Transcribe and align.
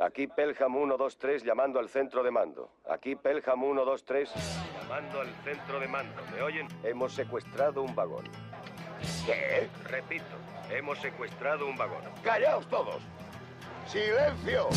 Aquí 0.00 0.28
Pelham 0.28 0.72
123 0.72 1.42
llamando 1.42 1.80
al 1.80 1.88
centro 1.88 2.22
de 2.22 2.30
mando. 2.30 2.70
Aquí 2.88 3.16
Pelham 3.16 3.60
123 3.60 4.30
llamando 4.80 5.20
al 5.20 5.28
centro 5.42 5.80
de 5.80 5.88
mando. 5.88 6.22
¿Me 6.32 6.40
oyen? 6.40 6.68
Hemos 6.84 7.12
secuestrado 7.14 7.82
un 7.82 7.96
vagón. 7.96 8.24
¿Qué? 9.26 9.68
Repito, 9.90 10.36
hemos 10.70 10.98
secuestrado 10.98 11.66
un 11.66 11.76
vagón. 11.76 12.02
¡Callaos 12.22 12.68
todos! 12.68 13.02
¡Silencio! 13.88 14.68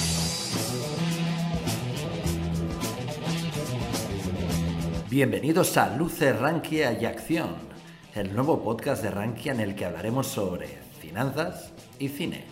Bienvenidos 5.07 5.77
a 5.77 5.95
Luce, 5.95 6.33
Rankia 6.33 6.93
y 6.93 7.05
Acción, 7.05 7.57
el 8.15 8.33
nuevo 8.33 8.63
podcast 8.63 9.03
de 9.03 9.11
Rankia 9.11 9.51
en 9.51 9.59
el 9.59 9.75
que 9.75 9.85
hablaremos 9.85 10.25
sobre 10.25 10.67
finanzas 10.99 11.73
y 11.99 12.07
cine. 12.07 12.45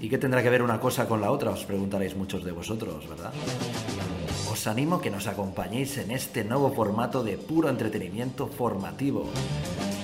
¿Y 0.00 0.08
qué 0.08 0.16
tendrá 0.16 0.42
que 0.42 0.48
ver 0.48 0.62
una 0.62 0.80
cosa 0.80 1.06
con 1.06 1.20
la 1.20 1.30
otra? 1.30 1.50
Os 1.50 1.64
preguntaréis 1.64 2.16
muchos 2.16 2.42
de 2.42 2.52
vosotros, 2.52 3.06
¿verdad? 3.06 3.32
Os 4.50 4.66
animo 4.66 4.96
a 4.96 5.02
que 5.02 5.10
nos 5.10 5.26
acompañéis 5.26 5.98
en 5.98 6.10
este 6.10 6.42
nuevo 6.42 6.72
formato 6.72 7.22
de 7.22 7.36
puro 7.36 7.68
entretenimiento 7.68 8.46
formativo, 8.46 9.28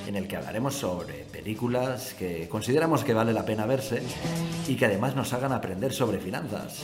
en 0.06 0.16
el 0.16 0.28
que 0.28 0.36
hablaremos 0.36 0.74
sobre 0.74 1.24
películas 1.24 2.14
que 2.14 2.46
consideramos 2.48 3.04
que 3.04 3.14
vale 3.14 3.32
la 3.32 3.46
pena 3.46 3.64
verse 3.64 4.02
y 4.68 4.76
que 4.76 4.84
además 4.84 5.16
nos 5.16 5.32
hagan 5.32 5.52
aprender 5.52 5.94
sobre 5.94 6.18
finanzas. 6.18 6.82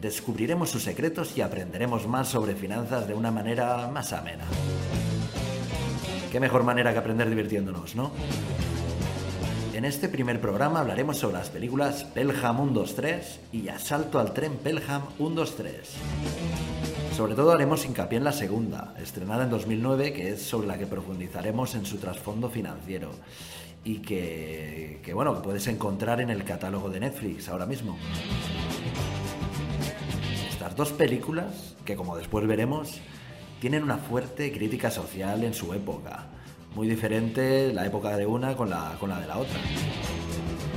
Descubriremos 0.00 0.70
sus 0.70 0.82
secretos 0.82 1.36
y 1.38 1.40
aprenderemos 1.40 2.06
más 2.08 2.28
sobre 2.28 2.56
finanzas 2.56 3.06
de 3.06 3.14
una 3.14 3.30
manera 3.30 3.88
más 3.88 4.12
amena. 4.12 4.44
Qué 6.32 6.40
mejor 6.40 6.64
manera 6.64 6.92
que 6.92 6.98
aprender 6.98 7.30
divirtiéndonos, 7.30 7.94
¿no? 7.94 8.10
En 9.76 9.84
este 9.84 10.08
primer 10.08 10.40
programa 10.40 10.80
hablaremos 10.80 11.18
sobre 11.18 11.36
las 11.36 11.50
películas 11.50 12.04
Pelham 12.04 12.56
123 12.72 13.40
y 13.52 13.68
Asalto 13.68 14.18
al 14.18 14.32
tren 14.32 14.56
Pelham 14.56 15.02
123. 15.18 15.90
Sobre 17.14 17.34
todo 17.34 17.52
haremos 17.52 17.84
hincapié 17.84 18.16
en 18.16 18.24
la 18.24 18.32
segunda, 18.32 18.94
estrenada 18.98 19.44
en 19.44 19.50
2009, 19.50 20.14
que 20.14 20.30
es 20.30 20.40
sobre 20.40 20.66
la 20.66 20.78
que 20.78 20.86
profundizaremos 20.86 21.74
en 21.74 21.84
su 21.84 21.98
trasfondo 21.98 22.48
financiero 22.48 23.10
y 23.84 23.98
que, 23.98 25.12
bueno, 25.12 25.42
puedes 25.42 25.66
encontrar 25.66 26.22
en 26.22 26.30
el 26.30 26.42
catálogo 26.44 26.88
de 26.88 27.00
Netflix 27.00 27.50
ahora 27.50 27.66
mismo. 27.66 27.98
Estas 30.48 30.74
dos 30.74 30.92
películas, 30.92 31.76
que 31.84 31.96
como 31.96 32.16
después 32.16 32.46
veremos, 32.46 32.98
tienen 33.60 33.82
una 33.82 33.98
fuerte 33.98 34.50
crítica 34.52 34.90
social 34.90 35.44
en 35.44 35.52
su 35.52 35.74
época 35.74 36.28
muy 36.76 36.86
diferente 36.86 37.72
la 37.72 37.86
época 37.86 38.14
de 38.18 38.26
una 38.26 38.54
con 38.54 38.68
la, 38.68 38.98
con 39.00 39.08
la 39.08 39.18
de 39.18 39.26
la 39.26 39.38
otra. 39.38 39.58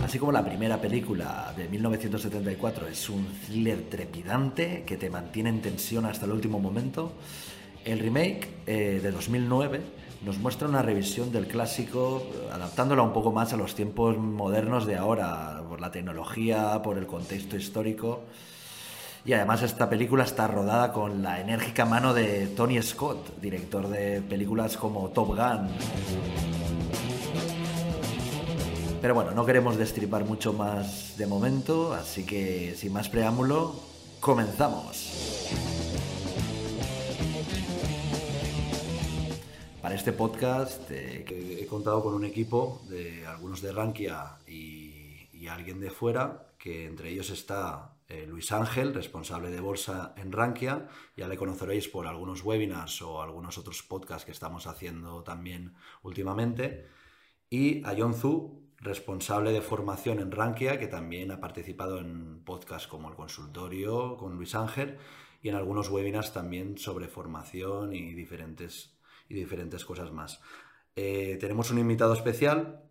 Así 0.01 0.17
como 0.17 0.31
la 0.31 0.45
primera 0.45 0.79
película 0.79 1.53
de 1.57 1.67
1974 1.67 2.87
es 2.87 3.09
un 3.09 3.27
thriller 3.45 3.81
trepidante 3.89 4.83
que 4.87 4.95
te 4.95 5.09
mantiene 5.09 5.49
en 5.49 5.61
tensión 5.61 6.05
hasta 6.05 6.25
el 6.25 6.31
último 6.31 6.57
momento, 6.57 7.11
el 7.83 7.99
remake 7.99 8.47
eh, 8.65 9.01
de 9.03 9.11
2009 9.11 9.81
nos 10.25 10.37
muestra 10.37 10.69
una 10.69 10.81
revisión 10.81 11.33
del 11.33 11.47
clásico, 11.47 12.25
adaptándola 12.49 13.01
un 13.01 13.11
poco 13.11 13.33
más 13.33 13.51
a 13.51 13.57
los 13.57 13.75
tiempos 13.75 14.17
modernos 14.17 14.85
de 14.85 14.95
ahora, 14.95 15.61
por 15.67 15.81
la 15.81 15.91
tecnología, 15.91 16.81
por 16.81 16.97
el 16.97 17.07
contexto 17.07 17.57
histórico. 17.57 18.23
Y 19.25 19.33
además 19.33 19.61
esta 19.63 19.89
película 19.89 20.23
está 20.23 20.47
rodada 20.47 20.93
con 20.93 21.21
la 21.21 21.41
enérgica 21.41 21.85
mano 21.85 22.13
de 22.13 22.47
Tony 22.47 22.81
Scott, 22.81 23.39
director 23.41 23.87
de 23.89 24.21
películas 24.21 24.77
como 24.77 25.09
Top 25.09 25.35
Gun. 25.35 25.67
Pero 29.01 29.13
bueno, 29.13 29.31
no 29.31 29.45
queremos 29.45 29.77
destripar 29.77 30.25
mucho 30.25 30.53
más 30.53 31.17
de 31.17 31.27
momento, 31.27 31.93
así 31.93 32.25
que 32.25 32.75
sin 32.75 32.93
más 32.93 33.09
preámbulo, 33.09 33.75
comenzamos. 34.19 35.49
Para 39.81 39.95
este 39.95 40.11
podcast 40.11 40.89
eh, 40.91 41.57
he 41.61 41.65
contado 41.65 42.03
con 42.03 42.13
un 42.13 42.25
equipo 42.25 42.81
de 42.89 43.25
algunos 43.25 43.61
de 43.61 43.71
Rankia 43.71 44.37
y, 44.47 45.27
y 45.33 45.47
alguien 45.47 45.79
de 45.79 45.89
fuera, 45.89 46.47
que 46.57 46.85
entre 46.85 47.09
ellos 47.09 47.29
está 47.29 47.91
eh, 48.09 48.25
Luis 48.27 48.51
Ángel, 48.51 48.93
responsable 48.93 49.51
de 49.51 49.61
bolsa 49.61 50.13
en 50.17 50.31
Rankia. 50.31 50.87
Ya 51.15 51.27
le 51.27 51.37
conoceréis 51.37 51.87
por 51.87 52.07
algunos 52.07 52.43
webinars 52.43 53.01
o 53.03 53.21
algunos 53.21 53.59
otros 53.59 53.83
podcasts 53.83 54.25
que 54.25 54.31
estamos 54.31 54.65
haciendo 54.65 55.23
también 55.23 55.75
últimamente. 56.01 56.87
Y 57.51 57.85
a 57.85 57.95
John 57.95 58.15
Zhu, 58.15 58.67
responsable 58.77 59.51
de 59.51 59.61
formación 59.61 60.19
en 60.19 60.31
Rankia, 60.31 60.79
que 60.79 60.87
también 60.87 61.31
ha 61.31 61.39
participado 61.39 61.99
en 61.99 62.43
podcasts 62.43 62.87
como 62.87 63.09
el 63.09 63.15
consultorio 63.15 64.17
con 64.17 64.35
Luis 64.35 64.55
Ángel 64.55 64.97
y 65.41 65.49
en 65.49 65.55
algunos 65.55 65.89
webinars 65.89 66.33
también 66.33 66.79
sobre 66.79 67.07
formación 67.07 67.93
y 67.93 68.13
diferentes, 68.13 68.97
y 69.29 69.35
diferentes 69.35 69.85
cosas 69.85 70.11
más. 70.11 70.41
Eh, 70.95 71.37
tenemos 71.39 71.69
un 71.69 71.77
invitado 71.77 72.13
especial 72.13 72.89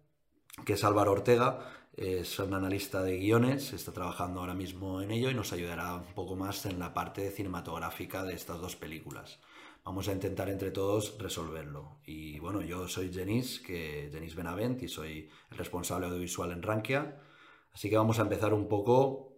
que 0.64 0.74
es 0.74 0.84
Álvaro 0.84 1.12
Ortega, 1.12 1.60
es 1.98 2.38
un 2.38 2.54
analista 2.54 3.02
de 3.02 3.18
guiones, 3.18 3.72
está 3.72 3.90
trabajando 3.92 4.38
ahora 4.38 4.54
mismo 4.54 5.02
en 5.02 5.10
ello 5.10 5.30
y 5.30 5.34
nos 5.34 5.52
ayudará 5.52 5.96
un 5.96 6.14
poco 6.14 6.36
más 6.36 6.64
en 6.66 6.78
la 6.78 6.94
parte 6.94 7.28
cinematográfica 7.32 8.22
de 8.24 8.34
estas 8.34 8.60
dos 8.60 8.76
películas. 8.76 9.40
Vamos 9.84 10.06
a 10.06 10.12
intentar 10.12 10.48
entre 10.48 10.70
todos 10.70 11.16
resolverlo. 11.18 11.98
Y 12.06 12.38
bueno, 12.38 12.62
yo 12.62 12.86
soy 12.86 13.12
Jenis, 13.12 13.58
que 13.58 14.10
Jenis 14.12 14.36
Benavent, 14.36 14.80
y 14.82 14.88
soy 14.88 15.28
el 15.50 15.58
responsable 15.58 16.06
audiovisual 16.06 16.52
en 16.52 16.62
Rankia. 16.62 17.20
Así 17.72 17.90
que 17.90 17.96
vamos 17.96 18.20
a 18.20 18.22
empezar 18.22 18.54
un 18.54 18.68
poco, 18.68 19.32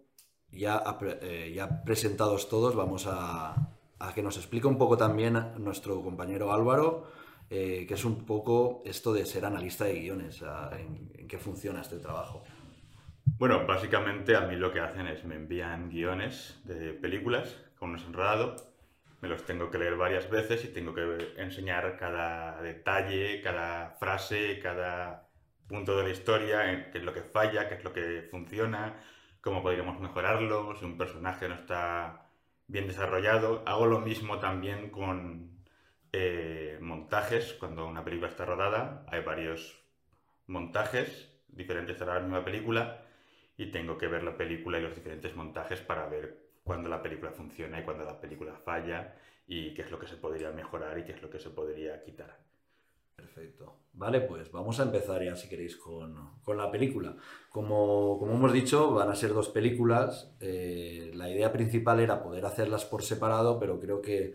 ya, 0.51 0.83
eh, 1.21 1.51
ya 1.55 1.83
presentados 1.83 2.47
todos, 2.47 2.75
vamos 2.75 3.07
a, 3.07 3.75
a, 3.97 4.13
que 4.13 4.21
nos 4.21 4.37
explique 4.37 4.67
un 4.67 4.77
poco 4.77 4.97
también 4.97 5.33
nuestro 5.57 5.99
compañero 6.03 6.53
Álvaro, 6.53 7.07
eh, 7.49 7.85
que 7.87 7.95
es 7.95 8.05
un 8.05 8.23
poco 8.23 8.83
esto 8.85 9.13
de 9.13 9.25
ser 9.25 9.45
analista 9.45 9.85
de 9.85 9.99
guiones, 9.99 10.43
en 10.77 11.27
qué 11.27 11.37
funciona 11.39 11.81
este 11.81 11.97
trabajo. 11.97 12.43
Bueno, 13.41 13.65
básicamente 13.65 14.35
a 14.35 14.41
mí 14.41 14.55
lo 14.55 14.71
que 14.71 14.81
hacen 14.81 15.07
es 15.07 15.25
me 15.25 15.33
envían 15.33 15.89
guiones 15.89 16.61
de 16.63 16.93
películas 16.93 17.59
con 17.79 17.89
unos 17.89 18.05
enredado, 18.05 18.55
me 19.19 19.29
los 19.29 19.43
tengo 19.45 19.71
que 19.71 19.79
leer 19.79 19.95
varias 19.95 20.29
veces 20.29 20.63
y 20.63 20.67
tengo 20.67 20.93
que 20.93 21.33
enseñar 21.37 21.97
cada 21.97 22.61
detalle, 22.61 23.41
cada 23.41 23.95
frase, 23.99 24.59
cada 24.59 25.27
punto 25.67 25.97
de 25.97 26.03
la 26.03 26.09
historia, 26.11 26.91
qué 26.91 26.99
es 26.99 27.03
lo 27.03 27.15
que 27.15 27.23
falla, 27.23 27.67
qué 27.67 27.73
es 27.73 27.83
lo 27.83 27.91
que 27.93 28.27
funciona, 28.29 28.99
cómo 29.41 29.63
podríamos 29.63 29.99
mejorarlo, 29.99 30.75
si 30.75 30.85
un 30.85 30.99
personaje 30.99 31.49
no 31.49 31.55
está 31.55 32.27
bien 32.67 32.85
desarrollado. 32.85 33.63
Hago 33.65 33.87
lo 33.87 34.01
mismo 34.01 34.37
también 34.37 34.91
con 34.91 35.63
eh, 36.13 36.77
montajes, 36.79 37.53
cuando 37.53 37.87
una 37.87 38.03
película 38.03 38.29
está 38.29 38.45
rodada, 38.45 39.03
hay 39.07 39.23
varios 39.23 39.83
montajes 40.45 41.41
diferentes 41.47 41.99
a 42.03 42.05
la 42.05 42.19
misma 42.19 42.45
película 42.45 43.00
y 43.61 43.71
tengo 43.71 43.95
que 43.95 44.07
ver 44.07 44.23
la 44.23 44.35
película 44.35 44.79
y 44.79 44.81
los 44.81 44.95
diferentes 44.95 45.35
montajes 45.35 45.79
para 45.81 46.07
ver 46.07 46.35
cuándo 46.63 46.89
la 46.89 47.03
película 47.03 47.31
funciona 47.31 47.79
y 47.79 47.83
cuándo 47.83 48.03
la 48.03 48.19
película 48.19 48.55
falla 48.55 49.15
y 49.45 49.75
qué 49.75 49.83
es 49.83 49.91
lo 49.91 49.99
que 49.99 50.07
se 50.07 50.17
podría 50.17 50.49
mejorar 50.49 50.97
y 50.97 51.03
qué 51.03 51.11
es 51.11 51.21
lo 51.21 51.29
que 51.29 51.39
se 51.39 51.51
podría 51.51 52.01
quitar. 52.01 52.39
Perfecto. 53.15 53.81
Vale, 53.93 54.21
pues 54.21 54.51
vamos 54.51 54.79
a 54.79 54.83
empezar 54.83 55.23
ya, 55.23 55.35
si 55.35 55.47
queréis, 55.47 55.77
con, 55.77 56.39
con 56.41 56.57
la 56.57 56.71
película. 56.71 57.15
Como, 57.51 58.17
como, 58.17 58.33
hemos 58.33 58.51
dicho, 58.51 58.95
van 58.95 59.09
a 59.09 59.15
ser 59.15 59.31
dos 59.31 59.49
películas. 59.49 60.35
Eh, 60.39 61.11
la 61.13 61.29
idea 61.29 61.51
principal 61.51 61.99
era 61.99 62.23
poder 62.23 62.47
hacerlas 62.47 62.85
por 62.85 63.03
separado, 63.03 63.59
pero 63.59 63.79
creo 63.79 64.01
que 64.01 64.33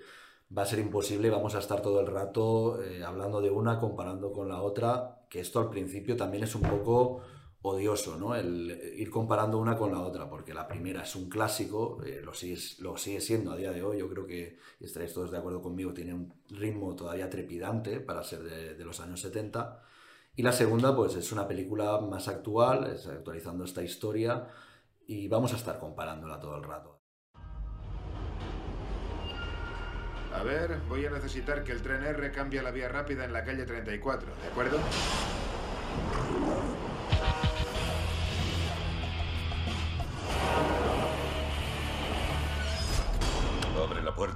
va 0.56 0.62
a 0.62 0.66
ser 0.66 0.78
imposible. 0.78 1.30
Vamos 1.30 1.56
a 1.56 1.58
estar 1.58 1.82
todo 1.82 1.98
el 1.98 2.06
rato 2.06 2.80
eh, 2.80 3.02
hablando 3.02 3.40
de 3.40 3.50
una, 3.50 3.80
comparando 3.80 4.30
con 4.30 4.48
la 4.48 4.62
otra, 4.62 5.22
que 5.28 5.40
esto 5.40 5.58
al 5.58 5.68
principio 5.68 6.16
también 6.16 6.44
es 6.44 6.54
un 6.54 6.62
poco 6.62 7.22
odioso, 7.66 8.16
¿no? 8.16 8.34
El 8.34 8.94
ir 8.96 9.10
comparando 9.10 9.58
una 9.58 9.76
con 9.76 9.92
la 9.92 10.00
otra, 10.00 10.28
porque 10.28 10.54
la 10.54 10.66
primera 10.66 11.02
es 11.02 11.16
un 11.16 11.28
clásico, 11.28 12.02
eh, 12.04 12.20
lo, 12.22 12.32
sigue, 12.32 12.58
lo 12.80 12.96
sigue 12.96 13.20
siendo 13.20 13.52
a 13.52 13.56
día 13.56 13.72
de 13.72 13.82
hoy, 13.82 13.98
yo 13.98 14.08
creo 14.08 14.26
que, 14.26 14.58
estaréis 14.80 15.12
todos 15.12 15.30
de 15.30 15.38
acuerdo 15.38 15.62
conmigo, 15.62 15.92
tiene 15.92 16.14
un 16.14 16.32
ritmo 16.50 16.94
todavía 16.94 17.28
trepidante 17.28 18.00
para 18.00 18.22
ser 18.22 18.42
de, 18.42 18.74
de, 18.74 18.84
los 18.84 19.00
años 19.00 19.20
70. 19.20 19.82
Y 20.36 20.42
la 20.42 20.52
segunda, 20.52 20.94
pues 20.94 21.14
es 21.16 21.32
una 21.32 21.48
película 21.48 21.98
más 22.00 22.28
actual, 22.28 22.92
es 22.92 23.06
actualizando 23.06 23.64
esta 23.64 23.82
historia, 23.82 24.48
y 25.06 25.28
vamos 25.28 25.52
a 25.52 25.56
estar 25.56 25.78
comparándola 25.78 26.38
todo 26.40 26.56
el 26.56 26.62
rato. 26.62 27.00
A 30.34 30.42
ver, 30.42 30.78
voy 30.88 31.06
a 31.06 31.10
necesitar 31.10 31.64
que 31.64 31.72
el 31.72 31.80
tren 31.80 32.04
R 32.04 32.30
cambie 32.30 32.62
la 32.62 32.70
vía 32.70 32.88
rápida 32.88 33.24
en 33.24 33.32
la 33.32 33.42
calle 33.42 33.64
34, 33.64 34.28
¿de 34.42 34.48
acuerdo? 34.48 34.78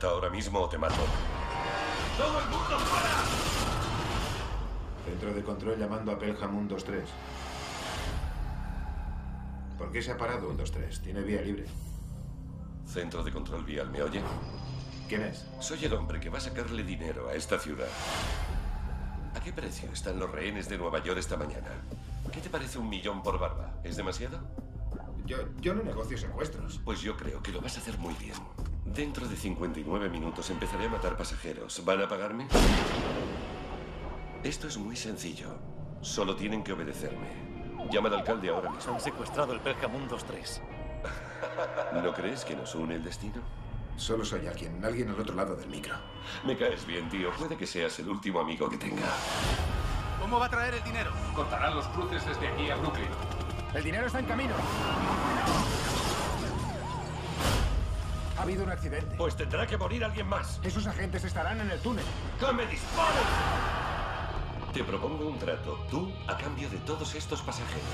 Ahora 0.02 0.30
mismo 0.30 0.60
o 0.60 0.68
te 0.68 0.78
mato. 0.78 0.94
¡Todo 2.16 2.40
el 2.40 2.44
mundo 2.46 2.78
fuera! 2.78 3.10
Centro 5.04 5.34
de 5.34 5.42
control 5.42 5.78
llamando 5.78 6.12
a 6.12 6.18
Pelham 6.18 6.68
123. 6.68 7.04
¿Por 9.76 9.92
qué 9.92 10.02
se 10.02 10.12
ha 10.12 10.16
parado 10.16 10.48
un 10.48 10.58
2-3? 10.58 11.00
Tiene 11.00 11.20
vía 11.22 11.42
libre. 11.42 11.66
Centro 12.86 13.22
de 13.22 13.30
control 13.30 13.64
vial, 13.64 13.90
¿me 13.90 14.02
oye? 14.02 14.22
¿Quién 15.08 15.22
es? 15.22 15.46
Soy 15.60 15.84
el 15.84 15.92
hombre 15.92 16.18
que 16.18 16.30
va 16.30 16.38
a 16.38 16.40
sacarle 16.40 16.82
dinero 16.82 17.28
a 17.28 17.34
esta 17.34 17.58
ciudad. 17.58 17.88
¿A 19.34 19.40
qué 19.40 19.52
precio 19.52 19.90
están 19.92 20.18
los 20.18 20.30
rehenes 20.30 20.68
de 20.68 20.78
Nueva 20.78 21.02
York 21.02 21.18
esta 21.18 21.36
mañana? 21.36 21.70
¿Qué 22.32 22.40
te 22.40 22.50
parece 22.50 22.78
un 22.78 22.88
millón 22.88 23.22
por 23.22 23.38
barba? 23.38 23.80
¿Es 23.84 23.96
demasiado? 23.96 24.38
Yo, 25.26 25.38
yo 25.60 25.74
no 25.74 25.82
negocio 25.82 26.16
secuestros. 26.16 26.80
Pues 26.84 27.00
yo 27.00 27.16
creo 27.16 27.42
que 27.42 27.52
lo 27.52 27.60
vas 27.60 27.76
a 27.76 27.80
hacer 27.80 27.98
muy 27.98 28.14
bien. 28.14 28.36
Dentro 28.94 29.28
de 29.28 29.36
59 29.36 30.08
minutos 30.08 30.50
empezaré 30.50 30.86
a 30.86 30.88
matar 30.88 31.16
pasajeros. 31.16 31.84
¿Van 31.84 32.02
a 32.02 32.08
pagarme? 32.08 32.48
Esto 34.42 34.66
es 34.66 34.78
muy 34.78 34.96
sencillo. 34.96 35.54
Solo 36.00 36.34
tienen 36.34 36.64
que 36.64 36.72
obedecerme. 36.72 37.28
Llama 37.92 38.08
al 38.08 38.14
alcalde 38.16 38.48
ahora 38.48 38.68
mismo. 38.70 38.94
Han 38.94 39.00
secuestrado 39.00 39.52
el 39.52 39.60
Pelham 39.60 39.92
123. 39.92 40.62
¿No 42.02 42.12
crees 42.12 42.44
que 42.44 42.56
nos 42.56 42.74
une 42.74 42.96
el 42.96 43.04
destino? 43.04 43.40
Solo 43.96 44.24
soy 44.24 44.48
alguien, 44.48 44.84
alguien 44.84 45.10
al 45.10 45.20
otro 45.20 45.36
lado 45.36 45.54
del 45.54 45.68
micro. 45.68 45.94
Me 46.44 46.56
caes 46.56 46.84
bien, 46.84 47.08
tío. 47.08 47.30
Puede 47.38 47.56
que 47.56 47.68
seas 47.68 47.96
el 48.00 48.08
último 48.08 48.40
amigo 48.40 48.68
que 48.68 48.76
tenga. 48.76 49.06
¿Cómo 50.20 50.40
va 50.40 50.46
a 50.46 50.50
traer 50.50 50.74
el 50.74 50.82
dinero? 50.82 51.12
Cortarán 51.36 51.76
los 51.76 51.86
cruces 51.88 52.26
desde 52.26 52.48
aquí 52.48 52.68
a 52.68 52.74
Brooklyn. 52.74 53.08
El 53.72 53.84
dinero 53.84 54.06
está 54.08 54.18
en 54.18 54.26
camino. 54.26 54.54
Ha 58.40 58.42
habido 58.42 58.64
un 58.64 58.70
accidente. 58.70 59.16
Pues 59.16 59.36
tendrá 59.36 59.66
que 59.66 59.76
morir 59.76 60.02
alguien 60.02 60.26
más. 60.26 60.60
Esos 60.64 60.86
agentes 60.86 61.22
estarán 61.24 61.60
en 61.60 61.70
el 61.70 61.78
túnel. 61.80 62.06
¡Que 62.38 62.50
me 62.54 62.64
disparen! 62.64 63.22
Te 64.72 64.82
propongo 64.82 65.28
un 65.28 65.38
trato. 65.38 65.84
Tú 65.90 66.10
a 66.26 66.38
cambio 66.38 66.70
de 66.70 66.78
todos 66.78 67.14
estos 67.14 67.42
pasajeros. 67.42 67.84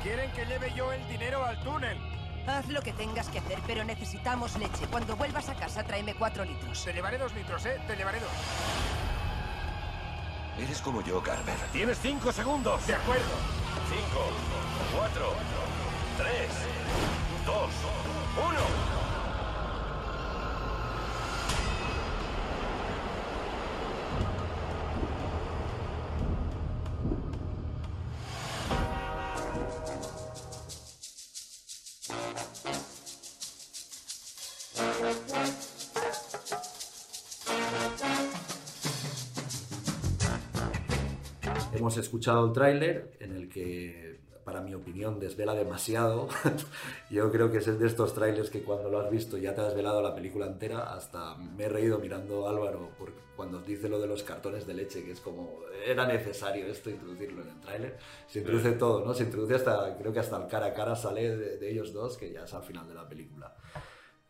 Quieren 0.00 0.30
que 0.30 0.46
lleve 0.46 0.72
yo 0.76 0.92
el 0.92 1.04
dinero 1.08 1.44
al 1.44 1.60
túnel. 1.64 1.98
Haz 2.46 2.68
lo 2.68 2.82
que 2.82 2.92
tengas 2.92 3.28
que 3.30 3.40
hacer, 3.40 3.58
pero 3.66 3.82
necesitamos 3.82 4.56
leche. 4.58 4.86
Cuando 4.88 5.16
vuelvas 5.16 5.48
a 5.48 5.56
casa, 5.56 5.82
tráeme 5.82 6.14
cuatro 6.14 6.44
litros. 6.44 6.84
Te 6.84 6.92
llevaré 6.92 7.18
dos 7.18 7.34
litros, 7.34 7.66
¿eh? 7.66 7.80
Te 7.88 7.96
llevaré 7.96 8.20
dos. 8.20 8.30
Eres 10.56 10.80
como 10.82 11.02
yo, 11.02 11.20
Carver. 11.20 11.58
Tienes 11.72 11.98
cinco 12.00 12.30
segundos. 12.30 12.86
De 12.86 12.94
acuerdo. 12.94 13.24
Cinco, 13.90 14.30
cuatro, 14.96 15.32
tres, 16.16 16.52
dos, 17.44 17.72
uno. 18.36 19.03
Hemos 41.84 41.98
escuchado 41.98 42.46
el 42.46 42.52
tráiler 42.54 43.14
en 43.20 43.36
el 43.36 43.50
que, 43.50 44.18
para 44.42 44.62
mi 44.62 44.72
opinión, 44.72 45.20
desvela 45.20 45.52
demasiado. 45.52 46.28
Yo 47.10 47.30
creo 47.30 47.52
que 47.52 47.58
es 47.58 47.78
de 47.78 47.86
estos 47.86 48.14
trailers 48.14 48.48
que 48.48 48.62
cuando 48.62 48.88
lo 48.88 49.00
has 49.00 49.10
visto 49.10 49.36
ya 49.36 49.54
te 49.54 49.60
has 49.60 49.66
desvelado 49.66 50.00
la 50.00 50.14
película 50.14 50.46
entera. 50.46 50.94
Hasta 50.94 51.34
me 51.34 51.64
he 51.64 51.68
reído 51.68 51.98
mirando 51.98 52.48
a 52.48 52.52
Álvaro 52.52 52.88
por 52.98 53.12
cuando 53.36 53.60
dice 53.60 53.90
lo 53.90 54.00
de 54.00 54.06
los 54.06 54.22
cartones 54.22 54.66
de 54.66 54.72
leche, 54.72 55.04
que 55.04 55.12
es 55.12 55.20
como, 55.20 55.60
era 55.84 56.06
necesario 56.06 56.64
esto 56.68 56.88
introducirlo 56.88 57.42
en 57.42 57.48
el 57.48 57.60
tráiler. 57.60 57.98
Se 58.28 58.38
introduce 58.38 58.72
todo, 58.72 59.04
¿no? 59.04 59.12
Se 59.12 59.24
introduce 59.24 59.56
hasta, 59.56 59.94
creo 59.98 60.10
que 60.10 60.20
hasta 60.20 60.38
el 60.38 60.46
cara 60.46 60.68
a 60.68 60.72
cara 60.72 60.96
sale 60.96 61.36
de, 61.36 61.58
de 61.58 61.70
ellos 61.70 61.92
dos, 61.92 62.16
que 62.16 62.32
ya 62.32 62.44
es 62.44 62.54
al 62.54 62.62
final 62.62 62.88
de 62.88 62.94
la 62.94 63.06
película. 63.06 63.54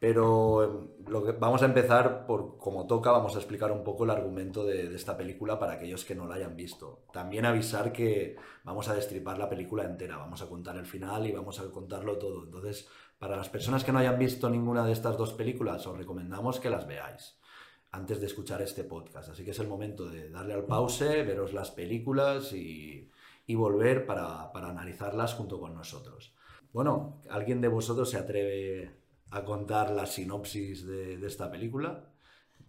Pero 0.04 0.62
em, 0.62 1.38
vamos 1.40 1.62
a 1.62 1.64
empezar 1.64 2.26
por 2.26 2.58
como 2.58 2.86
toca, 2.86 3.10
vamos 3.10 3.36
a 3.36 3.38
explicar 3.38 3.72
un 3.72 3.82
poco 3.82 4.04
el 4.04 4.10
argumento 4.10 4.62
de, 4.62 4.94
esta 4.94 5.16
película 5.16 5.58
para 5.58 5.72
aquellos 5.72 6.04
que 6.04 6.14
no 6.14 6.26
la 6.26 6.34
hayan 6.34 6.56
visto. 6.56 7.06
También 7.10 7.46
avisar 7.46 7.90
que 7.90 8.36
vamos 8.64 8.86
a 8.90 8.94
destripar 8.94 9.38
la 9.38 9.48
película 9.48 9.84
entera, 9.84 10.18
vamos 10.18 10.42
a 10.42 10.46
contar 10.46 10.76
el 10.76 10.84
final 10.84 11.26
y 11.26 11.32
vamos 11.32 11.58
a 11.58 11.70
contarlo 11.70 12.18
todo. 12.18 12.44
Entonces, 12.44 12.86
para 13.18 13.34
las 13.34 13.48
personas 13.48 13.82
que 13.82 13.92
no 13.92 13.98
hayan 13.98 14.18
visto 14.18 14.50
ninguna 14.50 14.84
de 14.84 14.92
estas 14.92 15.16
dos 15.16 15.32
películas, 15.32 15.86
os 15.86 15.96
recomendamos 15.96 16.60
que 16.60 16.68
las 16.68 16.86
veáis 16.86 17.38
antes 17.90 18.20
de 18.20 18.26
escuchar 18.26 18.60
este 18.60 18.84
podcast. 18.84 19.30
Así 19.30 19.42
que 19.42 19.52
es 19.52 19.58
el 19.58 19.68
momento 19.68 20.04
de 20.10 20.28
darle 20.28 20.52
al 20.52 20.66
pause, 20.66 21.24
veros 21.24 21.54
las 21.54 21.70
películas 21.70 22.52
y, 22.52 23.08
y 23.46 23.54
volver 23.54 24.04
para, 24.04 24.52
para 24.52 24.68
analizarlas 24.68 25.32
junto 25.32 25.58
con 25.58 25.74
nosotros. 25.74 26.34
Bueno, 26.74 27.22
¿alguien 27.30 27.62
de 27.62 27.68
vosotros 27.68 28.10
se 28.10 28.18
atreve 28.18 29.03
a 29.30 29.44
contar 29.44 29.90
la 29.90 30.06
sinopsis 30.06 30.86
de, 30.86 31.18
de 31.18 31.26
esta 31.26 31.50
película. 31.50 32.10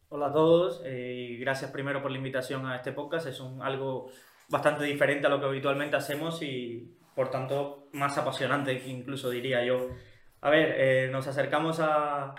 Hola 0.09 0.27
a 0.27 0.33
todos 0.33 0.81
eh, 0.85 1.29
y 1.31 1.37
gracias 1.37 1.71
primero 1.71 2.01
por 2.01 2.11
la 2.11 2.17
invitación 2.17 2.65
a 2.65 2.75
este 2.75 2.91
podcast. 2.91 3.27
Es 3.27 3.39
un, 3.39 3.61
algo 3.61 4.09
bastante 4.49 4.83
diferente 4.83 5.27
a 5.27 5.29
lo 5.29 5.39
que 5.39 5.47
habitualmente 5.47 5.95
hacemos 5.95 6.41
y 6.41 6.95
por 7.15 7.31
tanto 7.31 7.89
más 7.93 8.17
apasionante 8.17 8.83
incluso 8.87 9.29
diría 9.29 9.65
yo. 9.65 9.89
A 10.41 10.49
ver, 10.49 10.75
eh, 10.77 11.09
nos 11.11 11.27
acercamos 11.27 11.79
a, 11.79 12.35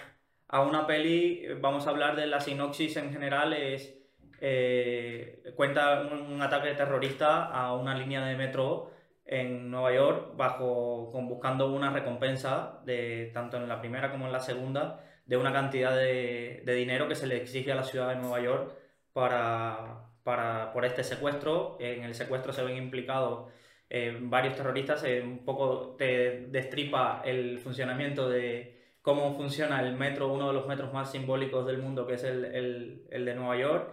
a, 0.48 0.60
una 0.62 0.86
peli, 0.86 1.42
vamos 1.60 1.86
a 1.86 1.90
hablar 1.90 2.14
de 2.14 2.26
la 2.26 2.40
sinopsis 2.40 2.96
en 2.98 3.12
general, 3.12 3.52
es, 3.52 3.98
eh, 4.40 5.42
cuenta 5.56 6.02
un, 6.02 6.32
un 6.32 6.42
ataque 6.42 6.72
terrorista 6.74 7.46
a 7.46 7.74
una 7.74 7.96
línea 7.96 8.24
de 8.24 8.36
metro 8.36 8.92
en 9.26 9.70
Nueva 9.70 9.92
York 9.92 10.36
bajo, 10.36 11.10
con, 11.12 11.28
buscando 11.28 11.72
una 11.72 11.90
recompensa, 11.90 12.80
de, 12.84 13.30
tanto 13.34 13.56
en 13.56 13.68
la 13.68 13.80
primera 13.80 14.10
como 14.10 14.26
en 14.26 14.32
la 14.32 14.40
segunda, 14.40 15.04
de 15.26 15.36
una 15.36 15.52
cantidad 15.52 15.96
de, 15.96 16.62
de 16.64 16.74
dinero 16.74 17.08
que 17.08 17.16
se 17.16 17.26
le 17.26 17.36
exige 17.36 17.72
a 17.72 17.74
la 17.74 17.82
ciudad 17.84 18.08
de 18.10 18.16
Nueva 18.16 18.40
York 18.40 18.72
para, 19.12 20.10
para, 20.22 20.72
por 20.72 20.84
este 20.84 21.02
secuestro. 21.02 21.76
En 21.80 22.04
el 22.04 22.14
secuestro 22.14 22.52
se 22.52 22.62
ven 22.62 22.76
implicados 22.76 23.50
eh, 23.90 24.16
varios 24.20 24.54
terroristas, 24.54 25.02
eh, 25.04 25.22
un 25.22 25.44
poco 25.44 25.96
te 25.96 26.46
destripa 26.48 27.22
el 27.24 27.58
funcionamiento 27.58 28.28
de 28.28 28.76
cómo 29.02 29.34
funciona 29.36 29.80
el 29.80 29.94
metro, 29.94 30.32
uno 30.32 30.48
de 30.48 30.54
los 30.54 30.66
metros 30.66 30.92
más 30.92 31.10
simbólicos 31.10 31.66
del 31.66 31.78
mundo, 31.78 32.06
que 32.06 32.14
es 32.14 32.24
el, 32.24 32.44
el, 32.44 33.06
el 33.10 33.24
de 33.24 33.34
Nueva 33.34 33.56
York, 33.56 33.92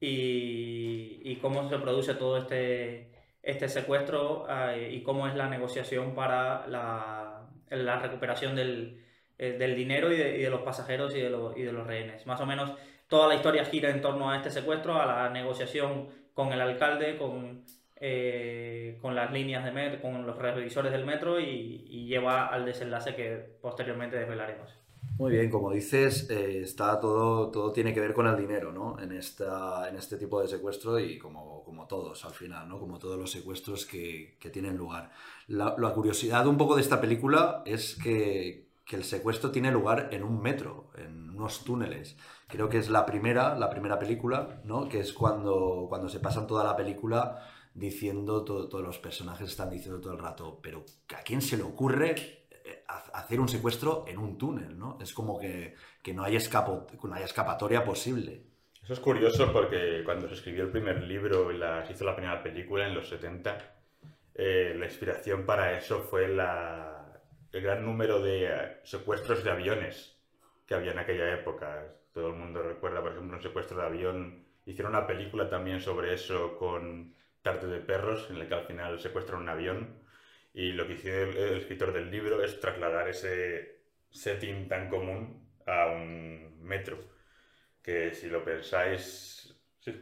y, 0.00 1.20
y 1.22 1.36
cómo 1.36 1.68
se 1.68 1.78
produce 1.78 2.14
todo 2.14 2.36
este 2.38 3.13
este 3.44 3.68
secuestro 3.68 4.46
eh, 4.48 4.90
y 4.92 5.02
cómo 5.02 5.28
es 5.28 5.34
la 5.34 5.48
negociación 5.48 6.14
para 6.14 6.66
la, 6.66 7.46
la 7.70 7.98
recuperación 7.98 8.56
del, 8.56 9.02
eh, 9.38 9.52
del 9.58 9.76
dinero 9.76 10.12
y 10.12 10.16
de, 10.16 10.38
y 10.38 10.42
de, 10.42 10.50
los 10.50 10.62
pasajeros 10.62 11.14
y 11.14 11.20
de, 11.20 11.30
los, 11.30 11.56
y 11.56 11.62
de 11.62 11.72
los 11.72 11.86
rehenes. 11.86 12.26
Más 12.26 12.40
o 12.40 12.46
menos 12.46 12.72
toda 13.08 13.28
la 13.28 13.34
historia 13.34 13.64
gira 13.64 13.90
en 13.90 14.00
torno 14.00 14.30
a 14.30 14.36
este 14.36 14.50
secuestro, 14.50 15.00
a 15.00 15.06
la 15.06 15.30
negociación 15.30 16.08
con 16.32 16.52
el 16.52 16.60
alcalde, 16.60 17.16
con, 17.16 17.64
eh, 17.96 18.98
con 19.00 19.14
las 19.14 19.30
líneas 19.30 19.64
de 19.64 19.72
metro, 19.72 20.00
con 20.00 20.26
los 20.26 20.38
revisores 20.38 20.92
del 20.92 21.04
metro 21.04 21.38
y 21.38 22.06
lleva 22.06 22.46
al 22.46 22.64
desenlace 22.64 23.14
que 23.14 23.56
posteriormente 23.60 24.16
desvelaremos. 24.16 24.83
Muy 25.16 25.30
bien, 25.30 25.48
como 25.48 25.70
dices, 25.70 26.28
eh, 26.28 26.62
está 26.62 26.98
todo, 26.98 27.48
todo 27.52 27.72
tiene 27.72 27.94
que 27.94 28.00
ver 28.00 28.12
con 28.12 28.26
el 28.26 28.36
dinero, 28.36 28.72
¿no? 28.72 28.98
En, 28.98 29.12
esta, 29.12 29.88
en 29.88 29.94
este 29.94 30.16
tipo 30.16 30.40
de 30.40 30.48
secuestro 30.48 30.98
y 30.98 31.18
como, 31.18 31.62
como 31.62 31.86
todos 31.86 32.24
al 32.24 32.32
final, 32.32 32.68
¿no? 32.68 32.80
Como 32.80 32.98
todos 32.98 33.16
los 33.16 33.30
secuestros 33.30 33.86
que, 33.86 34.36
que 34.40 34.50
tienen 34.50 34.76
lugar. 34.76 35.12
La, 35.46 35.76
curiosidad 35.94 36.48
un 36.48 36.56
poco 36.56 36.74
de 36.74 36.82
esta 36.82 37.00
película 37.00 37.62
es 37.64 37.94
que, 37.94 38.70
que, 38.84 38.96
el 38.96 39.04
secuestro 39.04 39.52
tiene 39.52 39.70
lugar 39.70 40.08
en 40.10 40.24
un 40.24 40.42
metro, 40.42 40.90
en 40.96 41.30
unos 41.30 41.62
túneles. 41.62 42.16
Creo 42.48 42.68
que 42.68 42.78
es 42.78 42.90
la 42.90 43.06
primera, 43.06 43.56
la 43.56 43.70
primera 43.70 44.00
película, 44.00 44.62
¿no? 44.64 44.88
Que 44.88 44.98
es 44.98 45.12
cuando, 45.12 45.86
cuando 45.88 46.08
se 46.08 46.18
pasan 46.18 46.48
toda 46.48 46.64
la 46.64 46.74
película 46.74 47.48
diciendo, 47.72 48.44
todo, 48.44 48.68
todos 48.68 48.84
los 48.84 48.98
personajes 48.98 49.48
están 49.48 49.70
diciendo 49.70 50.00
todo 50.00 50.12
el 50.12 50.18
rato, 50.18 50.58
pero 50.60 50.84
¿a 51.16 51.22
quién 51.22 51.40
se 51.40 51.56
le 51.56 51.62
ocurre 51.62 52.43
hacer 53.12 53.40
un 53.40 53.48
secuestro 53.48 54.04
en 54.08 54.18
un 54.18 54.38
túnel, 54.38 54.78
¿no? 54.78 54.98
Es 55.00 55.12
como 55.12 55.38
que, 55.38 55.74
que 56.02 56.14
no, 56.14 56.24
hay 56.24 56.36
escapo, 56.36 56.86
no 57.02 57.14
hay 57.14 57.22
escapatoria 57.22 57.84
posible. 57.84 58.42
Eso 58.82 58.92
es 58.92 59.00
curioso 59.00 59.50
porque 59.52 60.02
cuando 60.04 60.28
se 60.28 60.34
escribió 60.34 60.64
el 60.64 60.70
primer 60.70 61.02
libro 61.02 61.50
y 61.50 61.56
la, 61.56 61.86
se 61.86 61.94
hizo 61.94 62.04
la 62.04 62.14
primera 62.14 62.42
película 62.42 62.86
en 62.86 62.94
los 62.94 63.08
70, 63.08 63.58
eh, 64.34 64.74
la 64.78 64.84
inspiración 64.84 65.46
para 65.46 65.78
eso 65.78 66.00
fue 66.00 66.26
el 66.26 66.36
gran 67.62 67.84
número 67.84 68.20
de 68.20 68.80
secuestros 68.82 69.42
de 69.42 69.50
aviones 69.50 70.18
que 70.66 70.74
había 70.74 70.92
en 70.92 70.98
aquella 70.98 71.32
época. 71.32 71.94
Todo 72.12 72.28
el 72.28 72.34
mundo 72.34 72.62
recuerda, 72.62 73.00
por 73.00 73.12
ejemplo, 73.12 73.36
un 73.36 73.42
secuestro 73.42 73.78
de 73.78 73.86
avión. 73.86 74.44
Hicieron 74.66 74.94
una 74.94 75.06
película 75.06 75.48
también 75.48 75.80
sobre 75.80 76.14
eso 76.14 76.56
con 76.58 77.14
Tarte 77.42 77.66
de 77.66 77.80
Perros, 77.80 78.28
en 78.30 78.38
la 78.38 78.48
que 78.48 78.54
al 78.54 78.66
final 78.66 79.00
secuestran 79.00 79.40
un 79.42 79.48
avión. 79.48 80.03
Y 80.54 80.72
lo 80.72 80.86
que 80.86 80.92
hizo 80.94 81.08
el, 81.08 81.36
el, 81.36 81.58
escritor 81.58 81.92
del 81.92 82.10
libro 82.10 82.42
es 82.42 82.60
trasladar 82.60 83.08
ese 83.08 83.80
setting 84.10 84.68
tan 84.68 84.88
común 84.88 85.50
a 85.66 85.86
un 85.86 86.62
metro. 86.62 86.96
Que 87.82 88.14
si 88.14 88.28
lo 88.28 88.44
pensáis. 88.44 89.52
Sí. 89.80 89.92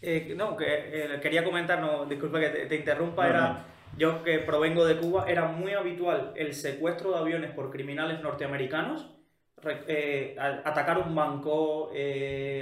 Eh, 0.00 0.32
no, 0.34 0.56
que 0.56 0.64
eh, 0.66 1.20
quería 1.20 1.44
comentar, 1.44 1.80
no, 1.80 2.06
disculpa 2.06 2.40
que 2.40 2.48
te, 2.48 2.66
te 2.66 2.76
interrumpa, 2.76 3.24
no, 3.24 3.30
era. 3.30 3.40
No. 3.40 3.64
Yo 3.98 4.22
que 4.22 4.38
provengo 4.38 4.86
de 4.86 4.96
Cuba, 4.96 5.26
era 5.28 5.46
muy 5.46 5.74
habitual 5.74 6.32
el 6.36 6.54
secuestro 6.54 7.10
de 7.12 7.18
aviones 7.18 7.50
por 7.50 7.70
criminales 7.70 8.22
norteamericanos, 8.22 9.14
eh, 9.86 10.36
atacar 10.38 10.96
un 10.98 11.14
banco, 11.14 11.90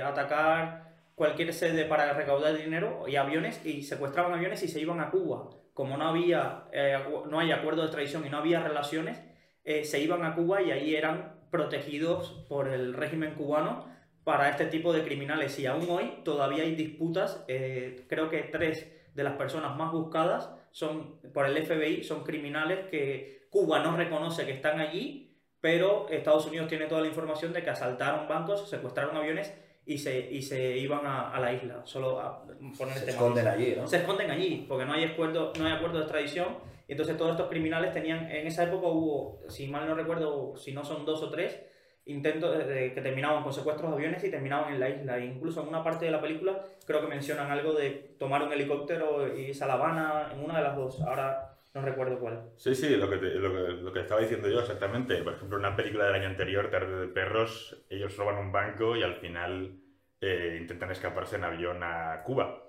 atacar 0.02 0.94
cualquier 1.14 1.52
sede 1.52 1.84
para 1.84 2.14
recaudar 2.14 2.56
dinero 2.56 3.04
y 3.06 3.16
aviones, 3.16 3.64
y 3.64 3.82
secuestraban 3.82 4.32
aviones 4.32 4.62
y 4.62 4.68
se 4.68 4.80
iban 4.80 5.00
a 5.00 5.10
Cuba. 5.10 5.50
Como 5.78 5.96
no 5.96 6.08
había, 6.08 6.64
eh, 6.72 6.98
no 7.30 7.38
hay 7.38 7.52
acuerdo 7.52 7.82
de 7.82 7.86
extradición 7.86 8.26
y 8.26 8.30
no 8.30 8.38
había 8.38 8.58
relaciones, 8.58 9.22
eh, 9.62 9.84
se 9.84 10.00
iban 10.00 10.24
a 10.24 10.34
Cuba 10.34 10.60
y 10.60 10.72
ahí 10.72 10.96
eran 10.96 11.36
protegidos 11.52 12.44
por 12.48 12.66
el 12.66 12.94
régimen 12.94 13.36
cubano 13.36 13.86
para 14.24 14.48
este 14.48 14.66
tipo 14.66 14.92
de 14.92 15.04
criminales. 15.04 15.56
Y 15.60 15.66
aún 15.66 15.88
hoy 15.88 16.14
todavía 16.24 16.64
hay 16.64 16.74
disputas. 16.74 17.44
eh, 17.46 18.06
creo 18.08 18.28
que 18.28 18.38
tres 18.38 18.92
de 19.14 19.22
las 19.22 19.34
personas 19.34 19.76
más 19.76 19.92
buscadas 19.92 20.50
son 20.72 21.20
por 21.32 21.46
el 21.46 21.56
FBI 21.56 22.02
son 22.02 22.24
criminales 22.24 22.86
que 22.90 23.46
Cuba 23.48 23.78
no 23.78 23.96
reconoce 23.96 24.46
que 24.46 24.52
están 24.54 24.80
allí, 24.80 25.38
pero 25.60 26.08
Estados 26.08 26.44
Unidos 26.46 26.66
tiene 26.66 26.86
toda 26.86 27.02
la 27.02 27.06
información 27.06 27.52
de 27.52 27.62
que 27.62 27.70
asaltaron 27.70 28.26
bancos, 28.26 28.68
secuestraron 28.68 29.16
aviones 29.16 29.54
y 29.88 29.98
se, 29.98 30.30
y 30.30 30.40
se 30.42 30.76
iban 30.78 31.04
a, 31.06 31.30
a 31.32 31.40
la 31.40 31.52
isla. 31.52 31.80
Solo 31.84 32.20
a 32.20 32.44
poner 32.44 32.94
Se 32.94 32.98
este 33.00 33.10
esconden 33.12 33.44
matiz. 33.44 33.60
allí, 33.66 33.76
¿no? 33.76 33.86
Se 33.86 33.96
esconden 33.96 34.30
allí, 34.30 34.64
porque 34.68 34.84
no 34.84 34.92
hay 34.92 35.04
acuerdo, 35.04 35.52
no 35.58 35.66
hay 35.66 35.72
acuerdo 35.72 35.96
de 35.98 36.04
extradición. 36.04 36.48
Y 36.86 36.92
entonces 36.92 37.16
todos 37.16 37.32
estos 37.32 37.48
criminales 37.48 37.92
tenían, 37.92 38.30
en 38.30 38.46
esa 38.46 38.64
época 38.64 38.86
hubo, 38.86 39.40
si 39.48 39.66
mal 39.68 39.86
no 39.88 39.94
recuerdo, 39.94 40.56
si 40.56 40.72
no 40.72 40.84
son 40.84 41.04
dos 41.04 41.22
o 41.22 41.30
tres, 41.30 41.60
intentos 42.06 42.56
de- 42.56 42.64
de- 42.64 42.94
que 42.94 43.00
terminaban 43.02 43.42
con 43.42 43.52
secuestros 43.52 43.90
de 43.90 43.96
aviones 43.96 44.24
y 44.24 44.30
terminaban 44.30 44.72
en 44.72 44.80
la 44.80 44.88
isla. 44.88 45.18
E 45.18 45.26
incluso 45.26 45.60
en 45.62 45.68
una 45.68 45.84
parte 45.84 46.06
de 46.06 46.10
la 46.10 46.20
película 46.22 46.64
creo 46.86 47.02
que 47.02 47.06
mencionan 47.06 47.50
algo 47.50 47.74
de 47.74 48.14
tomar 48.18 48.42
un 48.42 48.52
helicóptero 48.52 49.36
y 49.36 49.40
irse 49.48 49.64
a 49.64 49.66
La 49.66 49.74
Habana, 49.74 50.30
en 50.32 50.42
una 50.42 50.56
de 50.58 50.62
las 50.64 50.76
dos. 50.76 51.00
Ahora 51.02 51.47
no 51.74 51.82
recuerdo 51.82 52.18
cuál. 52.20 52.50
Sí, 52.56 52.74
sí, 52.74 52.96
lo 52.96 53.08
que, 53.08 53.18
te- 53.18 53.34
lo, 53.36 53.52
que, 53.52 53.72
lo 53.82 53.92
que 53.92 54.00
estaba 54.00 54.20
diciendo 54.20 54.48
yo 54.48 54.60
exactamente. 54.60 55.22
Por 55.22 55.34
ejemplo, 55.34 55.58
una 55.58 55.76
película 55.76 56.06
del 56.06 56.14
año 56.16 56.26
anterior, 56.28 56.70
Tarde 56.70 57.00
de 57.02 57.08
Perros, 57.08 57.84
ellos 57.88 58.16
roban 58.16 58.36
un 58.38 58.50
banco 58.52 58.96
y 58.96 59.02
al 59.02 59.16
final 59.16 59.78
eh, 60.20 60.58
intentan 60.60 60.90
escaparse 60.90 61.36
en 61.36 61.44
avión 61.44 61.82
a 61.82 62.22
Cuba. 62.24 62.64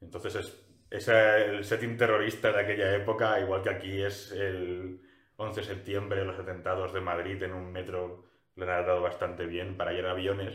Entonces, 0.00 0.34
es, 0.36 0.66
esa- 0.90 1.38
el 1.38 1.64
setting 1.64 1.96
terrorista 1.96 2.52
de 2.52 2.60
aquella 2.60 2.94
época, 2.96 3.38
igual 3.40 3.62
que 3.62 3.70
aquí 3.70 4.02
es 4.02 4.32
el 4.32 5.00
11 5.36 5.60
de 5.60 5.66
septiembre, 5.66 6.24
los 6.24 6.38
atentados 6.38 6.92
de 6.92 7.00
Madrid 7.00 7.40
en 7.44 7.52
un 7.54 7.70
metro, 7.72 8.24
le 8.56 8.64
han 8.64 8.86
dado 8.86 9.02
bastante 9.02 9.46
bien 9.46 9.76
para 9.76 9.92
ir 9.94 10.04
a 10.06 10.10
aviones. 10.12 10.54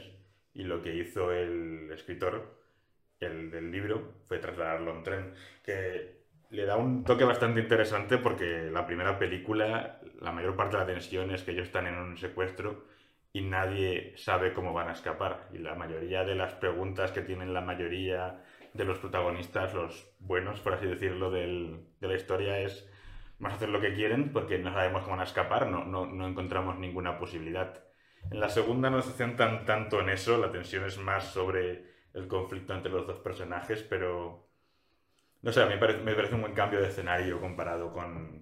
Y 0.53 0.63
lo 0.65 0.81
que 0.81 0.93
hizo 0.95 1.31
el 1.31 1.89
escritor, 1.93 2.59
el 3.19 3.51
del 3.51 3.71
libro, 3.71 4.15
fue 4.25 4.39
trasladarlo 4.39 4.91
en 4.95 5.03
tren. 5.03 5.35
Que 5.63 6.23
le 6.53 6.65
da 6.67 6.77
un 6.77 7.03
toque 7.03 7.24
bastante 7.24 7.62
interesante 7.62 8.19
porque 8.19 8.69
la 8.72 8.86
primera 8.86 9.17
película, 9.17 10.00
la 10.22 10.31
mayor 10.31 10.55
parte 10.55 10.77
de 10.77 10.83
la 10.83 10.88
tensión 10.88 11.31
es 11.31 11.41
que 11.41 11.51
ellos 11.51 11.65
están 11.65 11.88
en 11.88 11.95
un 11.95 12.15
secuestro 12.15 12.86
y 13.33 13.41
nadie 13.41 14.13
sabe 14.17 14.53
cómo 14.53 14.72
van 14.72 14.89
a 14.89 14.93
escapar. 14.93 15.50
Y 15.51 15.57
la 15.57 15.74
mayoría 15.74 16.24
de 16.24 16.36
las 16.36 16.53
preguntas 16.53 17.12
que 17.12 17.22
tienen 17.22 17.55
la 17.55 17.62
mayoría 17.62 18.43
de 18.72 18.86
los 18.86 19.00
protagonistas, 19.00 19.74
los 19.74 20.13
buenos, 20.19 20.60
por 20.60 20.74
así 20.74 20.86
decirlo, 20.86 21.31
de 21.31 21.79
la 22.01 22.13
historia 22.13 22.60
es 22.60 22.88
vamos 23.39 23.53
a 23.53 23.57
hacer 23.57 23.69
lo 23.69 23.81
que 23.81 23.95
quieren 23.95 24.31
porque 24.31 24.60
no 24.60 24.72
sabemos 24.72 25.01
cómo 25.01 25.15
van 25.15 25.22
a 25.22 25.27
escapar, 25.27 25.67
no, 25.67 25.83
no, 25.86 26.05
no 26.05 26.27
encontramos 26.27 26.77
ninguna 26.77 27.17
posibilidad. 27.17 27.83
En 28.29 28.39
la 28.39 28.50
segunda 28.50 28.91
no 28.91 29.01
se 29.01 29.12
centran 29.12 29.65
tanto 29.65 30.01
en 30.01 30.10
eso, 30.10 30.38
la 30.38 30.51
tensión 30.51 30.86
es 30.86 31.00
más 31.00 31.33
sobre 31.33 31.83
el 32.13 32.27
conflicto 32.27 32.75
entre 32.75 32.91
los 32.91 33.07
dos 33.07 33.17
personajes, 33.17 33.81
pero 33.81 34.52
no 35.43 35.51
sé, 35.51 35.62
a 35.62 35.65
mí 35.65 35.73
me 35.75 35.79
parece, 35.79 36.00
me 36.01 36.15
parece 36.15 36.33
un 36.35 36.41
buen 36.41 36.53
cambio 36.53 36.81
de 36.81 36.88
escenario 36.88 37.39
comparado 37.39 37.91
con 37.93 38.41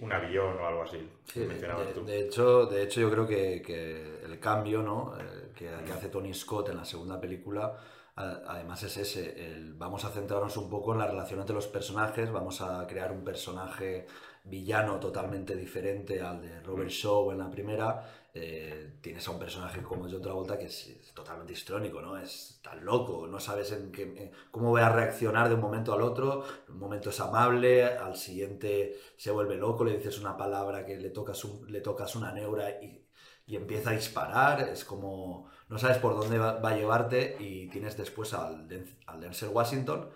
un 0.00 0.12
avión 0.12 0.56
o 0.58 0.66
algo 0.66 0.82
así. 0.82 1.08
Sí, 1.24 1.40
mencionabas 1.40 1.86
de- 1.88 1.92
tú. 1.92 2.04
de 2.04 2.20
hecho, 2.26 2.66
de 2.66 2.82
hecho, 2.82 3.00
yo 3.02 3.10
creo 3.10 3.26
que, 3.26 3.62
que 3.62 4.24
el 4.24 4.40
cambio 4.40 4.82
¿no? 4.82 5.14
Eh, 5.20 5.52
que, 5.54 5.68
que 5.84 5.92
hace 5.92 6.08
Tony 6.08 6.32
Scott 6.34 6.70
en 6.70 6.78
la 6.78 6.84
segunda 6.84 7.20
película, 7.20 7.76
a- 8.16 8.40
además 8.48 8.82
es 8.82 8.96
ese, 8.96 9.46
el- 9.46 9.74
vamos 9.74 10.04
a 10.06 10.08
centrarnos 10.10 10.56
un 10.56 10.70
poco 10.70 10.92
en 10.94 10.98
la 11.00 11.06
relación 11.06 11.38
entre 11.40 11.54
los 11.54 11.66
personajes, 11.68 12.32
vamos 12.32 12.62
a 12.62 12.86
crear 12.86 13.12
un 13.12 13.22
personaje 13.22 14.06
villano 14.44 14.98
totalmente 14.98 15.54
diferente 15.54 16.22
al 16.22 16.40
de 16.40 16.60
Robert 16.62 16.88
Shaw 16.90 17.32
en 17.32 17.38
la 17.38 17.50
primera. 17.50 18.10
Eh, 18.32 18.94
tienes 19.02 19.26
a 19.28 19.32
un 19.32 19.38
personaje 19.38 19.82
como 19.82 20.08
John 20.10 20.22
Travolta 20.22 20.56
que 20.56 20.66
es, 20.66 20.86
totalmente 21.14 21.52
histrónico, 21.52 22.00
¿no? 22.02 22.16
Es 22.18 22.60
tan 22.62 22.84
loco, 22.84 23.26
no 23.26 23.40
sabes 23.40 23.72
en 23.72 23.90
qué, 23.92 24.32
cómo 24.50 24.72
va 24.72 24.86
a 24.86 24.92
reaccionar 24.92 25.48
de 25.48 25.54
un 25.54 25.60
momento 25.60 25.92
al 25.92 26.02
otro. 26.02 26.44
Un 26.68 26.78
momento 26.78 27.10
es 27.10 27.20
amable, 27.20 27.84
al 27.84 28.16
siguiente 28.16 28.96
se 29.16 29.30
vuelve 29.30 29.56
loco, 29.56 29.84
le 29.84 29.96
dices 29.96 30.18
una 30.20 30.36
palabra 30.36 30.84
que 30.86 30.96
le 30.98 31.10
tocas, 31.10 31.44
un- 31.44 31.70
le 31.70 31.80
tocas 31.80 32.14
una 32.16 32.32
neura 32.32 32.70
y, 32.82 33.06
y 33.46 33.56
empieza 33.56 33.90
a 33.90 33.92
disparar. 33.94 34.60
Es 34.68 34.84
como, 34.84 35.48
no 35.68 35.78
sabes 35.78 35.98
por 35.98 36.14
dónde 36.18 36.38
va, 36.38 36.52
a 36.60 36.76
llevarte 36.76 37.36
y 37.40 37.68
tienes 37.68 37.96
después 37.96 38.32
al, 38.34 38.68
al 39.06 39.20
Denzel 39.20 39.50
Washington 39.50 40.10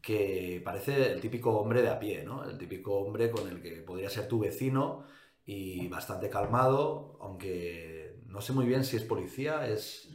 que 0.00 0.62
parece 0.64 1.12
el 1.12 1.20
típico 1.20 1.50
hombre 1.58 1.82
de 1.82 1.88
a 1.90 1.98
pie, 1.98 2.22
¿no? 2.24 2.44
El 2.44 2.56
típico 2.58 2.94
hombre 3.00 3.30
con 3.30 3.48
el 3.48 3.60
que 3.62 3.82
podría 3.82 4.10
ser 4.10 4.28
tu 4.28 4.38
vecino 4.40 5.04
y 5.44 5.88
bastante 5.88 6.30
calmado, 6.30 7.18
aunque 7.20 8.20
no 8.26 8.40
sé 8.40 8.52
muy 8.52 8.66
bien 8.66 8.84
si 8.84 8.96
es 8.96 9.02
policía, 9.04 9.66
es... 9.68 10.07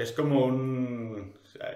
Es 0.00 0.12
como 0.12 0.46
un... 0.46 1.34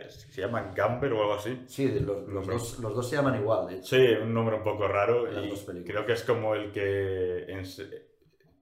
¿Se 0.08 0.40
llaman 0.40 0.72
Gamber 0.74 1.12
o 1.12 1.20
algo 1.22 1.34
así? 1.34 1.62
Sí, 1.66 1.88
los, 2.00 2.26
los 2.28 2.46
dos, 2.46 2.78
los 2.78 2.94
dos 2.94 3.08
se 3.10 3.16
llaman 3.16 3.40
igual, 3.40 3.66
de 3.68 3.74
hecho. 3.76 3.96
Sí, 3.96 4.06
un 4.22 4.32
nombre 4.32 4.56
un 4.56 4.62
poco 4.62 4.88
raro 4.88 5.26
En 5.26 5.34
las 5.34 5.44
y 5.44 5.48
dos 5.50 5.60
películas. 5.60 5.92
creo 5.94 6.06
que 6.06 6.12
es 6.14 6.22
como 6.22 6.54
el 6.54 6.72
que 6.72 7.46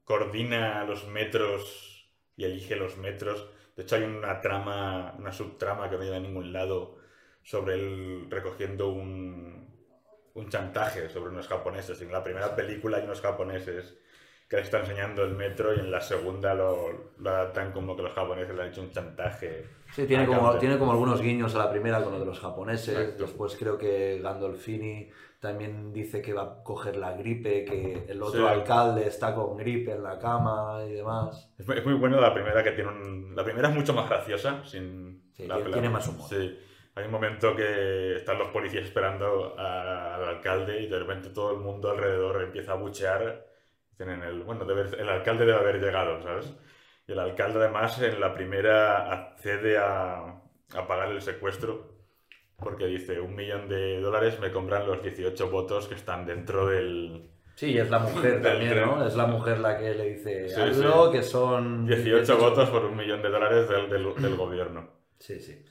coordina 0.04 0.84
los 0.84 1.06
metros 1.08 2.10
y 2.36 2.44
elige 2.44 2.76
los 2.76 2.96
metros. 2.96 3.48
De 3.76 3.82
hecho 3.84 3.96
hay 3.96 4.02
una 4.02 4.40
trama, 4.40 5.14
una 5.18 5.32
subtrama 5.32 5.88
que 5.88 5.96
no 5.96 6.02
lleva 6.02 6.16
a 6.16 6.20
ningún 6.20 6.52
lado 6.52 6.96
sobre 7.42 7.74
él 7.74 8.26
recogiendo 8.30 8.88
un, 8.88 9.68
un 10.34 10.48
chantaje 10.48 11.08
sobre 11.08 11.30
unos 11.30 11.48
japoneses. 11.48 12.00
En 12.02 12.12
la 12.12 12.22
primera 12.24 12.54
película 12.56 12.98
hay 12.98 13.04
unos 13.04 13.20
japoneses 13.20 13.96
que 14.52 14.56
le 14.58 14.62
están 14.64 14.82
enseñando 14.82 15.24
el 15.24 15.34
metro 15.34 15.74
y 15.74 15.78
en 15.80 15.90
la 15.90 16.02
segunda 16.02 16.52
lo, 16.52 17.14
lo 17.18 17.30
adaptan 17.30 17.72
como 17.72 17.96
que 17.96 18.02
los 18.02 18.12
japoneses 18.12 18.54
le 18.54 18.60
han 18.62 18.68
hecho 18.68 18.82
un 18.82 18.90
chantaje. 18.90 19.64
Sí, 19.94 20.04
tiene 20.06 20.26
como, 20.26 20.58
tiene 20.58 20.76
como 20.78 20.92
algunos 20.92 21.22
guiños 21.22 21.54
a 21.54 21.58
la 21.60 21.70
primera 21.70 22.02
con 22.04 22.12
lo 22.12 22.20
de 22.20 22.26
los 22.26 22.38
japoneses. 22.38 22.94
Exacto. 22.98 23.22
Después 23.22 23.56
creo 23.58 23.78
que 23.78 24.20
Gandolfini 24.22 25.08
también 25.40 25.90
dice 25.90 26.20
que 26.20 26.34
va 26.34 26.42
a 26.42 26.62
coger 26.62 26.96
la 26.96 27.12
gripe, 27.16 27.64
que 27.64 28.04
el 28.08 28.22
otro 28.22 28.46
Sí. 28.46 28.46
alcalde 28.54 29.06
está 29.06 29.34
con 29.34 29.56
gripe 29.56 29.92
en 29.92 30.02
la 30.02 30.18
cama 30.18 30.84
y 30.86 30.92
demás. 30.92 31.50
Es 31.58 31.66
muy, 31.66 31.78
es 31.78 31.84
muy 31.86 31.94
bueno 31.94 32.20
la 32.20 32.34
primera 32.34 32.62
que 32.62 32.72
tiene 32.72 32.90
un... 32.90 33.34
La 33.34 33.44
primera 33.44 33.70
es 33.70 33.74
mucho 33.74 33.94
más 33.94 34.06
graciosa, 34.06 34.62
sin... 34.66 35.30
Sí, 35.32 35.46
la- 35.46 35.64
tiene- 35.64 35.88
más 35.88 36.06
humor. 36.08 36.28
Sí. 36.28 36.58
Hay 36.94 37.06
un 37.06 37.10
momento 37.10 37.56
que 37.56 38.16
están 38.16 38.38
los 38.38 38.48
policías 38.48 38.84
esperando 38.84 39.54
a- 39.58 40.16
al 40.16 40.24
alcalde 40.28 40.82
y 40.82 40.88
de 40.88 40.98
repente 40.98 41.30
todo 41.30 41.52
el 41.52 41.58
mundo 41.60 41.90
alrededor 41.90 42.42
empieza 42.42 42.72
a 42.72 42.74
buchear. 42.74 43.50
Tienen 43.96 44.22
el... 44.22 44.42
Bueno, 44.42 44.64
debe- 44.64 44.98
el 44.98 45.08
alcalde 45.08 45.46
debe 45.46 45.58
haber 45.58 45.80
llegado, 45.80 46.22
¿sabes? 46.22 46.52
Y 47.06 47.12
el 47.12 47.18
alcalde 47.18 47.58
además 47.60 48.00
en 48.00 48.20
la 48.20 48.32
primera 48.34 49.12
accede 49.12 49.76
a, 49.78 50.18
a 50.74 50.86
pagar 50.86 51.10
el 51.10 51.20
secuestro 51.22 51.92
porque 52.56 52.86
dice, 52.86 53.18
un 53.20 53.34
millón 53.34 53.68
de 53.68 54.00
dólares 54.00 54.38
me 54.38 54.52
compran 54.52 54.86
los 54.86 55.02
18 55.02 55.50
votos 55.50 55.88
que 55.88 55.94
están 55.96 56.24
dentro 56.26 56.66
del... 56.68 57.28
Sí, 57.56 57.72
y 57.72 57.78
es 57.78 57.90
la 57.90 57.98
mujer 57.98 58.40
también, 58.40 58.70
tren. 58.70 58.86
¿no? 58.86 59.04
Es 59.04 59.14
la 59.16 59.26
mujer 59.26 59.58
la 59.58 59.76
que 59.78 59.94
le 59.94 60.10
dice 60.10 60.48
Sí, 60.48 60.60
algo, 60.60 61.06
sí. 61.06 61.12
que 61.18 61.22
son... 61.24 61.86
18 61.86 62.38
votos 62.38 62.70
por 62.70 62.84
un 62.84 62.96
millón 62.96 63.20
de 63.20 63.28
dólares 63.30 63.68
del, 63.68 63.90
del- 63.90 64.14
del 64.14 64.36
gobierno. 64.36 64.88
Sí, 65.18 65.40
sí. 65.40 65.64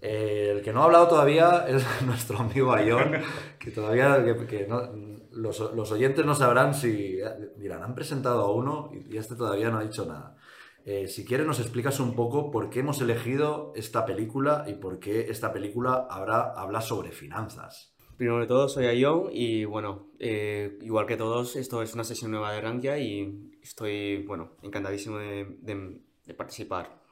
Eh, 0.00 0.52
el 0.56 0.62
que 0.62 0.72
no 0.72 0.82
ha 0.82 0.84
hablado 0.86 1.08
todavía 1.08 1.64
es 1.68 1.86
nuestro 2.06 2.38
amigo 2.38 2.72
Ayón, 2.74 3.12
que 3.58 3.70
todavía 3.70 4.22
que, 4.24 4.46
que 4.46 4.66
no- 4.66 4.90
los, 5.36 5.60
los 5.74 5.92
oyentes 5.92 6.24
no 6.26 6.34
sabrán 6.34 6.74
si 6.74 7.18
dirán, 7.56 7.82
han 7.82 7.94
presentado 7.94 8.42
a 8.42 8.52
uno 8.52 8.90
y, 8.92 9.14
y 9.14 9.18
este 9.18 9.36
todavía 9.36 9.70
no 9.70 9.78
ha 9.78 9.84
dicho 9.84 10.04
nada. 10.06 10.36
Eh, 10.84 11.08
si 11.08 11.24
quieres 11.24 11.46
nos 11.46 11.58
explicas 11.60 11.98
un 12.00 12.14
poco 12.14 12.50
por 12.50 12.70
qué 12.70 12.80
hemos 12.80 13.00
elegido 13.00 13.72
esta 13.74 14.04
película 14.06 14.64
y 14.68 14.74
por 14.74 14.98
qué 15.00 15.30
esta 15.30 15.52
película 15.52 16.06
habrá, 16.08 16.52
habla 16.52 16.80
sobre 16.80 17.10
finanzas. 17.12 17.92
Primero 18.16 18.40
de 18.40 18.46
todo, 18.46 18.68
soy 18.68 18.86
Ayón 18.86 19.28
y 19.32 19.64
bueno, 19.66 20.08
eh, 20.18 20.78
igual 20.80 21.06
que 21.06 21.16
todos, 21.16 21.54
esto 21.56 21.82
es 21.82 21.92
una 21.94 22.04
sesión 22.04 22.30
nueva 22.30 22.52
de 22.52 22.60
Rankia 22.62 22.98
y 22.98 23.50
estoy, 23.62 24.24
bueno, 24.26 24.52
encantadísimo 24.62 25.18
de, 25.18 25.58
de- 25.60 26.00
de 26.24 26.34
participar. 26.34 27.02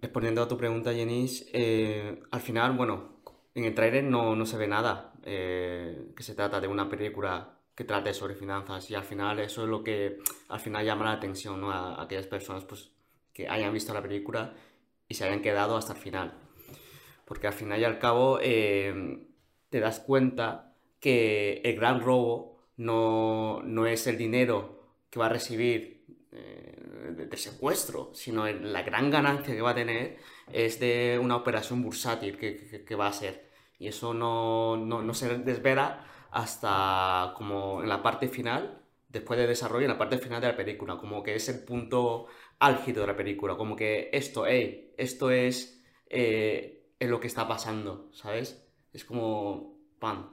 Respondiendo 0.00 0.42
a 0.42 0.48
tu 0.48 0.56
pregunta, 0.58 0.92
Jenis, 0.92 1.48
eh, 1.52 2.20
al 2.30 2.40
final, 2.40 2.76
bueno, 2.76 3.20
en 3.54 3.64
el 3.64 3.74
trailer 3.74 4.04
no, 4.04 4.34
no 4.36 4.44
se 4.46 4.56
ve 4.58 4.66
nada, 4.66 5.13
eh, 5.24 6.12
que 6.16 6.22
se 6.22 6.34
trata 6.34 6.60
de 6.60 6.68
una 6.68 6.88
película 6.88 7.58
que 7.74 7.84
trate 7.84 8.14
sobre 8.14 8.34
finanzas 8.36 8.88
y 8.90 8.94
al 8.94 9.02
final 9.04 9.40
eso 9.40 9.64
es 9.64 9.68
lo 9.68 9.82
que 9.82 10.18
al 10.48 10.60
final 10.60 10.84
llama 10.84 11.06
la 11.06 11.12
atención 11.12 11.60
¿no? 11.60 11.72
a, 11.72 12.00
aquellas 12.02 12.26
personas 12.26 12.64
pues, 12.64 12.90
que 13.32 13.48
hayan 13.48 13.72
visto 13.72 13.92
la 13.92 14.02
película 14.02 14.54
y 15.08 15.14
se 15.14 15.24
hayan 15.24 15.42
quedado 15.42 15.76
hasta 15.76 15.92
el 15.94 15.98
final. 15.98 16.34
Porque 17.24 17.46
al 17.46 17.52
final 17.52 17.80
y 17.80 17.84
al 17.84 17.98
cabo 17.98 18.38
eh, 18.42 19.26
te 19.70 19.80
das 19.80 20.00
cuenta 20.00 20.72
que 21.00 21.60
el 21.64 21.76
gran 21.76 22.00
robo 22.00 22.60
no, 22.76 23.62
no 23.64 23.86
es 23.86 24.06
el 24.06 24.18
dinero 24.18 24.82
que 25.10 25.18
va 25.18 25.26
a 25.26 25.30
recibir 25.30 26.04
eh, 26.32 27.14
de, 27.16 27.36
secuestro, 27.36 28.10
sino 28.14 28.46
la 28.46 28.82
gran 28.82 29.10
ganancia 29.10 29.54
que 29.54 29.60
va 29.62 29.70
a 29.70 29.74
tener 29.74 30.18
es 30.52 30.78
de 30.80 31.18
una 31.20 31.36
operación 31.36 31.82
bursátil 31.82 32.36
que, 32.38 32.56
que- 32.56 32.84
que 32.84 32.94
va 32.94 33.08
a 33.08 33.12
ser. 33.12 33.43
Y 33.84 33.88
eso 33.88 34.14
no, 34.14 34.78
no, 34.78 35.02
no 35.02 35.12
se 35.12 35.36
desvela 35.40 36.06
hasta 36.30 37.34
como 37.36 37.82
en 37.82 37.90
la 37.90 38.02
parte 38.02 38.28
final, 38.28 38.80
después 39.10 39.38
de 39.38 39.46
desarrollo, 39.46 39.84
en 39.84 39.92
la 39.92 39.98
parte 39.98 40.16
final 40.16 40.40
de 40.40 40.48
la 40.48 40.56
película, 40.56 40.96
como 40.96 41.22
que 41.22 41.34
es 41.34 41.50
el 41.50 41.62
punto 41.64 42.26
álgido 42.60 43.02
de 43.02 43.08
la 43.08 43.16
película, 43.16 43.56
como 43.56 43.76
que 43.76 44.08
esto, 44.14 44.46
hey, 44.46 44.94
esto 44.96 45.30
es, 45.30 45.84
eh, 46.08 46.86
es 46.98 47.10
lo 47.10 47.20
que 47.20 47.26
está 47.26 47.46
pasando, 47.46 48.08
¿sabes? 48.14 48.66
Es 48.94 49.04
como, 49.04 49.76
pan, 49.98 50.30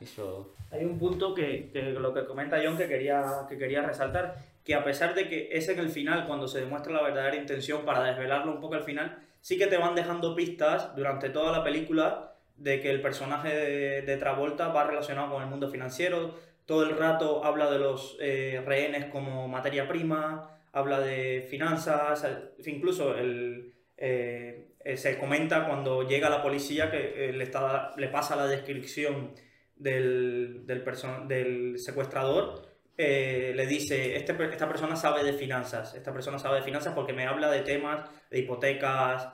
eso... 0.00 0.56
Hay 0.72 0.84
un 0.84 0.98
punto 0.98 1.32
que, 1.32 1.70
que 1.72 1.92
lo 1.92 2.12
que 2.12 2.26
comenta 2.26 2.60
John 2.60 2.76
que 2.76 2.88
quería, 2.88 3.46
que 3.48 3.56
quería 3.56 3.82
resaltar, 3.82 4.34
que 4.64 4.74
a 4.74 4.82
pesar 4.82 5.14
de 5.14 5.28
que 5.28 5.50
es 5.52 5.68
en 5.68 5.78
el 5.78 5.90
final 5.90 6.26
cuando 6.26 6.48
se 6.48 6.58
demuestra 6.58 6.92
la 6.92 7.02
verdadera 7.02 7.36
intención 7.36 7.84
para 7.84 8.02
desvelarlo 8.02 8.52
un 8.52 8.60
poco 8.60 8.74
al 8.74 8.82
final, 8.82 9.22
sí 9.40 9.58
que 9.58 9.68
te 9.68 9.78
van 9.78 9.94
dejando 9.94 10.34
pistas 10.34 10.96
durante 10.96 11.30
toda 11.30 11.52
la 11.52 11.62
película 11.62 12.29
de 12.60 12.78
que 12.80 12.90
el 12.90 13.00
personaje 13.00 14.02
de, 14.02 14.16
Travolta 14.18 14.68
va 14.68 14.84
relacionado 14.84 15.32
con 15.32 15.42
el 15.42 15.48
mundo 15.48 15.70
financiero, 15.70 16.38
todo 16.66 16.82
el 16.82 16.96
rato 16.96 17.42
habla 17.42 17.70
de 17.70 17.78
los 17.78 18.18
eh, 18.20 18.62
rehenes 18.64 19.06
como 19.06 19.48
materia 19.48 19.88
prima, 19.88 20.58
habla 20.72 21.00
de 21.00 21.46
finanzas, 21.48 22.22
incluso 22.66 23.16
el, 23.16 23.72
eh, 23.96 24.68
eh, 24.84 24.96
se 24.98 25.18
comenta 25.18 25.66
cuando 25.66 26.06
llega 26.06 26.28
la 26.28 26.42
policía 26.42 26.90
que 26.90 27.32
le, 27.34 27.42
está, 27.42 27.92
le 27.96 28.08
pasa 28.08 28.36
la 28.36 28.46
descripción 28.46 29.32
del, 29.76 30.66
del, 30.66 30.84
del 31.26 31.78
secuestrador, 31.78 32.68
le 32.98 33.66
dice, 33.66 34.16
este, 34.16 34.32
esta 34.44 34.68
persona 34.68 34.94
sabe 34.94 35.24
de 35.24 35.32
finanzas, 35.32 35.94
esta 35.94 36.12
persona 36.12 36.38
sabe 36.38 36.56
de 36.56 36.62
finanzas 36.62 36.92
porque 36.94 37.14
me 37.14 37.26
habla 37.26 37.50
de 37.50 37.62
temas 37.62 38.02
de 38.30 38.40
hipotecas, 38.40 39.28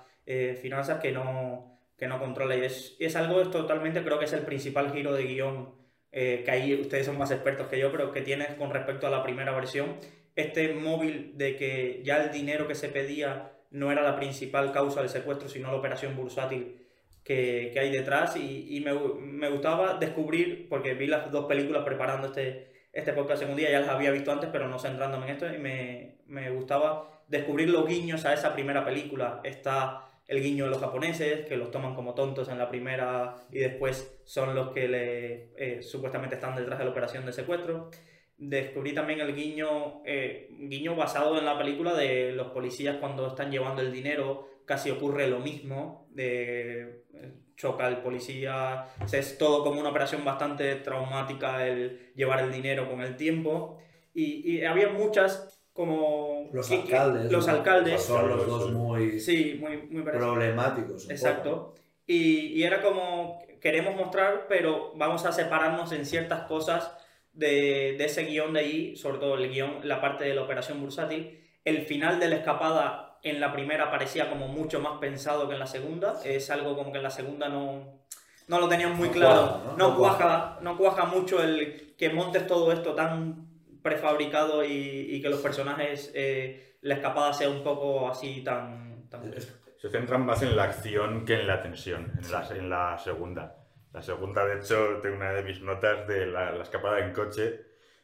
finanzas 0.60 1.00
que 1.00 1.10
no, 1.10 1.75
que 1.96 2.06
no 2.08 2.18
controla. 2.18 2.56
Y 2.56 2.64
es, 2.64 2.96
es 2.98 3.16
algo 3.16 3.40
es 3.40 3.50
totalmente, 3.50 4.02
creo 4.02 4.18
que 4.18 4.26
es 4.26 4.32
el 4.32 4.42
principal 4.42 4.92
giro 4.92 5.14
de 5.14 5.24
guion, 5.24 5.74
eh, 6.12 6.42
que 6.44 6.50
ahí 6.50 6.80
ustedes 6.80 7.06
son 7.06 7.18
más 7.18 7.30
expertos 7.30 7.68
que 7.68 7.78
yo, 7.78 7.90
pero 7.92 8.12
que 8.12 8.22
tiene 8.22 8.56
con 8.56 8.70
respecto 8.70 9.06
a 9.06 9.10
la 9.10 9.22
primera 9.22 9.52
versión, 9.52 9.96
este 10.34 10.74
móvil 10.74 11.32
de 11.36 11.56
que 11.56 12.02
ya 12.04 12.22
el 12.22 12.30
dinero 12.30 12.68
que 12.68 12.74
se 12.74 12.88
pedía 12.88 13.52
no 13.70 13.90
era 13.90 14.02
la 14.02 14.16
principal 14.16 14.72
causa 14.72 15.00
del 15.00 15.10
secuestro, 15.10 15.48
sino 15.48 15.70
la 15.70 15.78
operación 15.78 16.16
bursátil 16.16 16.86
que, 17.24 17.70
que 17.72 17.80
hay 17.80 17.90
detrás 17.90 18.36
y, 18.36 18.76
y 18.76 18.80
me, 18.80 18.94
me 18.94 19.50
gustaba 19.50 19.94
descubrir, 19.94 20.68
porque 20.68 20.94
vi 20.94 21.06
las 21.06 21.30
dos 21.32 21.46
películas 21.46 21.84
preparando 21.84 22.28
este, 22.28 22.88
este 22.92 23.12
podcast 23.12 23.42
en 23.42 23.50
un 23.50 23.56
día, 23.56 23.70
ya 23.70 23.80
las 23.80 23.88
había 23.88 24.10
visto 24.12 24.30
antes, 24.30 24.48
pero 24.52 24.68
no 24.68 24.78
centrándome 24.78 25.26
en 25.26 25.32
esto, 25.32 25.52
y 25.52 25.58
me, 25.58 26.18
me 26.26 26.50
gustaba 26.50 27.22
descubrir 27.28 27.68
los 27.70 27.86
guiños 27.86 28.24
a 28.24 28.32
esa 28.32 28.54
primera 28.54 28.84
película. 28.84 29.40
Está 29.42 30.05
el 30.26 30.42
guiño 30.42 30.64
de 30.64 30.70
los 30.70 30.80
japoneses, 30.80 31.46
que 31.46 31.56
los 31.56 31.70
toman 31.70 31.94
como 31.94 32.14
tontos 32.14 32.48
en 32.48 32.58
la 32.58 32.68
primera 32.68 33.36
y 33.50 33.60
después 33.60 34.20
son 34.24 34.54
los 34.54 34.72
que 34.72 34.88
le, 34.88 35.50
eh, 35.56 35.82
supuestamente 35.82 36.34
están 36.34 36.56
detrás 36.56 36.78
de 36.78 36.84
la 36.84 36.90
operación 36.90 37.24
de 37.26 37.32
secuestro. 37.32 37.90
Descubrí 38.36 38.92
también 38.92 39.20
el 39.20 39.34
guiño, 39.34 40.02
eh, 40.04 40.48
guiño 40.50 40.96
basado 40.96 41.38
en 41.38 41.44
la 41.44 41.56
película 41.56 41.94
de 41.94 42.32
los 42.32 42.48
policías 42.48 42.96
cuando 42.96 43.28
están 43.28 43.50
llevando 43.50 43.82
el 43.82 43.92
dinero, 43.92 44.48
casi 44.66 44.90
ocurre 44.90 45.28
lo 45.28 45.38
mismo, 45.38 46.08
de, 46.10 47.04
eh, 47.14 47.32
choca 47.56 47.88
el 47.88 47.98
policía, 47.98 48.88
o 49.02 49.08
sea, 49.08 49.20
es 49.20 49.38
todo 49.38 49.64
como 49.64 49.80
una 49.80 49.90
operación 49.90 50.24
bastante 50.24 50.74
traumática 50.76 51.66
el 51.66 52.12
llevar 52.14 52.40
el 52.40 52.52
dinero 52.52 52.90
con 52.90 53.00
el 53.00 53.16
tiempo. 53.16 53.78
Y, 54.12 54.50
y 54.50 54.64
había 54.64 54.88
muchas 54.88 55.55
como... 55.76 56.48
Los 56.52 56.70
alcaldes. 56.70 57.30
Los 57.30 57.46
¿no? 57.46 57.52
alcaldes. 57.52 58.02
Son 58.02 58.28
los 58.28 58.46
dos 58.46 58.72
muy 58.72 59.20
Sí, 59.20 59.58
muy, 59.60 59.76
muy 59.88 60.02
parecidos. 60.02 60.32
problemáticos. 60.34 61.10
Exacto. 61.10 61.74
Y, 62.06 62.48
y 62.58 62.64
era 62.64 62.82
como, 62.82 63.40
queremos 63.60 63.94
mostrar, 63.94 64.46
pero 64.48 64.92
vamos 64.96 65.24
a 65.26 65.32
separarnos 65.32 65.92
en 65.92 66.06
ciertas 66.06 66.42
cosas 66.44 66.90
de, 67.32 67.94
de 67.98 68.04
ese 68.06 68.24
guion 68.24 68.54
de 68.54 68.60
ahí, 68.60 68.96
sobre 68.96 69.18
todo 69.18 69.34
el 69.34 69.50
guion, 69.50 69.80
la 69.82 70.00
parte 70.00 70.24
de 70.24 70.34
la 70.34 70.42
operación 70.42 70.80
bursátil. 70.80 71.40
El 71.64 71.82
final 71.82 72.18
de 72.18 72.28
la 72.28 72.36
escapada 72.36 73.18
en 73.22 73.40
la 73.40 73.52
primera 73.52 73.90
parecía 73.90 74.30
como 74.30 74.48
mucho 74.48 74.80
más 74.80 74.98
pensado 74.98 75.46
que 75.48 75.54
en 75.54 75.60
la 75.60 75.66
segunda. 75.66 76.14
Es 76.24 76.48
algo 76.50 76.76
como 76.76 76.92
que 76.92 76.98
en 76.98 77.02
la 77.04 77.10
segunda 77.10 77.48
no, 77.48 78.00
no 78.46 78.60
lo 78.60 78.68
tenían 78.68 78.96
muy 78.96 79.08
No 79.08 79.14
claro. 79.14 79.40
cuaja, 79.42 79.58
¿no? 79.64 79.76
no, 79.76 79.88
No 79.88 79.96
cuaja, 79.98 80.58
no 80.62 80.78
cuaja 80.78 81.04
mucho 81.06 81.42
el 81.42 81.94
que 81.98 82.10
montes 82.10 82.46
todo 82.46 82.70
esto 82.72 82.94
tan 82.94 83.45
prefabricado 83.86 84.64
y, 84.64 85.06
y 85.14 85.22
que 85.22 85.30
los 85.30 85.40
personajes, 85.40 86.10
eh, 86.14 86.76
la 86.82 86.94
escapada 86.94 87.32
sea 87.32 87.48
un 87.48 87.62
poco 87.62 88.10
así 88.10 88.42
tan... 88.42 89.08
tan... 89.08 89.32
Se 89.78 89.88
centran 89.90 90.26
más 90.26 90.42
en 90.42 90.56
la 90.56 90.64
acción 90.64 91.24
que 91.24 91.34
en 91.40 91.46
la 91.46 91.62
tensión, 91.62 92.12
en 92.20 92.32
la, 92.32 92.48
en 92.48 92.68
la 92.68 92.98
segunda. 92.98 93.56
La 93.92 94.02
segunda, 94.02 94.44
de 94.44 94.56
hecho, 94.56 94.98
tengo 95.02 95.16
una 95.16 95.32
de 95.32 95.42
mis 95.42 95.60
notas 95.62 96.06
de 96.08 96.26
la, 96.26 96.50
la 96.50 96.62
escapada 96.62 96.98
en 96.98 97.12
coche. 97.12 97.60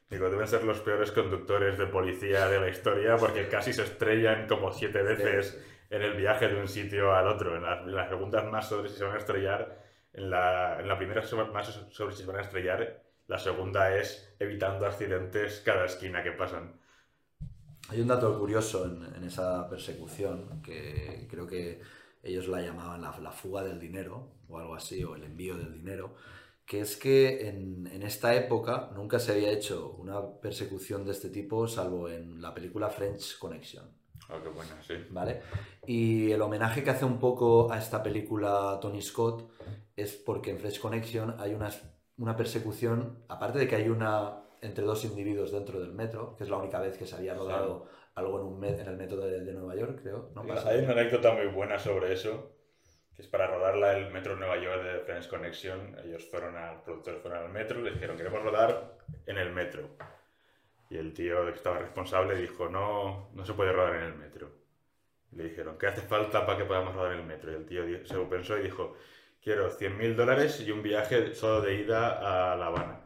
Digo, 0.08 0.30
deben 0.30 0.46
ser 0.46 0.62
los 0.64 0.80
peores 0.80 1.10
conductores 1.10 1.78
de 1.78 1.86
policía 1.86 2.46
de 2.46 2.60
la 2.60 2.68
historia 2.68 3.16
porque 3.16 3.48
casi 3.48 3.72
se 3.72 3.82
estrellan 3.82 4.46
como 4.46 4.70
siete 4.70 5.02
veces 5.02 5.58
en 5.90 6.02
el 6.02 6.14
viaje 6.14 6.48
de 6.48 6.60
un 6.60 6.68
sitio 6.68 7.14
al 7.14 7.26
otro. 7.26 7.56
En 7.56 7.62
las, 7.62 7.80
en 7.80 7.94
las 7.94 8.08
segundas 8.08 8.44
más 8.44 8.68
sobre 8.68 8.88
si 8.88 8.96
se 8.96 9.04
van 9.04 9.14
a 9.14 9.18
estrellar, 9.18 9.78
en 10.12 10.30
la, 10.30 10.78
en 10.78 10.86
la 10.86 10.96
primera 10.96 11.22
sobre- 11.22 11.50
más 11.50 11.66
sobre 11.90 12.14
si 12.14 12.22
se 12.22 12.28
van 12.28 12.36
a 12.36 12.42
estrellar, 12.42 13.01
la 13.26 13.38
segunda 13.38 13.96
es 13.96 14.34
evitando 14.38 14.86
accidentes 14.86 15.62
cada 15.64 15.86
esquina 15.86 16.22
que 16.22 16.32
pasan. 16.32 16.80
Hay 17.88 18.00
un 18.00 18.08
dato 18.08 18.38
curioso 18.38 18.84
en, 18.86 19.14
en 19.14 19.24
esa 19.24 19.68
persecución 19.68 20.62
que 20.62 21.26
creo 21.30 21.46
que 21.46 21.80
ellos 22.22 22.48
la 22.48 22.60
llamaban 22.60 23.02
la, 23.02 23.18
la 23.18 23.32
fuga 23.32 23.62
del 23.64 23.80
dinero 23.80 24.34
o 24.48 24.58
algo 24.58 24.74
así, 24.74 25.02
o 25.02 25.16
el 25.16 25.24
envío 25.24 25.56
del 25.56 25.72
dinero, 25.72 26.14
que 26.64 26.80
es 26.80 26.96
que 26.96 27.48
en, 27.48 27.86
en 27.86 28.02
esta 28.02 28.34
época 28.34 28.90
nunca 28.94 29.18
se 29.18 29.32
había 29.32 29.50
hecho 29.50 29.92
una 29.98 30.40
persecución 30.40 31.04
de 31.04 31.12
este 31.12 31.30
tipo 31.30 31.66
salvo 31.66 32.08
en 32.08 32.40
la 32.40 32.54
película 32.54 32.88
French 32.90 33.38
Connection. 33.38 33.84
Oh, 34.28 34.40
qué 34.40 34.48
buena, 34.48 34.80
sí. 34.82 34.94
¿Vale? 35.10 35.42
Y 35.86 36.30
el 36.30 36.40
homenaje 36.40 36.84
que 36.84 36.90
hace 36.90 37.04
un 37.04 37.18
poco 37.18 37.72
a 37.72 37.78
esta 37.78 38.02
película 38.02 38.78
Tony 38.80 39.02
Scott 39.02 39.50
es 39.96 40.14
porque 40.14 40.50
en 40.52 40.58
French 40.58 40.78
Connection 40.78 41.34
hay 41.38 41.54
una, 41.54 41.70
una 42.18 42.36
persecución, 42.36 43.24
aparte 43.28 43.58
de 43.58 43.68
que 43.68 43.76
hay 43.76 43.88
una 43.88 44.42
entre 44.60 44.84
dos 44.84 45.04
individuos 45.04 45.50
dentro 45.50 45.80
del 45.80 45.92
metro, 45.92 46.36
que 46.36 46.44
es 46.44 46.50
la 46.50 46.56
única 46.56 46.78
vez 46.80 46.96
que 46.96 47.06
se 47.06 47.16
había 47.16 47.34
rodado 47.34 47.88
algo 48.14 48.38
en, 48.40 48.46
un 48.46 48.64
en 48.64 48.86
el 48.86 48.96
metro 48.96 49.18
de, 49.18 49.40
de 49.40 49.52
Nueva 49.52 49.74
York, 49.74 50.00
creo. 50.02 50.30
¿no? 50.34 50.42
Hay 50.66 50.80
una 50.80 50.92
anécdota 50.92 51.32
muy 51.34 51.46
buena 51.46 51.78
sobre 51.78 52.12
eso, 52.12 52.52
que 53.16 53.22
es 53.22 53.28
para 53.28 53.48
rodarla 53.48 53.96
el 53.96 54.12
metro 54.12 54.34
de 54.34 54.40
Nueva 54.40 54.58
York 54.58 54.82
de 54.84 55.00
Friends 55.00 55.26
Connection. 55.26 55.98
Ellos 56.04 56.28
fueron 56.30 56.56
al, 56.56 56.74
los 56.74 56.82
productores 56.82 57.20
fueron 57.20 57.42
al 57.42 57.50
metro 57.50 57.80
y 57.80 57.84
le 57.84 57.90
dijeron, 57.92 58.16
queremos 58.16 58.42
rodar 58.42 58.98
en 59.26 59.38
el 59.38 59.52
metro. 59.52 59.88
Y 60.90 60.96
el 60.98 61.12
tío 61.12 61.44
que 61.46 61.52
estaba 61.52 61.78
responsable 61.78 62.36
dijo, 62.36 62.68
no, 62.68 63.30
no 63.34 63.44
se 63.44 63.54
puede 63.54 63.72
rodar 63.72 63.96
en 63.96 64.02
el 64.04 64.14
metro. 64.14 64.50
Le 65.32 65.44
dijeron, 65.44 65.78
¿qué 65.78 65.86
hace 65.86 66.02
falta 66.02 66.44
para 66.44 66.58
que 66.58 66.66
podamos 66.66 66.94
rodar 66.94 67.14
en 67.14 67.20
el 67.20 67.26
metro? 67.26 67.50
Y 67.50 67.54
el 67.54 67.66
tío 67.66 68.06
se 68.06 68.14
lo 68.14 68.28
pensó 68.28 68.58
y 68.58 68.64
dijo, 68.64 68.94
quiero 69.42 69.70
100.000 69.70 70.14
dólares 70.14 70.60
y 70.60 70.70
un 70.70 70.82
viaje 70.82 71.34
solo 71.34 71.60
de 71.60 71.74
ida 71.74 72.52
a 72.52 72.56
La 72.56 72.66
Habana. 72.66 73.00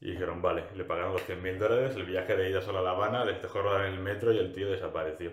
Y 0.00 0.12
dijeron, 0.12 0.40
vale, 0.42 0.64
le 0.74 0.84
pagaron 0.84 1.12
los 1.12 1.28
100.000 1.28 1.58
dólares, 1.58 1.96
el 1.96 2.04
viaje 2.04 2.36
de 2.36 2.50
ida 2.50 2.60
solo 2.60 2.78
a 2.80 2.82
La 2.82 2.90
Habana, 2.90 3.24
les 3.24 3.40
dejó 3.42 3.62
rodar 3.62 3.86
en 3.86 3.94
el 3.94 4.00
metro 4.00 4.32
y 4.32 4.38
el 4.38 4.52
tío 4.52 4.70
desapareció. 4.70 5.32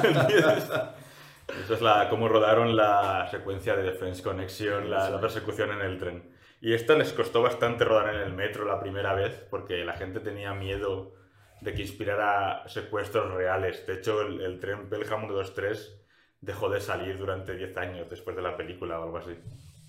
Eso 1.65 1.75
es 1.75 1.83
la, 1.83 2.09
cómo 2.09 2.29
rodaron 2.29 2.77
la 2.77 3.29
secuencia 3.31 3.77
de 3.77 3.93
Friends 3.93 4.23
Connection, 4.23 4.89
la, 4.89 5.11
la 5.11 5.21
persecución 5.21 5.73
en 5.73 5.81
el 5.81 5.99
tren. 5.99 6.33
Y 6.61 6.73
esta 6.73 6.95
les 6.95 7.13
costó 7.13 7.43
bastante 7.43 7.85
rodar 7.85 8.15
en 8.15 8.21
el 8.21 8.33
metro 8.33 8.65
la 8.65 8.81
primera 8.81 9.15
vez 9.15 9.45
porque 9.51 9.85
la 9.85 9.95
gente 9.95 10.21
tenía 10.21 10.55
miedo 10.55 11.13
de 11.61 11.75
que 11.75 11.83
inspirara 11.83 12.67
secuestros 12.69 13.35
reales. 13.35 13.85
De 13.87 13.95
hecho, 13.95 14.23
el, 14.23 14.41
el 14.41 14.61
tren 14.61 14.89
Pelham 14.89 15.27
123 15.27 16.02
dejó 16.43 16.69
de 16.69 16.81
salir 16.81 17.17
durante 17.17 17.57
10 17.57 17.77
años 17.79 18.11
después 18.11 18.37
de 18.37 18.43
la 18.43 18.57
película 18.57 19.01
o 19.01 19.05
algo 19.05 19.17
así. 19.17 19.31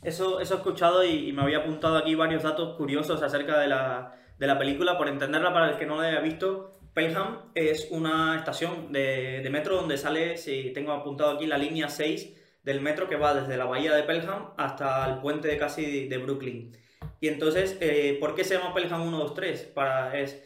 Eso, 0.04 0.40
eso 0.40 0.54
he 0.54 0.58
escuchado 0.58 1.04
y, 1.04 1.34
me 1.34 1.42
había 1.42 1.60
apuntado 1.60 1.98
aquí 1.98 2.16
varios 2.16 2.44
datos 2.44 2.78
curiosos 2.78 3.22
acerca 3.22 3.60
de 3.60 3.68
la, 3.68 4.16
de 4.38 4.48
la 4.48 4.58
película. 4.58 4.98
Por 4.98 5.10
entenderla, 5.10 5.52
para 5.52 5.72
el 5.72 5.78
que 5.78 5.86
no 5.86 6.02
la 6.02 6.08
haya 6.08 6.20
visto, 6.20 6.72
Pelham 6.94 7.52
es 7.56 7.88
una 7.90 8.38
estación 8.38 8.94
de, 8.94 9.42
de 9.42 9.50
metro 9.50 9.76
donde 9.76 9.98
sale, 9.98 10.38
si 10.38 10.72
tengo 10.72 10.92
apuntado 10.92 11.32
aquí, 11.32 11.48
la 11.48 11.58
línea 11.58 11.90
6 11.90 12.62
del 12.64 12.80
metro 12.82 13.10
que 13.10 13.16
va 13.16 13.34
desde 13.34 13.58
la 13.58 13.66
bahía 13.66 13.94
de 13.94 14.04
Pelham 14.04 14.52
hasta 14.58 15.10
el 15.10 15.20
puente 15.20 15.48
de 15.48 15.58
casi 15.58 16.08
de 16.08 16.18
Brooklyn. 16.18 16.78
Y 17.20 17.30
entonces, 17.30 17.78
eh, 17.82 18.18
¿por 18.20 18.36
qué 18.36 18.44
se 18.44 18.56
llama 18.56 18.74
Pelham 18.74 19.02
123? 19.02 19.72
Para, 19.74 20.18
es, 20.18 20.42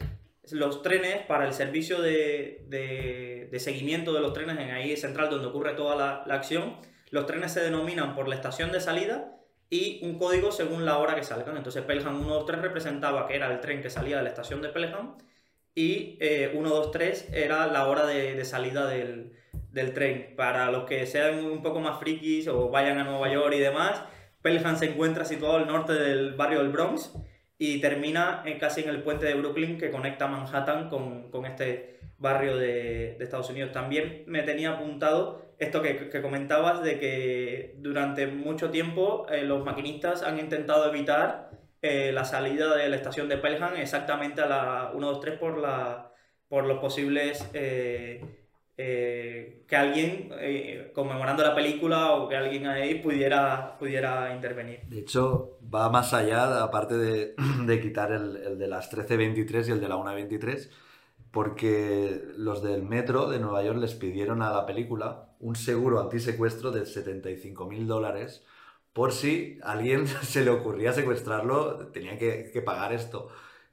los 0.52 0.82
trenes 0.82 1.22
para 1.26 1.46
el 1.46 1.52
servicio 1.52 2.00
de, 2.00 2.64
de, 2.68 3.48
de 3.50 3.60
seguimiento 3.60 4.12
de 4.12 4.20
los 4.20 4.32
trenes 4.32 4.58
en 4.58 4.70
ahí 4.70 4.96
central 4.96 5.30
donde 5.30 5.48
ocurre 5.48 5.74
toda 5.74 5.96
la, 5.96 6.22
la 6.26 6.34
acción. 6.34 6.76
Los 7.10 7.26
trenes 7.26 7.52
se 7.52 7.60
denominan 7.60 8.14
por 8.14 8.28
la 8.28 8.34
estación 8.34 8.72
de 8.72 8.80
salida 8.80 9.38
y 9.70 10.00
un 10.02 10.18
código 10.18 10.50
según 10.50 10.84
la 10.84 10.98
hora 10.98 11.14
que 11.14 11.22
salgan. 11.22 11.56
Entonces 11.56 11.82
Pelham 11.82 12.18
123 12.18 12.62
representaba 12.62 13.26
que 13.26 13.36
era 13.36 13.52
el 13.52 13.60
tren 13.60 13.82
que 13.82 13.90
salía 13.90 14.18
de 14.18 14.22
la 14.22 14.28
estación 14.30 14.62
de 14.62 14.68
Pelham 14.68 15.16
y 15.74 16.16
eh, 16.20 16.48
123 16.52 17.32
era 17.32 17.66
la 17.66 17.86
hora 17.86 18.06
de, 18.06 18.44
salida 18.44 18.86
del, 18.86 19.32
tren. 19.94 20.34
Para 20.36 20.70
los 20.70 20.84
que 20.84 21.06
sean 21.06 21.44
un 21.44 21.62
poco 21.62 21.80
más 21.80 22.00
frikis 22.00 22.48
o 22.48 22.68
vayan 22.68 22.98
a 22.98 23.04
Nueva 23.04 23.32
York 23.32 23.54
y 23.54 23.60
demás, 23.60 24.02
Pelham 24.42 24.76
se 24.76 24.86
encuentra 24.86 25.24
situado 25.24 25.56
al 25.56 25.66
norte 25.66 25.92
del 25.92 26.34
barrio 26.34 26.58
del 26.58 26.70
Bronx 26.70 27.12
y 27.58 27.80
termina 27.80 28.44
casi 28.60 28.82
en 28.82 28.88
el 28.88 29.02
puente 29.02 29.26
de 29.26 29.34
Brooklyn 29.34 29.78
que 29.78 29.90
conecta 29.90 30.28
Manhattan 30.28 30.88
con, 30.88 31.44
este 31.44 31.98
barrio 32.16 32.56
de, 32.56 33.16
Estados 33.18 33.50
Unidos. 33.50 33.72
También 33.72 34.22
me 34.26 34.42
tenía 34.42 34.70
apuntado 34.70 35.54
esto 35.58 35.82
que, 35.82 36.08
comentabas 36.22 36.82
de 36.82 37.00
que 37.00 37.74
durante 37.78 38.28
mucho 38.28 38.70
tiempo 38.70 39.26
eh, 39.28 39.42
los 39.42 39.64
maquinistas 39.64 40.22
han 40.22 40.38
intentado 40.38 40.88
evitar 40.88 41.50
eh, 41.82 42.12
la 42.12 42.24
salida 42.24 42.76
de 42.76 42.88
la 42.88 42.96
estación 42.96 43.28
de 43.28 43.38
Pelham 43.38 43.76
exactamente 43.76 44.40
a 44.40 44.46
la 44.46 44.90
123 44.92 45.38
por, 45.38 45.58
la, 45.58 46.12
por 46.48 46.64
los 46.64 46.78
posibles... 46.78 47.50
Eh, 47.54 48.44
que 48.78 49.76
alguien, 49.76 50.30
conmemorando 50.94 51.42
la 51.42 51.54
película 51.54 52.12
o 52.12 52.28
que 52.28 52.36
alguien 52.36 52.66
ahí 52.66 52.96
pudiera, 52.96 53.76
pudiera 53.76 54.32
intervenir. 54.32 54.82
De 54.86 55.00
hecho, 55.00 55.58
va 55.74 55.88
más 55.90 56.14
allá, 56.14 56.62
aparte 56.62 56.96
de, 56.96 57.34
de 57.66 57.80
quitar 57.80 58.12
el, 58.12 58.36
el, 58.36 58.58
de 58.58 58.68
las 58.68 58.92
13.23 58.92 59.68
y 59.68 59.70
el 59.72 59.80
de 59.80 59.88
la 59.88 59.96
1.23, 59.96 60.70
porque 61.32 62.22
los 62.36 62.62
del 62.62 62.82
metro 62.82 63.28
de 63.28 63.40
Nueva 63.40 63.64
York 63.64 63.78
les 63.78 63.94
pidieron 63.94 64.42
a 64.42 64.52
la 64.52 64.64
película 64.64 65.30
un 65.40 65.56
seguro 65.56 66.00
antisecuestro 66.00 66.70
de 66.70 66.86
75 66.86 67.66
mil 67.66 67.86
dólares 67.86 68.44
por 68.92 69.12
si 69.12 69.58
a 69.62 69.72
alguien 69.72 70.06
se 70.22 70.44
le 70.44 70.50
ocurría 70.50 70.92
secuestrarlo, 70.92 71.88
tenían 71.88 72.18
que, 72.18 72.50
que 72.52 72.62
pagar 72.62 72.92
esto. 72.92 73.28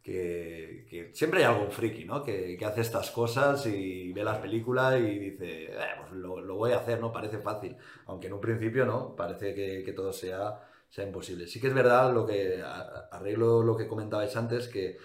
Que, 0.05 0.85
que, 0.87 1.09
siempre 1.15 1.39
hay 1.39 1.51
algún 1.51 1.71
friki, 1.71 2.05
¿no? 2.05 2.21
Que, 2.21 2.55
que, 2.55 2.65
hace 2.65 2.81
estas 2.81 3.09
cosas 3.09 3.65
y 3.65 4.13
ve 4.13 4.23
las 4.23 4.37
películas 4.37 4.99
y 4.99 5.17
dice, 5.17 5.63
eh, 5.63 5.77
pues 5.99 6.11
lo, 6.11 6.39
lo, 6.41 6.55
voy 6.57 6.73
a 6.73 6.77
hacer, 6.77 7.01
¿no? 7.01 7.11
Parece 7.11 7.39
fácil. 7.39 7.75
Aunque 8.05 8.27
en 8.27 8.33
un 8.33 8.39
principio, 8.39 8.85
¿no? 8.85 9.15
Parece 9.15 9.55
que, 9.55 9.81
que 9.83 9.93
todo 9.93 10.13
sea, 10.13 10.61
sea 10.91 11.05
imposible. 11.05 11.47
Sí 11.47 11.59
que 11.59 11.69
es 11.69 11.73
verdad 11.73 12.13
lo 12.13 12.23
que, 12.27 12.63
arreglo 13.11 13.63
lo 13.63 13.75
que 13.75 13.87
comentabais 13.87 14.35
antes, 14.35 14.67
que 14.67 14.97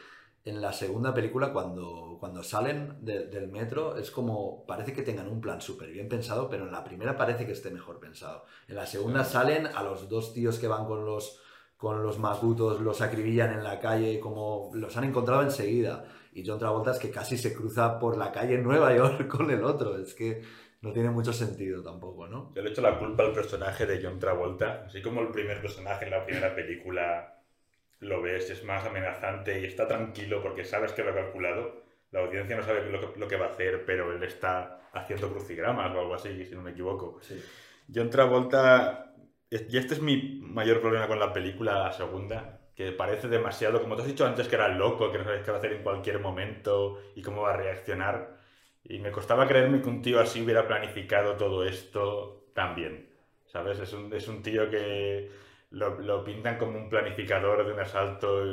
en 0.44 0.60
la 0.60 0.72
segunda 0.72 1.14
película, 1.14 1.52
cuando, 1.52 2.16
cuando 2.20 2.42
salen 2.42 2.98
del 3.00 3.48
metro, 3.48 3.96
es 3.96 4.10
como, 4.10 4.66
parece 4.66 4.92
que 4.92 5.02
tengan 5.02 5.28
un 5.28 5.40
plan 5.40 5.60
súper 5.60 5.90
bien 5.90 6.08
pensado, 6.08 6.50
pero 6.50 6.64
en 6.64 6.72
la 6.72 6.84
primera 6.84 7.16
parece 7.16 7.46
que 7.46 7.52
esté 7.52 7.70
mejor 7.70 8.00
pensado. 8.00 8.44
En 8.68 8.76
la 8.76 8.86
segunda 8.86 9.24
salen 9.24 9.66
a 9.66 9.82
los 9.82 10.08
dos 10.08 10.34
tíos 10.34 10.58
que 10.58 10.68
van 10.68 10.86
con 10.86 11.04
los, 11.04 11.40
con 11.80 12.02
los 12.02 12.18
macutos, 12.18 12.78
los 12.82 13.00
acribillan 13.00 13.54
en 13.54 13.64
la 13.64 13.80
calle, 13.80 14.20
como 14.20 14.70
los 14.74 14.94
han 14.98 15.04
encontrado 15.04 15.40
enseguida. 15.40 16.04
Y 16.34 16.46
John 16.46 16.58
Travolta 16.58 16.90
es 16.90 16.98
que 16.98 17.10
casi 17.10 17.38
se 17.38 17.54
cruza 17.54 17.98
por 17.98 18.18
la 18.18 18.30
calle 18.30 18.56
en 18.56 18.64
Nueva 18.64 18.94
York 18.94 19.26
con 19.34 19.50
el 19.50 19.64
otro. 19.64 19.96
Es 19.96 20.12
que 20.12 20.42
no 20.82 20.92
tiene 20.92 21.08
mucho 21.08 21.32
sentido 21.32 21.82
tampoco, 21.82 22.26
¿no? 22.26 22.52
Yo 22.54 22.60
le 22.60 22.68
echo 22.68 22.82
la 22.82 22.98
culpa 22.98 23.22
al 23.22 23.32
personaje 23.32 23.86
de 23.86 23.98
John 24.02 24.18
Travolta, 24.18 24.84
así 24.84 25.00
como 25.00 25.22
el 25.22 25.28
primer 25.28 25.62
personaje 25.62 26.04
en 26.04 26.10
la 26.10 26.22
primera 26.26 26.54
película 26.54 27.40
lo 28.00 28.20
ves, 28.20 28.50
es 28.50 28.62
más 28.62 28.84
amenazante 28.84 29.58
y 29.58 29.64
está 29.64 29.88
tranquilo 29.88 30.42
porque 30.42 30.66
sabes 30.66 30.92
que 30.92 31.02
lo 31.02 31.12
ha 31.12 31.14
calculado. 31.14 31.82
La 32.10 32.20
audiencia 32.20 32.56
no 32.56 32.62
sabe 32.62 32.90
lo 32.90 33.26
que, 33.26 33.36
va 33.36 33.46
a 33.46 33.50
hacer, 33.52 33.86
pero 33.86 34.12
él 34.12 34.22
está 34.22 34.82
haciendo 34.92 35.32
crucigramas 35.32 35.96
o 35.96 36.00
algo 36.00 36.14
así, 36.14 36.44
si 36.44 36.54
no 36.54 36.60
me 36.60 36.72
equivoco. 36.72 37.20
Sí. 37.22 37.42
John 37.92 38.10
Travolta, 38.10 39.09
y 39.50 39.76
este 39.76 39.94
es 39.94 40.00
mi 40.00 40.40
mayor 40.42 40.80
problema 40.80 41.08
con 41.08 41.18
la 41.18 41.32
película, 41.32 41.78
la 41.78 41.92
segunda, 41.92 42.60
que 42.74 42.92
parece 42.92 43.28
demasiado, 43.28 43.82
como 43.82 43.96
te 43.96 44.02
has 44.02 44.08
dicho 44.08 44.26
antes, 44.26 44.48
que 44.48 44.54
era 44.54 44.68
loco, 44.68 45.10
que 45.10 45.18
no 45.18 45.24
sabes 45.24 45.42
qué 45.42 45.50
va 45.50 45.56
a 45.56 45.60
hacer 45.60 45.72
en 45.72 45.82
cualquier 45.82 46.20
momento 46.20 47.00
y 47.16 47.22
cómo 47.22 47.42
va 47.42 47.54
a 47.54 47.56
reaccionar. 47.56 48.38
Y 48.84 48.98
me 49.00 49.10
costaba 49.10 49.46
creerme 49.46 49.82
que 49.82 49.88
un 49.88 50.02
tío 50.02 50.20
así 50.20 50.40
hubiera 50.42 50.66
planificado 50.66 51.36
todo 51.36 51.64
esto 51.64 52.46
tan 52.54 52.74
bien. 52.74 53.10
¿Sabes? 53.46 53.80
Es 53.80 53.92
un, 53.92 54.12
es 54.14 54.28
un 54.28 54.42
tío 54.42 54.70
que 54.70 55.30
lo, 55.70 56.24
pintan 56.24 56.58
como 56.58 56.78
un 56.78 56.88
planificador 56.88 57.66
de 57.66 57.72
un 57.72 57.80
asalto 57.80 58.44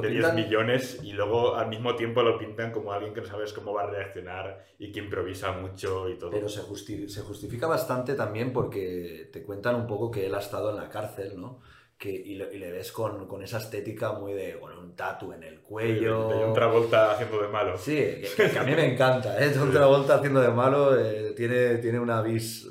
de 0.00 0.10
10 0.10 0.34
millones 0.34 1.00
y 1.02 1.12
luego 1.12 1.56
al 1.56 1.68
mismo 1.68 1.94
tiempo 1.94 2.22
lo 2.22 2.38
pintan 2.38 2.70
como 2.70 2.92
alguien 2.92 3.14
que 3.14 3.20
no 3.20 3.26
sabes 3.26 3.52
cómo 3.52 3.72
va 3.72 3.84
a 3.84 3.90
reaccionar 3.90 4.64
y 4.78 4.92
que 4.92 5.00
improvisa 5.00 5.52
mucho 5.52 6.08
y 6.08 6.18
todo. 6.18 6.30
Pero 6.30 6.48
se, 6.48 6.62
se 7.08 7.20
justifica 7.22 7.66
bastante 7.66 8.14
también 8.14 8.52
porque 8.52 9.30
te 9.32 9.42
cuentan 9.42 9.76
un 9.76 9.86
poco 9.86 10.10
que 10.10 10.26
él 10.26 10.34
ha 10.34 10.40
estado 10.40 10.70
en 10.70 10.76
la 10.76 10.88
cárcel, 10.88 11.40
¿no? 11.40 11.60
Que, 11.98 12.10
y, 12.10 12.34
le 12.34 12.72
ves 12.72 12.92
con, 12.92 13.26
con, 13.26 13.42
esa 13.42 13.56
estética 13.56 14.12
muy 14.12 14.34
de 14.34 14.56
bueno, 14.56 14.80
un 14.80 14.94
tatu 14.94 15.32
en 15.32 15.42
el 15.42 15.62
cuello. 15.62 16.28
de, 16.28 16.34
John 16.34 16.52
Travolta 16.52 17.12
haciendo 17.12 17.40
de 17.40 17.48
malo. 17.48 17.78
Sí, 17.78 17.96
que, 18.36 18.58
a 18.58 18.64
mí 18.64 18.74
me 18.74 18.92
encanta, 18.92 19.42
¿eh? 19.42 19.50
John 19.56 19.72
Travolta 19.72 20.16
haciendo 20.16 20.42
de 20.42 20.50
malo 20.50 20.94
eh, 20.94 21.32
tiene, 21.34 21.78
tiene 21.78 21.98
una 21.98 22.20
vis 22.20 22.68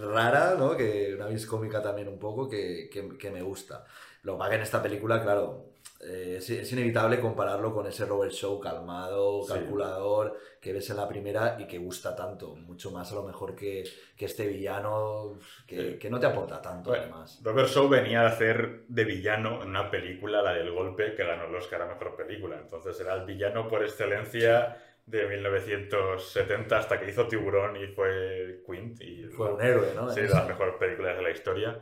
rara, 0.00 0.54
¿no? 0.56 0.76
Que 0.76 1.12
una 1.12 1.26
vis 1.26 1.44
cómica 1.44 1.82
también 1.82 2.06
un 2.06 2.20
poco 2.20 2.48
que, 2.48 2.88
que 2.88 3.30
me 3.32 3.42
gusta. 3.42 3.84
Lo 4.22 4.38
que 4.38 4.54
en 4.54 4.62
esta 4.62 4.82
película, 4.82 5.22
claro, 5.22 5.70
eh, 6.00 6.36
es, 6.38 6.72
inevitable 6.72 7.18
compararlo 7.18 7.74
con 7.74 7.86
ese 7.86 8.06
Robert 8.06 8.32
Show 8.32 8.60
calmado, 8.60 9.44
calculador, 9.46 10.38
que 10.60 10.72
ves 10.72 10.88
en 10.90 10.96
la 10.96 11.08
primera 11.08 11.56
y 11.58 11.66
que 11.66 11.78
gusta 11.78 12.14
tanto, 12.14 12.54
mucho 12.54 12.92
más 12.92 13.10
a 13.10 13.16
lo 13.16 13.24
mejor 13.24 13.56
que, 13.56 13.82
que 14.16 14.26
este 14.26 14.46
villano 14.46 15.38
que, 15.66 15.98
que, 15.98 16.08
no 16.08 16.20
te 16.20 16.26
aporta 16.26 16.62
tanto 16.62 16.92
además. 16.92 17.40
Robert 17.42 17.68
Shaw 17.68 17.88
venía 17.88 18.22
a 18.22 18.28
hacer 18.28 18.84
de 18.86 19.04
villano 19.04 19.62
en 19.62 19.70
una 19.70 19.90
película, 19.90 20.40
la 20.40 20.52
del 20.52 20.70
golpe, 20.70 21.14
que 21.16 21.24
ganó 21.24 21.46
el 21.46 21.54
Oscar 21.56 21.82
a 21.82 21.86
Mejor 21.86 22.14
Película, 22.16 22.58
entonces 22.60 22.98
era 23.00 23.14
el 23.14 23.24
villano 23.24 23.66
por 23.66 23.82
excelencia 23.82 24.76
de 25.04 25.26
1970 25.26 26.78
hasta 26.78 27.00
que 27.00 27.10
hizo 27.10 27.26
Tiburón 27.26 27.76
y 27.76 27.88
fue 27.88 28.62
Quint. 28.66 29.00
Y 29.00 29.24
fue 29.24 29.52
un 29.52 29.62
héroe, 29.62 29.94
¿no? 29.94 30.10
Sí, 30.10 30.20
de 30.20 30.28
las 30.28 30.46
mejores 30.46 30.74
películas 30.76 31.16
de 31.16 31.22
la 31.22 31.30
historia. 31.30 31.80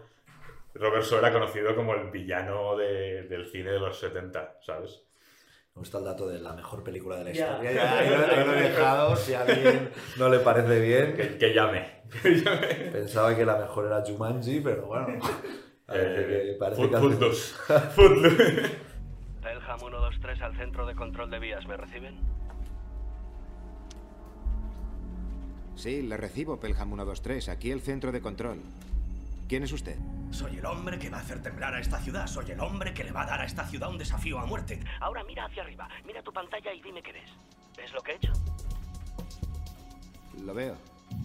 Robert 0.78 1.04
Shaw 1.04 1.18
era 1.18 1.32
conocido 1.32 1.74
como 1.74 1.94
el 1.94 2.10
villano 2.10 2.76
de, 2.76 3.24
del 3.24 3.46
cine 3.46 3.70
de 3.70 3.78
los 3.78 3.98
70, 3.98 4.58
¿sabes? 4.60 5.02
Me 5.74 5.80
gusta 5.80 5.98
el 5.98 6.04
dato 6.04 6.26
de 6.26 6.38
la 6.38 6.54
mejor 6.54 6.82
película 6.82 7.16
de 7.16 7.24
la 7.24 7.30
historia. 7.32 7.72
Ya, 7.72 7.98
ahí, 7.98 8.08
lo, 8.08 8.54
he 8.54 8.62
dejado, 8.62 9.14
si 9.14 9.34
a 9.34 9.42
alguien 9.42 9.90
no 10.18 10.30
le 10.30 10.38
parece 10.38 10.80
bien. 10.80 11.38
Que, 11.38 11.52
llame. 11.52 12.02
Pensaba 12.92 13.36
que 13.36 13.44
la 13.44 13.58
mejor 13.58 13.84
era 13.84 14.02
Jumanji, 14.02 14.60
pero 14.60 14.86
bueno. 14.86 15.18
Eh, 15.88 16.56
parece 16.58 16.88
que 16.88 16.96
Footloose. 16.96 17.54
Footloose. 17.94 18.70
Pelham 19.42 19.78
123 19.78 20.42
al 20.42 20.56
centro 20.56 20.86
de 20.86 20.94
control 20.94 21.30
de 21.30 21.38
vías, 21.38 21.66
¿me 21.66 21.76
reciben? 21.76 22.18
Sí, 25.76 26.00
le 26.00 26.16
recibo, 26.16 26.58
Pelham 26.58 26.88
123. 26.88 27.50
Aquí 27.50 27.70
el 27.70 27.82
centro 27.82 28.12
de 28.12 28.22
control. 28.22 28.60
¿Quién 29.46 29.62
es 29.62 29.72
usted? 29.72 29.96
Soy 30.30 30.58
el 30.58 30.66
hombre 30.66 30.98
que 30.98 31.08
va 31.08 31.18
a 31.18 31.20
hacer 31.20 31.42
temblar 31.42 31.74
a 31.74 31.80
esta 31.80 31.98
ciudad. 31.98 32.26
Soy 32.26 32.50
el 32.50 32.60
hombre 32.60 32.92
que 32.92 33.04
le 33.04 33.12
va 33.12 33.22
a 33.22 33.26
dar 33.26 33.40
a 33.40 33.44
esta 33.44 33.66
ciudad 33.66 33.90
un 33.90 33.98
desafío 33.98 34.38
a 34.38 34.46
muerte. 34.46 34.80
Ahora 35.00 35.24
mira 35.24 35.46
hacia 35.46 35.62
arriba. 35.62 35.88
Mira 36.04 36.22
tu 36.22 36.32
pantalla 36.32 36.72
y 36.72 36.82
dime 36.82 37.02
qué 37.02 37.12
ves. 37.12 37.30
¿Ves 37.76 37.92
lo 37.92 38.00
que 38.00 38.12
he 38.12 38.16
hecho? 38.16 38.32
Lo 40.44 40.54
veo. 40.54 40.76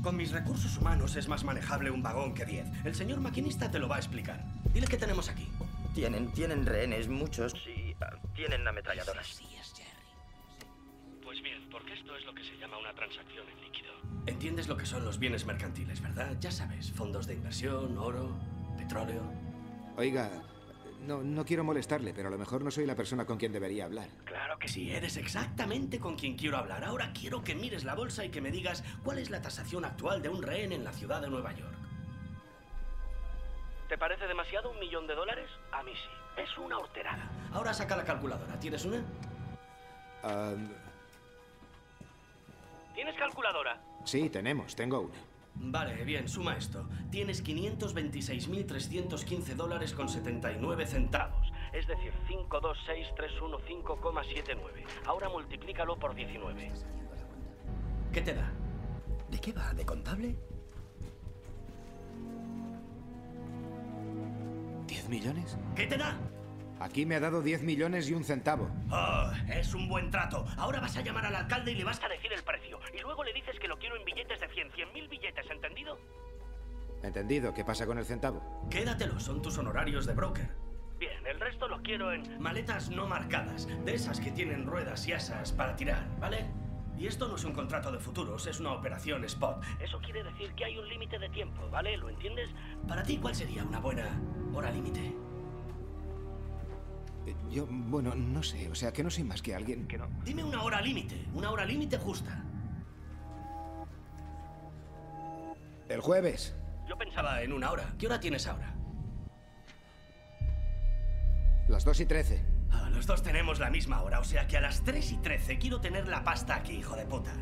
Con 0.03 0.15
mis 0.15 0.31
recursos 0.31 0.77
humanos 0.77 1.15
es 1.15 1.27
más 1.27 1.43
manejable 1.43 1.91
un 1.91 2.01
vagón 2.01 2.33
que 2.33 2.45
diez. 2.45 2.67
El 2.85 2.95
señor 2.95 3.19
maquinista 3.19 3.69
te 3.69 3.79
lo 3.79 3.87
va 3.87 3.97
a 3.97 3.99
explicar. 3.99 4.43
Dile 4.73 4.87
qué 4.87 4.97
tenemos 4.97 5.29
aquí. 5.29 5.47
Tienen, 5.93 6.31
tienen 6.31 6.65
rehenes, 6.65 7.09
muchos. 7.09 7.51
Sí, 7.51 7.95
ah, 8.01 8.15
tienen 8.33 8.65
ametralladoras. 8.67 9.27
Sí, 9.27 9.45
es 9.59 9.73
Jerry. 9.75 9.89
Pues 11.21 11.41
bien, 11.41 11.67
porque 11.69 11.93
esto 11.93 12.15
es 12.15 12.25
lo 12.25 12.33
que 12.33 12.43
se 12.43 12.57
llama 12.57 12.77
una 12.77 12.93
transacción 12.93 13.47
en 13.49 13.61
líquido. 13.61 13.91
Entiendes 14.25 14.67
lo 14.67 14.77
que 14.77 14.85
son 14.85 15.03
los 15.03 15.19
bienes 15.19 15.45
mercantiles, 15.45 16.01
¿verdad? 16.01 16.37
Ya 16.39 16.51
sabes, 16.51 16.91
fondos 16.91 17.27
de 17.27 17.33
inversión, 17.33 17.97
oro, 17.97 18.39
petróleo. 18.77 19.21
Oiga, 19.97 20.29
no, 21.01 21.21
no 21.23 21.45
quiero 21.45 21.63
molestarle, 21.63 22.13
pero 22.13 22.27
a 22.27 22.31
lo 22.31 22.37
mejor 22.37 22.63
no 22.63 22.71
soy 22.71 22.85
la 22.85 22.95
persona 22.95 23.25
con 23.25 23.37
quien 23.37 23.51
debería 23.51 23.85
hablar. 23.85 24.07
Claro 24.25 24.57
que 24.59 24.67
sí, 24.67 24.91
eres 24.91 25.17
exactamente 25.17 25.99
con 25.99 26.15
quien 26.15 26.37
quiero 26.37 26.57
hablar. 26.57 26.83
Ahora 26.83 27.11
quiero 27.13 27.43
que 27.43 27.55
mires 27.55 27.83
la 27.83 27.95
bolsa 27.95 28.23
y 28.23 28.29
que 28.29 28.41
me 28.41 28.51
digas 28.51 28.83
cuál 29.03 29.17
es 29.17 29.29
la 29.29 29.41
tasación 29.41 29.85
actual 29.85 30.21
de 30.21 30.29
un 30.29 30.41
rehén 30.41 30.71
en 30.71 30.83
la 30.83 30.93
ciudad 30.93 31.21
de 31.21 31.29
Nueva 31.29 31.53
York. 31.53 31.73
¿Te 33.89 33.97
parece 33.97 34.25
demasiado 34.27 34.71
un 34.71 34.79
millón 34.79 35.07
de 35.07 35.15
dólares? 35.15 35.49
A 35.71 35.83
mí 35.83 35.91
sí. 35.93 36.41
Es 36.41 36.57
una 36.57 36.77
horterada. 36.77 37.29
Ahora 37.51 37.73
saca 37.73 37.97
la 37.97 38.05
calculadora. 38.05 38.57
¿Tienes 38.59 38.85
una? 38.85 39.03
¿Tienes 42.95 43.15
calculadora? 43.17 43.81
Sí, 44.05 44.29
tenemos. 44.29 44.75
Tengo 44.75 45.01
una. 45.01 45.30
Vale, 45.63 46.03
bien, 46.03 46.27
suma 46.27 46.57
esto. 46.57 46.89
Tienes 47.11 47.45
526.315 47.45 49.53
dólares 49.55 49.93
con 49.93 50.09
79 50.09 50.87
centavos. 50.87 51.53
Es 51.71 51.85
decir, 51.87 52.11
526.315,79. 52.27 54.83
Ahora 55.05 55.29
multiplícalo 55.29 55.97
por 55.97 56.15
19. 56.15 56.71
¿Qué 58.11 58.21
te 58.21 58.33
da? 58.33 58.51
¿De 59.29 59.39
qué 59.39 59.53
va? 59.53 59.71
¿De 59.73 59.85
contable? 59.85 60.35
¿10 64.87 65.09
millones? 65.09 65.59
¿Qué 65.75 65.85
te 65.85 65.97
da? 65.97 66.17
Aquí 66.81 67.05
me 67.05 67.13
ha 67.13 67.19
dado 67.19 67.43
10 67.43 67.61
millones 67.61 68.09
y 68.09 68.13
un 68.15 68.23
centavo. 68.23 68.67
Oh, 68.89 69.31
es 69.53 69.75
un 69.75 69.87
buen 69.87 70.09
trato. 70.09 70.47
Ahora 70.57 70.79
vas 70.79 70.97
a 70.97 71.01
llamar 71.01 71.27
al 71.27 71.35
alcalde 71.35 71.73
y 71.73 71.75
le 71.75 71.83
vas 71.83 72.01
a 72.03 72.07
decir 72.07 72.33
el 72.33 72.41
precio. 72.41 72.79
Y 72.91 73.01
luego 73.01 73.23
le 73.23 73.31
dices 73.33 73.59
que 73.59 73.67
lo 73.67 73.77
quiero 73.77 73.95
en 73.97 74.03
billetes 74.03 74.39
de 74.39 74.47
100, 74.47 74.71
100 74.71 74.93
mil 74.93 75.07
billetes, 75.07 75.45
¿entendido? 75.51 75.99
Entendido. 77.03 77.53
¿Qué 77.53 77.63
pasa 77.63 77.85
con 77.85 77.99
el 77.99 78.05
centavo? 78.05 78.67
Quédatelo, 78.71 79.19
son 79.19 79.43
tus 79.43 79.59
honorarios 79.59 80.07
de 80.07 80.13
broker. 80.15 80.49
Bien, 80.97 81.25
el 81.27 81.39
resto 81.39 81.67
lo 81.67 81.83
quiero 81.83 82.13
en 82.13 82.41
maletas 82.41 82.89
no 82.89 83.07
marcadas, 83.07 83.67
de 83.85 83.93
esas 83.93 84.19
que 84.19 84.31
tienen 84.31 84.65
ruedas 84.65 85.07
y 85.07 85.13
asas 85.13 85.51
para 85.51 85.75
tirar, 85.75 86.07
¿vale? 86.19 86.47
Y 86.97 87.05
esto 87.05 87.27
no 87.27 87.35
es 87.35 87.43
un 87.43 87.53
contrato 87.53 87.91
de 87.91 87.99
futuros, 87.99 88.47
es 88.47 88.59
una 88.59 88.73
operación 88.73 89.23
spot. 89.25 89.63
Eso 89.79 89.99
quiere 90.01 90.23
decir 90.23 90.53
que 90.53 90.65
hay 90.65 90.77
un 90.79 90.87
límite 90.87 91.19
de 91.19 91.29
tiempo, 91.29 91.69
¿vale? 91.69 91.95
¿Lo 91.97 92.09
entiendes? 92.09 92.49
Para 92.87 93.03
ti, 93.03 93.17
¿cuál 93.17 93.35
sería 93.35 93.63
una 93.63 93.79
buena 93.79 94.19
hora 94.53 94.71
límite? 94.71 95.30
Eh, 97.25 97.35
Yo, 97.49 97.67
bueno, 97.69 98.15
no 98.15 98.43
sé. 98.43 98.69
O 98.69 98.75
sea, 98.75 98.91
que 98.91 99.03
no 99.03 99.09
soy 99.09 99.23
más 99.23 99.41
que 99.41 99.53
alguien 99.55 99.87
que 99.87 99.97
no... 99.97 100.07
Dime 100.23 100.43
una 100.43 100.63
hora 100.63 100.81
límite, 100.81 101.25
una 101.33 101.51
hora 101.51 101.65
límite 101.65 101.97
justa. 101.97 102.43
El 105.89 106.01
jueves. 106.01 106.55
Yo 106.87 106.97
pensaba 106.97 107.41
en 107.41 107.53
una 107.53 107.71
hora. 107.71 107.93
¿Qué 107.99 108.07
hora 108.07 108.19
tienes 108.19 108.47
ahora? 108.47 108.73
Las 111.67 111.83
2 111.85 111.99
y 112.01 112.05
13. 112.05 112.45
Ah, 112.71 112.89
los 112.89 113.05
dos 113.05 113.21
tenemos 113.21 113.59
la 113.59 113.69
misma 113.69 114.01
hora, 114.01 114.19
o 114.19 114.23
sea 114.23 114.47
que 114.47 114.57
a 114.57 114.61
las 114.61 114.83
3 114.83 115.11
y 115.11 115.17
13 115.17 115.57
quiero 115.57 115.81
tener 115.81 116.07
la 116.07 116.23
pasta 116.23 116.55
aquí, 116.55 116.73
hijo 116.73 116.95
de 116.95 117.05
puta. 117.05 117.33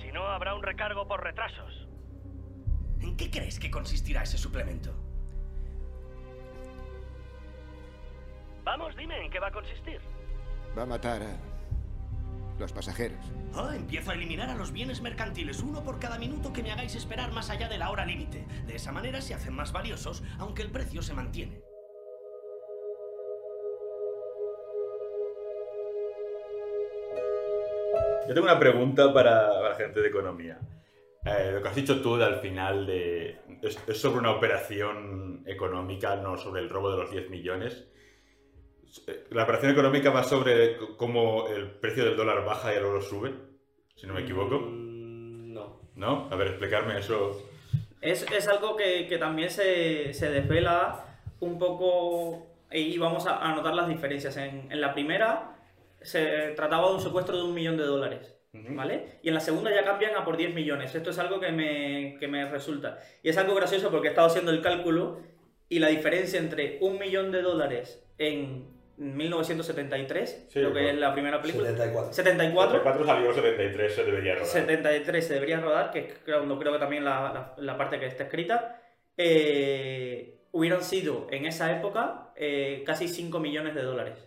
Si 0.00 0.12
no, 0.12 0.26
habrá 0.26 0.54
un 0.54 0.62
recargo 0.62 1.08
por 1.08 1.22
retrasos. 1.22 1.88
¿En 3.00 3.16
qué 3.16 3.30
crees 3.30 3.58
que 3.58 3.70
consistirá 3.70 4.22
ese 4.22 4.38
suplemento? 4.38 4.94
Vamos, 8.68 8.94
dime, 8.96 9.24
¿en 9.24 9.30
qué 9.30 9.40
va 9.40 9.46
a 9.46 9.50
consistir? 9.50 9.98
Va 10.76 10.82
a 10.82 10.86
matar 10.86 11.22
a 11.22 11.38
los 12.58 12.70
pasajeros. 12.70 13.18
Oh, 13.54 13.70
empiezo 13.70 14.10
a 14.10 14.14
eliminar 14.14 14.50
a 14.50 14.56
los 14.56 14.72
bienes 14.72 15.00
mercantiles, 15.00 15.62
uno 15.62 15.82
por 15.82 15.98
cada 15.98 16.18
minuto 16.18 16.52
que 16.52 16.62
me 16.62 16.70
hagáis 16.70 16.94
esperar 16.94 17.32
más 17.32 17.48
allá 17.48 17.66
de 17.70 17.78
la 17.78 17.90
hora 17.90 18.04
límite. 18.04 18.44
De 18.66 18.76
esa 18.76 18.92
manera 18.92 19.22
se 19.22 19.32
hacen 19.32 19.54
más 19.54 19.72
valiosos, 19.72 20.22
aunque 20.38 20.60
el 20.60 20.70
precio 20.70 21.00
se 21.00 21.14
mantiene. 21.14 21.62
Yo 28.28 28.34
tengo 28.34 28.48
una 28.48 28.58
pregunta 28.58 29.14
para, 29.14 29.62
la 29.62 29.74
gente 29.76 30.02
de 30.02 30.08
economía. 30.08 30.60
Eh, 31.24 31.52
lo 31.54 31.62
que 31.62 31.68
has 31.70 31.74
dicho 31.74 32.02
tú 32.02 32.18
de 32.18 32.26
al 32.26 32.40
final 32.40 32.84
de, 32.84 33.38
es, 33.62 33.82
es 33.88 33.98
sobre 33.98 34.18
una 34.18 34.32
operación 34.32 35.42
económica, 35.46 36.16
no 36.16 36.36
sobre 36.36 36.60
el 36.60 36.68
robo 36.68 36.90
de 36.90 36.98
los 36.98 37.10
10 37.10 37.30
millones. 37.30 37.88
Eh, 39.06 39.24
La 39.30 39.44
operación 39.44 39.72
económica 39.72 40.10
va 40.10 40.22
sobre 40.24 40.76
cómo 40.96 41.48
el 41.48 41.70
precio 41.70 42.04
del 42.04 42.16
dólar 42.16 42.44
baja 42.44 42.72
y 42.72 42.76
el 42.76 42.84
oro 42.84 43.00
sube, 43.00 43.32
si 43.94 44.06
no 44.06 44.14
me 44.14 44.22
equivoco. 44.22 44.60
No. 44.60 45.80
¿No? 45.94 46.28
A 46.30 46.36
ver, 46.36 46.48
explicarme 46.48 46.98
eso. 46.98 47.42
Es, 48.00 48.22
es 48.30 48.48
algo 48.48 48.76
que, 48.76 49.06
que 49.08 49.18
también 49.18 49.50
se, 49.50 50.14
se 50.14 50.30
desvela 50.30 51.04
un 51.40 51.58
poco 51.58 52.46
y 52.70 52.96
vamos 52.98 53.26
a, 53.26 53.38
a 53.38 53.54
notar 53.54 53.74
las 53.74 53.88
diferencias. 53.88 54.36
En, 54.36 54.70
en 54.70 54.80
la 54.80 54.92
primera 54.94 55.56
se 56.00 56.52
trataba 56.54 56.88
de 56.88 56.94
un 56.94 57.00
secuestro 57.00 57.36
de 57.36 57.42
un 57.42 57.54
millón 57.54 57.76
de 57.76 57.84
dólares. 57.84 58.34
¿Vale? 58.50 59.18
Y 59.22 59.28
en 59.28 59.34
la 59.34 59.40
segunda 59.40 59.70
ya 59.72 59.84
cambian 59.84 60.16
a 60.16 60.24
por 60.24 60.36
10 60.36 60.54
millones. 60.54 60.94
Esto 60.94 61.10
es 61.10 61.18
algo 61.18 61.38
que 61.38 61.52
me, 61.52 62.16
que 62.18 62.28
me 62.28 62.48
resulta. 62.50 62.98
Y 63.22 63.28
es 63.28 63.36
algo 63.36 63.54
gracioso 63.54 63.90
porque 63.90 64.08
he 64.08 64.10
estado 64.10 64.26
haciendo 64.28 64.50
el 64.50 64.62
cálculo 64.62 65.20
y 65.68 65.80
la 65.80 65.88
diferencia 65.88 66.40
entre 66.40 66.78
un 66.80 66.98
millón 66.98 67.30
de 67.30 67.42
dólares 67.42 68.02
en 68.16 68.66
1973, 68.98 70.46
Sí, 70.48 70.60
lo 70.60 70.68
que 70.68 70.72
bueno. 70.74 70.88
es 70.88 70.96
la 70.98 71.12
primera 71.12 71.40
película. 71.40 71.68
74. 71.68 72.12
74. 72.12 72.78
74 72.78 73.06
salió 73.06 73.32
73, 73.32 73.94
se 73.94 74.04
debería 74.04 74.34
rodar. 74.34 74.46
73 74.46 75.26
se 75.26 75.34
debería 75.34 75.60
rodar, 75.60 75.90
que 75.90 75.98
es 76.00 76.14
cuando 76.24 76.58
creo 76.58 76.72
que 76.72 76.78
también 76.78 77.04
la, 77.04 77.32
la- 77.32 77.54
la 77.56 77.76
parte 77.78 77.98
que 78.00 78.06
está 78.06 78.24
escrita, 78.24 78.80
eh, 79.16 80.38
hubieran 80.52 80.82
sido 80.82 81.26
en 81.30 81.46
esa 81.46 81.70
época 81.76 82.30
eh, 82.36 82.82
casi 82.86 83.08
5 83.08 83.38
millones 83.40 83.74
de 83.74 83.82
dólares. 83.82 84.24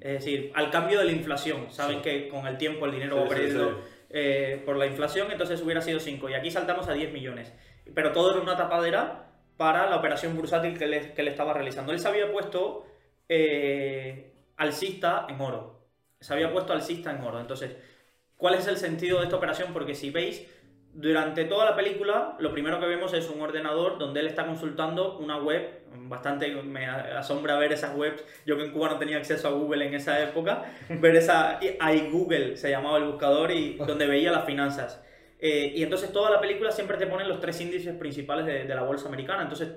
Es 0.00 0.12
decir, 0.24 0.52
al 0.54 0.70
cambio 0.70 0.98
de 1.00 1.04
la 1.04 1.12
inflación, 1.12 1.70
saben 1.70 1.96
Sí. 1.98 2.02
que 2.02 2.28
con 2.28 2.46
el 2.46 2.56
tiempo 2.58 2.86
el 2.86 2.92
dinero 2.92 3.16
Sí, 3.16 3.20
va 3.22 3.28
sí, 3.28 3.34
perdiendo 3.34 3.70
sí. 3.70 3.76
eh, 4.10 4.62
por 4.64 4.76
la 4.76 4.86
inflación, 4.86 5.30
entonces 5.32 5.60
hubiera 5.62 5.80
sido 5.82 5.98
5. 6.00 6.28
Y 6.30 6.34
aquí 6.34 6.50
saltamos 6.50 6.88
a 6.88 6.92
10 6.92 7.12
millones. 7.12 7.52
Pero 7.94 8.12
todo 8.12 8.32
era 8.32 8.40
una 8.40 8.56
tapadera 8.56 9.26
para 9.56 9.88
la 9.90 9.96
operación 9.96 10.36
bursátil 10.36 10.78
que 10.78 10.86
le, 10.86 11.12
que 11.12 11.22
le 11.22 11.30
estaba 11.30 11.52
realizando. 11.52 11.92
Él 11.92 11.98
se 11.98 12.08
había 12.08 12.30
puesto 12.32 12.86
eh, 13.28 14.34
alcista 14.56 15.26
en 15.28 15.40
oro. 15.40 15.88
Se 16.20 16.32
había 16.32 16.52
puesto 16.52 16.72
alcista 16.72 17.10
en 17.10 17.22
oro. 17.22 17.40
Entonces, 17.40 17.76
¿cuál 18.36 18.54
es 18.54 18.66
el 18.66 18.76
sentido 18.76 19.18
de 19.18 19.24
esta 19.24 19.36
operación? 19.36 19.72
Porque 19.72 19.94
si 19.94 20.10
veis, 20.10 20.46
durante 20.94 21.44
toda 21.44 21.64
la 21.64 21.76
película, 21.76 22.36
lo 22.38 22.52
primero 22.52 22.78
que 22.78 22.86
vemos 22.86 23.12
es 23.14 23.28
un 23.28 23.40
ordenador 23.40 23.98
donde 23.98 24.20
él 24.20 24.28
está 24.28 24.46
consultando 24.46 25.18
una 25.18 25.38
web. 25.38 25.82
Bastante 26.06 26.50
me 26.62 26.86
asombra 26.86 27.58
ver 27.58 27.72
esas 27.72 27.96
webs. 27.96 28.24
Yo 28.46 28.56
que 28.56 28.64
en 28.64 28.72
Cuba 28.72 28.88
no 28.90 28.98
tenía 28.98 29.16
acceso 29.16 29.48
a 29.48 29.50
Google 29.50 29.86
en 29.86 29.94
esa 29.94 30.22
época. 30.22 30.64
ver 30.88 31.16
esa. 31.16 31.58
Ahí 31.80 32.08
Google 32.10 32.56
se 32.56 32.70
llamaba 32.70 32.98
el 32.98 33.04
buscador 33.04 33.50
y 33.50 33.74
donde 33.74 34.06
veía 34.06 34.30
las 34.30 34.44
finanzas. 34.44 35.02
Eh, 35.40 35.72
y 35.74 35.82
entonces 35.82 36.12
toda 36.12 36.30
la 36.30 36.40
película 36.40 36.70
siempre 36.70 36.96
te 36.96 37.06
ponen 37.06 37.28
los 37.28 37.40
tres 37.40 37.60
índices 37.60 37.94
principales 37.96 38.46
de, 38.46 38.64
de 38.64 38.74
la 38.74 38.82
bolsa 38.82 39.08
americana. 39.08 39.42
Entonces, 39.42 39.72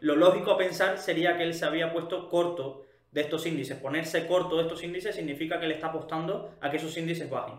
lo 0.00 0.16
lógico 0.16 0.52
a 0.52 0.58
pensar 0.58 0.98
sería 0.98 1.36
que 1.36 1.44
él 1.44 1.54
se 1.54 1.64
había 1.64 1.92
puesto 1.92 2.28
corto 2.28 2.84
de 3.12 3.20
estos 3.22 3.46
índices. 3.46 3.76
Ponerse 3.78 4.26
corto 4.26 4.56
de 4.56 4.62
estos 4.62 4.82
índices 4.82 5.14
significa 5.14 5.58
que 5.58 5.66
él 5.66 5.72
está 5.72 5.88
apostando 5.88 6.50
a 6.60 6.70
que 6.70 6.76
esos 6.76 6.96
índices 6.96 7.28
bajen. 7.30 7.56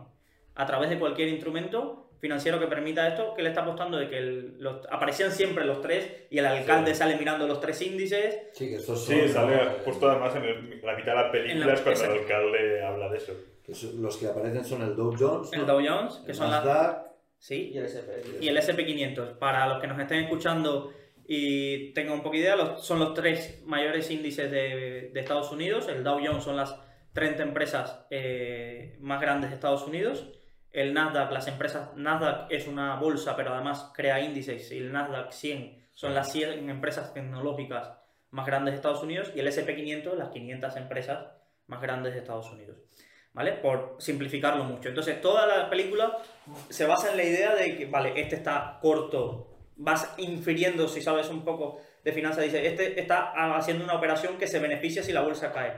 A 0.56 0.66
través 0.66 0.90
de 0.90 1.00
cualquier 1.00 1.30
instrumento 1.30 2.06
financiero 2.20 2.60
que 2.60 2.68
permita 2.68 3.08
esto, 3.08 3.34
que 3.34 3.42
le 3.42 3.50
está 3.50 3.62
apostando 3.62 3.98
de 3.98 4.10
que 4.10 4.18
el- 4.18 4.56
los- 4.60 4.86
aparecían 4.92 5.32
siempre 5.32 5.64
los 5.66 5.80
tres 5.82 6.26
y 6.30 6.38
el 6.38 6.46
alcalde 6.46 6.94
sale 6.94 7.16
mirando 7.16 7.48
los 7.48 7.62
tres 7.62 7.82
índices. 7.82 8.40
Sí, 8.54 8.68
que 8.70 8.76
estos 8.76 9.06
Sí, 9.06 9.22
son- 9.22 9.30
sale 9.30 9.58
justo 9.86 10.10
además 10.10 10.36
en 10.36 10.44
el- 10.44 10.82
la 10.84 10.96
mitad 10.98 11.14
de 11.16 11.22
la 11.24 11.32
película 11.32 11.66
la- 11.68 11.74
es 11.74 11.82
cuando 11.82 12.04
el 12.04 12.12
alcalde 12.12 12.84
habla 12.86 13.10
de 13.10 13.18
eso. 13.18 13.34
que 13.66 13.74
son- 13.76 14.02
los 14.02 14.18
que 14.18 14.26
aparecen 14.28 14.66
son 14.66 14.82
el 14.82 14.96
Dow 14.96 15.16
Jones, 15.18 15.54
El. 15.54 15.66
Dow 15.66 15.80
Jones, 15.86 16.16
que 16.26 16.32
el 16.32 16.38
son 16.38 16.50
las... 16.50 16.66
Nasdaq 16.66 17.06
Sí, 17.38 17.72
y 17.74 17.78
el 17.78 17.86
S&P. 17.86 18.38
y 18.44 18.48
el 18.50 18.58
SP500. 18.58 19.38
Para 19.38 19.68
los 19.68 19.80
que 19.80 19.86
nos 19.88 20.00
estén 20.00 20.24
escuchando 20.24 20.92
y 21.32 21.94
tengan 21.94 22.14
un 22.16 22.22
poco 22.24 22.34
de 22.36 22.40
idea, 22.42 22.56
los- 22.56 22.84
son 22.84 22.98
los 22.98 23.14
tres 23.14 23.62
mayores 23.66 24.10
índices 24.10 24.50
de, 24.50 25.12
de 25.14 25.20
Estados 25.20 25.52
Unidos. 25.52 25.88
El 25.88 26.04
Dow 26.04 26.20
Jones 26.26 26.44
son 26.44 26.56
las 26.58 26.76
30 27.14 27.44
empresas 27.44 28.08
eh, 28.10 28.98
más 29.00 29.22
grandes 29.22 29.52
de 29.52 29.56
Estados 29.56 29.84
Unidos. 29.86 30.28
El 30.72 30.94
Nasdaq, 30.96 31.32
las 31.32 31.48
empresas, 31.48 31.90
Nasdaq 31.96 32.52
es 32.52 32.68
una 32.68 32.96
bolsa, 32.96 33.36
pero 33.36 33.54
además 33.54 33.92
crea 33.94 34.20
índices. 34.22 34.72
Y 34.72 34.80
el 34.80 34.92
Nasdaq 34.92 35.32
100 35.32 35.88
son 35.94 36.16
las 36.16 36.32
100 36.32 36.68
empresas 36.68 37.14
tecnológicas 37.14 37.92
más 38.32 38.48
grandes 38.48 38.72
de 38.74 38.76
Estados 38.78 39.04
Unidos. 39.04 39.32
Y 39.36 39.40
el 39.40 39.48
SP500, 39.48 40.16
las 40.16 40.30
500 40.30 40.76
empresas 40.78 41.28
más 41.68 41.80
grandes 41.80 42.14
de 42.14 42.20
Estados 42.22 42.50
Unidos. 42.52 42.78
¿Vale? 43.34 43.52
Por 43.54 43.98
simplificarlo 44.00 44.64
mucho. 44.64 44.90
Entonces, 44.90 45.22
toda 45.22 45.46
la 45.46 45.70
película 45.70 46.18
se 46.70 46.88
basa 46.88 47.12
en 47.12 47.18
la 47.18 47.24
idea 47.24 47.54
de 47.54 47.78
que, 47.78 47.86
vale, 47.86 48.20
este 48.20 48.36
está 48.36 48.80
corto. 48.82 49.49
Vas 49.82 50.14
infiriendo, 50.18 50.88
si 50.88 51.02
sabes 51.02 51.30
un 51.30 51.44
poco 51.44 51.80
de 52.04 52.12
finanzas, 52.12 52.44
dice, 52.44 52.68
este 52.68 53.00
está 53.00 53.32
haciendo 53.56 53.86
una 53.86 53.96
operación 53.96 54.38
que 54.38 54.46
se 54.46 54.60
beneficia 54.60 55.02
si 55.02 55.14
la 55.14 55.22
bolsa 55.22 55.52
cae. 55.54 55.74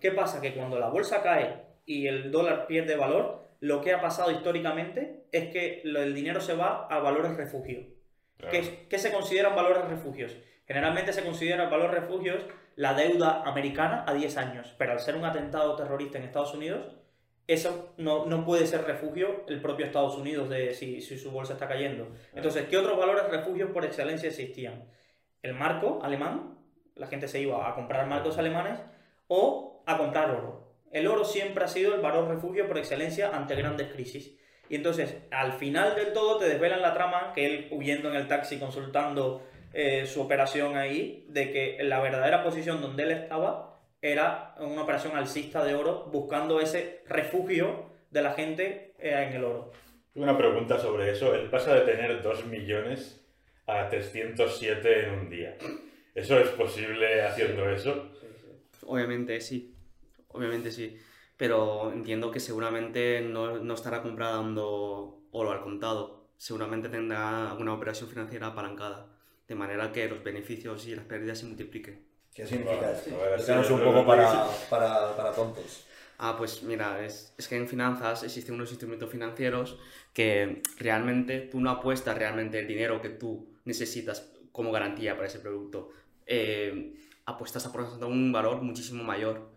¿Qué 0.00 0.12
pasa? 0.12 0.40
Que 0.40 0.54
cuando 0.54 0.78
la 0.78 0.88
bolsa 0.88 1.20
cae 1.22 1.62
y 1.84 2.06
el 2.06 2.30
dólar 2.30 2.66
pierde 2.66 2.96
valor, 2.96 3.48
lo 3.58 3.80
que 3.80 3.92
ha 3.92 4.00
pasado 4.00 4.30
históricamente 4.30 5.24
es 5.32 5.50
que 5.52 5.82
el 5.84 6.14
dinero 6.14 6.40
se 6.40 6.54
va 6.54 6.86
a 6.86 7.00
valores 7.00 7.36
refugio. 7.36 7.88
¿Qué, 8.50 8.86
qué 8.88 8.98
se 8.98 9.12
consideran 9.12 9.56
valores 9.56 9.84
refugios? 9.84 10.36
Generalmente 10.66 11.12
se 11.12 11.24
considera 11.24 11.68
valor 11.68 11.90
refugios 11.90 12.46
la 12.76 12.94
deuda 12.94 13.42
americana 13.42 14.04
a 14.06 14.14
10 14.14 14.36
años, 14.36 14.74
pero 14.78 14.92
al 14.92 15.00
ser 15.00 15.16
un 15.16 15.24
atentado 15.24 15.74
terrorista 15.74 16.18
en 16.18 16.24
Estados 16.24 16.54
Unidos, 16.54 16.99
eso 17.52 17.94
no, 17.96 18.26
no 18.26 18.44
puede 18.44 18.66
ser 18.66 18.84
refugio 18.84 19.44
el 19.48 19.60
propio 19.60 19.86
Estados 19.86 20.16
Unidos 20.16 20.48
de 20.48 20.72
si, 20.72 21.00
si 21.00 21.18
su 21.18 21.30
bolsa 21.30 21.54
está 21.54 21.66
cayendo. 21.66 22.08
Entonces, 22.34 22.66
¿qué 22.68 22.76
otros 22.76 22.98
valores 22.98 23.28
refugios 23.28 23.70
por 23.70 23.84
excelencia 23.84 24.28
existían? 24.28 24.84
El 25.42 25.54
marco 25.54 26.00
alemán, 26.02 26.58
la 26.94 27.06
gente 27.06 27.28
se 27.28 27.40
iba 27.40 27.68
a 27.68 27.74
comprar 27.74 28.06
marcos 28.06 28.38
alemanes, 28.38 28.78
o 29.32 29.82
a 29.86 29.96
comprar 29.96 30.30
oro. 30.30 30.74
El 30.90 31.06
oro 31.06 31.24
siempre 31.24 31.64
ha 31.64 31.68
sido 31.68 31.94
el 31.94 32.00
valor 32.00 32.28
refugio 32.28 32.66
por 32.66 32.78
excelencia 32.78 33.30
ante 33.32 33.54
grandes 33.54 33.92
crisis. 33.92 34.36
Y 34.68 34.74
entonces, 34.74 35.16
al 35.30 35.52
final 35.52 35.94
del 35.94 36.12
todo, 36.12 36.38
te 36.38 36.48
desvelan 36.48 36.82
la 36.82 36.94
trama 36.94 37.32
que 37.32 37.46
él 37.46 37.68
huyendo 37.70 38.08
en 38.10 38.16
el 38.16 38.26
taxi 38.28 38.58
consultando 38.58 39.42
eh, 39.72 40.04
su 40.06 40.20
operación 40.20 40.76
ahí, 40.76 41.26
de 41.28 41.52
que 41.52 41.78
la 41.82 42.00
verdadera 42.00 42.42
posición 42.42 42.80
donde 42.80 43.04
él 43.04 43.12
estaba 43.12 43.69
era 44.02 44.54
una 44.58 44.82
operación 44.82 45.16
alcista 45.16 45.64
de 45.64 45.74
oro, 45.74 46.08
buscando 46.10 46.60
ese 46.60 47.02
refugio 47.06 47.90
de 48.10 48.22
la 48.22 48.32
gente 48.32 48.94
eh, 48.98 49.26
en 49.28 49.34
el 49.34 49.44
oro. 49.44 49.72
Tengo 50.12 50.24
una 50.24 50.38
pregunta 50.38 50.78
sobre 50.78 51.10
eso. 51.10 51.34
Él 51.34 51.48
pasa 51.50 51.74
de 51.74 51.82
tener 51.82 52.22
2 52.22 52.46
millones 52.46 53.24
a 53.66 53.88
307 53.88 55.04
en 55.04 55.14
un 55.14 55.30
día. 55.30 55.56
¿Eso 56.14 56.38
es 56.38 56.48
posible 56.50 57.22
haciendo 57.22 57.70
eso? 57.70 58.10
Obviamente 58.86 59.40
sí, 59.40 59.76
obviamente 60.28 60.72
sí. 60.72 60.98
Pero 61.36 61.92
entiendo 61.92 62.30
que 62.30 62.40
seguramente 62.40 63.20
no, 63.20 63.58
no 63.58 63.74
estará 63.74 64.02
comprando 64.02 65.22
oro 65.30 65.52
al 65.52 65.62
contado. 65.62 66.28
Seguramente 66.36 66.88
tendrá 66.88 67.54
una 67.58 67.74
operación 67.74 68.08
financiera 68.08 68.48
apalancada. 68.48 69.06
De 69.46 69.54
manera 69.54 69.92
que 69.92 70.08
los 70.08 70.22
beneficios 70.22 70.86
y 70.86 70.94
las 70.94 71.04
pérdidas 71.04 71.38
se 71.38 71.46
multipliquen. 71.46 72.09
¿Qué 72.34 72.46
significa 72.46 72.92
esto? 72.92 73.10
Explícanos 73.36 73.70
un 73.70 73.80
poco 73.80 74.06
para, 74.06 74.44
para, 74.70 75.16
para 75.16 75.32
tontos. 75.32 75.84
Ah, 76.18 76.36
pues 76.36 76.62
mira, 76.62 77.04
es, 77.04 77.34
es 77.38 77.48
que 77.48 77.56
en 77.56 77.66
finanzas 77.68 78.22
existen 78.22 78.54
unos 78.54 78.70
instrumentos 78.70 79.10
financieros 79.10 79.78
que 80.12 80.62
realmente 80.78 81.40
tú 81.40 81.60
no 81.60 81.70
apuestas 81.70 82.16
realmente 82.16 82.58
el 82.58 82.66
dinero 82.68 83.00
que 83.00 83.08
tú 83.08 83.54
necesitas 83.64 84.30
como 84.52 84.70
garantía 84.70 85.14
para 85.16 85.28
ese 85.28 85.40
producto. 85.40 85.90
Eh, 86.26 86.94
apuestas 87.24 87.64
aportando 87.66 88.06
un 88.08 88.32
valor 88.32 88.62
muchísimo 88.62 89.02
mayor. 89.02 89.50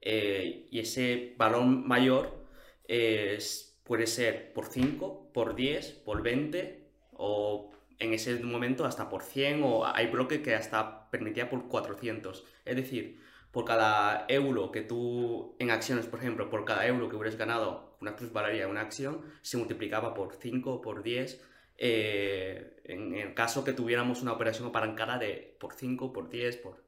Eh, 0.00 0.68
y 0.70 0.80
ese 0.80 1.34
valor 1.38 1.64
mayor 1.64 2.46
eh, 2.88 3.34
es- 3.38 3.80
puede 3.84 4.06
ser 4.06 4.52
por 4.52 4.66
5, 4.66 5.30
por 5.32 5.54
10, 5.54 5.88
por 5.90 6.22
20 6.22 6.88
o 7.12 7.71
en 8.02 8.12
ese 8.14 8.34
momento 8.40 8.84
hasta 8.84 9.08
por 9.08 9.22
100 9.22 9.62
o 9.62 9.86
hay 9.86 10.08
bloques 10.08 10.40
que 10.40 10.54
hasta 10.54 11.08
permitía 11.10 11.48
por 11.48 11.68
400. 11.68 12.44
Es 12.64 12.76
decir, 12.76 13.20
por 13.52 13.64
cada 13.64 14.24
euro 14.28 14.72
que 14.72 14.82
tú, 14.82 15.54
en 15.58 15.70
acciones 15.70 16.06
por 16.06 16.18
ejemplo, 16.18 16.50
por 16.50 16.64
cada 16.64 16.86
euro 16.86 17.08
que 17.08 17.16
hubieras 17.16 17.36
ganado 17.36 17.96
una 18.00 18.16
plusvaloría 18.16 18.64
de 18.64 18.70
una 18.70 18.80
acción, 18.80 19.22
se 19.42 19.56
multiplicaba 19.56 20.14
por 20.14 20.34
5, 20.34 20.80
por 20.80 21.02
10, 21.02 21.40
eh, 21.78 22.80
en 22.84 23.14
el 23.14 23.34
caso 23.34 23.62
que 23.62 23.72
tuviéramos 23.72 24.22
una 24.22 24.32
operación 24.32 24.68
apalancada 24.68 25.18
de 25.18 25.56
por 25.60 25.74
5, 25.74 26.12
por 26.12 26.28
10, 26.28 26.56
por... 26.56 26.82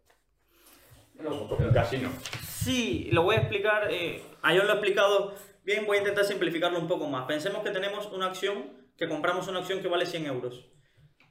Un 1.17 1.73
casino. 1.73 2.11
Sí, 2.43 3.09
lo 3.13 3.23
voy 3.23 3.37
a 3.37 3.41
explicar. 3.41 3.87
Eh, 3.89 4.21
a 4.43 4.49
John 4.49 4.67
lo 4.67 4.73
he 4.73 4.77
explicado 4.77 5.35
bien, 5.65 5.87
voy 5.87 5.99
a 5.99 6.01
intentar 6.01 6.25
simplificarlo 6.25 6.81
un 6.81 6.89
poco 6.89 7.09
más. 7.09 7.27
Pensemos 7.27 7.63
que 7.63 7.71
tenemos 7.71 8.07
una 8.07 8.27
acción, 8.27 8.73
que 8.97 9.09
compramos 9.09 9.47
una 9.47 9.61
acción 9.61 9.81
que 9.81 9.87
vale 9.87 10.07
100 10.07 10.27
euros. 10.27 10.74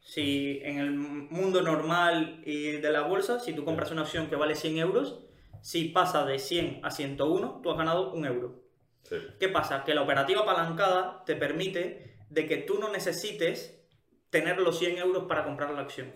Si 0.04 0.60
en 0.64 0.80
el 0.80 0.92
mundo 0.92 1.62
normal 1.62 2.42
y 2.46 2.74
de 2.74 2.92
la 2.92 3.02
bolsa, 3.02 3.40
si 3.40 3.54
tú 3.54 3.64
compras 3.64 3.92
una 3.92 4.02
acción 4.02 4.28
que 4.28 4.36
vale 4.36 4.56
100 4.56 4.78
euros, 4.78 5.20
si 5.62 5.86
pasa 5.86 6.26
de 6.26 6.40
100 6.40 6.82
a 6.84 6.92
101, 6.92 7.62
tú 7.64 7.72
has 7.72 7.78
ganado 7.78 8.14
un 8.14 8.26
euro. 8.26 8.62
Sí. 9.04 9.16
¿Qué 9.40 9.48
pasa? 9.50 9.84
Que 9.86 9.96
la 9.96 10.02
operativa 10.02 10.42
apalancada 10.42 11.24
te 11.26 11.36
permite 11.36 12.18
de 12.30 12.48
que 12.48 12.58
tú 12.58 12.80
no 12.80 12.92
necesites 12.92 13.80
tener 14.30 14.60
los 14.60 14.80
100 14.80 14.98
euros 14.98 15.24
para 15.24 15.46
comprar 15.46 15.72
la 15.72 15.82
acción. 15.82 16.12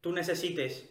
Tú 0.00 0.12
necesites, 0.12 0.90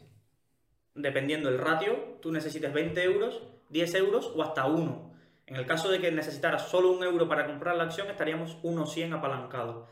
dependiendo 0.94 1.50
del 1.50 1.60
ratio, 1.60 2.18
tú 2.22 2.32
necesites 2.32 2.72
20 2.72 3.04
euros, 3.04 3.44
10 3.70 3.96
euros 3.96 4.32
o 4.36 4.44
hasta 4.44 4.66
1. 4.66 5.16
En 5.48 5.56
el 5.56 5.66
caso 5.66 5.90
de 5.90 6.00
que 6.00 6.12
necesitaras 6.12 6.70
solo 6.70 6.92
un 6.92 7.04
euro 7.04 7.28
para 7.28 7.46
comprar 7.46 7.76
la 7.76 7.84
acción, 7.84 8.10
estaríamos 8.10 8.58
1,100 8.64 9.14
apalancado. 9.14 9.88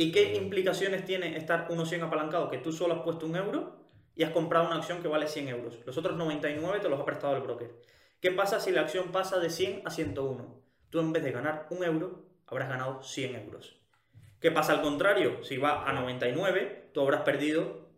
¿Y 0.00 0.12
qué 0.12 0.32
implicaciones 0.34 1.04
tiene 1.04 1.36
estar 1.36 1.66
1,100 1.68 2.04
apalancado? 2.04 2.48
Que 2.48 2.56
tú 2.56 2.72
solo 2.72 2.94
has 2.94 3.00
puesto 3.02 3.26
un 3.26 3.36
euro 3.36 3.76
y 4.16 4.22
has 4.22 4.30
comprado 4.30 4.66
una 4.66 4.76
acción 4.76 5.02
que 5.02 5.08
vale 5.08 5.28
100 5.28 5.48
euros. 5.48 5.78
Los 5.84 5.98
otros 5.98 6.16
99 6.16 6.80
te 6.80 6.88
los 6.88 6.98
ha 6.98 7.04
prestado 7.04 7.36
el 7.36 7.42
broker. 7.42 7.70
¿Qué 8.18 8.30
pasa 8.30 8.60
si 8.60 8.70
la 8.70 8.80
acción 8.80 9.12
pasa 9.12 9.38
de 9.38 9.50
100 9.50 9.82
a 9.84 9.90
101? 9.90 10.58
Tú 10.88 11.00
en 11.00 11.12
vez 11.12 11.22
de 11.22 11.32
ganar 11.32 11.66
un 11.68 11.84
euro, 11.84 12.24
habrás 12.46 12.70
ganado 12.70 13.02
100 13.02 13.34
euros. 13.34 13.78
¿Qué 14.40 14.50
pasa 14.50 14.72
al 14.72 14.80
contrario? 14.80 15.44
Si 15.44 15.58
va 15.58 15.86
a 15.86 15.92
99, 15.92 16.88
tú 16.94 17.02
habrás 17.02 17.20
perdido 17.20 17.90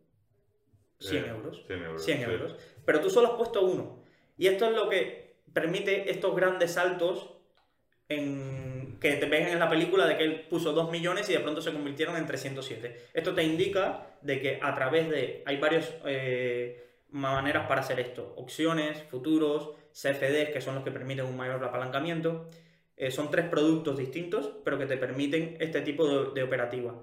100 0.98 1.24
Eh, 1.24 1.28
euros. 1.28 1.62
100 1.68 1.84
euros, 1.84 2.04
100 2.04 2.18
sí. 2.18 2.24
euros. 2.24 2.56
Pero 2.84 3.00
tú 3.00 3.10
solo 3.10 3.28
has 3.28 3.34
puesto 3.34 3.64
uno. 3.64 4.02
Y 4.36 4.48
esto 4.48 4.64
es 4.64 4.72
lo 4.72 4.88
que 4.88 5.36
permite 5.52 6.10
estos 6.10 6.34
grandes 6.34 6.72
saltos 6.72 7.30
en, 8.08 8.61
que 9.02 9.16
te 9.16 9.26
ven 9.26 9.48
en 9.48 9.58
la 9.58 9.68
película 9.68 10.06
de 10.06 10.16
que 10.16 10.22
él 10.22 10.46
puso 10.48 10.72
2 10.72 10.90
millones 10.90 11.28
y 11.28 11.32
de 11.32 11.40
pronto 11.40 11.60
se 11.60 11.72
convirtieron 11.72 12.16
en 12.16 12.24
307. 12.24 13.08
Esto 13.12 13.34
te 13.34 13.42
indica 13.42 14.06
de 14.22 14.40
que 14.40 14.60
a 14.62 14.74
través 14.74 15.10
de... 15.10 15.42
Hay 15.44 15.56
varias 15.58 15.92
maneras 17.10 17.66
para 17.66 17.80
hacer 17.80 18.00
esto. 18.00 18.32
Opciones, 18.36 19.02
futuros, 19.10 19.72
CFDs, 19.92 20.50
que 20.50 20.60
son 20.60 20.76
los 20.76 20.84
que 20.84 20.92
permiten 20.92 21.26
un 21.26 21.36
mayor 21.36 21.62
apalancamiento. 21.64 22.48
Eh, 22.96 23.10
son 23.10 23.30
tres 23.30 23.46
productos 23.48 23.98
distintos, 23.98 24.50
pero 24.64 24.78
que 24.78 24.86
te 24.86 24.96
permiten 24.96 25.56
este 25.60 25.80
tipo 25.80 26.06
de, 26.06 26.32
de 26.34 26.42
operativa. 26.42 26.94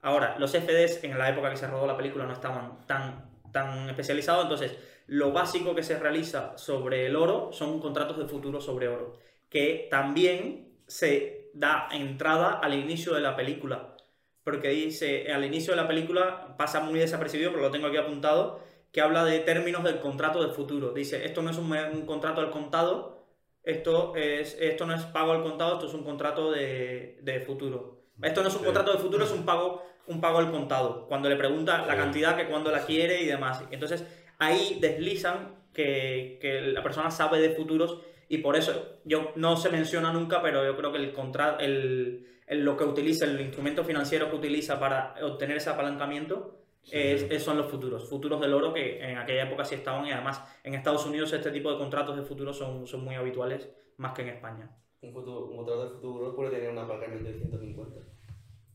Ahora, 0.00 0.36
los 0.38 0.52
CFDs 0.52 1.02
en 1.04 1.18
la 1.18 1.28
época 1.28 1.50
que 1.50 1.56
se 1.56 1.66
rodó 1.66 1.86
la 1.86 1.96
película 1.96 2.24
no 2.24 2.32
estaban 2.32 2.86
tan, 2.86 3.30
tan 3.52 3.88
especializados, 3.88 4.44
entonces 4.44 4.78
lo 5.06 5.32
básico 5.32 5.74
que 5.74 5.82
se 5.82 5.98
realiza 5.98 6.56
sobre 6.56 7.06
el 7.06 7.16
oro 7.16 7.50
son 7.52 7.80
contratos 7.80 8.18
de 8.18 8.26
futuro 8.26 8.60
sobre 8.60 8.88
oro, 8.88 9.18
que 9.48 9.88
también 9.90 10.68
se 10.86 11.37
da 11.54 11.88
entrada 11.92 12.58
al 12.62 12.74
inicio 12.74 13.14
de 13.14 13.20
la 13.20 13.36
película, 13.36 13.96
porque 14.44 14.68
dice, 14.70 15.32
al 15.32 15.44
inicio 15.44 15.72
de 15.74 15.80
la 15.82 15.88
película 15.88 16.54
pasa 16.56 16.80
muy 16.80 16.98
desapercibido, 16.98 17.50
pero 17.50 17.62
lo 17.62 17.70
tengo 17.70 17.86
aquí 17.88 17.96
apuntado, 17.96 18.60
que 18.92 19.00
habla 19.02 19.24
de 19.24 19.40
términos 19.40 19.84
del 19.84 20.00
contrato 20.00 20.42
de 20.46 20.52
futuro. 20.54 20.92
Dice, 20.92 21.24
esto 21.26 21.42
no 21.42 21.50
es 21.50 21.58
un, 21.58 21.70
un 21.72 22.06
contrato 22.06 22.40
al 22.40 22.50
contado, 22.50 23.26
esto, 23.62 24.14
es, 24.16 24.56
esto 24.60 24.86
no 24.86 24.94
es 24.94 25.02
pago 25.04 25.32
al 25.32 25.42
contado, 25.42 25.74
esto 25.74 25.86
es 25.88 25.94
un 25.94 26.04
contrato 26.04 26.50
de, 26.50 27.18
de 27.22 27.40
futuro. 27.40 27.98
Esto 28.22 28.40
no 28.42 28.48
es 28.48 28.54
un 28.54 28.60
Sí. 28.60 28.64
contrato 28.66 28.92
de 28.92 28.98
futuro, 28.98 29.24
es 29.24 29.30
un 29.30 29.44
pago, 29.44 29.82
un 30.06 30.20
pago 30.22 30.38
al 30.38 30.50
contado. 30.50 31.06
Cuando 31.06 31.28
le 31.28 31.36
pregunta 31.36 31.84
la 31.86 31.92
Sí. 31.92 31.98
cantidad, 32.00 32.36
que 32.36 32.46
cuando 32.46 32.70
la 32.70 32.86
quiere 32.86 33.20
y 33.20 33.26
demás. 33.26 33.62
Entonces, 33.70 34.04
ahí 34.38 34.78
deslizan 34.80 35.56
que, 35.74 36.38
que 36.40 36.62
la 36.62 36.82
persona 36.82 37.10
sabe 37.10 37.40
de 37.40 37.50
futuros 37.50 38.00
y 38.28 38.38
por 38.38 38.56
eso 38.56 38.98
yo 39.04 39.32
no 39.36 39.56
se 39.56 39.70
menciona 39.70 40.12
nunca, 40.12 40.42
pero 40.42 40.64
yo 40.64 40.76
creo 40.76 40.92
que 40.92 40.98
el 40.98 41.12
contrato, 41.12 41.60
el, 41.64 42.26
el- 42.46 42.64
lo 42.64 42.76
que 42.76 42.84
utiliza, 42.84 43.24
el 43.24 43.40
instrumento 43.40 43.84
financiero 43.84 44.28
que 44.30 44.36
utiliza 44.36 44.78
para 44.78 45.14
obtener 45.22 45.56
ese 45.56 45.70
apalancamiento 45.70 46.54
es- 46.90 47.22
es- 47.30 47.42
son 47.42 47.58
los 47.58 47.70
futuros, 47.70 48.08
futuros 48.08 48.40
del 48.40 48.54
oro 48.54 48.72
que 48.72 49.02
en 49.02 49.18
aquella 49.18 49.44
época 49.44 49.64
sí 49.64 49.74
estaban 49.74 50.06
y 50.06 50.12
además 50.12 50.42
en 50.64 50.74
Estados 50.74 51.04
Unidos 51.06 51.32
este 51.32 51.50
tipo 51.50 51.70
de 51.72 51.78
contratos 51.78 52.16
de 52.16 52.22
futuros 52.22 52.56
son, 52.56 52.86
son 52.86 53.04
muy 53.04 53.14
habituales 53.14 53.68
más 53.98 54.12
que 54.12 54.22
en 54.22 54.28
España. 54.28 54.70
Un, 55.02 55.12
futuro, 55.12 55.46
un 55.46 55.56
contrato 55.56 55.84
de 55.84 55.90
futuro 55.96 56.34
puede 56.34 56.50
tener 56.50 56.70
un 56.70 56.78
apalancamiento 56.78 57.28
de 57.30 57.34
150. 57.38 58.00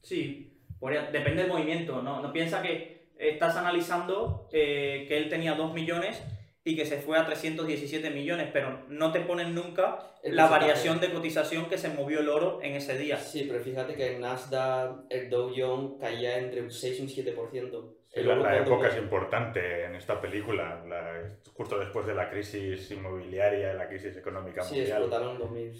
Sí, 0.01 0.57
podría- 0.79 1.09
depende 1.11 1.43
del 1.43 1.51
movimiento, 1.51 2.01
¿no? 2.01 2.21
No 2.21 2.31
piensa 2.31 2.61
que 2.61 3.07
estás 3.17 3.55
analizando 3.55 4.47
eh, 4.51 5.05
que 5.07 5.17
él 5.17 5.29
tenía 5.29 5.53
2 5.55 5.73
millones 5.73 6.21
y 6.65 6.75
que 6.77 6.85
se 6.85 6.97
fue 6.97 7.17
a 7.17 7.25
317 7.25 8.09
millones, 8.11 8.49
pero 8.53 8.85
no 8.87 9.11
te 9.11 9.19
ponen 9.19 9.53
nunca 9.53 9.99
El 10.23 10.35
la 10.37 10.47
variación 10.47 10.99
de 11.01 11.11
cotización 11.11 11.67
que 11.67 11.77
se 11.77 11.89
movió 11.89 12.21
el 12.21 12.29
oro 12.29 12.59
en 12.61 12.75
ese 12.75 12.97
día. 12.97 13.17
Sí, 13.17 13.45
pero 13.49 13.61
fíjate 13.61 13.95
que 13.95 14.15
el 14.15 14.21
Nasdaq, 14.21 15.01
el 15.09 15.29
Dow 15.29 15.51
Jones 15.55 15.99
caía 15.99 16.37
entre 16.37 16.61
un 16.61 16.71
6 16.71 16.99
y 16.99 17.01
un 17.01 17.07
7%. 17.09 17.93
Sí, 18.07 18.19
El 18.19 18.27
la, 18.27 18.35
la 18.37 18.57
época 18.59 18.87
es 18.87 18.97
importante 18.97 19.83
en 19.85 19.95
esta 19.95 20.21
película, 20.21 20.83
la- 20.87 21.35
justo 21.53 21.77
después 21.79 22.05
de 22.05 22.15
la 22.15 22.29
crisis 22.29 22.89
inmobiliaria 22.91 23.73
y 23.73 23.77
la 23.77 23.87
crisis 23.89 24.15
económica 24.15 24.61
Sí, 24.61 24.75
mundial. 24.77 25.01
explotaron 25.01 25.33
en 25.33 25.39
2000 25.39 25.73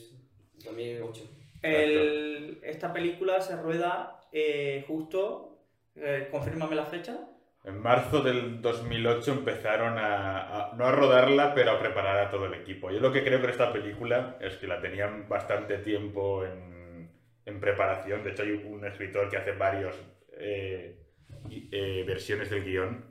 2008. 0.65 1.23
El- 1.61 2.59
esta 2.63 2.91
película 2.91 3.39
se 3.41 3.55
rueda 3.55 4.19
eh, 4.33 4.83
justo, 4.87 5.59
eh, 5.95 6.27
confírmame 6.31 6.75
la 6.75 6.85
fecha, 6.85 7.19
En 7.63 7.79
marzo 7.81 8.21
del 8.21 8.61
2008 8.61 9.31
empezaron 9.31 9.97
a, 9.97 10.69
a- 10.71 10.75
no 10.75 10.85
a 10.85 10.91
rodarla, 10.91 11.53
pero 11.53 11.71
a 11.71 11.79
preparar 11.79 12.19
a 12.19 12.29
todo 12.29 12.45
el 12.45 12.53
equipo. 12.55 12.91
Yo 12.91 12.99
lo 12.99 13.11
que 13.11 13.23
creo 13.23 13.39
con 13.41 13.49
esta 13.49 13.71
película 13.71 14.37
es 14.41 14.57
que 14.57 14.67
la 14.67 14.81
tenían 14.81 15.27
bastante 15.29 15.77
tiempo 15.77 16.45
en, 16.45 17.09
en 17.45 17.59
preparación. 17.61 18.23
De 18.23 18.31
hecho, 18.31 18.43
hay 18.43 18.51
un 18.51 18.85
escritor 18.85 19.29
que 19.29 19.37
hace 19.37 19.53
varios 19.53 19.95
eh, 20.33 20.97
eh, 21.71 22.03
versiones 22.05 22.49
del 22.49 22.63
guion. 22.65 23.05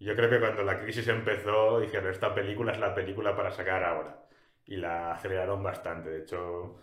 Yo 0.00 0.14
creo 0.16 0.30
que 0.30 0.40
cuando 0.40 0.62
la 0.62 0.80
crisis 0.80 1.06
empezó, 1.08 1.80
dijeron, 1.80 2.10
esta 2.10 2.34
película 2.34 2.72
es 2.72 2.78
la 2.78 2.94
película 2.94 3.36
para 3.36 3.50
sacar 3.50 3.84
ahora. 3.84 4.24
Y 4.64 4.76
la 4.76 5.12
aceleraron 5.12 5.62
bastante. 5.62 6.08
De 6.10 6.18
hecho, 6.20 6.78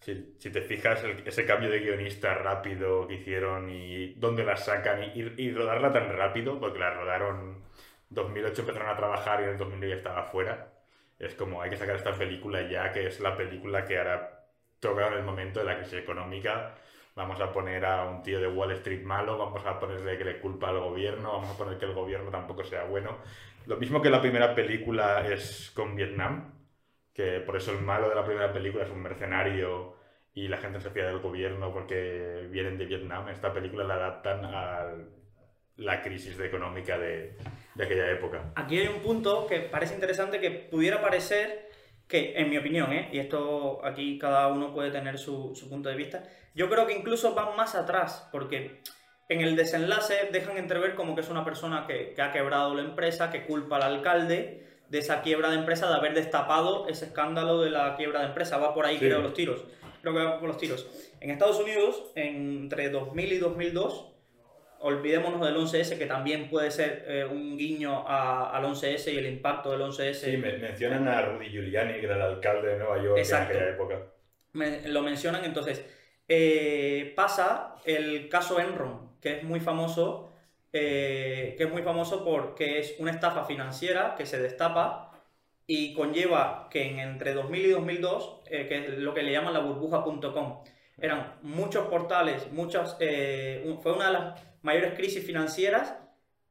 si, 0.00 0.34
si 0.38 0.50
te 0.50 0.62
fijas, 0.62 1.02
ese 1.26 1.44
cambio 1.46 1.70
de 1.70 1.80
guionista 1.80 2.34
rápido 2.34 3.06
que 3.06 3.14
hicieron 3.14 3.68
y 3.70 4.14
dónde 4.14 4.44
la 4.44 4.56
sacan 4.56 5.02
y, 5.14 5.20
y- 5.36 5.52
rodarla 5.52 5.92
tan 5.92 6.10
rápido, 6.16 6.58
porque 6.60 6.78
la 6.78 6.90
rodaron 6.94 7.62
2008 8.10 8.62
empezaron 8.62 8.88
a 8.88 8.96
trabajar 8.96 9.40
y 9.40 9.44
en 9.44 9.50
el 9.50 9.58
2009 9.58 9.94
ya 9.94 9.98
estaba 9.98 10.22
fuera. 10.24 10.72
Es 11.18 11.34
como 11.34 11.60
hay 11.62 11.70
que 11.70 11.76
sacar 11.76 11.96
esta 11.96 12.12
película 12.16 12.62
ya, 12.68 12.92
que 12.92 13.06
es 13.06 13.20
la 13.20 13.36
película 13.36 13.84
que 13.84 13.98
hará 13.98 14.44
tocar 14.80 15.12
en 15.12 15.18
el 15.18 15.24
momento 15.24 15.58
de 15.60 15.66
la 15.66 15.76
crisis 15.76 15.94
económica. 16.00 16.74
Vamos 17.16 17.40
a 17.40 17.52
poner 17.52 17.84
a 17.84 18.04
un 18.04 18.22
tío 18.22 18.40
de 18.40 18.46
Wall 18.48 18.70
Street 18.72 19.02
malo, 19.02 19.36
vamos 19.36 19.64
a 19.66 19.78
ponerle 19.80 20.16
que 20.16 20.24
le 20.24 20.38
culpa 20.40 20.68
al 20.68 20.78
gobierno, 20.78 21.32
vamos 21.32 21.50
a 21.50 21.58
poner 21.58 21.76
que 21.78 21.86
el 21.86 21.92
gobierno 21.94 22.30
tampoco 22.30 22.62
sea 22.64 22.84
bueno. 22.84 23.18
Lo 23.66 23.76
mismo 23.76 24.00
que 24.00 24.10
la 24.10 24.20
primera 24.20 24.54
película 24.54 25.26
es 25.28 25.72
con 25.74 25.96
Vietnam, 25.96 26.52
que 27.18 27.40
por 27.40 27.56
eso 27.56 27.72
el 27.72 27.80
malo 27.80 28.08
de 28.08 28.14
la 28.14 28.24
primera 28.24 28.52
película 28.52 28.84
es 28.84 28.90
un 28.90 29.02
mercenario 29.02 29.96
y 30.34 30.46
la 30.46 30.58
gente 30.58 30.80
se 30.80 30.90
fía 30.90 31.04
del 31.04 31.18
gobierno 31.18 31.72
porque 31.72 32.46
vienen 32.48 32.78
de 32.78 32.86
Vietnam. 32.86 33.28
Esta 33.28 33.52
película 33.52 33.82
la 33.82 33.94
adaptan 33.94 34.44
al, 34.44 35.08
la 35.74 36.00
crisis 36.00 36.38
económica 36.38 36.96
de, 36.96 37.36
de 37.74 37.84
aquella 37.84 38.08
época. 38.12 38.52
Aquí 38.54 38.78
hay 38.78 38.86
un 38.86 39.00
punto 39.00 39.48
que 39.48 39.58
parece 39.58 39.94
interesante 39.94 40.38
que 40.38 40.52
pudiera 40.52 41.02
parecer 41.02 41.68
que, 42.06 42.34
en 42.36 42.50
mi 42.50 42.56
opinión, 42.56 42.92
¿eh? 42.92 43.08
y 43.10 43.18
esto 43.18 43.84
aquí 43.84 44.16
cada 44.16 44.46
uno 44.46 44.72
puede 44.72 44.92
tener 44.92 45.18
su, 45.18 45.56
su 45.56 45.68
punto 45.68 45.88
de 45.88 45.96
vista, 45.96 46.22
yo 46.54 46.70
creo 46.70 46.86
que 46.86 46.94
incluso 46.94 47.34
van 47.34 47.56
más 47.56 47.74
atrás, 47.74 48.28
porque 48.30 48.80
en 49.28 49.40
el 49.40 49.56
desenlace 49.56 50.28
dejan 50.30 50.56
entrever 50.56 50.94
como 50.94 51.16
que 51.16 51.22
es 51.22 51.30
una 51.30 51.44
persona 51.44 51.84
que, 51.84 52.14
que 52.14 52.22
ha 52.22 52.30
quebrado 52.30 52.76
la 52.76 52.82
empresa, 52.82 53.28
que 53.32 53.44
culpa 53.44 53.74
al 53.74 53.82
alcalde 53.82 54.67
de 54.88 54.98
esa 54.98 55.22
quiebra 55.22 55.50
de 55.50 55.56
empresa, 55.56 55.88
de 55.88 55.94
haber 55.94 56.14
destapado 56.14 56.88
ese 56.88 57.06
escándalo 57.06 57.60
de 57.60 57.70
la 57.70 57.96
quiebra 57.96 58.20
de 58.20 58.26
empresa. 58.28 58.56
Va 58.58 58.74
por 58.74 58.86
ahí, 58.86 58.94
Sí. 58.98 59.00
creo, 59.06 59.20
los 59.20 59.34
tiros. 59.34 59.64
Creo 60.00 60.14
que 60.14 60.20
va 60.24 60.38
por 60.40 60.48
los 60.48 60.56
tiros. 60.58 60.86
En 61.20 61.30
Estados 61.30 61.58
Unidos, 61.60 62.04
entre 62.14 62.88
2000 62.90 63.32
y 63.32 63.38
2002, 63.38 64.06
olvidémonos 64.80 65.40
del 65.44 65.56
11S, 65.56 65.98
que 65.98 66.06
también 66.06 66.48
puede 66.48 66.70
ser 66.70 67.04
eh, 67.08 67.24
un 67.24 67.56
guiño 67.58 68.04
a- 68.06 68.56
al 68.56 68.64
11S 68.64 69.12
y 69.12 69.18
el 69.18 69.26
impacto 69.26 69.72
del 69.72 69.80
11S. 69.82 70.30
Sí, 70.30 70.36
me- 70.36 70.56
mencionan 70.58 71.08
a 71.08 71.20
Rudy 71.22 71.48
Giuliani, 71.50 71.94
que 71.94 72.06
era 72.06 72.14
el 72.16 72.22
alcalde 72.22 72.68
de 72.68 72.78
Nueva 72.78 73.02
York 73.02 73.18
Exacto. 73.18 73.52
en 73.52 73.56
aquella 73.58 73.74
época. 73.74 74.02
me- 74.54 74.88
lo 74.88 75.02
mencionan, 75.02 75.44
entonces 75.44 75.84
eh, 76.28 77.12
pasa 77.16 77.76
el 77.84 78.28
caso 78.28 78.58
Enron, 78.60 79.12
que 79.20 79.38
es 79.38 79.42
muy 79.44 79.60
famoso, 79.60 80.27
eh, 80.80 81.54
que 81.56 81.64
es 81.64 81.70
muy 81.70 81.82
famoso 81.82 82.24
porque 82.24 82.78
es 82.78 82.94
una 82.98 83.10
estafa 83.10 83.44
financiera 83.44 84.14
que 84.16 84.26
se 84.26 84.38
destapa 84.40 85.12
y 85.66 85.92
conlleva 85.94 86.68
que 86.70 86.82
en 86.88 86.98
entre 87.00 87.34
2000 87.34 87.66
y 87.66 87.70
2002, 87.70 88.42
eh, 88.50 88.66
que 88.68 88.78
es 88.78 88.98
lo 88.98 89.12
que 89.14 89.22
le 89.22 89.32
llaman 89.32 89.52
la 89.52 89.60
burbuja.com, 89.60 90.62
eran 91.00 91.34
muchos 91.42 91.86
portales, 91.88 92.50
muchas, 92.52 92.96
eh, 93.00 93.62
un- 93.66 93.80
fue 93.82 93.92
una 93.92 94.06
de 94.06 94.12
las 94.12 94.42
mayores 94.62 94.94
crisis 94.94 95.24
financieras, 95.26 95.94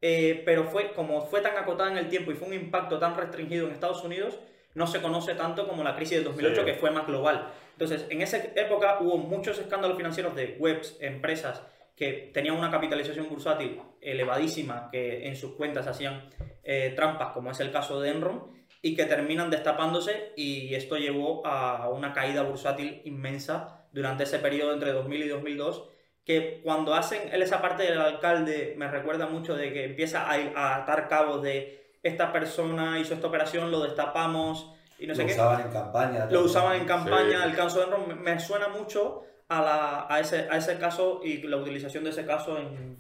eh, 0.02 0.44
pero 0.46 0.66
fue 0.66 0.92
como 0.94 1.22
fue 1.26 1.42
tan 1.42 1.58
acotada 1.58 1.92
en 1.92 1.98
el 1.98 2.08
tiempo 2.10 2.32
y 2.32 2.36
fue 2.36 2.48
un 2.48 2.54
impacto 2.54 3.00
tan 3.00 3.16
restringido 3.18 3.66
en 3.68 3.74
Estados 3.74 4.04
Unidos, 4.04 4.40
no 4.76 4.86
se 4.86 5.02
conoce 5.02 5.34
tanto 5.34 5.68
como 5.68 5.84
la 5.84 5.96
crisis 5.96 6.18
del 6.18 6.24
2008, 6.26 6.62
Sí. 6.62 6.66
que 6.66 6.74
fue 6.76 6.92
más 6.92 7.08
global. 7.08 7.48
Entonces, 7.74 8.06
en 8.10 8.22
esa 8.22 8.38
época 8.38 9.00
hubo 9.02 9.18
muchos 9.18 9.58
escándalos 9.60 9.98
financieros 9.98 10.36
de 10.36 10.56
webs, 10.60 10.98
empresas 11.02 11.64
que 11.98 12.32
tenían 12.34 12.56
una 12.56 12.72
capitalización 12.72 13.28
bursátil 13.28 13.82
elevadísima, 14.00 14.88
que 14.92 15.28
en 15.28 15.36
sus 15.36 15.56
cuentas 15.56 15.88
hacían 15.88 16.30
eh, 16.64 16.94
trampas, 16.96 17.34
como 17.34 17.52
es 17.52 17.60
el 17.60 17.72
caso 17.72 18.00
de 18.00 18.12
Enron, 18.12 18.56
y 18.82 18.96
que 18.96 19.06
terminan 19.06 19.50
destapándose 19.50 20.32
y 20.38 20.74
esto 20.76 20.96
llevó 20.98 21.46
a 21.46 21.90
una 21.90 22.14
caída 22.14 22.44
bursátil 22.44 23.02
inmensa 23.06 23.88
durante 23.92 24.24
ese 24.24 24.38
periodo 24.40 24.74
entre 24.74 24.92
2000 24.94 25.24
y 25.24 25.28
2002 25.28 25.90
que 26.24 26.62
cuando 26.64 26.94
hacen 26.94 27.30
él 27.34 27.42
esa 27.42 27.62
parte 27.62 27.84
del 27.84 28.00
alcalde 28.00 28.76
me 28.78 28.88
recuerda 28.90 29.26
mucho 29.28 29.56
de 29.56 29.74
que 29.74 29.86
empieza 29.86 30.30
a, 30.30 30.36
a 30.56 30.76
atar 30.76 31.08
cabos 31.08 31.42
de 31.42 31.96
esta 32.04 32.32
persona 32.32 33.00
hizo 33.00 33.14
esta 33.16 33.28
operación, 33.28 33.72
lo 33.72 33.80
destapamos 33.82 34.72
y 35.00 35.08
no 35.08 35.16
sé 35.16 35.22
lo 35.24 35.28
qué. 35.28 35.34
usaban 35.34 35.62
en 35.62 35.72
campaña. 35.72 36.12
Lo 36.14 36.20
también. 36.20 36.42
usaban 36.46 36.76
en 36.82 36.86
campaña, 36.86 37.42
Sí. 37.44 37.50
el 37.50 37.56
caso 37.56 37.80
de 37.80 37.86
Enron 37.86 38.08
me, 38.10 38.16
me 38.16 38.40
suena 38.40 38.68
mucho 38.68 39.24
a, 39.50 39.62
la, 39.62 40.08
a, 40.10 40.20
ese, 40.20 40.48
a 40.50 40.58
ese 40.58 40.78
caso 40.78 41.22
y 41.24 41.42
la 41.44 41.58
utilización 41.58 42.04
de 42.04 42.12
ese 42.12 42.26
caso 42.26 42.58
en... 42.58 42.98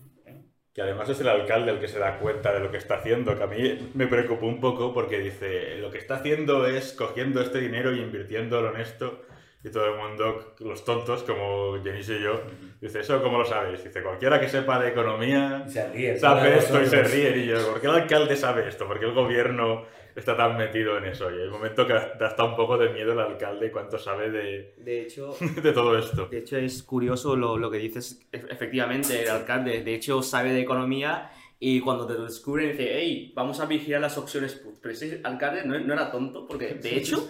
Que 0.74 0.84
además 0.84 1.10
es 1.10 1.20
el 1.22 1.28
alcalde 1.28 1.72
el 1.72 1.80
que 1.80 1.88
se 1.88 1.98
da 1.98 2.20
cuenta 2.20 2.54
de 2.54 2.60
lo 2.60 2.70
que 2.70 2.78
está 2.78 2.98
haciendo, 2.98 3.36
que 3.36 3.44
a 3.44 3.48
mí 3.48 3.92
me 3.96 4.06
preocupó 4.06 4.46
un 4.46 4.60
poco 4.60 4.94
porque 4.94 5.18
dice, 5.18 5.76
lo 5.78 5.90
que 5.90 5.98
está 5.98 6.18
haciendo 6.18 6.68
es 6.68 6.94
cogiendo 6.94 7.42
este 7.42 7.60
dinero 7.60 7.96
y 7.96 8.00
invirtiéndolo 8.00 8.76
en 8.76 8.82
esto. 8.82 9.24
Y 9.64 9.70
todo 9.72 9.86
el 9.88 9.98
mundo, 9.98 10.54
los 10.60 10.86
tontos, 10.86 11.24
como 11.24 11.84
Jenny 11.84 12.02
y 12.02 12.24
yo, 12.24 12.44
dice, 12.80 13.00
¿eso 13.00 13.24
cómo 13.24 13.40
lo 13.40 13.46
sabes? 13.46 13.84
Dice, 13.84 14.04
cualquiera 14.04 14.40
que 14.40 14.48
sepa 14.48 14.80
de 14.80 14.90
economía 14.90 15.66
se 15.68 15.90
ríe, 15.90 16.16
sabe 16.16 16.60
esto 16.60 16.80
y 16.80 16.86
se 16.86 17.02
ríe. 17.02 17.38
Y 17.38 17.48
yo, 17.48 17.72
¿por 17.72 17.82
qué 17.82 17.88
el 17.88 17.94
alcalde 17.94 18.36
sabe 18.36 18.68
esto? 18.68 18.88
¿Por 18.88 19.00
qué 19.00 19.06
el 19.08 19.14
gobierno 19.14 19.86
está 20.18 20.36
tan 20.36 20.58
metido 20.58 20.98
en 20.98 21.06
eso? 21.06 21.30
Y 21.32 21.36
hay 21.36 21.48
un 21.48 21.52
momento 21.52 21.86
que 21.86 21.94
da 21.94 22.28
hasta 22.28 22.44
un 22.44 22.56
poco 22.56 22.78
de 22.78 22.90
miedo 22.90 23.14
el 23.14 23.20
alcalde 23.20 23.72
cuánto 23.72 23.98
sabe 23.98 24.32
de, 24.32 24.74
De 24.78 25.02
hecho, 25.04 25.36
de 25.64 25.72
todo 25.72 25.98
esto. 25.98 26.26
De 26.26 26.40
hecho, 26.40 26.58
es 26.58 26.84
curioso 26.84 27.36
lo, 27.36 27.58
lo 27.58 27.70
que 27.70 27.78
dices. 27.78 28.28
Efectivamente, 28.32 29.22
el 29.22 29.30
alcalde, 29.30 29.84
de 29.84 29.94
hecho, 29.94 30.22
sabe 30.22 30.52
de 30.52 30.62
economía 30.62 31.32
y 31.60 31.80
cuando 31.80 32.06
te 32.06 32.14
lo 32.14 32.26
descubren 32.26 32.72
dice, 32.72 32.90
hey, 32.94 33.32
vamos 33.36 33.60
a 33.60 33.66
vigilar 33.66 34.02
las 34.02 34.18
opciones 34.18 34.56
put. 34.56 34.76
Pero 34.82 34.94
ese 34.94 35.22
alcalde 35.24 35.64
no, 35.66 35.80
no 35.80 35.94
era 35.94 36.12
tonto, 36.12 36.48
porque 36.48 36.74
de 36.76 36.98
hecho, 36.98 37.28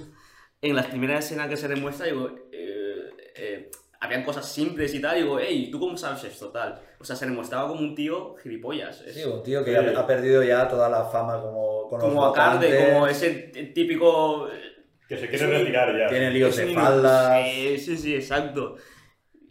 en 0.62 0.76
las 0.76 0.88
primeras 0.88 1.26
escenas 1.26 1.50
que 1.50 1.58
se 1.58 1.68
demuestra, 1.68 2.08
digo, 2.08 2.34
eh, 2.52 3.10
eh, 3.36 3.72
habían 4.00 4.24
cosas 4.24 4.48
simples 4.48 4.94
y 4.94 5.02
tal, 5.02 5.16
digo, 5.18 5.40
hey, 5.40 5.70
¿tú 5.72 5.80
cómo 5.80 5.98
sabes 5.98 6.24
esto? 6.26 6.50
Tal. 6.50 6.80
O 7.00 7.04
sea, 7.04 7.16
se 7.16 7.26
demostraba 7.26 7.68
como 7.68 7.82
un 7.82 7.96
tío 7.96 8.36
gilipollas. 8.36 9.02
Es- 9.02 9.16
Sí, 9.16 9.24
un 9.24 9.42
tío 9.44 9.64
que 9.64 9.76
ha 9.78 10.08
perdido 10.08 10.44
ya 10.44 10.68
toda 10.68 10.90
la 10.90 11.06
fama 11.06 11.42
como 11.42 11.88
con 11.90 12.00
como 12.00 12.28
votantes. 12.28 12.90
como 12.94 13.08
ese 13.08 13.30
típico... 13.74 14.50
Que 15.08 15.18
se 15.18 15.30
quiere 15.30 15.48
retirar 15.48 15.98
ya. 15.98 16.08
Tiene 16.08 16.32
líos 16.32 16.58
Es 16.58 16.68
de 16.68 16.74
faldas. 16.74 17.46
Sí, 17.50 17.78
sí, 17.80 17.98
sí, 17.98 18.16
exacto. 18.16 18.76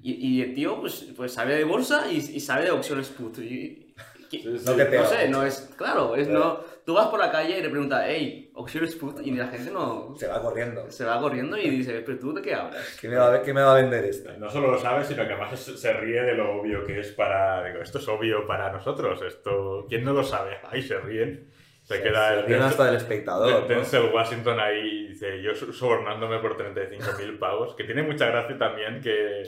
Y, 0.03 0.13
y 0.39 0.43
el 0.43 0.55
tío, 0.55 0.79
pues, 0.81 1.07
pues 1.17 1.33
sabe 1.33 1.55
de 1.57 1.65
bolsa 1.65 2.05
y, 2.13 2.17
y 2.19 2.41
sabe 2.41 2.65
de 2.65 2.71
opciones 2.73 3.09
put. 3.09 3.39
Y, 3.39 3.95
y- 4.31 4.43
Lo 4.43 4.77
que 4.77 4.85
no 4.85 4.91
peor. 4.91 5.07
sé, 5.07 5.29
no 5.29 5.43
es. 5.45 5.73
Claro, 5.77 6.15
es 6.15 6.29
no. 6.29 6.61
Tú 6.87 6.95
vas 6.95 7.09
por 7.09 7.19
la 7.19 7.33
calle 7.33 7.59
y 7.59 7.63
le 7.63 7.69
preguntas, 7.69 8.05
hey, 8.07 8.49
opciones 8.55 8.95
put, 8.95 9.19
y 9.23 9.33
la 9.33 9.49
gente 9.49 9.73
no. 9.73 10.15
Se 10.17 10.29
va 10.29 10.41
corriendo. 10.41 10.89
Se 10.89 11.05
va 11.05 11.19
corriendo 11.21 11.59
y 11.59 11.69
dice, 11.69 12.01
pero 12.07 12.17
tú 12.19 12.33
de 12.33 12.41
qué 12.41 12.55
hablas. 12.55 12.97
¿Qué 13.01 13.09
me 13.09 13.17
va 13.17 13.35
a, 13.35 13.43
qué 13.43 13.53
me 13.53 13.61
va 13.61 13.73
a 13.73 13.81
vender 13.83 14.05
esto? 14.05 14.31
No 14.39 14.49
solo 14.49 14.71
lo 14.71 14.79
sabe, 14.79 15.03
sino 15.05 15.27
que 15.27 15.33
además 15.33 15.59
se 15.61 15.93
ríe 15.95 16.23
de 16.23 16.35
lo 16.35 16.61
obvio 16.61 16.85
que 16.85 17.01
es 17.01 17.11
para... 17.11 17.65
Digo, 17.65 17.81
esto 17.83 17.99
es 17.99 18.07
obvio 18.09 18.47
para 18.47 18.71
nosotros, 18.71 19.21
esto... 19.23 19.85
¿Quién 19.89 20.05
no 20.05 20.13
lo 20.13 20.23
sabe? 20.23 20.59
Ahí 20.71 20.81
se 20.81 20.97
ríen. 21.01 21.51
Se 21.83 21.97
Se- 21.97 22.03
queda 22.05 22.29
se 22.29 22.35
el 22.39 22.47
ríen 22.47 22.61
Denzel- 22.61 22.65
hasta 22.67 22.85
del 22.87 22.97
espectador, 22.97 23.49
Den- 23.49 23.61
¿no? 23.63 23.67
Denzel 23.69 24.11
Washington 24.15 24.61
ahí 24.61 25.09
dice, 25.09 25.43
yo 25.43 25.55
so- 25.55 25.73
sobornándome 25.73 26.39
por 26.39 26.57
35.000 26.57 27.39
pavos, 27.39 27.75
que 27.75 27.83
tiene 27.85 28.03
mucha 28.05 28.27
gracia 28.27 28.57
también 28.59 29.01
que 29.01 29.43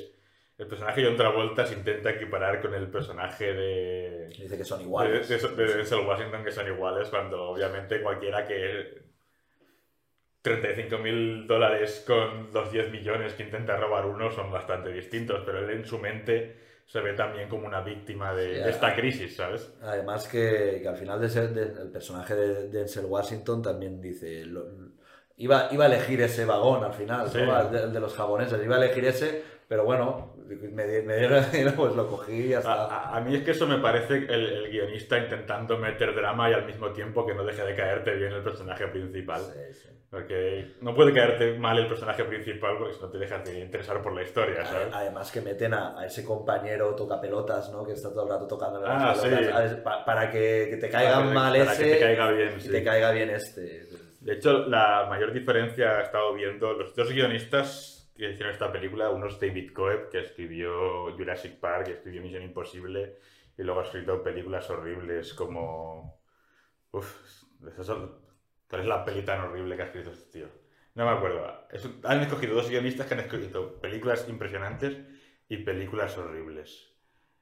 el 0.59 0.67
personaje 0.67 1.01
de 1.01 1.07
John 1.07 1.17
Travolta 1.17 1.65
se 1.67 1.75
intenta 1.75 2.11
equiparar 2.11 2.61
con 2.61 2.75
el 2.75 2.89
personaje 2.89 3.53
de... 3.55 4.27
Dice 4.37 4.57
que 4.59 4.65
son 4.65 4.81
iguales. 4.83 5.29
De, 5.29 5.39
de- 5.39 5.55
de 5.67 5.75
Denzel 5.77 6.01
Washington 6.07 6.45
que 6.45 6.51
son 6.51 6.67
iguales, 6.67 7.09
cuando 7.09 7.51
obviamente 7.51 8.03
cualquiera 8.03 8.45
que 8.45 9.03
35.000 10.43 11.47
dólares 11.47 12.05
con 12.07 12.53
los 12.53 12.71
10 12.73 12.91
millones 12.91 13.35
que 13.35 13.43
intenta 13.43 13.77
robar 13.77 14.07
uno 14.07 14.31
son 14.31 14.51
bastante 14.51 14.91
distintos, 14.93 15.43
pero 15.45 15.59
él 15.59 15.71
en 15.71 15.85
su 15.85 15.99
mente 15.99 16.57
se 16.87 17.01
ve 17.01 17.13
también 17.13 17.49
como 17.49 17.67
una 17.67 17.83
víctima 17.83 18.35
de, 18.35 18.55
Sí, 18.57 18.61
de 18.63 18.71
esta 18.71 18.95
crisis, 18.95 19.37
¿sabes? 19.37 19.75
Además 19.83 20.27
que, 20.27 20.79
que 20.81 20.89
al 20.89 20.97
final 20.97 21.21
de 21.21 21.29
ser- 21.29 21.51
de- 21.51 21.83
el 21.83 21.91
personaje 21.91 22.35
de 22.35 22.69
Denzel 22.69 23.05
Washington 23.07 23.63
también 23.63 24.01
dice... 24.01 24.45
lo- 24.47 24.67
iba, 25.37 25.69
iba 25.71 25.85
a 25.85 25.89
elegir 25.89 26.21
ese 26.23 26.45
vagón 26.45 26.83
al 26.85 26.95
final, 26.95 27.29
Sí. 27.29 27.39
¿no? 27.43 27.61
el, 27.61 27.71
de, 27.71 27.83
el 27.85 27.93
de 27.93 28.01
los 28.01 28.15
japoneses. 28.15 28.61
Iba 28.65 28.77
a 28.77 28.85
elegir 28.85 29.05
ese, 29.05 29.43
pero 29.69 29.85
bueno, 29.85 30.35
me, 30.47 31.03
me 31.03 31.16
dieron 31.19 31.45
dinero, 31.53 31.73
pues 31.77 31.95
lo 31.95 32.09
cogí 32.09 32.47
y 32.47 32.49
ya 32.49 32.59
está. 32.61 32.87
A, 32.87 33.16
a 33.16 33.21
mí 33.21 33.37
es 33.37 33.43
que 33.43 33.51
eso 33.51 33.66
me 33.66 33.79
parece 33.79 34.14
el, 34.16 34.31
el 34.31 34.71
guionista 34.71 35.19
intentando 35.19 35.77
meter 35.79 36.14
drama 36.14 36.51
y 36.51 36.55
al 36.55 36.64
mismo 36.66 36.91
tiempo 36.93 37.27
que 37.27 37.35
no 37.35 37.45
deje 37.45 37.62
de 37.64 37.77
caerte 37.77 38.14
bien 38.14 38.33
el 38.33 38.43
personaje 38.43 38.89
principal. 38.89 39.43
Porque 40.11 40.77
no 40.81 40.95
puede 40.95 41.12
caerte 41.12 41.59
mal 41.59 41.79
el 41.79 41.87
personaje 41.87 42.25
principal 42.25 42.77
porque 42.79 42.95
si 42.95 43.01
no 43.03 43.11
te 43.11 43.19
dejas 43.19 43.45
de 43.45 43.61
interesar 43.61 44.01
por 44.01 44.14
la 44.14 44.23
historia, 44.23 44.64
¿sabes? 44.64 44.89
Además 44.91 45.31
que 45.31 45.43
meten 45.43 45.75
a, 45.75 46.01
a 46.01 46.07
ese 46.07 46.25
compañero 46.25 46.95
toca 46.95 47.21
pelotas, 47.21 47.71
¿no? 47.71 47.85
Que 47.85 47.93
está 47.93 48.09
todo 48.09 48.23
el 48.25 48.31
rato 48.31 48.47
tocando 48.47 48.81
las 48.81 49.19
Ah, 49.19 49.23
pelotas, 49.23 49.71
sí. 49.73 49.77
para 50.07 50.31
que, 50.31 50.69
que 50.71 50.77
te 50.79 50.89
caiga 50.89 51.12
Para 51.16 51.25
mal 51.27 51.59
para 51.59 51.73
ese 51.75 51.85
que 51.85 51.91
te 51.97 52.01
caiga 52.01 52.31
bien, 52.31 52.55
y 52.57 52.61
sí. 52.62 52.71
te 52.71 52.83
caiga 52.83 53.11
bien 53.11 53.29
este. 53.29 53.83
De 54.21 54.33
hecho, 54.33 54.61
la 54.66 55.05
mayor 55.11 55.31
diferencia 55.35 56.01
he 56.01 56.05
estado 56.05 56.33
viendo 56.33 56.73
los 56.73 56.97
dos 56.97 57.12
guionistas 57.12 57.97
que 58.19 58.31
hicieron 58.31 58.53
esta 58.53 58.71
película. 58.73 59.11
Uno 59.11 59.29
es 59.29 59.41
David 59.41 59.73
Coeb, 59.73 60.11
que 60.11 60.21
escribió 60.21 61.12
Jurassic 61.16 61.59
Park, 61.61 61.87
que 61.87 61.93
escribió 61.93 62.21
Misión 62.21 62.43
Imposible, 62.43 63.16
y 63.57 63.62
luego 63.62 63.81
ha 63.81 63.85
escrito 63.85 64.23
películas 64.23 64.69
horribles 64.69 65.33
como... 65.35 66.21
Uf, 66.91 67.45
¿cuál 68.69 68.83
es 68.83 68.89
la 68.89 69.05
peli 69.05 69.23
tan 69.23 69.41
horrible 69.41 69.77
que 69.77 69.83
ha 69.83 69.87
escrito 69.87 70.11
este 70.11 70.41
tío? 70.41 70.49
No 70.95 71.05
me 71.05 71.12
acuerdo. 71.12 71.69
Han 72.05 72.21
escogido 72.21 72.57
dos 72.57 72.69
guionistas 72.69 73.07
que 73.07 73.14
han 73.14 73.21
escrito 73.21 73.81
películas 73.81 74.29
impresionantes 74.29 74.99
y 75.49 75.59
películas 75.59 76.19
horribles. 76.19 76.93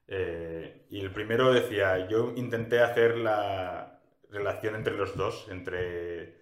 Eh, 0.08 0.86
y 0.90 1.00
el 1.00 1.10
primero 1.10 1.52
decía, 1.52 2.06
yo 2.08 2.34
intenté 2.36 2.80
hacer 2.80 3.16
la 3.16 4.02
relación 4.30 4.74
entre 4.74 4.96
los 4.96 5.16
dos, 5.16 5.48
entre 5.50 6.35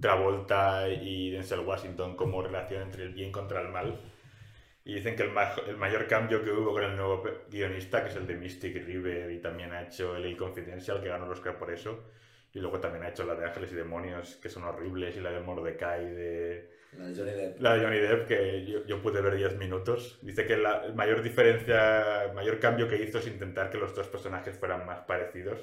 Travolta 0.00 0.88
y 0.88 1.30
Denzel 1.30 1.60
Washington 1.60 2.16
como 2.16 2.42
relación 2.42 2.82
entre 2.82 3.04
el 3.04 3.14
bien 3.14 3.32
contra 3.32 3.60
el 3.60 3.68
mal. 3.68 4.00
Y 4.84 4.94
dicen 4.94 5.16
que 5.16 5.24
el, 5.24 5.32
ma- 5.32 5.54
el 5.66 5.76
mayor 5.76 6.06
cambio 6.06 6.44
que 6.44 6.50
hubo 6.52 6.72
con 6.72 6.84
el 6.84 6.96
nuevo 6.96 7.22
guionista, 7.50 8.02
que 8.02 8.10
es 8.10 8.16
el 8.16 8.26
de 8.26 8.36
Mystic 8.36 8.76
River, 8.86 9.30
y 9.32 9.40
también 9.40 9.72
ha 9.72 9.82
hecho 9.82 10.16
LA 10.16 10.36
Confidential, 10.36 11.02
que 11.02 11.08
ganó 11.08 11.26
el 11.26 11.32
Oscar 11.32 11.58
por 11.58 11.72
eso, 11.72 12.04
y 12.52 12.60
luego 12.60 12.78
también 12.80 13.04
ha 13.04 13.08
hecho 13.08 13.24
la 13.24 13.34
de 13.34 13.44
Ángeles 13.46 13.72
y 13.72 13.74
Demonios, 13.74 14.36
que 14.36 14.48
son 14.48 14.64
horribles, 14.64 15.16
y 15.16 15.20
la 15.20 15.30
de 15.32 15.40
Mordecai 15.40 16.04
de, 16.14 16.70
La 16.92 17.04
de 17.08 17.14
Johnny 17.16 17.30
Depp. 17.32 17.60
La 17.60 17.74
de 17.74 17.84
Johnny 17.84 17.98
Depp, 17.98 18.26
que 18.28 18.64
yo, 18.66 18.84
yo 18.86 19.02
pude 19.02 19.20
ver 19.20 19.36
10 19.36 19.56
minutos. 19.56 20.18
Dice 20.22 20.46
que 20.46 20.56
la 20.56 20.92
mayor 20.94 21.22
diferencia, 21.22 22.24
el 22.24 22.34
mayor 22.34 22.60
cambio 22.60 22.88
que 22.88 23.02
hizo 23.02 23.18
es 23.18 23.26
intentar 23.26 23.70
que 23.70 23.78
los 23.78 23.94
dos 23.94 24.08
personajes 24.08 24.56
fueran 24.58 24.86
más 24.86 25.00
parecidos. 25.00 25.58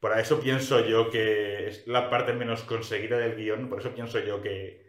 Por 0.00 0.16
eso 0.18 0.40
pienso 0.40 0.84
yo 0.86 1.10
que 1.10 1.68
es 1.68 1.86
la 1.86 2.08
parte 2.08 2.32
menos 2.32 2.62
conseguida 2.62 3.18
del 3.18 3.34
guion, 3.36 3.68
por 3.68 3.80
eso 3.80 3.90
pienso 3.94 4.20
yo 4.20 4.40
que 4.40 4.86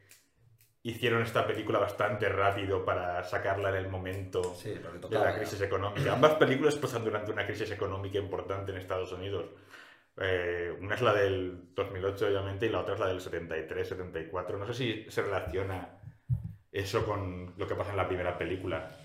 hicieron 0.83 1.21
esta 1.23 1.45
película 1.45 1.79
bastante 1.79 2.29
rápido 2.29 2.85
para 2.85 3.23
sacarla 3.23 3.69
en 3.69 3.75
el 3.75 3.89
momento 3.89 4.55
Sí, 4.55 4.69
de 4.69 5.19
la 5.19 5.35
crisis 5.35 5.61
económica. 5.61 6.13
Ambas 6.13 6.35
películas 6.35 6.75
pasan 6.75 7.03
durante 7.03 7.31
una 7.31 7.45
crisis 7.45 7.71
económica 7.71 8.17
importante 8.17 8.71
en 8.71 8.77
Estados 8.77 9.11
Unidos. 9.11 9.45
Eh, 10.17 10.75
una 10.79 10.95
es 10.95 11.01
la 11.01 11.13
del 11.13 11.73
2008, 11.75 12.27
obviamente, 12.27 12.65
y 12.65 12.69
la 12.69 12.81
otra 12.81 12.93
es 12.93 12.99
la 12.99 13.07
del 13.07 13.21
73, 13.21 13.87
74. 13.87 14.57
No 14.57 14.65
sé 14.67 14.73
si 14.73 15.05
se 15.09 15.21
relaciona 15.21 15.89
eso 16.71 17.05
con 17.05 17.53
lo 17.57 17.67
que 17.67 17.75
pasa 17.75 17.91
en 17.91 17.97
la 17.97 18.07
primera 18.07 18.37
película. 18.37 18.95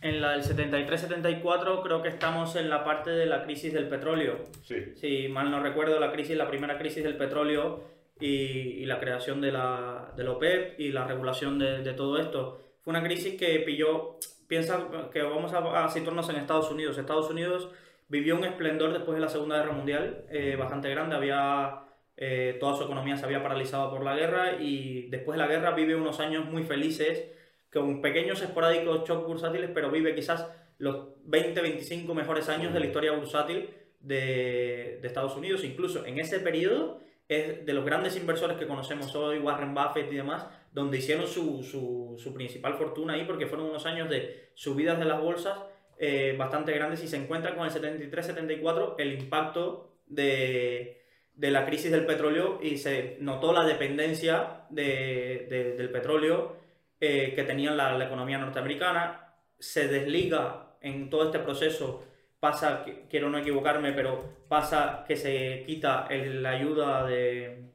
En 0.00 0.20
la 0.20 0.32
del 0.32 0.42
73-74 0.42 1.82
creo 1.82 2.02
que 2.02 2.08
estamos 2.08 2.54
en 2.56 2.68
la 2.68 2.84
parte 2.84 3.10
de 3.10 3.26
la 3.26 3.42
crisis 3.42 3.72
del 3.72 3.88
petróleo. 3.88 4.44
Sí. 4.62 4.76
Si 4.94 5.28
mal 5.28 5.50
no 5.50 5.60
recuerdo, 5.60 5.98
la 5.98 6.12
crisis, 6.12 6.36
la 6.36 6.48
primera 6.48 6.78
crisis 6.78 7.02
del 7.02 7.16
petróleo 7.16 7.84
y, 8.20 8.26
y 8.26 8.86
la 8.86 9.00
creación 9.00 9.40
de 9.40 9.52
la, 9.52 10.12
de 10.16 10.24
la 10.24 10.32
OPEP 10.32 10.78
y 10.78 10.92
la 10.92 11.04
regulación 11.06 11.58
de, 11.58 11.82
de 11.82 11.92
todo 11.94 12.18
esto. 12.18 12.60
Fue 12.82 12.92
una 12.92 13.02
crisis 13.02 13.38
que 13.38 13.58
pilló, 13.60 14.18
piensa 14.46 14.86
que 15.12 15.22
vamos 15.22 15.52
a, 15.52 15.84
a 15.84 15.88
situarnos 15.88 16.28
en 16.28 16.36
Estados 16.36 16.70
Unidos. 16.70 16.98
Estados 16.98 17.30
Unidos 17.30 17.70
vivió 18.08 18.36
un 18.36 18.44
esplendor 18.44 18.92
después 18.92 19.16
de 19.16 19.22
la 19.22 19.28
Segunda 19.28 19.56
Guerra 19.56 19.72
Mundial 19.72 20.24
eh, 20.30 20.56
bastante 20.56 20.90
grande. 20.90 21.16
Había, 21.16 21.80
eh, 22.16 22.56
toda 22.60 22.76
su 22.76 22.84
economía 22.84 23.16
se 23.16 23.24
había 23.24 23.42
paralizado 23.42 23.90
por 23.90 24.04
la 24.04 24.14
guerra 24.14 24.60
y 24.60 25.08
después 25.08 25.38
de 25.38 25.44
la 25.44 25.50
guerra 25.50 25.72
vive 25.72 25.96
unos 25.96 26.20
años 26.20 26.44
muy 26.44 26.62
felices 26.62 27.32
con 27.72 28.00
pequeños 28.00 28.40
esporádicos 28.42 29.08
shocks 29.08 29.26
bursátiles, 29.26 29.70
pero 29.72 29.90
vive 29.90 30.14
quizás 30.14 30.46
los 30.78 31.08
20-25 31.26 32.14
mejores 32.14 32.48
años 32.48 32.72
de 32.72 32.80
la 32.80 32.86
historia 32.86 33.12
bursátil 33.12 33.70
de, 34.00 34.98
de 35.00 35.06
Estados 35.06 35.36
Unidos. 35.36 35.64
Incluso 35.64 36.04
en 36.06 36.18
ese 36.18 36.40
periodo 36.40 37.00
es 37.28 37.66
de 37.66 37.72
los 37.72 37.84
grandes 37.84 38.16
inversores 38.16 38.56
que 38.56 38.66
conocemos 38.66 39.14
hoy, 39.16 39.38
Warren 39.38 39.74
Buffett 39.74 40.12
y 40.12 40.16
demás, 40.16 40.46
donde 40.72 40.98
hicieron 40.98 41.26
su, 41.26 41.62
su, 41.62 42.14
su 42.18 42.34
principal 42.34 42.74
fortuna 42.74 43.14
ahí 43.14 43.24
porque 43.24 43.46
fueron 43.46 43.70
unos 43.70 43.86
años 43.86 44.08
de 44.08 44.50
subidas 44.54 44.98
de 44.98 45.06
las 45.06 45.20
bolsas 45.20 45.58
eh, 45.98 46.34
bastante 46.38 46.72
grandes 46.72 47.02
y 47.02 47.08
se 47.08 47.16
encuentra 47.16 47.56
con 47.56 47.66
el 47.66 47.72
73-74 47.72 48.94
el 48.98 49.14
impacto 49.14 49.96
de, 50.06 51.02
de, 51.34 51.50
la 51.50 51.64
crisis 51.64 51.90
del 51.90 52.04
petróleo 52.04 52.60
y 52.62 52.76
se 52.76 53.16
notó 53.20 53.52
la 53.52 53.64
dependencia 53.64 54.66
de, 54.68 55.46
de, 55.48 55.72
del 55.76 55.90
petróleo 55.90 56.56
eh, 57.00 57.32
que 57.34 57.44
tenía 57.44 57.72
la, 57.72 58.04
economía 58.04 58.38
norteamericana. 58.38 59.34
Se 59.58 59.88
desliga 59.88 60.76
en 60.80 61.10
todo 61.10 61.24
este 61.26 61.38
proceso, 61.38 62.04
pasa, 62.40 62.84
quiero 63.08 63.30
no 63.30 63.38
equivocarme, 63.38 63.92
pero 63.92 64.44
pasa 64.48 65.04
que 65.06 65.16
se 65.16 65.64
quita 65.66 66.06
el, 66.10 66.42
la 66.42 66.50
ayuda 66.50 67.06
de 67.06 67.72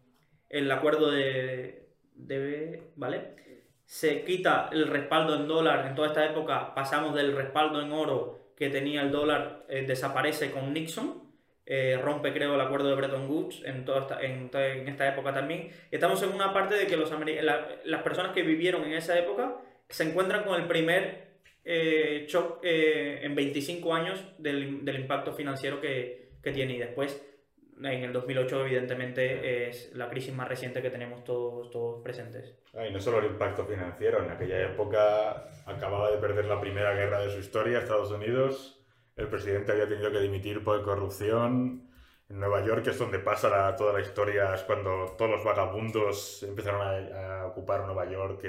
el 0.49 0.72
acuerdo 0.72 1.09
de, 1.11 1.89
de 2.13 2.91
¿vale? 2.95 3.41
se 3.91 4.24
quita 4.24 4.69
el 4.72 4.88
respaldo 4.88 5.36
en 5.36 5.49
dólar. 5.49 5.86
En 5.86 5.95
toda 5.95 6.07
esta 6.07 6.26
época 6.26 6.74
pasamos 6.74 7.13
del 7.13 7.36
respaldo 7.36 7.82
en 7.82 7.91
oro 7.91 8.53
que 8.55 8.69
tenía 8.69 9.01
el 9.01 9.11
dólar, 9.11 9.65
eh, 9.67 9.84
desaparece 9.86 10.49
con 10.49 10.72
Nixon. 10.74 11.20
Eh, 11.74 11.97
rompe, 12.03 12.34
creo, 12.34 12.55
el 12.55 12.59
acuerdo 12.59 12.89
de 12.89 12.95
Bretton 12.95 13.30
Woods 13.30 13.61
en, 13.63 13.86
toda 13.86 14.01
esta, 14.01 14.22
en, 14.22 14.49
en 14.53 14.89
esta 14.89 15.07
época 15.07 15.34
también. 15.34 15.69
Estamos 15.89 16.22
en 16.22 16.34
una 16.34 16.51
parte 16.51 16.76
de 16.76 16.86
que 16.86 16.97
los 16.97 17.09
la, 17.09 17.65
las 17.86 18.03
personas 18.03 18.34
que 18.34 18.41
vivieron 18.41 18.84
en 18.84 18.91
esa 18.91 19.17
época 19.17 19.55
se 19.88 20.03
encuentran 20.03 20.43
con 20.43 20.59
el 20.59 20.67
primer 20.67 21.39
eh, 21.63 22.26
shock 22.28 22.59
en 22.61 23.34
25 23.36 23.93
años 23.93 24.22
del, 24.38 24.84
del 24.84 24.99
impacto 24.99 25.32
financiero 25.32 25.80
que, 25.80 26.32
que 26.43 26.51
tiene. 26.51 26.74
Y 26.74 26.80
después 26.80 27.26
en 27.78 28.03
el 28.03 28.11
2008 28.11 28.65
evidentemente 28.65 29.69
es 29.69 29.95
la 29.95 30.09
crisis 30.09 30.34
más 30.34 30.49
reciente 30.49 30.82
que 30.82 30.89
tenemos 30.89 31.24
todos, 31.24 31.72
todos 31.72 32.03
presentes. 32.03 32.53
Ah, 32.74 32.86
y 32.86 32.91
no 32.91 32.99
solo 32.99 33.19
el 33.19 33.28
impacto 33.28 33.65
financiero, 33.65 34.22
en 34.22 34.30
aquella 34.30 34.61
época 34.61 35.49
acababa 35.65 36.11
de 36.11 36.17
perder 36.17 36.45
la 36.45 36.59
primera 36.59 36.93
guerra 36.93 37.22
de 37.22 37.30
su 37.30 37.39
historia 37.39 37.80
Estados 37.80 38.11
Unidos, 38.11 38.80
el 39.16 39.28
presidente 39.28 39.72
había 39.72 39.88
tenido 39.88 40.12
que 40.12 40.20
dimitir 40.20 40.64
por 40.64 40.84
corrupción, 40.84 41.89
en 42.30 42.39
Nueva 42.39 42.64
York 42.66 42.88
es 42.88 42.97
donde 42.97 43.20
pasa 43.20 43.76
toda 43.76 43.93
la 43.93 44.01
historia, 44.01 44.55
es 44.55 44.62
cuando 44.64 45.16
todos 45.18 45.32
los 45.32 45.43
vagabundos 45.43 46.43
empezaron 46.43 46.82
a, 46.82 47.41
a 47.41 47.45
ocupar 47.47 47.86
Nueva 47.86 48.09
York 48.09 48.45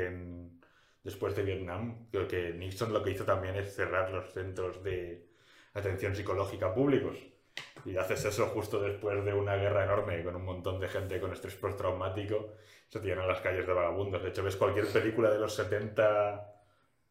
después 1.03 1.35
de 1.35 1.43
Vietnam, 1.43 2.07
creo 2.11 2.29
que 2.29 2.53
Nixon 2.53 2.93
lo 2.93 3.03
que 3.03 3.11
hizo 3.11 3.25
también 3.25 3.57
es 3.57 3.75
cerrar 3.75 4.11
los 4.11 4.33
centros 4.33 4.83
de 4.85 5.27
atención 5.75 6.15
psicológica 6.15 6.73
públicos. 6.75 7.17
Y 7.85 7.97
haces 7.97 8.25
eso 8.25 8.47
justo 8.47 8.81
después 8.81 9.25
de 9.25 9.35
una 9.35 9.57
guerra 9.57 9.85
enorme 9.85 10.23
con 10.23 10.37
un 10.37 10.45
montón 10.45 10.79
de 10.79 10.89
gente 10.89 11.21
con 11.21 11.33
estrés 11.33 11.57
postraumático. 11.57 12.55
Se 12.89 13.01
te 13.01 13.09
llenan 13.09 13.29
las 13.29 13.41
calles 13.41 13.67
de 13.67 13.73
vagabundos. 13.73 14.23
De 14.23 14.29
hecho, 14.29 14.43
ves 14.43 14.57
cualquier 14.57 14.87
película 14.87 15.31
de 15.31 15.39
los 15.39 15.55
70 15.55 16.62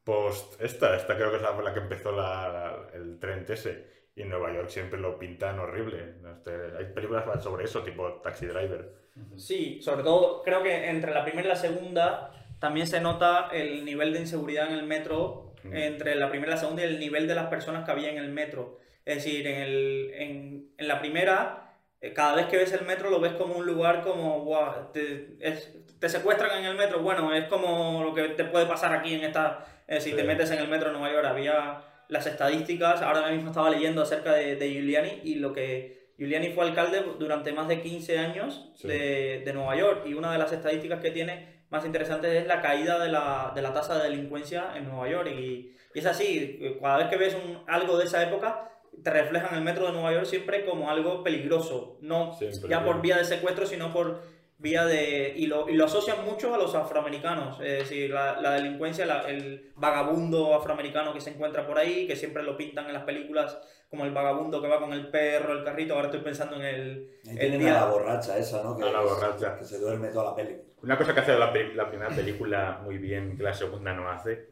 post... 0.04 0.62
Esta, 0.62 0.96
esta 0.96 1.16
creo 1.16 1.32
que 1.32 1.38
es 1.38 1.44
la, 1.44 1.60
la 1.60 1.74
que 1.74 1.80
empezó 1.80 2.12
la, 2.12 2.50
la, 2.50 2.88
el 2.94 3.20
tren 3.20 3.46
ese. 3.48 4.02
Y 4.16 4.24
en 4.24 4.30
Nueva 4.30 4.54
York 4.54 4.70
siempre 4.70 5.00
lo 5.00 5.18
pintan 5.18 5.60
horrible. 5.60 6.16
Este, 6.30 6.52
hay 6.78 6.86
películas 6.94 7.44
sobre 7.44 7.66
eso, 7.66 7.82
tipo 7.82 8.22
Taxi 8.22 8.46
Driver. 8.46 8.94
Sí, 9.38 9.82
sobre 9.82 10.04
todo 10.04 10.42
creo 10.44 10.64
que 10.64 10.90
entre 10.90 11.14
la 11.14 11.24
primera 11.24 11.48
y 11.48 11.50
la 11.50 11.56
segunda 11.56 12.32
también 12.60 12.88
se 12.88 13.02
nota 13.02 13.50
el 13.52 13.84
nivel 13.86 14.14
de 14.14 14.20
inseguridad 14.20 14.68
en 14.68 14.78
el 14.78 14.86
metro. 14.86 15.54
Mm. 15.64 15.76
Entre 15.76 16.16
la 16.16 16.30
primera 16.30 16.52
y 16.52 16.56
la 16.56 16.60
segunda 16.60 16.84
y 16.84 16.86
el 16.86 17.00
nivel 17.00 17.28
de 17.28 17.36
las 17.36 17.48
personas 17.48 17.86
que 17.86 17.92
había 17.92 18.10
en 18.10 18.18
el 18.18 18.30
metro. 18.30 18.80
Es 19.06 19.16
decir, 19.24 19.48
en, 19.48 19.62
el, 19.62 20.12
en, 20.14 20.72
en, 20.78 20.88
la 20.88 21.00
primera, 21.00 21.76
eh, 22.02 22.14
cada 22.14 22.36
vez 22.36 22.48
que 22.48 22.58
ves 22.58 22.72
el 22.74 22.86
metro 22.86 23.10
lo 23.10 23.20
ves 23.20 23.34
como 23.34 23.56
un 23.56 23.66
lugar 23.66 24.02
como, 24.02 24.44
wow, 24.44 24.92
te, 24.94 25.38
es, 25.40 25.74
te, 26.00 26.10
secuestran 26.10 26.60
en 26.60 26.66
el 26.66 26.76
metro. 26.76 27.02
Bueno, 27.02 27.34
es 27.34 27.46
como 27.46 28.04
lo 28.04 28.14
que 28.14 28.30
te 28.30 28.46
puede 28.46 28.66
pasar 28.66 28.94
aquí 28.94 29.14
en 29.14 29.24
esta, 29.24 29.66
eh, 29.92 30.00
si 30.00 30.12
sí. 30.12 30.16
te 30.16 30.24
metes 30.24 30.50
en 30.52 30.60
el 30.60 30.70
metro 30.70 30.88
de 30.88 30.98
Nueva 30.98 31.14
York. 31.14 31.26
Había 31.26 31.84
las 32.08 32.26
estadísticas, 32.26 33.02
ahora 33.02 33.30
mismo 33.30 33.50
estaba 33.50 33.70
leyendo 33.70 34.02
acerca 34.02 34.34
de, 34.34 34.56
de 34.56 34.70
Giuliani 34.70 35.22
y 35.24 35.36
lo 35.36 35.52
que 35.52 36.14
Giuliani 36.18 36.52
fue 36.54 36.66
alcalde 36.66 37.04
durante 37.20 37.52
más 37.52 37.68
de 37.68 37.82
15 37.82 38.18
años 38.18 38.72
sí. 38.76 38.88
de, 38.88 39.42
de, 39.46 39.54
Nueva 39.54 39.76
York 39.76 40.04
y 40.06 40.14
una 40.14 40.32
de 40.32 40.38
las 40.38 40.52
estadísticas 40.52 41.02
que 41.02 41.12
tiene 41.12 41.64
más 41.70 41.86
interesantes 41.86 42.32
es 42.34 42.48
la 42.48 42.62
caída 42.62 43.00
de 43.00 43.10
la, 43.10 43.52
de 43.56 43.62
la 43.62 43.74
tasa 43.74 43.98
de 43.98 44.10
delincuencia 44.10 44.72
en 44.76 44.90
Nueva 44.90 45.10
York 45.10 45.30
y, 45.30 45.76
y 45.94 46.00
es 46.00 46.06
así, 46.06 46.78
cada 46.82 46.98
vez 46.98 47.08
que 47.08 47.18
ves 47.18 47.36
un, 47.36 47.64
algo 47.68 47.98
de 47.98 48.06
esa 48.06 48.24
época 48.24 48.70
te 49.04 49.10
reflejan 49.10 49.56
el 49.56 49.64
metro 49.64 49.88
de 49.88 49.94
Nueva 49.94 50.14
York 50.14 50.26
siempre 50.26 50.66
como 50.66 50.90
algo 50.90 51.24
peligroso, 51.24 51.98
no 52.02 52.34
siempre, 52.34 52.70
ya 52.70 52.84
por 52.84 53.02
vía 53.02 53.18
de 53.18 53.26
secuestro, 53.26 53.66
sino 53.66 53.92
por 53.92 54.22
vía 54.62 54.86
de... 54.86 55.34
Y 55.36 55.48
lo, 55.48 55.68
y 55.68 55.74
lo 55.74 55.86
asocian 55.86 56.24
mucho 56.24 56.54
a 56.54 56.58
los 56.58 56.76
afroamericanos, 56.76 57.60
es 57.60 57.80
decir, 57.80 58.12
la, 58.12 58.40
la 58.40 58.52
delincuencia, 58.52 59.06
la, 59.06 59.22
el 59.28 59.72
vagabundo 59.76 60.54
afroamericano 60.54 61.14
que 61.14 61.20
se 61.20 61.32
encuentra 61.32 61.66
por 61.66 61.78
ahí, 61.80 62.06
que 62.08 62.16
siempre 62.16 62.44
lo 62.44 62.56
pintan 62.56 62.86
en 62.86 62.94
las 62.94 63.04
películas 63.04 63.60
como 63.90 64.06
el 64.06 64.12
vagabundo 64.12 64.62
que 64.62 64.68
va 64.68 64.80
con 64.80 64.94
el 64.94 65.10
perro, 65.10 65.52
el 65.54 65.66
carrito, 65.66 65.96
ahora 65.96 66.08
estoy 66.08 66.22
pensando 66.22 66.56
en 66.58 66.62
el... 66.62 67.20
el 67.38 67.60
día... 67.60 67.74
la 67.74 67.86
borracha 67.86 68.38
esa, 68.38 68.64
¿no? 68.64 68.78
Que, 68.78 68.84
a 68.84 68.92
la 68.92 69.02
borracha. 69.02 69.58
que 69.58 69.66
se 69.66 69.80
duerme 69.80 70.10
toda 70.10 70.30
la 70.32 70.36
peli. 70.36 70.56
Una 70.84 70.98
cosa 70.98 71.14
que 71.14 71.20
hace 71.20 71.38
la, 71.38 71.52
la 71.76 71.90
primera 71.90 72.10
película 72.10 72.80
muy 72.84 72.98
bien, 73.00 73.36
que 73.36 73.44
la 73.44 73.54
segunda 73.54 73.94
no 73.94 74.10
hace, 74.10 74.48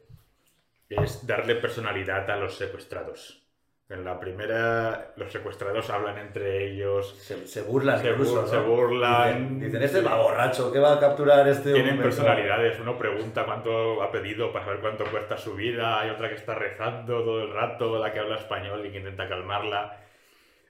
es 0.90 1.26
darle 1.26 1.56
personalidad 1.56 2.30
a 2.30 2.36
los 2.36 2.58
secuestrados. 2.58 3.46
En 3.90 4.06
la 4.06 4.20
primera, 4.20 5.14
los 5.16 5.32
secuestrados 5.32 5.90
hablan 5.90 6.20
entre 6.20 6.68
ellos. 6.68 7.16
Se, 7.20 7.48
se 7.48 7.64
burlan, 7.64 8.00
se, 8.00 8.12
incluso, 8.12 8.34
bur, 8.34 8.42
¿no? 8.44 8.48
se 8.48 8.58
burlan. 8.60 9.60
Dicen, 9.60 9.60
dicen, 9.60 9.82
este 9.82 10.02
va 10.02 10.16
borracho, 10.16 10.72
¿qué 10.72 10.78
va 10.78 10.94
a 10.94 11.00
capturar 11.00 11.48
este 11.48 11.74
Tienen 11.74 11.98
personalidades. 11.98 12.80
Uno 12.80 13.00
pregunta 13.00 13.46
cuánto 13.46 14.04
ha 14.04 14.12
pedido 14.12 14.54
para 14.54 14.66
saber 14.66 14.82
cuánto 14.82 15.06
cuesta 15.06 15.40
su 15.40 15.56
vida. 15.56 16.02
Hay 16.02 16.12
otra 16.12 16.30
que 16.30 16.36
está 16.36 16.54
rezando 16.54 17.24
todo 17.24 17.42
el 17.42 17.52
rato, 17.52 17.98
la 17.98 18.14
que 18.14 18.20
habla 18.20 18.36
español 18.36 18.86
y 18.86 18.92
que 18.92 19.00
intenta 19.00 19.28
calmarla. 19.28 19.98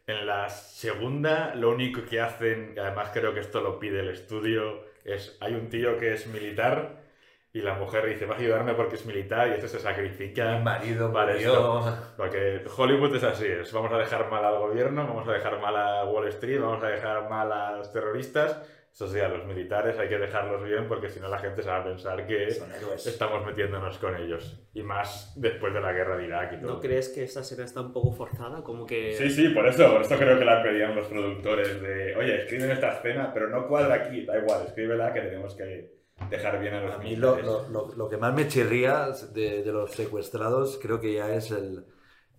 En 0.07 0.25
la 0.25 0.47
segunda, 0.47 1.53
lo 1.55 1.71
único 1.71 2.05
que 2.05 2.21
hacen, 2.21 2.71
y 2.73 2.79
además 2.79 3.09
creo 3.13 3.33
que 3.33 3.41
esto 3.41 3.59
lo 3.59 3.79
pide 3.79 3.99
el 3.99 4.09
estudio, 4.09 4.85
es 5.03 5.37
hay 5.41 5.55
un 5.55 5.67
tío 5.67 5.97
que 5.97 6.13
es 6.13 6.25
militar 6.27 7.08
y 7.51 7.61
la 7.61 7.73
mujer 7.73 8.05
dice, 8.05 8.25
vas 8.25 8.37
a 8.37 8.41
ayudarme 8.41 8.75
porque 8.75 8.95
es 8.95 9.05
militar 9.05 9.47
y 9.47 9.53
este 9.53 9.67
se 9.67 9.79
sacrifica. 9.79 10.57
Mi 10.57 10.63
marido 10.63 11.11
para 11.11 11.33
murió. 11.33 11.53
esto. 11.53 11.97
Porque 12.15 12.61
Hollywood 12.77 13.15
es 13.15 13.23
así, 13.23 13.47
es 13.47 13.73
vamos 13.73 13.91
a 13.91 13.97
dejar 13.97 14.29
mal 14.29 14.45
al 14.45 14.59
gobierno, 14.59 15.07
vamos 15.07 15.27
a 15.27 15.33
dejar 15.33 15.59
mal 15.59 15.75
a 15.75 16.05
Wall 16.05 16.27
Street, 16.27 16.61
vamos 16.61 16.83
a 16.83 16.89
dejar 16.89 17.27
mal 17.29 17.51
a 17.51 17.75
los 17.77 17.91
terroristas. 17.91 18.61
Eso 18.91 19.07
sí, 19.07 19.19
a 19.19 19.29
los 19.29 19.45
militares 19.45 19.97
hay 19.97 20.09
que 20.09 20.17
dejarlos 20.17 20.63
bien 20.63 20.87
porque 20.87 21.09
si 21.09 21.19
no 21.19 21.29
la 21.29 21.37
gente 21.37 21.61
se 21.61 21.69
va 21.69 21.77
a 21.77 21.83
pensar 21.83 22.25
que 22.25 22.47
estamos 22.47 23.45
metiéndonos 23.45 23.97
con 23.99 24.15
ellos. 24.15 24.61
Y 24.73 24.83
más 24.83 25.33
después 25.39 25.73
de 25.73 25.79
la 25.79 25.93
guerra 25.93 26.17
de 26.17 26.25
Irak 26.25 26.53
y 26.53 26.61
todo. 26.61 26.73
¿No 26.73 26.79
crees 26.79 27.09
que 27.09 27.23
esta 27.23 27.41
escena 27.41 27.63
está 27.65 27.81
un 27.81 27.93
poco 27.93 28.11
forzada? 28.11 28.63
Como 28.63 28.85
que... 28.85 29.13
Sí, 29.13 29.29
sí, 29.29 29.49
por 29.49 29.67
eso, 29.67 29.91
por 29.91 30.01
esto 30.01 30.17
creo 30.17 30.37
que 30.37 30.45
la 30.45 30.61
pedían 30.61 30.95
los 30.95 31.07
productores 31.07 31.81
de, 31.81 32.15
oye, 32.15 32.39
escriben 32.39 32.71
esta 32.71 32.93
escena, 32.93 33.31
pero 33.33 33.47
no 33.47 33.67
cuadra 33.67 33.95
aquí, 33.95 34.25
da 34.25 34.37
igual, 34.37 34.65
escríbela 34.65 35.13
que 35.13 35.21
tenemos 35.21 35.55
que 35.55 35.98
dejar 36.29 36.59
bien 36.59 36.73
a 36.75 36.81
los 36.81 36.95
A 36.95 36.97
mí 36.99 37.15
lo, 37.15 37.35
militares. 37.35 37.69
lo- 37.71 37.87
lo- 37.87 37.95
lo 37.95 38.09
que 38.09 38.17
más 38.17 38.33
me 38.33 38.47
chirría 38.47 39.09
de, 39.33 39.63
de 39.63 39.71
los 39.71 39.91
secuestrados 39.91 40.79
creo 40.81 40.99
que 40.99 41.13
ya 41.13 41.33
es 41.33 41.51
el, 41.51 41.85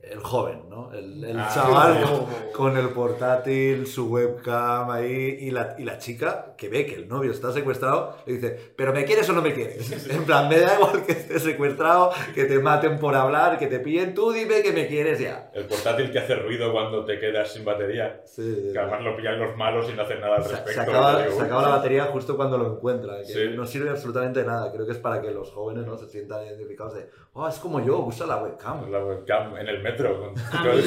el 0.03 0.18
joven, 0.20 0.62
¿no? 0.68 0.92
El, 0.92 1.22
el 1.24 1.38
Ah, 1.38 1.48
chaval 1.53 1.98
sí. 1.98 2.03
con, 2.05 2.26
con 2.72 2.76
el 2.78 2.88
portátil, 2.90 3.86
su 3.86 4.09
webcam 4.09 4.90
ahí 4.90 5.36
y 5.40 5.51
la, 5.51 5.76
y 5.78 5.84
la 5.84 5.98
chica 5.98 6.55
que 6.57 6.68
ve 6.68 6.86
que 6.86 6.94
el 6.96 7.07
novio 7.09 7.30
está 7.30 7.53
secuestrado 7.53 8.16
le 8.26 8.32
dice, 8.34 8.72
¿pero 8.76 8.92
me 8.92 9.05
quieres 9.05 9.28
o 9.30 9.32
no 9.34 9.42
me 9.42 9.53
quieres? 9.53 9.90
En 10.11 10.24
plan, 10.24 10.48
me 10.48 10.59
da 10.59 10.74
igual 10.76 11.05
que 11.05 11.12
estés 11.12 11.42
secuestrado, 11.42 12.11
que 12.34 12.44
te 12.44 12.59
maten 12.59 12.98
por 12.98 13.14
hablar, 13.14 13.59
que 13.59 13.66
te 13.66 13.78
pillen, 13.78 14.14
tú 14.14 14.32
dime 14.32 14.62
que 14.62 14.72
me 14.72 14.86
quieres 14.88 15.20
ya. 15.20 15.51
El 15.55 15.66
portátil 15.66 16.11
que 16.11 16.18
hace 16.18 16.34
ruido 16.34 16.72
cuando 16.72 17.05
te 17.05 17.18
quedas 17.18 17.53
sin 17.53 17.64
batería. 17.64 18.22
Sí, 18.24 18.70
que 18.72 18.78
además 18.78 19.03
lo 19.03 19.16
pillan 19.16 19.38
los 19.38 19.57
malos 19.57 19.88
y 19.90 19.94
no 19.94 20.03
hacen 20.03 20.20
nada 20.20 20.36
al 20.36 20.44
respecto. 20.44 20.72
se 20.72 20.80
acaba, 20.80 21.22
Digo, 21.22 21.36
se 21.38 21.42
acaba 21.44 21.62
la 21.62 21.68
batería 21.68 22.05
justo 22.07 22.36
cuando 22.36 22.59
lo 22.59 22.74
encuentra, 22.74 23.18
que 23.18 23.24
Sí. 23.26 23.38
no 23.55 23.66
sirve 23.66 23.90
absolutamente 23.90 24.40
de 24.40 24.46
nada. 24.46 24.72
Creo 24.72 24.86
que 24.86 24.92
es 24.92 24.98
para 24.98 25.20
que 25.20 25.30
los 25.30 25.51
jóvenes 25.53 25.86
no 25.86 25.96
se 25.96 26.09
sientan 26.09 26.44
identificados 26.46 26.94
de, 26.94 27.09
oh, 27.34 27.46
es 27.46 27.59
como 27.59 27.80
yo, 27.84 27.98
usa 28.01 28.26
la 28.26 28.38
webcam. 28.42 28.90
La 28.90 29.05
webcam 29.05 29.57
en 29.57 29.68
el 29.68 29.76
metro. 29.82 29.89
Con- 29.97 30.34
A 30.53 30.64
mí, 30.74 30.82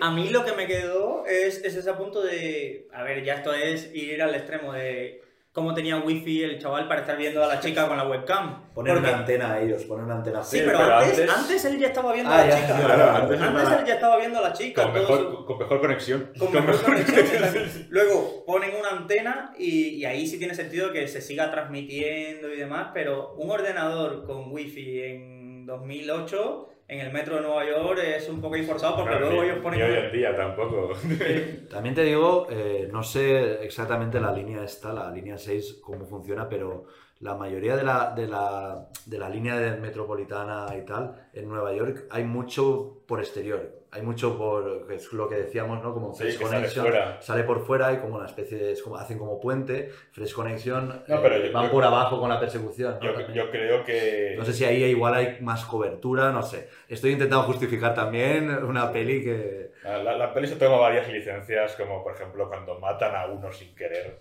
a 0.00 0.10
mí 0.10 0.28
lo 0.30 0.44
que 0.44 0.52
me 0.52 0.66
quedó 0.66 1.24
es, 1.26 1.62
es 1.64 1.74
ese 1.76 1.92
punto 1.94 2.22
de. 2.22 2.88
A 2.92 3.02
ver, 3.02 3.24
ya 3.24 3.34
esto 3.34 3.52
es 3.54 3.90
ir 3.94 4.22
al 4.22 4.34
extremo 4.34 4.72
de 4.72 5.22
cómo 5.52 5.74
tenía 5.74 5.96
wifi 5.96 6.44
el 6.44 6.60
chaval 6.60 6.86
para 6.86 7.00
estar 7.00 7.16
viendo 7.16 7.42
a 7.42 7.48
la 7.48 7.58
chica 7.58 7.88
con 7.88 7.96
la 7.96 8.06
webcam. 8.06 8.72
Poner 8.74 8.94
Porque- 8.94 9.08
una 9.08 9.18
antena 9.18 9.54
a 9.54 9.60
ellos, 9.60 9.82
poner 9.84 10.04
una 10.04 10.16
antena. 10.16 10.40
Sí, 10.44 10.58
fea. 10.58 10.66
pero, 10.66 10.78
pero 10.78 10.94
antes, 10.98 11.18
antes- 11.18 11.34
antes 11.36 11.64
él 11.64 11.78
ya 11.80 11.86
estaba 11.88 12.12
viendo 12.12 12.30
Ah, 12.30 12.42
a 12.42 12.46
la 12.46 12.50
ya, 12.50 12.60
chica. 12.76 12.86
claro, 12.86 13.10
antes 13.10 13.40
él 13.80 13.84
ya 13.86 13.94
estaba 13.94 14.18
viendo 14.18 14.38
a 14.38 14.42
la 14.42 14.52
chica. 14.52 14.82
Con 14.84 14.92
mejor, 14.92 15.18
su- 15.18 15.44
con 15.46 15.58
mejor 15.58 15.80
conexión. 15.80 16.30
con 16.38 16.52
mejor 16.52 16.80
conexión. 16.84 17.86
Luego 17.90 18.44
ponen 18.46 18.70
una 18.78 18.90
antena 18.90 19.52
y, 19.58 19.96
y 19.96 20.04
ahí 20.04 20.28
sí 20.28 20.38
tiene 20.38 20.54
sentido 20.54 20.92
que 20.92 21.08
se 21.08 21.20
siga 21.20 21.50
transmitiendo 21.50 22.52
y 22.54 22.56
demás, 22.56 22.90
pero 22.94 23.32
un 23.34 23.50
ordenador 23.50 24.24
con 24.26 24.52
wifi 24.52 25.02
en 25.02 25.66
2008 25.66 26.68
en 26.88 27.00
el 27.00 27.12
metro 27.12 27.36
de 27.36 27.42
Nueva 27.42 27.66
York 27.66 28.00
es 28.02 28.28
un 28.28 28.40
poco 28.40 28.56
forzado 28.64 28.96
porque 28.96 29.10
Claro, 29.10 29.26
luego 29.26 29.42
ni- 29.42 29.48
ellos 29.50 29.62
ponen... 29.62 29.78
Ni 29.80 29.84
hoy 29.86 30.04
en 30.06 30.12
día 30.12 30.34
tampoco. 30.36 30.92
También 31.70 31.94
te 31.94 32.02
digo, 32.02 32.46
eh, 32.50 32.88
no 32.90 33.02
sé 33.02 33.62
exactamente 33.64 34.18
la 34.20 34.32
línea 34.32 34.64
esta, 34.64 34.92
la 34.92 35.10
línea 35.10 35.36
6, 35.38 35.80
cómo 35.82 36.06
funciona, 36.06 36.48
pero 36.48 36.86
la 37.20 37.34
mayoría 37.34 37.76
de 37.76 37.82
la, 37.84 38.12
de 38.14 38.26
la, 38.26 38.88
de 39.04 39.18
la 39.18 39.28
línea 39.28 39.56
de 39.58 39.76
metropolitana 39.78 40.66
y 40.76 40.84
tal, 40.84 41.28
en 41.34 41.48
Nueva 41.48 41.72
York 41.74 42.06
hay 42.10 42.24
mucho 42.24 43.02
por 43.06 43.20
exterior. 43.20 43.77
Hay 43.90 44.02
mucho 44.02 44.36
por, 44.36 44.86
es 44.92 45.10
lo 45.14 45.28
que 45.30 45.36
decíamos, 45.36 45.82
¿no? 45.82 45.94
Como 45.94 46.12
Sí, 46.12 46.24
Fresh 46.24 46.34
sale 46.36 46.44
Connection. 46.50 46.86
fuera. 46.86 47.22
sale 47.22 47.42
por 47.44 47.64
fuera 47.64 47.90
y 47.94 47.96
como 47.98 48.16
una 48.16 48.26
especie 48.26 48.58
de, 48.58 48.72
es 48.72 48.82
como, 48.82 48.96
hacen 48.98 49.18
como 49.18 49.40
puente, 49.40 49.90
Fresh 50.12 50.34
Connection, 50.34 51.04
No, 51.08 51.22
pero 51.22 51.36
eh, 51.36 51.46
yo- 51.46 51.52
van 51.54 51.64
yo- 51.66 51.70
por 51.72 51.84
abajo 51.84 52.20
con 52.20 52.28
la 52.28 52.38
persecución. 52.38 52.98
¿no? 53.00 53.18
Yo, 53.20 53.32
yo 53.32 53.50
creo 53.50 53.82
que. 53.84 54.34
No 54.36 54.44
sé 54.44 54.52
si 54.52 54.64
ahí 54.66 54.84
igual 54.84 55.14
hay 55.14 55.38
más 55.40 55.64
cobertura, 55.64 56.30
no 56.32 56.42
sé. 56.42 56.68
Estoy 56.86 57.12
intentando 57.12 57.44
justificar 57.46 57.94
también 57.94 58.50
una 58.62 58.92
peli 58.92 59.24
que... 59.24 59.70
La, 59.84 60.02
la 60.02 60.34
peli 60.34 60.46
se 60.48 60.56
toma 60.56 60.76
varias 60.76 61.08
licencias, 61.10 61.74
como 61.76 62.02
por 62.04 62.12
ejemplo 62.14 62.46
cuando 62.48 62.78
matan 62.78 63.16
a 63.16 63.26
uno 63.26 63.50
sin 63.52 63.74
querer. 63.74 64.18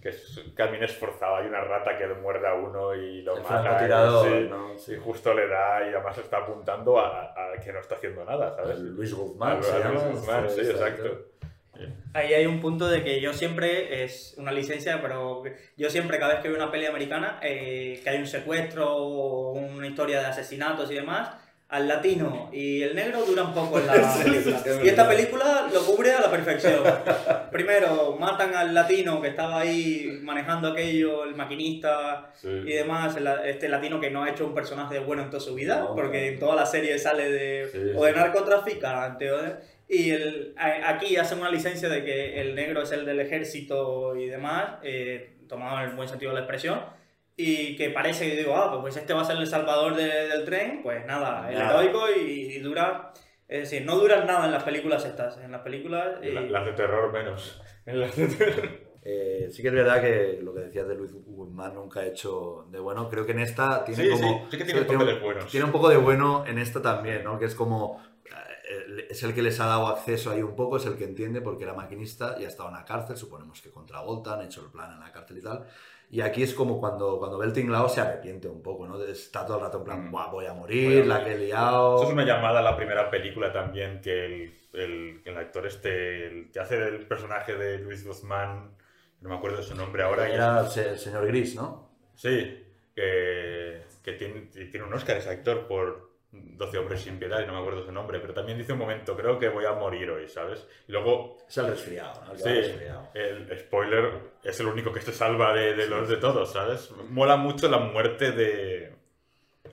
Que 0.00 0.08
es 0.10 0.40
camino 0.54 0.84
esforzado, 0.84 1.36
hay 1.36 1.46
una 1.46 1.60
rata 1.60 1.98
que 1.98 2.06
muerde 2.06 2.48
a 2.48 2.54
uno 2.54 2.94
y 2.94 3.22
lo 3.22 3.36
El 3.36 3.42
mata. 3.42 3.62
francotirador, 3.62 4.42
y, 4.42 4.48
¿no? 4.48 4.78
Sí. 4.78 4.94
y 4.94 4.96
justo 4.96 5.34
le 5.34 5.46
da 5.46 5.80
y 5.86 5.92
además 5.94 6.16
está 6.18 6.38
apuntando 6.38 6.98
a, 6.98 7.34
a 7.34 7.60
que 7.62 7.72
no 7.72 7.80
está 7.80 7.96
haciendo 7.96 8.24
nada, 8.24 8.56
¿sabes? 8.56 8.78
Luis 8.78 9.12
Guzmán. 9.14 9.58
Luis 9.58 10.04
Guzmán, 10.04 10.48
sí, 10.48 10.64
Sí, 10.64 10.70
exacto. 10.70 11.26
Ahí 12.12 12.34
hay 12.34 12.46
un 12.46 12.60
punto 12.60 12.88
de 12.88 13.02
que 13.02 13.20
yo 13.20 13.32
siempre, 13.32 14.02
es 14.04 14.34
una 14.36 14.52
licencia, 14.52 15.00
pero 15.00 15.42
yo 15.76 15.88
siempre 15.88 16.18
cada 16.18 16.34
vez 16.34 16.42
que 16.42 16.48
veo 16.48 16.56
una 16.56 16.70
peli 16.70 16.86
americana, 16.86 17.38
eh, 17.42 18.00
que 18.02 18.10
hay 18.10 18.18
un 18.18 18.26
secuestro 18.26 18.94
o 18.96 19.52
una 19.52 19.86
historia 19.86 20.20
de 20.20 20.26
asesinatos 20.26 20.90
y 20.90 20.94
demás, 20.96 21.30
al 21.70 21.86
latino 21.86 22.50
y 22.52 22.82
el 22.82 22.96
negro 22.96 23.22
duran 23.24 23.54
poco 23.54 23.78
en 23.78 23.86
la 23.86 23.92
película. 24.24 24.60
Y 24.82 24.88
esta 24.88 25.08
película 25.08 25.68
lo 25.72 25.80
cubre 25.86 26.12
a 26.12 26.20
la 26.20 26.30
perfección. 26.30 26.82
Primero, 27.52 28.16
matan 28.18 28.54
al 28.54 28.74
latino 28.74 29.20
que 29.20 29.28
estaba 29.28 29.60
ahí 29.60 30.18
manejando 30.22 30.68
aquello, 30.68 31.24
el 31.24 31.34
maquinista 31.36 32.30
Sí. 32.34 32.48
y 32.48 32.72
demás, 32.72 33.16
este 33.44 33.68
latino 33.68 34.00
que 34.00 34.10
no 34.10 34.22
ha 34.24 34.30
hecho 34.30 34.46
un 34.46 34.54
personaje 34.54 34.98
bueno 34.98 35.22
en 35.22 35.30
toda 35.30 35.40
su 35.40 35.54
vida, 35.54 35.78
No, 35.80 35.94
porque 35.94 36.28
en 36.28 36.38
toda 36.38 36.56
la 36.56 36.66
serie 36.66 36.98
sale 36.98 37.30
de 37.30 37.68
Sí, 37.70 37.78
o 37.96 38.04
de 38.04 38.12
narcotraficante 38.12 39.30
o 39.30 39.42
de- 39.42 39.54
y 39.88 40.10
el, 40.10 40.54
aquí 40.56 41.16
hacen 41.16 41.40
una 41.40 41.50
licencia 41.50 41.88
de 41.88 42.04
que 42.04 42.40
el 42.40 42.54
negro 42.54 42.82
es 42.82 42.92
el 42.92 43.04
del 43.04 43.18
ejército 43.20 44.14
y 44.16 44.26
demás, 44.26 44.74
eh, 44.84 45.34
tomado 45.48 45.78
en 45.82 45.90
el 45.90 45.96
buen 45.96 46.08
sentido 46.08 46.30
de 46.30 46.34
la 46.36 46.40
expresión, 46.42 46.80
y 47.42 47.76
que 47.76 47.90
parece 47.90 48.28
que 48.30 48.36
digo, 48.36 48.54
ah, 48.56 48.80
pues 48.80 48.96
este 48.96 49.12
va 49.14 49.22
a 49.22 49.24
ser 49.24 49.36
el 49.36 49.46
salvador 49.46 49.94
de- 49.96 50.28
del 50.28 50.44
tren, 50.44 50.80
pues 50.82 51.04
nada, 51.06 51.50
el 51.50 51.58
Nada. 51.58 51.80
heroico 51.80 52.04
y, 52.10 52.54
y 52.54 52.58
dura, 52.60 53.12
es 53.48 53.60
decir, 53.70 53.84
no 53.86 53.96
duran 53.96 54.26
nada 54.26 54.46
en 54.46 54.52
las 54.52 54.62
películas 54.62 55.04
estas, 55.04 55.38
en 55.38 55.50
las 55.52 55.62
películas... 55.62 56.18
Y 56.22 56.30
la- 56.30 56.40
las 56.42 56.64
de 56.66 56.72
terror 56.72 57.12
menos. 57.12 57.60
En 57.86 58.00
las 58.00 58.14
de 58.16 58.26
terror. 58.28 58.68
Eh, 59.02 59.48
sí 59.50 59.62
que 59.62 59.68
es 59.68 59.74
verdad 59.74 60.02
que 60.02 60.38
lo 60.42 60.52
que 60.52 60.60
decías 60.60 60.86
de 60.86 60.94
Luis 60.94 61.12
Guzmán 61.14 61.74
nunca 61.74 62.00
ha 62.00 62.06
hecho 62.06 62.66
de 62.70 62.78
bueno. 62.78 63.08
Creo 63.08 63.24
que 63.24 63.32
en 63.32 63.40
esta 63.40 63.82
tiene 63.82 64.04
Sí, 64.04 64.10
como. 64.10 64.40
sí, 64.44 64.46
sí 64.50 64.58
que 64.58 64.64
tiene 64.64 64.82
papeles 64.82 65.22
buenos. 65.22 65.46
Tiene 65.50 65.64
un 65.64 65.72
poco 65.72 65.88
de 65.88 65.96
bueno 65.96 66.44
en 66.46 66.58
esta 66.58 66.82
también, 66.82 67.24
¿no? 67.24 67.38
Que 67.38 67.46
es 67.46 67.54
como. 67.54 68.02
eh, 68.26 69.06
Es 69.08 69.22
el 69.22 69.32
que 69.34 69.40
les 69.40 69.58
ha 69.58 69.66
dado 69.66 69.86
acceso 69.88 70.30
ahí 70.30 70.42
un 70.42 70.54
poco, 70.54 70.76
es 70.76 70.84
el 70.84 70.96
que 70.98 71.04
entiende 71.04 71.40
porque 71.40 71.64
era 71.64 71.72
maquinista 71.72 72.36
y 72.38 72.44
ha 72.44 72.48
estado 72.48 72.68
en 72.68 72.74
la 72.74 72.84
cárcel, 72.84 73.16
suponemos 73.16 73.62
que 73.62 73.70
contra 73.70 74.02
Volta, 74.02 74.34
han 74.34 74.42
hecho 74.42 74.60
el 74.62 74.70
plan 74.70 74.92
en 74.92 75.00
la 75.00 75.10
cárcel 75.10 75.38
y 75.38 75.42
tal. 75.42 75.64
Y 76.12 76.22
aquí 76.22 76.42
es 76.42 76.54
como 76.54 76.80
cuando, 76.80 77.18
cuando 77.20 77.38
ve 77.38 77.46
el 77.46 77.52
tinglao 77.52 77.88
se 77.88 78.00
arrepiente 78.00 78.48
un 78.48 78.62
poco, 78.62 78.84
¿no? 78.86 79.00
Está 79.04 79.46
todo 79.46 79.58
el 79.58 79.62
rato 79.62 79.78
en 79.78 79.84
plan, 79.84 80.08
Mm. 80.08 80.10
"Buah, 80.10 80.30
voy 80.30 80.46
a 80.46 80.54
morir, 80.54 81.02
Voy 81.04 81.12
a 81.12 81.18
la 81.18 81.24
que 81.24 81.32
he 81.34 81.38
liado. 81.38 81.96
Eso 81.98 82.06
es 82.08 82.12
una 82.12 82.24
llamada 82.24 82.58
a 82.58 82.62
la 82.62 82.76
primera 82.76 83.08
película 83.10 83.52
también, 83.52 84.00
que 84.00 84.26
el, 84.26 84.54
el, 84.72 85.22
el 85.24 85.36
actor 85.38 85.66
este, 85.66 86.26
el 86.26 86.50
que 86.50 86.58
hace 86.58 86.76
el 86.88 87.06
personaje 87.06 87.54
de 87.54 87.78
Luis 87.78 88.04
Guzmán, 88.04 88.72
no 89.20 89.28
me 89.28 89.36
acuerdo 89.36 89.58
de 89.58 89.62
su 89.62 89.76
nombre 89.76 90.02
ahora. 90.02 90.28
Era 90.28 90.66
es- 90.66 90.76
el 90.78 90.98
señor 90.98 91.26
Gris, 91.28 91.54
¿no? 91.54 91.88
Sí, 92.16 92.66
que, 92.94 93.82
que 94.02 94.12
tiene, 94.14 94.40
tiene 94.70 94.82
un 94.86 94.92
Oscar 94.92 95.16
ese 95.16 95.30
actor 95.30 95.68
por 95.68 96.09
12 96.32 96.78
hombres 96.78 97.00
sin 97.00 97.18
piedad, 97.18 97.42
y 97.42 97.46
no 97.46 97.52
me 97.54 97.58
acuerdo 97.60 97.84
su 97.84 97.90
nombre, 97.92 98.20
pero 98.20 98.32
también 98.32 98.56
dice 98.58 98.72
un 98.72 98.78
momento, 98.78 99.16
creo 99.16 99.38
que 99.38 99.48
voy 99.48 99.64
a 99.64 99.72
morir 99.72 100.08
hoy, 100.10 100.28
¿sabes? 100.28 100.66
Y 100.86 100.92
luego... 100.92 101.38
Es 101.48 101.58
el 101.58 101.66
resfriado, 101.68 102.24
¿no? 102.24 102.32
El 102.32 102.36
que 102.36 102.42
Sí, 102.44 102.48
resfriado. 102.50 103.08
el 103.14 103.58
spoiler 103.58 104.12
es 104.44 104.60
el 104.60 104.66
único 104.66 104.92
que 104.92 105.00
se 105.00 105.12
salva 105.12 105.52
de, 105.54 105.74
de 105.74 105.86
los 105.88 106.08
de 106.08 106.16
todos, 106.18 106.52
¿sabes? 106.52 106.90
Mola 107.08 107.36
mucho 107.36 107.68
la 107.68 107.78
muerte 107.78 108.30
de 108.32 108.94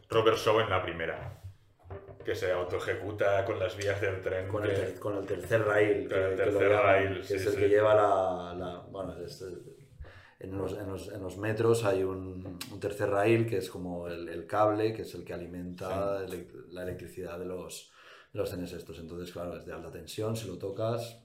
Robert 0.10 0.38
Shaw 0.38 0.62
en 0.62 0.70
la 0.72 0.82
primera, 0.82 1.42
que 2.26 2.36
se 2.36 2.52
autoejecuta 2.52 3.46
con 3.46 3.60
las 3.60 3.78
vías 3.78 4.02
del 4.02 4.22
tren. 4.22 4.48
Con 4.48 4.64
que- 4.64 4.72
el, 4.74 5.00
con 5.00 5.16
el 5.18 5.26
tercer 5.26 5.64
rail. 5.64 6.10
Con 6.10 6.18
el 6.20 6.30
que- 6.32 6.36
que 6.36 6.46
lo 6.52 6.58
tercer 6.58 6.70
llaman, 6.72 6.86
rail, 6.86 7.18
que 7.20 7.24
sí, 7.24 7.34
es 7.36 7.46
el 7.46 7.54
sí. 7.54 7.60
que 7.60 7.70
lleva 7.70 7.94
la. 7.96 8.54
la- 8.58 8.80
bueno, 8.90 9.16
es- 9.24 9.46
en, 10.40 10.58
los, 10.58 10.74
en, 10.74 10.88
los, 10.88 11.12
en 11.12 11.22
los 11.22 11.38
metros 11.38 11.84
hay 11.84 12.04
un, 12.04 12.60
un 12.72 12.80
tercer 12.80 13.10
rail 13.10 13.48
que 13.48 13.58
es 13.58 13.70
como 13.70 14.08
el, 14.08 14.30
el 14.30 14.46
cable, 14.46 14.94
que 14.94 15.02
es 15.02 15.16
el 15.16 15.24
que 15.24 15.34
alimenta 15.34 16.24
elec- 16.26 16.68
la 16.70 16.84
electricidad 16.84 17.40
de 17.40 17.46
los, 17.46 17.92
los 18.34 18.50
trenes 18.50 18.72
estos. 18.74 19.00
Entonces, 19.00 19.32
claro, 19.32 19.58
es 19.58 19.66
de 19.66 19.74
alta 19.74 19.92
tensión, 19.92 20.36
si 20.36 20.48
lo 20.48 20.58
tocas. 20.58 21.24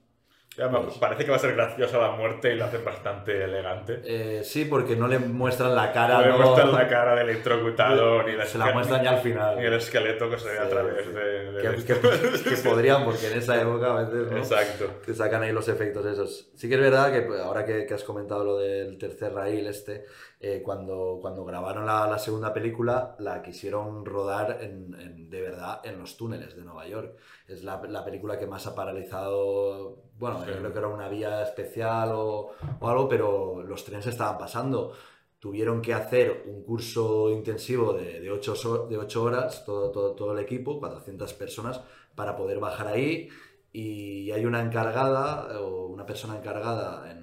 Pues- 0.54 0.98
Parece 0.98 1.24
que 1.24 1.30
va 1.30 1.36
a 1.36 1.40
ser 1.40 1.54
graciosa 1.54 1.98
la 1.98 2.10
muerte 2.10 2.52
y 2.52 2.56
la 2.56 2.66
hacen 2.66 2.84
bastante 2.84 3.44
elegante. 3.44 4.00
Eh, 4.04 4.44
sí, 4.44 4.66
porque 4.66 4.94
no 4.96 5.08
le 5.08 5.18
muestran 5.18 5.74
la 5.74 5.92
cara. 5.92 6.20
No 6.20 6.26
le 6.26 6.44
muestran 6.44 6.72
la 6.72 6.88
cara 6.88 7.14
del 7.14 7.30
electrocutado 7.30 8.22
ni 8.26 8.32
la 8.32 8.44
Se 8.44 8.58
la 8.58 8.70
muestran 8.72 9.02
ya 9.02 9.10
al 9.12 9.18
final. 9.20 9.56
Ni 9.58 9.64
el 9.64 9.72
esqueleto 9.74 10.28
que 10.28 10.38
se 10.38 10.50
ve 10.50 10.58
a 10.58 10.68
través 10.68 11.06
sí. 11.06 11.12
de, 11.12 11.52
de 11.52 11.62
Que, 11.62 11.68
esto. 11.94 12.00
que- 12.44 12.50
que 12.50 12.56
podrían, 12.68 13.04
porque 13.04 13.28
en 13.32 13.38
esa 13.38 13.60
época 13.60 13.92
a 13.98 14.02
veces, 14.04 14.30
¿no? 14.30 14.36
Exacto. 14.36 14.90
Que 15.04 15.14
sacan 15.14 15.42
ahí 15.42 15.52
los 15.52 15.68
efectos 15.68 16.04
esos. 16.04 16.50
Sí 16.54 16.68
que 16.68 16.74
es 16.74 16.80
verdad 16.80 17.10
que 17.12 17.22
pues, 17.22 17.40
ahora 17.40 17.64
que, 17.64 17.86
que 17.86 17.94
has 17.94 18.04
comentado 18.04 18.44
lo 18.44 18.58
del 18.58 18.98
tercer 18.98 19.32
rail 19.32 19.66
este, 19.66 20.04
eh, 20.40 20.60
cuando, 20.62 21.18
cuando 21.22 21.44
grabaron 21.46 21.86
la, 21.86 22.06
la 22.06 22.18
segunda 22.18 22.52
película, 22.52 23.14
la 23.20 23.40
quisieron 23.42 24.04
rodar 24.04 24.58
en, 24.60 24.94
en- 25.00 25.30
de 25.30 25.40
verdad 25.40 25.80
en 25.84 25.98
los 25.98 26.16
túneles 26.18 26.54
de 26.56 26.62
Nueva 26.62 26.86
York. 26.86 27.16
Es 27.52 27.62
la, 27.64 27.80
la 27.88 28.04
película 28.04 28.38
que 28.38 28.46
más 28.46 28.66
ha 28.66 28.74
paralizado, 28.74 29.96
bueno, 30.18 30.40
Sí. 30.44 30.50
yo 30.50 30.58
creo 30.58 30.72
que 30.72 30.78
era 30.78 30.88
una 30.88 31.08
vía 31.08 31.42
especial 31.42 32.10
o, 32.14 32.50
o 32.80 32.88
algo, 32.88 33.08
pero 33.08 33.62
los 33.62 33.84
trenes 33.84 34.06
estaban 34.06 34.38
pasando. 34.38 34.92
Tuvieron 35.38 35.82
que 35.82 35.92
hacer 35.92 36.44
un 36.46 36.62
curso 36.62 37.28
intensivo 37.30 37.92
de, 37.92 38.20
de, 38.20 38.30
ocho, 38.30 38.54
so- 38.54 38.86
de 38.86 38.96
ocho 38.96 39.24
horas, 39.24 39.64
todo, 39.66 39.90
todo, 39.90 40.14
todo 40.14 40.32
el 40.32 40.38
equipo, 40.38 40.78
400 40.78 41.34
personas, 41.34 41.80
para 42.14 42.36
poder 42.36 42.58
bajar 42.60 42.86
ahí. 42.88 43.28
Y 43.72 44.30
hay 44.30 44.44
una 44.44 44.62
encargada, 44.62 45.60
o 45.60 45.86
una 45.86 46.04
persona 46.06 46.36
encargada 46.36 47.10
en, 47.10 47.21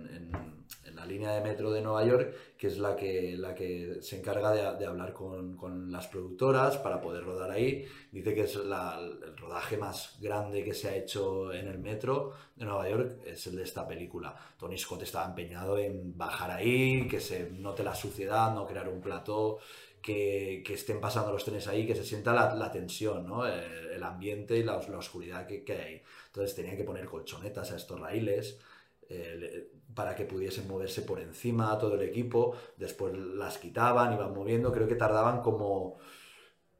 línea 1.09 1.33
de 1.33 1.41
metro 1.41 1.71
de 1.71 1.81
Nueva 1.81 2.05
York, 2.05 2.33
que 2.57 2.67
es 2.67 2.77
la 2.77 2.95
que, 2.95 3.35
la 3.37 3.53
que 3.53 3.97
se 4.01 4.17
encarga 4.17 4.51
de, 4.51 4.85
hablar 4.85 5.13
con, 5.13 5.57
con, 5.57 5.91
las 5.91 6.07
productoras 6.07 6.77
para 6.77 7.01
poder 7.01 7.23
rodar 7.23 7.51
ahí. 7.51 7.85
Dice 8.11 8.33
que 8.33 8.41
es 8.41 8.55
el 8.55 9.35
rodaje 9.37 9.77
más 9.77 10.17
grande 10.21 10.63
que 10.63 10.73
se 10.73 10.89
ha 10.89 10.95
hecho 10.95 11.51
en 11.51 11.67
el 11.67 11.79
metro 11.79 12.33
de 12.55 12.65
Nueva 12.65 12.89
York, 12.89 13.19
es 13.25 13.45
el 13.47 13.55
de 13.55 13.63
esta 13.63 13.87
película. 13.87 14.35
Tony 14.57 14.77
Scott 14.77 15.03
estaba 15.03 15.25
empeñado 15.25 15.77
en 15.77 16.17
bajar 16.17 16.51
ahí, 16.51 17.07
que 17.07 17.19
se 17.19 17.49
note 17.51 17.83
la 17.83 17.95
suciedad, 17.95 18.53
no 18.53 18.65
crear 18.65 18.87
un 18.87 19.01
plató. 19.01 19.59
Que, 20.01 20.63
que, 20.65 20.75
estén 20.75 21.01
pasando 21.01 21.29
los 21.29 21.43
trenes 21.43 21.67
ahí, 21.67 21.85
que 21.85 21.93
se 21.93 22.05
sienta 22.05 22.33
la, 22.33 22.71
tensión, 22.71 23.27
¿no? 23.27 23.45
el, 23.45 23.91
el, 23.91 24.01
ambiente 24.01 24.57
y 24.57 24.63
la, 24.63 24.77
oscuridad 24.77 25.45
que, 25.45 25.61
que, 25.65 25.73
hay. 25.73 26.01
Entonces 26.27 26.55
tenían 26.55 26.77
que 26.77 26.85
poner 26.85 27.05
colchonetas 27.05 27.73
a 27.73 27.75
estos 27.75 27.99
raíles 27.99 28.57
eh, 29.09 29.71
para 29.99 30.15
que 30.15 30.23
pudiesen 30.23 30.65
moverse 30.65 31.01
por 31.01 31.19
encima 31.19 31.77
todo 31.77 31.95
el 31.95 32.03
equipo. 32.03 32.55
Después 32.77 33.13
las 33.17 33.57
quitaban, 33.57 34.13
iban 34.13 34.33
moviendo. 34.33 34.71
Creo 34.71 34.87
que 34.87 34.95
tardaban 34.95 35.41
como, 35.41 35.97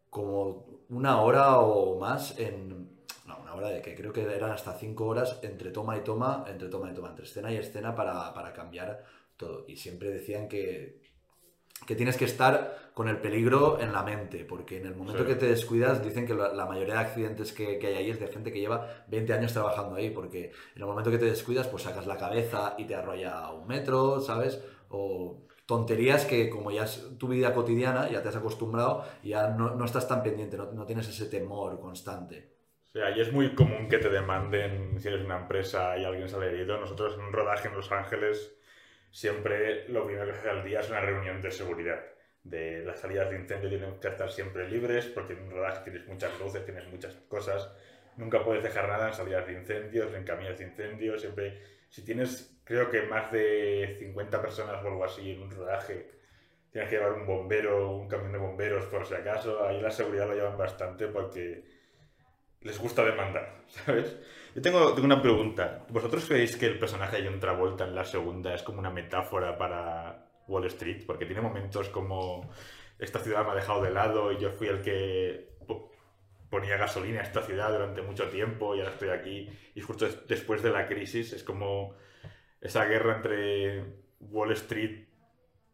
como 0.10 0.86
una 0.88 1.22
hora 1.22 1.60
o 1.60 2.00
más 2.00 2.40
en... 2.40 3.04
No, 3.28 3.40
una 3.42 3.56
hora 3.56 3.68
de 3.72 3.82
que 3.82 3.94
creo 3.94 4.14
que 4.14 4.22
eran 4.22 4.52
hasta 4.52 4.72
cinco 4.74 5.06
horas 5.06 5.38
entre 5.42 5.72
toma 5.72 5.98
y 5.98 6.02
toma, 6.02 6.46
entre 6.48 6.70
toma 6.70 6.92
y 6.92 6.94
toma, 6.94 7.10
entre 7.10 7.26
escena 7.26 7.52
y 7.52 7.58
escena 7.58 7.94
para, 7.94 8.34
para 8.34 8.54
cambiar 8.54 9.04
todo. 9.36 9.66
Y 9.68 9.76
siempre 9.76 10.12
decían 10.12 10.48
que, 10.48 11.02
que 11.86 11.96
tienes 11.96 12.18
que 12.18 12.26
estar 12.26 12.92
con 12.94 13.08
el 13.08 13.18
peligro 13.18 13.80
en 13.80 13.94
la 13.94 14.04
mente, 14.04 14.44
porque 14.44 14.78
en 14.78 14.86
el 14.86 14.96
momento 14.96 15.24
sí. 15.24 15.28
que 15.30 15.36
te 15.36 15.48
descuidas, 15.48 16.04
dicen 16.04 16.28
que 16.28 16.34
la, 16.34 16.54
la 16.54 16.66
mayoría 16.66 16.96
de 16.96 17.00
accidentes 17.00 17.54
que, 17.54 17.80
que, 17.80 17.88
hay 17.88 17.96
ahí 17.96 18.10
es 18.10 18.20
de 18.20 18.28
gente 18.28 18.52
que 18.52 18.60
lleva 18.60 19.06
20 19.08 19.34
años 19.34 19.54
trabajando 19.54 19.96
ahí, 19.96 20.10
porque 20.10 20.52
en 20.76 20.82
el 20.82 20.86
momento 20.86 21.10
que 21.10 21.18
te 21.18 21.26
descuidas, 21.26 21.68
pues 21.68 21.84
sacas 21.84 22.08
la 22.08 22.18
cabeza 22.18 22.76
y 22.78 22.86
te 22.86 22.96
arrolla 22.96 23.52
un 23.52 23.68
metro, 23.68 24.20
¿sabes? 24.20 24.62
O 24.90 25.44
tonterías 25.66 26.26
que 26.26 26.50
como 26.50 26.72
ya 26.72 26.84
es 26.84 27.18
tu 27.18 27.28
vida 27.28 27.54
cotidiana, 27.54 28.10
ya 28.10 28.22
te 28.22 28.30
has 28.30 28.36
acostumbrado, 28.36 29.06
ya 29.24 29.50
no, 29.50 29.76
no 29.76 29.86
estás 29.86 30.08
tan 30.08 30.24
pendiente, 30.24 30.58
no, 30.58 30.72
no 30.72 30.86
tienes 30.86 31.08
ese 31.08 31.28
temor 31.28 31.80
constante. 31.80 32.60
O 32.90 32.92
sea, 32.92 33.16
y 33.16 33.22
es 33.22 33.32
muy 33.32 33.54
común 33.54 33.88
que 33.88 34.00
te 34.00 34.10
demanden 34.10 35.00
si 35.00 35.08
eres 35.10 35.24
una 35.24 35.38
empresa 35.38 35.96
y 35.96 36.06
alguien 36.06 36.28
sale 36.28 36.48
herido. 36.48 36.80
Nosotros 36.80 37.14
en 37.14 37.22
un 37.22 37.32
rodaje 37.32 37.68
en 37.68 37.76
Los 37.76 37.92
Ángeles 37.92 38.59
siempre 39.12 39.88
lo 39.90 40.06
primero 40.06 40.26
que 40.26 40.38
hace 40.38 40.50
al 40.50 40.64
día 40.64 40.80
es 40.80 40.90
una 40.90 41.02
reunión 41.02 41.42
de 41.42 41.52
seguridad. 41.52 42.00
De 42.44 42.84
las 42.86 43.00
salidas 43.00 43.30
de 43.30 43.38
incendio 43.38 43.70
tienen 43.70 44.00
que 44.00 44.08
estar 44.08 44.32
siempre 44.32 44.70
libres 44.70 45.06
porque 45.08 45.34
en 45.34 45.44
un 45.44 45.52
rodaje 45.52 45.84
tienes 45.84 46.08
muchas 46.08 46.40
luces, 46.40 46.66
tienes 46.66 46.88
muchas 46.88 47.14
cosas. 47.28 47.72
Nunca 48.18 48.44
puedes 48.44 48.64
dejar 48.64 48.88
nada 48.88 49.08
en 49.08 49.14
salidas 49.14 49.46
de 49.48 49.54
incendios, 49.54 50.14
en 50.14 50.24
caminos 50.24 50.58
de 50.58 50.66
incendios. 50.66 51.22
Siempre, 51.22 51.62
si 51.90 52.04
tienes, 52.04 52.60
creo 52.64 52.90
que 52.90 53.04
más 53.04 53.32
de 53.32 53.98
50 54.00 54.42
personas 54.42 54.84
o 54.84 54.88
algo 54.88 55.04
así 55.06 55.32
en 55.32 55.42
un 55.42 55.52
rodaje, 55.52 56.10
tienes 56.72 56.90
que 56.90 56.98
llevar 56.98 57.14
un 57.14 57.26
bombero, 57.26 57.92
un 57.98 58.08
camión 58.08 58.32
de 58.32 58.38
bomberos 58.38 58.86
por 58.86 59.06
si 59.06 59.16
acaso. 59.16 59.66
Ahí 59.66 59.82
la 59.82 59.92
seguridad 59.92 60.28
lo 60.28 60.36
llevan 60.36 60.58
bastante 60.58 61.08
porque 61.08 61.79
les 62.62 62.78
gusta 62.80 63.04
demandar, 63.04 63.64
¿sabes? 63.68 64.18
Yo 64.56 64.62
tengo, 64.62 64.94
tengo, 64.94 65.06
una 65.06 65.22
pregunta. 65.22 65.86
¿Vosotros 65.90 66.26
creéis 66.26 66.58
que 66.58 66.66
el 66.66 66.80
personaje 66.80 67.18
de 67.22 67.30
John 67.30 67.40
Travolta 67.40 67.86
en 67.86 67.96
la 67.96 68.04
segunda 68.04 68.54
es 68.54 68.64
como 68.64 68.80
una 68.80 68.90
metáfora 68.90 69.58
para 69.58 70.32
Wall 70.48 70.66
Street? 70.66 71.04
Porque 71.06 71.26
tiene 71.26 71.42
momentos 71.42 71.90
como 71.90 72.50
esta 72.98 73.20
ciudad 73.20 73.46
me 73.46 73.52
ha 73.52 73.56
dejado 73.56 73.82
de 73.82 73.92
lado 73.92 74.32
y 74.32 74.40
yo 74.40 74.52
fui 74.52 74.68
el 74.68 74.82
que 74.82 75.50
ponía 76.50 76.78
gasolina 76.78 77.20
a 77.20 77.24
esta 77.24 77.44
ciudad 77.44 77.72
durante 77.72 78.02
mucho 78.02 78.28
tiempo 78.30 78.76
y 78.76 78.80
ahora 78.80 78.92
estoy 78.92 79.10
aquí. 79.10 79.50
Y 79.76 79.82
justo 79.82 80.08
después 80.28 80.62
de 80.64 80.72
la 80.72 80.88
crisis 80.88 81.32
es 81.34 81.44
como 81.44 81.96
esa 82.60 82.86
guerra 82.86 83.18
entre 83.18 83.86
Wall 84.20 84.52
Street 84.54 85.08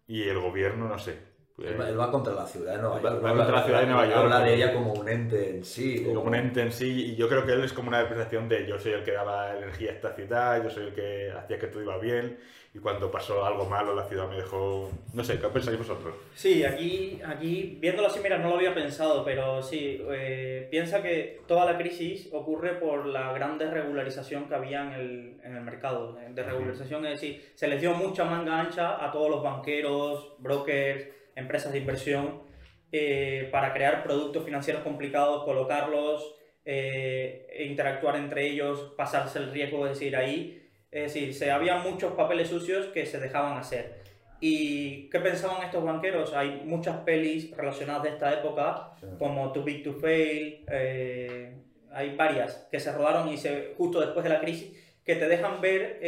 y 0.07 0.23
el 0.23 0.39
gobierno, 0.39 0.87
no 0.87 0.99
sé. 0.99 1.34
Él 1.57 1.79
va, 1.79 1.87
él 1.87 1.97
va, 1.97 2.11
contra 2.11 2.33
la 2.33 2.45
ciudad 2.45 2.73
de 2.73 2.81
Nueva 2.81 3.01
York. 3.01 3.23
Va, 3.23 3.33
contra 3.33 3.55
la 3.55 3.63
ciudad 3.63 3.79
de 3.79 3.85
Nueva 3.85 4.05
York. 4.05 4.17
Habla 4.17 4.39
de 4.41 4.55
ella 4.55 4.73
como 4.73 4.93
un 4.93 5.07
ente 5.07 5.51
en 5.51 5.63
sí. 5.63 6.03
Como... 6.03 6.15
como... 6.15 6.27
un 6.27 6.35
ente 6.35 6.61
en 6.61 6.71
sí. 6.71 7.11
Y 7.11 7.15
yo 7.15 7.29
creo 7.29 7.45
que 7.45 7.53
él 7.53 7.63
es 7.63 7.71
como 7.71 7.87
una 7.87 8.01
representación 8.01 8.49
de 8.49 8.67
yo 8.67 8.77
soy 8.77 8.91
el 8.91 9.03
que 9.05 9.13
daba 9.13 9.55
energía 9.55 9.91
a 9.91 9.93
esta 9.93 10.13
ciudad, 10.13 10.61
yo 10.61 10.69
soy 10.69 10.87
el 10.87 10.93
que 10.93 11.31
hacía 11.31 11.57
que 11.57 11.67
todo 11.67 11.81
iba 11.81 11.97
bien. 11.97 12.37
Y 12.73 12.79
cuando 12.79 13.09
pasó 13.09 13.45
algo 13.45 13.63
malo, 13.69 13.95
la 13.95 14.03
ciudad 14.03 14.27
me 14.27 14.35
dejó. 14.35 14.91
No 15.13 15.23
sé, 15.23 15.39
¿qué 15.39 15.47
pensáis 15.47 15.77
vosotros? 15.77 16.13
Sí, 16.33 16.65
aquí, 16.65 17.21
aquí 17.25 17.77
viéndolo 17.79 18.09
así, 18.09 18.19
mira, 18.21 18.37
no 18.37 18.49
lo 18.49 18.55
había 18.55 18.73
pensado, 18.73 19.23
pero 19.23 19.63
sí. 19.63 20.03
Eh, 20.09 20.67
piensa 20.69 21.01
que 21.01 21.39
toda 21.47 21.63
la 21.63 21.77
crisis 21.77 22.27
ocurre 22.33 22.73
por 22.73 23.05
la 23.05 23.31
gran 23.31 23.57
desregularización 23.57 24.49
que 24.49 24.55
había 24.55 24.81
en 24.81 24.91
el, 24.91 25.37
en 25.41 25.55
el 25.55 25.63
mercado. 25.63 26.17
Desregularización, 26.31 27.05
es 27.05 27.13
decir, 27.13 27.49
se 27.55 27.69
les 27.69 27.79
dio 27.79 27.93
mucha 27.93 28.25
manga 28.25 28.59
ancha 28.59 29.01
a 29.01 29.09
todos 29.09 29.29
los 29.29 29.41
banqueros, 29.41 30.33
brokers 30.39 31.15
empresas 31.35 31.71
de 31.71 31.79
inversión 31.79 32.43
eh, 32.91 33.49
para 33.51 33.73
crear 33.73 34.03
productos 34.03 34.45
financieros 34.45 34.81
complicados, 34.81 35.43
colocarlos, 35.43 36.35
eh, 36.63 37.65
interactuar 37.67 38.15
entre 38.15 38.47
ellos, 38.47 38.93
pasarse 38.95 39.39
el 39.39 39.51
riesgo, 39.51 39.85
es 39.85 39.99
decir, 39.99 40.15
ahí, 40.15 40.69
es 40.91 41.13
decir, 41.13 41.33
se 41.33 41.51
había 41.51 41.77
muchos 41.79 42.13
papeles 42.13 42.49
sucios 42.49 42.87
que 42.87 43.05
se 43.05 43.19
dejaban 43.19 43.57
hacer. 43.57 44.03
¿Y 44.39 45.09
qué 45.09 45.19
pensaban 45.19 45.63
estos 45.63 45.83
banqueros? 45.83 46.33
Hay 46.33 46.61
muchas 46.63 46.97
pelis 46.97 47.55
relacionadas 47.55 48.03
de 48.03 48.09
esta 48.09 48.33
época, 48.33 48.91
sí. 48.99 49.07
como 49.19 49.51
Too 49.51 49.63
Big 49.63 49.83
to 49.83 49.93
Fail, 49.93 50.63
eh, 50.71 51.53
hay 51.91 52.15
varias 52.15 52.67
que 52.71 52.79
se 52.79 52.91
rodaron 52.91 53.27
y 53.29 53.37
se, 53.37 53.73
justo 53.77 53.99
después 53.99 54.23
de 54.23 54.29
la 54.29 54.39
crisis, 54.39 54.71
que 55.03 55.15
te 55.15 55.27
dejan 55.27 55.61
ver 55.61 55.99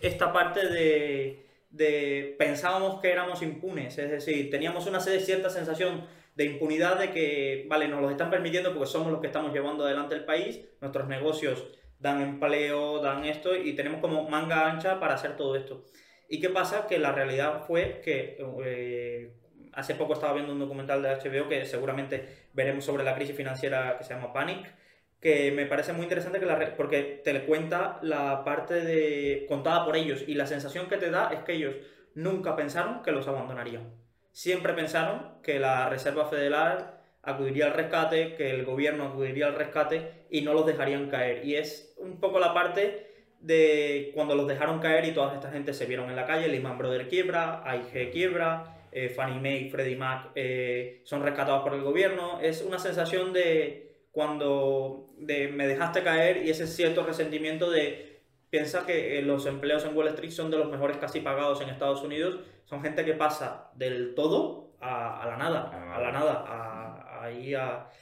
esta 0.00 0.32
parte 0.32 0.68
de 0.68 1.47
de 1.70 2.34
pensábamos 2.38 3.00
que 3.00 3.10
éramos 3.10 3.42
impunes, 3.42 3.98
es 3.98 4.10
decir, 4.10 4.50
teníamos 4.50 4.86
una 4.86 5.00
cierta 5.00 5.50
sensación 5.50 6.06
de 6.34 6.44
impunidad 6.44 6.98
de 6.98 7.10
que, 7.10 7.66
vale, 7.68 7.88
nos 7.88 8.00
lo 8.00 8.10
están 8.10 8.30
permitiendo 8.30 8.72
porque 8.72 8.86
somos 8.86 9.10
los 9.10 9.20
que 9.20 9.26
estamos 9.26 9.52
llevando 9.52 9.84
adelante 9.84 10.14
el 10.14 10.24
país, 10.24 10.60
nuestros 10.80 11.08
negocios 11.08 11.66
dan 11.98 12.22
empleo, 12.22 13.00
dan 13.00 13.24
esto 13.24 13.56
y 13.56 13.74
tenemos 13.74 14.00
como 14.00 14.28
manga 14.28 14.70
ancha 14.70 15.00
para 15.00 15.14
hacer 15.14 15.36
todo 15.36 15.56
esto. 15.56 15.84
¿Y 16.28 16.40
qué 16.40 16.48
pasa? 16.48 16.86
Que 16.86 16.98
la 16.98 17.12
realidad 17.12 17.64
fue 17.66 18.00
que 18.04 18.36
eh, 18.64 19.32
hace 19.72 19.94
poco 19.94 20.12
estaba 20.12 20.34
viendo 20.34 20.52
un 20.52 20.58
documental 20.58 21.02
de 21.02 21.08
HBO 21.08 21.48
que 21.48 21.64
seguramente 21.64 22.48
veremos 22.52 22.84
sobre 22.84 23.04
la 23.04 23.14
crisis 23.14 23.36
financiera 23.36 23.96
que 23.98 24.04
se 24.04 24.14
llama 24.14 24.32
Panic, 24.32 24.72
que 25.20 25.50
me 25.50 25.66
parece 25.66 25.92
muy 25.92 26.04
interesante 26.04 26.38
que 26.38 26.46
la, 26.46 26.76
porque 26.76 27.20
te 27.24 27.32
le 27.32 27.44
cuenta 27.44 27.98
la 28.02 28.44
parte 28.44 28.74
de 28.74 29.46
contada 29.48 29.84
por 29.84 29.96
ellos 29.96 30.22
y 30.26 30.34
la 30.34 30.46
sensación 30.46 30.88
que 30.88 30.96
te 30.96 31.10
da 31.10 31.30
es 31.32 31.40
que 31.40 31.54
ellos 31.54 31.74
nunca 32.14 32.54
pensaron 32.56 33.02
que 33.02 33.12
los 33.12 33.26
abandonarían. 33.26 33.92
Siempre 34.32 34.72
pensaron 34.74 35.40
que 35.42 35.58
la 35.58 35.88
Reserva 35.88 36.26
Federal 36.26 36.98
acudiría 37.22 37.66
al 37.66 37.74
rescate, 37.74 38.34
que 38.36 38.50
el 38.50 38.64
gobierno 38.64 39.04
acudiría 39.04 39.46
al 39.46 39.56
rescate 39.56 40.26
y 40.30 40.42
no 40.42 40.54
los 40.54 40.66
dejarían 40.66 41.08
caer. 41.08 41.44
Y 41.44 41.56
es 41.56 41.94
un 41.98 42.20
poco 42.20 42.38
la 42.38 42.54
parte 42.54 43.06
de 43.40 44.12
cuando 44.14 44.34
los 44.34 44.46
dejaron 44.46 44.80
caer 44.80 45.04
y 45.04 45.12
toda 45.12 45.34
esta 45.34 45.50
gente 45.50 45.72
se 45.72 45.86
vieron 45.86 46.10
en 46.10 46.16
la 46.16 46.26
calle, 46.26 46.48
Lehman 46.48 46.78
Brothers 46.78 47.08
quiebra, 47.08 47.62
AIG 47.64 48.10
quiebra, 48.10 48.78
eh, 48.90 49.08
Fannie 49.08 49.40
Mae, 49.40 49.70
Freddie 49.70 49.96
Mac 49.96 50.30
eh, 50.34 51.02
son 51.04 51.22
rescatados 51.22 51.62
por 51.62 51.74
el 51.74 51.82
gobierno. 51.82 52.40
Es 52.40 52.62
una 52.62 52.78
sensación 52.78 53.32
de 53.32 53.87
cuando 54.12 55.06
de, 55.18 55.48
me 55.48 55.66
dejaste 55.66 56.02
caer 56.02 56.44
y 56.44 56.50
ese 56.50 56.66
cierto 56.66 57.04
resentimiento 57.04 57.70
de 57.70 58.22
piensa 58.50 58.86
que 58.86 59.18
eh, 59.18 59.22
los 59.22 59.46
empleos 59.46 59.84
en 59.84 59.96
Wall 59.96 60.08
Street 60.08 60.30
son 60.30 60.50
de 60.50 60.58
los 60.58 60.70
mejores 60.70 60.96
casi 60.96 61.20
pagados 61.20 61.60
en 61.60 61.68
Estados 61.68 62.02
Unidos, 62.02 62.40
son 62.64 62.82
gente 62.82 63.04
que 63.04 63.14
pasa 63.14 63.70
del 63.74 64.14
todo 64.14 64.72
a, 64.80 65.22
a 65.22 65.26
la 65.26 65.36
nada, 65.36 65.94
a 65.94 66.00
la 66.00 66.12
nada, 66.12 66.44
a, 66.46 67.24
a, 67.24 67.30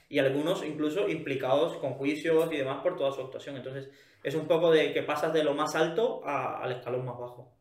y 0.09 0.19
algunos 0.19 0.65
incluso 0.65 1.09
implicados 1.09 1.77
con 1.79 1.95
juicios 1.95 2.53
y 2.53 2.57
demás 2.57 2.81
por 2.83 2.97
toda 2.97 3.13
su 3.13 3.23
actuación. 3.23 3.57
Entonces 3.57 3.91
es 4.23 4.35
un 4.35 4.47
poco 4.47 4.71
de 4.71 4.93
que 4.93 5.03
pasas 5.03 5.33
de 5.33 5.43
lo 5.43 5.55
más 5.55 5.75
alto 5.75 6.23
al 6.25 6.71
escalón 6.73 7.05
más 7.05 7.19
bajo. 7.19 7.53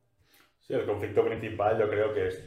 Sí, 0.60 0.74
el 0.74 0.86
conflicto 0.86 1.24
principal 1.24 1.78
yo 1.80 1.90
creo 1.90 2.14
que 2.14 2.28
es, 2.28 2.44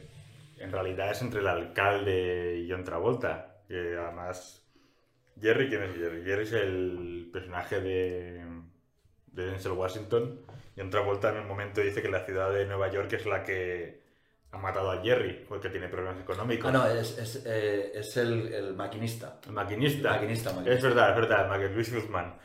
en 0.57 0.71
realidad 0.71 1.11
es 1.11 1.21
entre 1.21 1.39
el 1.39 1.47
alcalde 1.47 2.59
y 2.59 2.69
John 2.69 2.83
Travolta, 2.83 3.63
que 3.67 3.95
además 3.97 4.68
Jerry, 5.41 5.69
¿quién 5.69 5.83
es 5.83 5.95
Jerry? 5.95 6.23
Jerry 6.23 6.43
es 6.43 6.53
el 6.53 7.29
personaje 7.31 7.79
de, 7.81 8.45
de 9.27 9.45
Denzel 9.45 9.73
Washington. 9.73 10.41
Y 10.75 10.81
otra 10.81 11.01
vuelta 11.01 11.29
en 11.29 11.37
un 11.37 11.47
momento 11.47 11.81
dice 11.81 12.01
que 12.01 12.09
la 12.09 12.25
ciudad 12.25 12.51
de 12.51 12.65
Nueva 12.65 12.91
York 12.91 13.11
es 13.13 13.25
la 13.25 13.43
que 13.43 14.01
ha 14.51 14.57
matado 14.57 14.91
a 14.91 15.01
Jerry 15.01 15.45
porque 15.47 15.69
tiene 15.69 15.87
problemas 15.87 16.21
económicos. 16.21 16.69
Ah, 16.69 16.71
no, 16.71 16.87
es, 16.87 17.17
es, 17.17 17.43
eh, 17.45 17.91
es 17.93 18.17
el, 18.17 18.53
el, 18.53 18.75
maquinista. 18.75 19.39
El 19.45 19.53
maquinista. 19.53 20.09
El 20.09 20.15
maquinista, 20.15 20.49
maquinista. 20.51 20.73
Es 20.73 20.83
verdad, 20.83 21.09
es 21.11 21.15
verdad, 21.15 21.71
Luis 21.73 21.93
Guzmán. 21.93 22.35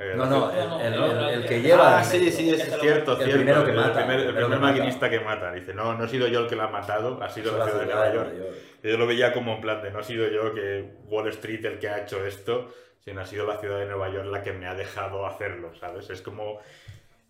Eh, 0.00 0.14
no, 0.16 0.26
no, 0.26 0.50
el, 0.52 0.94
el, 0.94 1.28
el, 1.42 1.46
que 1.46 1.60
lleva. 1.60 1.98
Ah, 1.98 2.04
sí, 2.04 2.30
sí, 2.30 2.50
es 2.50 2.62
cierto, 2.62 3.16
cierto. 3.16 3.20
El 3.20 3.32
primero 3.32 3.64
que 3.64 3.72
mata. 3.72 4.00
El 4.00 4.06
primer, 4.06 4.26
el 4.28 4.34
primer 4.34 4.60
maquinista 4.60 5.10
que 5.10 5.18
mata. 5.18 5.52
Dice, 5.52 5.74
no, 5.74 5.94
no 5.94 6.04
he 6.04 6.08
sido 6.08 6.28
yo 6.28 6.40
el 6.40 6.46
que 6.46 6.54
la 6.54 6.64
ha 6.64 6.68
matado, 6.68 7.20
ha 7.20 7.28
sido 7.28 7.58
la 7.58 7.64
ciudad 7.64 7.80
de 7.80 7.86
Nueva 7.86 8.14
York. 8.14 8.32
York. 8.36 8.54
Yo 8.84 8.96
lo 8.96 9.06
veía 9.08 9.32
como 9.32 9.54
en 9.54 9.60
plan 9.60 9.82
de, 9.82 9.90
no 9.90 9.98
he 9.98 10.04
sido 10.04 10.28
yo 10.28 10.54
que 10.54 10.88
Wall 11.06 11.28
Street 11.28 11.64
el 11.64 11.78
que 11.80 11.88
ha 11.88 12.02
hecho 12.02 12.24
esto, 12.24 12.72
sino 13.00 13.20
ha 13.20 13.26
sido 13.26 13.44
la 13.44 13.58
ciudad 13.58 13.80
de 13.80 13.86
Nueva 13.86 14.08
York 14.08 14.26
la 14.26 14.42
que 14.42 14.52
me 14.52 14.68
ha 14.68 14.74
dejado 14.74 15.26
hacerlo, 15.26 15.74
¿sabes? 15.74 16.08
Es 16.10 16.22
como 16.22 16.60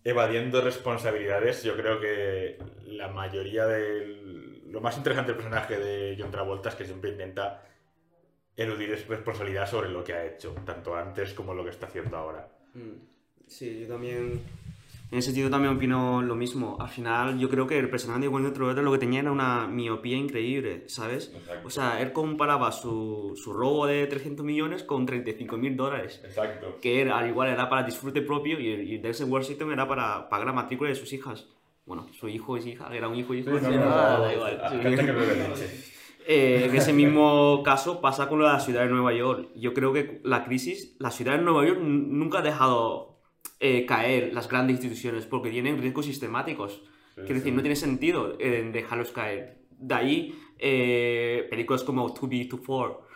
evadiendo 0.03 0.61
responsabilidades. 0.61 1.63
Yo 1.63 1.75
creo 1.75 1.99
que 1.99 2.59
la 2.85 3.07
mayoría 3.07 3.65
del... 3.65 4.69
Lo 4.71 4.79
más 4.79 4.95
interesante 4.95 5.31
del 5.31 5.41
personaje 5.41 5.79
de 5.79 6.15
John 6.19 6.29
Travolta 6.29 6.69
es 6.69 6.75
que 6.75 6.85
siempre 6.85 7.09
intenta 7.09 7.63
eludir 8.55 9.03
responsabilidad 9.07 9.67
sobre 9.67 9.89
lo 9.89 10.03
que 10.03 10.13
ha 10.13 10.25
hecho, 10.25 10.53
tanto 10.65 10.95
antes 10.95 11.33
como 11.33 11.55
lo 11.55 11.63
que 11.63 11.71
está 11.71 11.87
haciendo 11.87 12.15
ahora. 12.17 12.47
Mm, 12.73 13.09
Sí, 13.47 13.79
yo 13.81 13.87
también. 13.87 14.41
En 15.11 15.17
ese 15.17 15.27
sentido 15.27 15.49
también 15.49 15.75
opino 15.75 16.21
lo 16.21 16.35
mismo. 16.35 16.77
Al 16.79 16.87
final, 16.87 17.39
yo 17.39 17.49
creo 17.49 17.65
que 17.65 17.79
el 17.79 17.89
personaje 17.89 18.21
de 18.21 18.27
Wayne 18.27 18.51
Travolta 18.51 18.83
lo 18.83 18.91
que 18.91 18.99
tenía 18.99 19.21
era 19.21 19.31
una 19.31 19.65
miopía 19.67 20.15
increíble, 20.15 20.83
¿sabes? 20.87 21.33
O 21.63 21.69
sea, 21.71 21.99
él 21.99 22.13
comparaba 22.13 22.71
su, 22.71 23.33
su 23.35 23.51
robo 23.51 23.87
de 23.87 24.05
300 24.05 24.45
millones 24.45 24.83
con 24.83 25.07
35 25.07 25.57
mil 25.57 25.75
dólares. 25.75 26.21
Exacto. 26.23 26.77
Que 26.79 27.01
era, 27.01 27.17
al 27.17 27.27
igual 27.27 27.49
era 27.49 27.67
para 27.69 27.81
disfrute 27.81 28.21
propio 28.21 28.59
y, 28.59 28.67
y 28.67 28.97
Denzel 28.99 29.27
Washington 29.29 29.71
era 29.71 29.87
para 29.87 30.29
pagar 30.29 30.45
la 30.45 30.53
matrícula 30.53 30.91
de 30.91 30.95
sus 30.95 31.11
hijas. 31.11 31.47
Bueno, 31.87 32.05
su 32.13 32.29
hijo 32.29 32.55
y 32.55 32.61
su 32.61 32.69
hija, 32.69 32.95
era 32.95 33.07
un 33.07 33.15
hijo 33.15 33.33
y 33.33 33.39
hijo. 33.39 33.57
Sí, 33.57 33.65
no, 33.65 33.69
da 33.89 34.31
igual. 34.31 34.61
Sí. 34.69 34.77
que 34.79 34.89
leche. 34.89 35.98
Eh, 36.31 36.65
en 36.65 36.75
ese 36.75 36.93
mismo 36.93 37.63
caso 37.65 38.01
pasa 38.01 38.29
con 38.29 38.43
la 38.43 38.59
ciudad 38.59 38.83
de 38.83 38.89
Nueva 38.89 39.11
York. 39.13 39.49
Yo 39.55 39.73
creo 39.73 39.91
que 39.93 40.21
la 40.23 40.45
crisis, 40.45 40.95
la 40.99 41.09
ciudad 41.09 41.35
de 41.35 41.43
Nueva 41.43 41.65
York 41.65 41.79
nunca 41.81 42.37
ha 42.37 42.41
dejado 42.43 43.19
eh, 43.59 43.87
caer 43.87 44.31
las 44.31 44.47
grandes 44.47 44.75
instituciones 44.75 45.25
porque 45.25 45.49
tienen 45.49 45.81
riesgos 45.81 46.05
sistemáticos. 46.05 46.83
Quiero 47.15 47.33
decir, 47.33 47.51
no 47.51 47.61
tiene 47.61 47.75
sentido 47.75 48.37
eh, 48.39 48.69
dejarlos 48.71 49.11
caer. 49.11 49.57
De 49.71 49.95
ahí 49.95 50.35
películas 51.49 51.83
como 51.83 52.13
To 52.13 52.27
Be 52.27 52.45
To 52.45 52.59
For. 52.59 53.07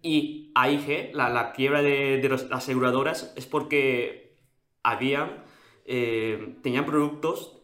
y 0.00 0.50
AIG, 0.54 1.10
la, 1.12 1.28
la 1.28 1.52
quiebra 1.52 1.82
de, 1.82 2.22
de 2.22 2.28
las 2.30 2.48
aseguradoras, 2.50 3.34
es 3.36 3.44
porque 3.44 4.38
habían, 4.82 5.44
tenían 5.84 6.86
productos, 6.86 7.62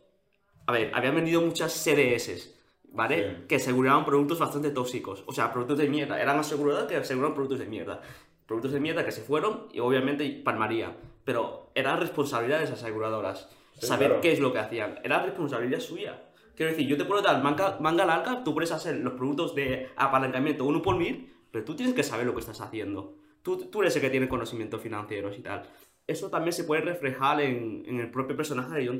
a 0.67 0.73
ver, 0.73 0.91
habían 0.95 1.15
vendido 1.15 1.41
muchas 1.41 1.73
CDS, 1.73 2.58
¿vale? 2.93 3.45
Que 3.49 3.57
aseguraban 3.57 4.05
productos 4.05 4.39
bastante 4.39 4.71
tóxicos, 4.71 5.25
o 5.27 5.33
sea, 5.33 5.53
productos 5.53 5.79
de 5.79 5.89
mierda. 5.89 6.21
Eran 6.21 6.39
aseguradoras 6.39 6.87
que 6.87 6.97
aseguraban 6.97 7.35
productos 7.35 7.59
de 7.59 7.67
mierda. 7.67 8.01
Productos 8.47 8.73
de 8.73 8.81
mierda 8.81 9.05
que 9.05 9.13
se 9.13 9.23
fueron 9.23 9.69
y 9.73 9.81
obviamente 9.81 10.29
palmaría. 10.45 10.97
Pero 11.25 11.71
era 11.75 11.97
responsabilidad 11.97 12.59
de 12.59 12.65
esas 12.65 12.83
aseguradoras. 12.83 13.49
Sí, 13.75 13.87
saber 13.87 14.09
claro. 14.09 14.21
qué 14.23 14.33
es 14.33 14.41
lo 14.41 14.53
que 14.53 14.59
hacían. 14.59 14.99
Era 15.05 15.23
responsabilidad 15.23 15.81
suya. 15.81 16.23
Quiero 16.57 16.73
decir, 16.73 16.89
yo 16.89 16.97
te 16.97 17.05
puedo 17.05 17.23
dar 17.23 17.43
manga, 17.43 17.79
manga 17.81 18.05
larga, 18.05 18.43
tú 18.43 18.53
puedes 18.55 18.73
hacer 18.73 18.97
los 18.97 19.13
productos 19.13 19.55
de 19.55 19.91
apalancamiento 19.97 20.65
uno 20.65 20.83
por 20.83 20.97
mil, 20.97 21.33
pero 21.53 21.65
tú 21.65 21.77
tienes 21.77 21.95
que 21.95 22.03
saber 22.03 22.27
lo 22.27 22.35
que 22.35 22.41
estás 22.41 22.61
haciendo. 22.61 23.15
Tú, 23.43 23.67
tú 23.67 23.83
eres 23.83 23.95
el 23.95 24.03
que 24.03 24.11
tiene 24.11 24.29
conocimientos 24.29 24.81
financieros 24.81 25.39
y 25.39 25.43
tal. 25.43 25.69
Eso 26.07 26.31
también 26.31 26.53
se 26.53 26.65
puede 26.65 26.81
reflejar 26.81 27.41
en, 27.43 27.85
en 27.87 28.01
el 28.01 28.11
propio 28.11 28.35
personaje 28.35 28.75
de 28.75 28.87
John 28.87 28.99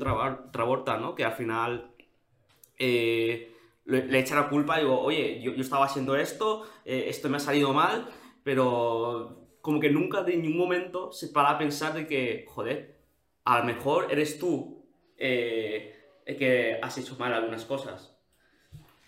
Travolta, 0.51 0.97
¿no? 0.97 1.15
Que 1.15 1.25
al 1.25 1.33
final 1.33 1.91
eh, 2.77 3.51
le, 3.85 4.19
echa 4.19 4.35
la 4.35 4.49
culpa 4.49 4.79
digo, 4.79 4.99
oye, 4.99 5.41
yo, 5.41 5.53
yo 5.53 5.61
estaba 5.61 5.85
haciendo 5.85 6.15
esto, 6.15 6.69
eh, 6.85 7.05
esto 7.07 7.29
me 7.29 7.37
ha 7.37 7.39
salido 7.39 7.73
mal, 7.73 8.07
pero 8.43 9.47
como 9.61 9.79
que 9.79 9.89
nunca 9.89 10.23
de 10.23 10.37
ningún 10.37 10.57
momento 10.57 11.11
se 11.11 11.27
para 11.27 11.51
a 11.51 11.57
pensar 11.57 11.93
de 11.93 12.07
que, 12.07 12.45
joder, 12.47 12.99
a 13.45 13.59
lo 13.59 13.65
mejor 13.65 14.11
eres 14.11 14.39
tú 14.39 14.85
eh, 15.17 15.95
que 16.25 16.79
has 16.81 16.97
hecho 16.97 17.15
mal 17.17 17.33
algunas 17.33 17.65
cosas. 17.65 18.15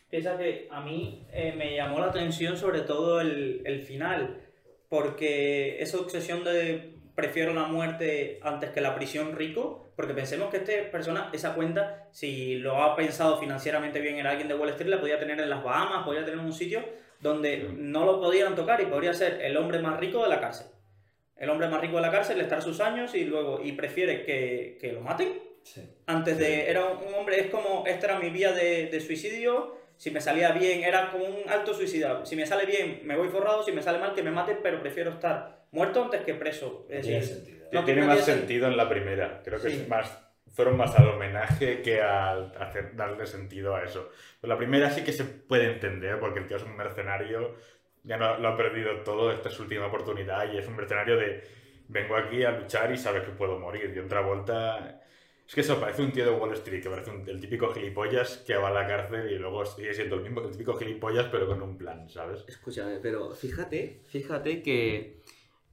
Piensa 0.09 0.37
que 0.37 0.67
a 0.69 0.81
mí 0.81 1.25
eh, 1.31 1.53
me 1.55 1.75
llamó 1.75 1.99
la 1.99 2.07
atención 2.07 2.57
sobre 2.57 2.81
todo 2.81 3.21
el, 3.21 3.61
el 3.65 3.81
final, 3.81 4.41
porque 4.89 5.81
esa 5.81 5.99
obsesión 5.99 6.43
de 6.43 7.00
prefiero 7.15 7.53
la 7.53 7.65
muerte 7.65 8.39
antes 8.41 8.69
que 8.71 8.81
la 8.81 8.95
prisión 8.95 9.35
rico, 9.35 9.91
porque 9.95 10.13
pensemos 10.13 10.49
que 10.49 10.57
esta 10.57 10.91
persona, 10.91 11.29
esa 11.33 11.53
cuenta, 11.53 12.07
si 12.11 12.55
lo 12.55 12.81
ha 12.81 12.95
pensado 12.95 13.39
financieramente 13.39 13.99
bien, 13.99 14.17
era 14.17 14.31
alguien 14.31 14.47
de 14.47 14.55
Wall 14.55 14.69
Street, 14.69 14.89
la 14.89 14.99
podía 14.99 15.19
tener 15.19 15.39
en 15.39 15.49
las 15.49 15.63
Bahamas, 15.63 16.03
podía 16.03 16.25
tener 16.25 16.39
en 16.39 16.45
un 16.45 16.53
sitio 16.53 16.83
donde 17.19 17.69
no 17.75 18.05
lo 18.05 18.19
podían 18.19 18.55
tocar 18.55 18.81
y 18.81 18.85
podría 18.85 19.13
ser 19.13 19.41
el 19.41 19.55
hombre 19.57 19.79
más 19.79 19.99
rico 19.99 20.23
de 20.23 20.29
la 20.29 20.39
cárcel. 20.39 20.67
El 21.35 21.49
hombre 21.49 21.67
más 21.67 21.81
rico 21.81 21.95
de 21.95 22.01
la 22.01 22.11
cárcel, 22.11 22.39
estar 22.39 22.61
sus 22.61 22.79
años 22.81 23.15
y 23.15 23.25
luego, 23.25 23.61
y 23.63 23.71
prefiere 23.73 24.23
que, 24.23 24.77
que 24.79 24.91
lo 24.91 25.01
maten 25.01 25.51
antes 26.07 26.37
de. 26.37 26.69
Era 26.69 26.85
un 26.85 27.13
hombre, 27.13 27.39
es 27.39 27.47
como. 27.47 27.85
Esta 27.85 28.07
era 28.07 28.19
mi 28.19 28.29
vía 28.29 28.51
de, 28.51 28.87
de 28.87 29.01
suicidio. 29.01 29.77
Si 30.01 30.09
me 30.09 30.19
salía 30.19 30.51
bien, 30.51 30.83
era 30.83 31.11
como 31.11 31.25
un 31.25 31.47
alto 31.47 31.75
suicida. 31.75 32.25
Si 32.25 32.35
me 32.35 32.43
sale 32.47 32.65
bien, 32.65 33.01
me 33.03 33.15
voy 33.15 33.27
forrado. 33.27 33.61
Si 33.61 33.71
me 33.71 33.83
sale 33.83 33.99
mal, 33.99 34.15
que 34.15 34.23
me 34.23 34.31
maten, 34.31 34.57
pero 34.63 34.81
prefiero 34.81 35.11
estar 35.11 35.67
muerto 35.69 36.03
antes 36.05 36.21
que 36.21 36.33
preso. 36.33 36.87
Es 36.89 37.03
Tiene 37.03 37.19
decir, 37.19 37.35
sentido. 37.35 37.67
no, 37.71 37.85
tiene 37.85 38.01
no 38.01 38.07
más 38.07 38.25
tiene 38.25 38.39
sentido 38.39 38.67
en 38.67 38.77
la 38.77 38.89
primera. 38.89 39.43
Creo 39.45 39.61
que 39.61 39.69
Sí. 39.69 39.81
es 39.81 39.87
más, 39.87 40.17
fueron 40.55 40.75
más 40.75 40.97
al 40.97 41.07
homenaje 41.07 41.83
que 41.83 42.01
al 42.01 42.51
hacer, 42.59 42.95
darle 42.95 43.27
sentido 43.27 43.75
a 43.75 43.83
eso. 43.83 44.09
Pero 44.41 44.51
la 44.51 44.57
primera 44.57 44.89
sí 44.89 45.03
que 45.03 45.13
se 45.13 45.23
puede 45.23 45.65
entender 45.71 46.19
porque 46.19 46.39
el 46.39 46.47
tío 46.47 46.57
es 46.57 46.63
un 46.63 46.75
mercenario, 46.75 47.57
ya 48.03 48.17
no, 48.17 48.39
lo 48.39 48.47
ha 48.47 48.57
perdido 48.57 49.01
todo, 49.03 49.31
esta 49.31 49.49
es 49.49 49.53
su 49.53 49.61
última 49.61 49.85
oportunidad 49.85 50.51
y 50.51 50.57
es 50.57 50.67
un 50.67 50.77
mercenario 50.77 51.15
de 51.15 51.43
vengo 51.89 52.15
aquí 52.15 52.43
a 52.43 52.49
luchar 52.49 52.91
y 52.91 52.97
sabes 52.97 53.21
que 53.21 53.29
puedo 53.33 53.59
morir. 53.59 53.93
Y 53.95 53.99
otra 53.99 54.21
vuelta... 54.21 54.97
Es 55.51 55.55
que 55.55 55.61
eso 55.61 55.81
parece 55.81 56.01
un 56.01 56.13
tío 56.13 56.23
de 56.23 56.31
Wall 56.31 56.53
Street, 56.53 56.81
que 56.81 56.89
parece 56.89 57.11
un- 57.11 57.27
el 57.27 57.41
típico 57.41 57.73
gilipollas 57.73 58.37
que 58.47 58.55
va 58.55 58.69
a 58.69 58.71
la 58.71 58.87
cárcel 58.87 59.29
y 59.33 59.37
luego 59.37 59.65
sigue 59.65 59.93
siendo 59.93 60.15
el 60.15 60.21
mismo 60.21 60.39
el 60.39 60.51
típico 60.51 60.75
gilipollas 60.75 61.25
pero 61.29 61.45
con 61.45 61.61
un 61.61 61.77
plan, 61.77 62.09
¿sabes? 62.09 62.45
Escúchame, 62.47 62.99
pero 63.01 63.35
fíjate, 63.35 63.99
fíjate 64.07 64.63
que 64.63 65.17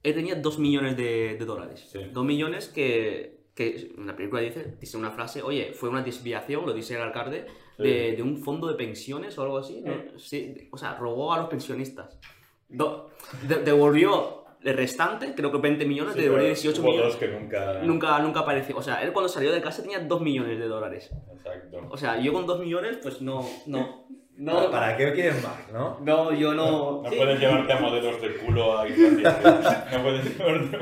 él 0.03 0.13
tenía 0.13 0.35
2 0.35 0.59
millones 0.59 0.97
de, 0.97 1.37
de 1.39 1.45
dólares. 1.45 1.89
2 2.11 2.25
millones 2.25 2.67
que, 2.67 3.37
que 3.55 3.93
en 3.97 4.05
la 4.05 4.17
película 4.17 4.41
dice, 4.41 4.75
dice 4.81 4.97
una 4.97 5.11
frase, 5.11 5.41
oye, 5.43 5.71
fue 5.71 5.87
una 5.87 6.01
desviación, 6.03 6.65
lo 6.65 6.73
dice 6.73 6.95
el 6.95 7.01
alcalde, 7.01 7.45
de, 7.77 8.15
de 8.17 8.21
un 8.21 8.35
fondo 8.43 8.67
de 8.67 8.73
pensiones 8.75 9.37
o 9.37 9.43
algo 9.43 9.59
así. 9.59 9.79
¿no? 9.79 10.19
Sí, 10.19 10.67
o 10.71 10.77
sea, 10.77 10.95
robó 10.97 11.31
a 11.33 11.37
los 11.39 11.47
pensionistas. 11.47 12.19
Do- 12.67 13.11
de- 13.47 13.63
devolvió 13.63 14.38
el 14.63 14.75
restante, 14.75 15.33
creo 15.35 15.51
que 15.51 15.57
20 15.57 15.85
millones, 15.85 16.13
Sí, 16.15 16.21
pero 16.23 16.43
18 16.43 16.81
hubo 16.81 16.91
millones. 16.91 17.13
dos 17.13 17.19
que 17.19 17.27
nunca... 17.29 17.73
Nunca, 17.83 18.19
nunca 18.19 18.39
apareció. 18.41 18.75
O 18.77 18.81
sea, 18.81 19.01
él 19.03 19.13
cuando 19.13 19.29
salió 19.29 19.51
de 19.51 19.61
casa 19.61 19.81
tenía 19.81 19.99
2 19.99 20.21
millones 20.21 20.59
de 20.59 20.67
dólares. 20.67 21.11
Exacto. 21.33 21.87
O 21.89 21.97
sea, 21.97 22.19
yo 22.19 22.33
con 22.33 22.45
2 22.45 22.59
millones, 22.59 22.97
pues 23.01 23.21
no. 23.21 23.45
No. 23.67 24.05
no 24.35 24.69
¿Para- 24.71 24.97
qué 24.97 25.13
quieres 25.13 25.41
más, 25.43 25.71
no? 25.71 25.97
No, 26.01 26.33
yo 26.33 26.53
no. 26.53 27.01
No 27.03 27.09
sí. 27.09 27.15
puedes 27.15 27.39
llevarte 27.39 27.71
a 27.73 27.79
modelos 27.79 28.21
de 28.21 28.35
culo 28.35 28.77
a. 28.79 28.85
No 29.91 30.03
puedes 30.03 30.37
llevarte... 30.37 30.77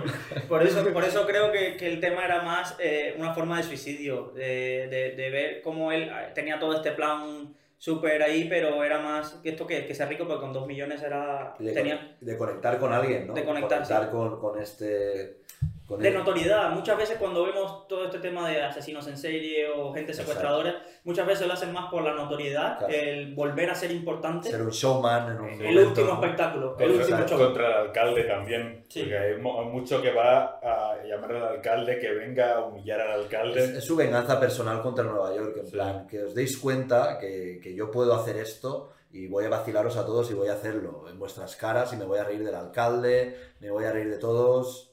Por 0.47 0.63
eso, 0.63 0.83
por 0.93 1.03
eso 1.03 1.25
creo 1.27 1.51
que, 1.51 1.77
que 1.77 1.87
el 1.87 1.99
tema 1.99 2.25
era 2.25 2.41
más 2.41 2.75
eh, 2.79 3.15
una 3.17 3.33
forma 3.33 3.57
de 3.57 3.63
suicidio, 3.63 4.31
de, 4.35 4.87
de- 4.89 5.11
de 5.15 5.29
ver 5.29 5.61
cómo 5.61 5.91
él 5.91 6.09
tenía 6.33 6.57
todo 6.59 6.73
este 6.75 6.91
plan 6.93 7.53
súper 7.77 8.21
ahí, 8.23 8.47
pero 8.49 8.83
era 8.83 8.99
más 8.99 9.33
que 9.43 9.49
esto 9.49 9.67
que, 9.67 9.85
que 9.85 9.93
ser 9.93 10.09
rico, 10.09 10.27
porque 10.27 10.41
con 10.41 10.53
dos 10.53 10.67
millones 10.67 11.01
era... 11.01 11.55
De, 11.59 11.71
tenía 11.71 12.17
de 12.19 12.37
conectar 12.37 12.79
con 12.79 12.91
alguien, 12.91 13.27
¿no? 13.27 13.33
De 13.33 13.45
conectar, 13.45 13.85
sí. 13.85 13.93
Conectar 13.93 14.11
con, 14.11 14.39
con 14.39 14.61
este... 14.61 15.41
Con 15.87 16.01
de 16.01 16.09
el- 16.09 16.13
notoriedad. 16.15 16.69
Muchas 16.71 16.97
veces 16.97 17.17
cuando 17.17 17.45
vemos 17.45 17.87
todo 17.87 18.03
este 18.05 18.19
tema 18.19 18.49
de 18.49 18.61
asesinos 18.61 19.07
en 19.07 19.17
serie 19.17 19.69
o 19.69 19.93
gente 19.93 20.11
Exacto. 20.11 20.31
secuestradora, 20.33 20.83
muchas 21.05 21.25
veces 21.25 21.47
lo 21.47 21.53
hacen 21.53 21.71
más 21.71 21.89
por 21.89 22.03
la 22.03 22.13
notoriedad, 22.13 22.77
Claro. 22.77 22.93
el 22.93 23.33
volver 23.33 23.69
a 23.69 23.75
ser 23.75 23.91
importante. 23.91 24.49
Ser 24.51 24.61
un 24.61 24.69
showman 24.71 25.31
en 25.31 25.39
un 25.39 25.49
el 25.49 25.57
momento, 25.59 25.87
último 26.01 26.13
espectáculo, 26.13 26.75
el 26.77 26.91
último 26.91 27.25
show. 27.25 27.37
contra 27.39 27.67
el 27.67 27.73
alcalde 27.87 28.23
también. 28.25 28.83
Porque 28.93 29.17
hay 29.17 29.37
mucho 29.37 30.01
que 30.01 30.11
va 30.11 30.59
a 30.61 31.03
llamar 31.05 31.31
al 31.33 31.43
alcalde, 31.43 31.97
que 31.99 32.11
venga 32.11 32.55
a 32.55 32.65
humillar 32.65 32.99
al 32.99 33.21
alcalde. 33.21 33.63
Es, 33.63 33.69
es 33.69 33.85
su 33.85 33.95
venganza 33.95 34.39
personal 34.39 34.81
contra 34.81 35.05
Nueva 35.05 35.33
York, 35.33 35.55
en 35.63 35.71
plan, 35.71 36.05
que 36.07 36.23
os 36.23 36.35
deis 36.35 36.57
cuenta 36.57 37.17
que, 37.17 37.59
que 37.63 37.73
yo 37.73 37.89
puedo 37.91 38.13
hacer 38.13 38.35
esto 38.35 38.89
y 39.11 39.27
voy 39.27 39.45
a 39.45 39.49
vacilaros 39.49 39.95
a 39.95 40.05
todos 40.05 40.29
y 40.31 40.33
voy 40.33 40.49
a 40.49 40.53
hacerlo 40.53 41.05
en 41.09 41.17
vuestras 41.17 41.55
caras 41.55 41.93
y 41.93 41.95
me 41.95 42.03
voy 42.03 42.19
a 42.19 42.25
reír 42.25 42.43
del 42.43 42.55
alcalde, 42.55 43.37
me 43.61 43.71
voy 43.71 43.85
a 43.85 43.91
reír 43.93 44.09
de 44.09 44.17
todos. 44.17 44.91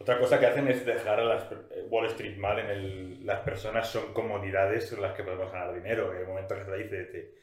Otra 0.00 0.18
cosa 0.18 0.40
que 0.40 0.46
hacen 0.46 0.66
es 0.68 0.84
dejar 0.86 1.20
a 1.20 1.24
las 1.24 1.52
eh, 1.52 1.86
Wall 1.90 2.06
Street 2.06 2.36
mal 2.38 2.58
en 2.58 2.70
el... 2.70 3.26
Las 3.26 3.40
personas 3.40 3.88
son 3.88 4.14
comodidades 4.14 4.90
en 4.92 5.02
las 5.02 5.12
que 5.14 5.22
podemos 5.22 5.52
ganar 5.52 5.74
dinero. 5.74 6.10
Hay 6.10 6.22
un 6.22 6.28
momento 6.30 6.54
que 6.56 6.64
se 6.64 6.76
dice, 6.76 7.04
te- 7.04 7.34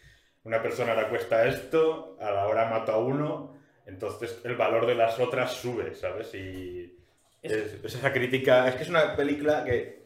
una 0.43 0.62
persona 0.62 0.95
le 0.95 1.08
cuesta 1.08 1.45
esto, 1.47 2.18
a 2.20 2.32
la 2.32 2.47
hora 2.47 2.66
mato 2.70 2.93
a 2.93 2.97
uno, 2.97 3.58
entonces 3.86 4.41
el 4.43 4.55
valor 4.55 4.86
de 4.88 4.95
las 4.95 5.20
otras 5.20 5.53
sube, 5.53 5.93
¿sabes? 5.93 6.34
Y 6.34 6.97
es, 7.43 7.53
es 7.84 7.95
esa 7.95 8.12
crítica... 8.12 8.68
Es 8.68 8.76
que 8.76 8.84
es 8.84 8.89
una 8.89 9.16
película 9.16 9.64
que 9.64 10.01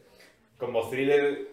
como 0.58 0.90
thriller 0.90 1.48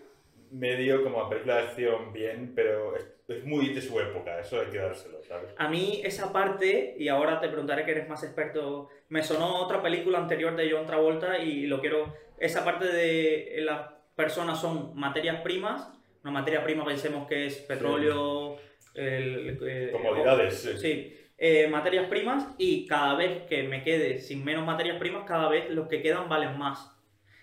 medio, 0.50 1.04
como 1.04 1.28
película 1.28 1.56
de 1.56 1.62
acción 1.62 2.12
bien, 2.12 2.52
pero 2.56 2.96
es, 2.96 3.06
es 3.28 3.44
muy 3.44 3.74
de 3.74 3.82
su 3.82 4.00
época, 4.00 4.40
eso 4.40 4.60
hay 4.60 4.68
que 4.68 4.78
dárselo, 4.78 5.22
¿sabes? 5.22 5.50
A 5.58 5.68
mí 5.68 6.00
esa 6.02 6.32
parte, 6.32 6.96
y 6.98 7.08
ahora 7.08 7.40
te 7.40 7.48
preguntaré 7.48 7.84
que 7.84 7.90
eres 7.90 8.08
más 8.08 8.22
experto, 8.24 8.88
me 9.10 9.22
sonó 9.22 9.56
otra 9.56 9.82
película 9.82 10.18
anterior 10.18 10.56
de 10.56 10.70
John 10.70 10.86
Travolta 10.86 11.38
y 11.38 11.66
lo 11.66 11.80
quiero, 11.80 12.14
esa 12.38 12.64
parte 12.64 12.86
de 12.86 13.58
eh, 13.58 13.60
las 13.60 13.90
personas 14.16 14.60
son 14.60 14.98
materias 14.98 15.42
primas, 15.42 15.92
una 16.24 16.32
materia 16.32 16.64
prima 16.64 16.84
pensemos 16.84 17.28
que 17.28 17.46
es 17.46 17.56
petróleo, 17.58 18.56
el- 18.94 19.58
el- 19.62 19.90
Comodidades, 19.92 20.54
sí. 20.62 20.78
sí, 20.78 21.14
eh, 21.36 21.68
materias 21.68 22.08
primas 22.08 22.54
y 22.58 22.86
cada 22.86 23.14
vez 23.14 23.42
que 23.42 23.62
me 23.64 23.82
quede 23.84 24.18
sin 24.18 24.42
menos 24.44 24.64
materias 24.64 24.98
primas, 24.98 25.24
cada 25.26 25.48
vez 25.50 25.68
los 25.70 25.86
que 25.86 26.00
quedan 26.02 26.28
valen 26.28 26.56
más. 26.58 26.94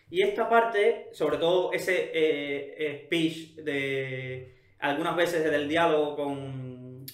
Y 0.10 0.22
esta 0.22 0.50
parte, 0.50 1.08
sobre 1.14 1.38
todo 1.38 1.72
ese 1.74 2.12
eh, 2.14 2.76
eh, 2.78 3.02
speech 3.06 3.56
de 3.58 4.55
algunas 4.90 5.16
veces 5.16 5.44
del 5.50 5.68
diálogo 5.68 6.16
con... 6.16 7.06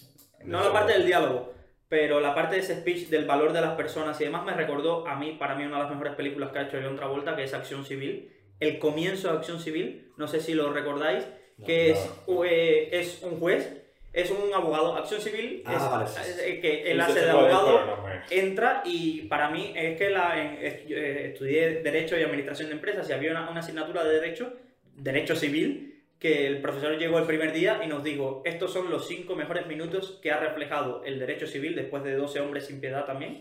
No 0.45 0.63
la 0.63 0.74
parte 0.74 0.93
del 0.93 1.05
diálogo, 1.05 1.53
pero 1.88 2.19
la 2.19 2.34
parte 2.34 2.55
de 2.55 2.61
ese 2.61 2.76
speech 2.80 3.09
del 3.09 3.26
valor 3.26 3.53
de 3.53 3.61
las 3.61 3.76
personas 3.76 4.19
y 4.22 4.24
demás 4.26 4.43
me 4.45 4.53
recordó 4.53 5.07
a 5.07 5.15
mí, 5.15 5.36
para 5.39 5.55
mí, 5.55 5.63
una 5.65 5.78
de 5.78 5.84
las 5.84 5.91
mejores 5.91 6.15
películas 6.15 6.51
que 6.51 6.59
ha 6.59 6.63
hecho 6.63 6.80
John 6.84 6.95
Travolta, 6.95 7.36
que 7.36 7.43
es 7.43 7.53
Acción 7.53 7.86
Civil. 7.86 8.32
El 8.59 8.80
comienzo 8.80 9.32
de 9.32 9.38
Acción 9.38 9.59
Civil, 9.59 10.11
no 10.17 10.28
sé 10.28 10.39
si 10.39 10.53
lo 10.53 10.72
recordáis, 10.74 11.28
que 11.65 11.91
es, 11.91 12.09
eh, 12.45 12.89
es 12.91 13.22
un 13.24 13.39
juez 13.39 13.78
es 14.13 14.30
un 14.30 14.53
abogado, 14.53 14.97
acción 14.97 15.22
civil, 15.22 15.63
Ah, 15.65 15.74
es- 15.78 15.89
vale, 15.89 16.07
sí, 16.07 16.41
eh, 16.43 16.59
que 16.59 16.91
el 16.91 16.97
Sí, 16.97 17.11
hace 17.11 17.22
de 17.22 17.30
abogado 17.32 17.86
no 17.86 18.05
entra 18.30 18.82
y 18.84 19.22
para 19.30 19.49
mí 19.49 19.72
es 19.74 19.97
que 19.97 20.09
la, 20.09 20.38
en- 20.41 20.57
eh, 20.59 21.28
estudié 21.32 21.82
Derecho 21.82 22.19
y 22.19 22.24
Administración 22.24 22.67
de 22.67 22.76
Empresas 22.76 23.09
y 23.09 23.13
había 23.13 23.32
una, 23.32 23.49
una 23.49 23.61
asignatura 23.61 24.03
de 24.03 24.19
Derecho, 24.19 24.51
Derecho 24.97 25.34
Civil, 25.38 25.91
que 26.22 26.45
el 26.45 26.61
profesor 26.61 26.97
llegó 26.99 27.17
el 27.17 27.26
primer 27.26 27.51
día 27.51 27.82
y 27.84 27.88
nos 27.88 28.03
dijo, 28.03 28.43
estos 28.45 28.72
son 28.72 28.91
los 28.91 29.07
cinco 29.07 29.36
mejores 29.36 29.65
minutos 29.65 30.19
que 30.22 30.32
ha 30.32 30.39
reflejado 30.39 31.03
el 31.03 31.17
Derecho 31.17 31.47
Civil, 31.47 31.74
después 31.76 32.03
de 32.03 32.13
12 32.15 32.39
hombres 32.39 32.67
sin 32.67 32.80
piedad 32.80 33.05
también, 33.05 33.38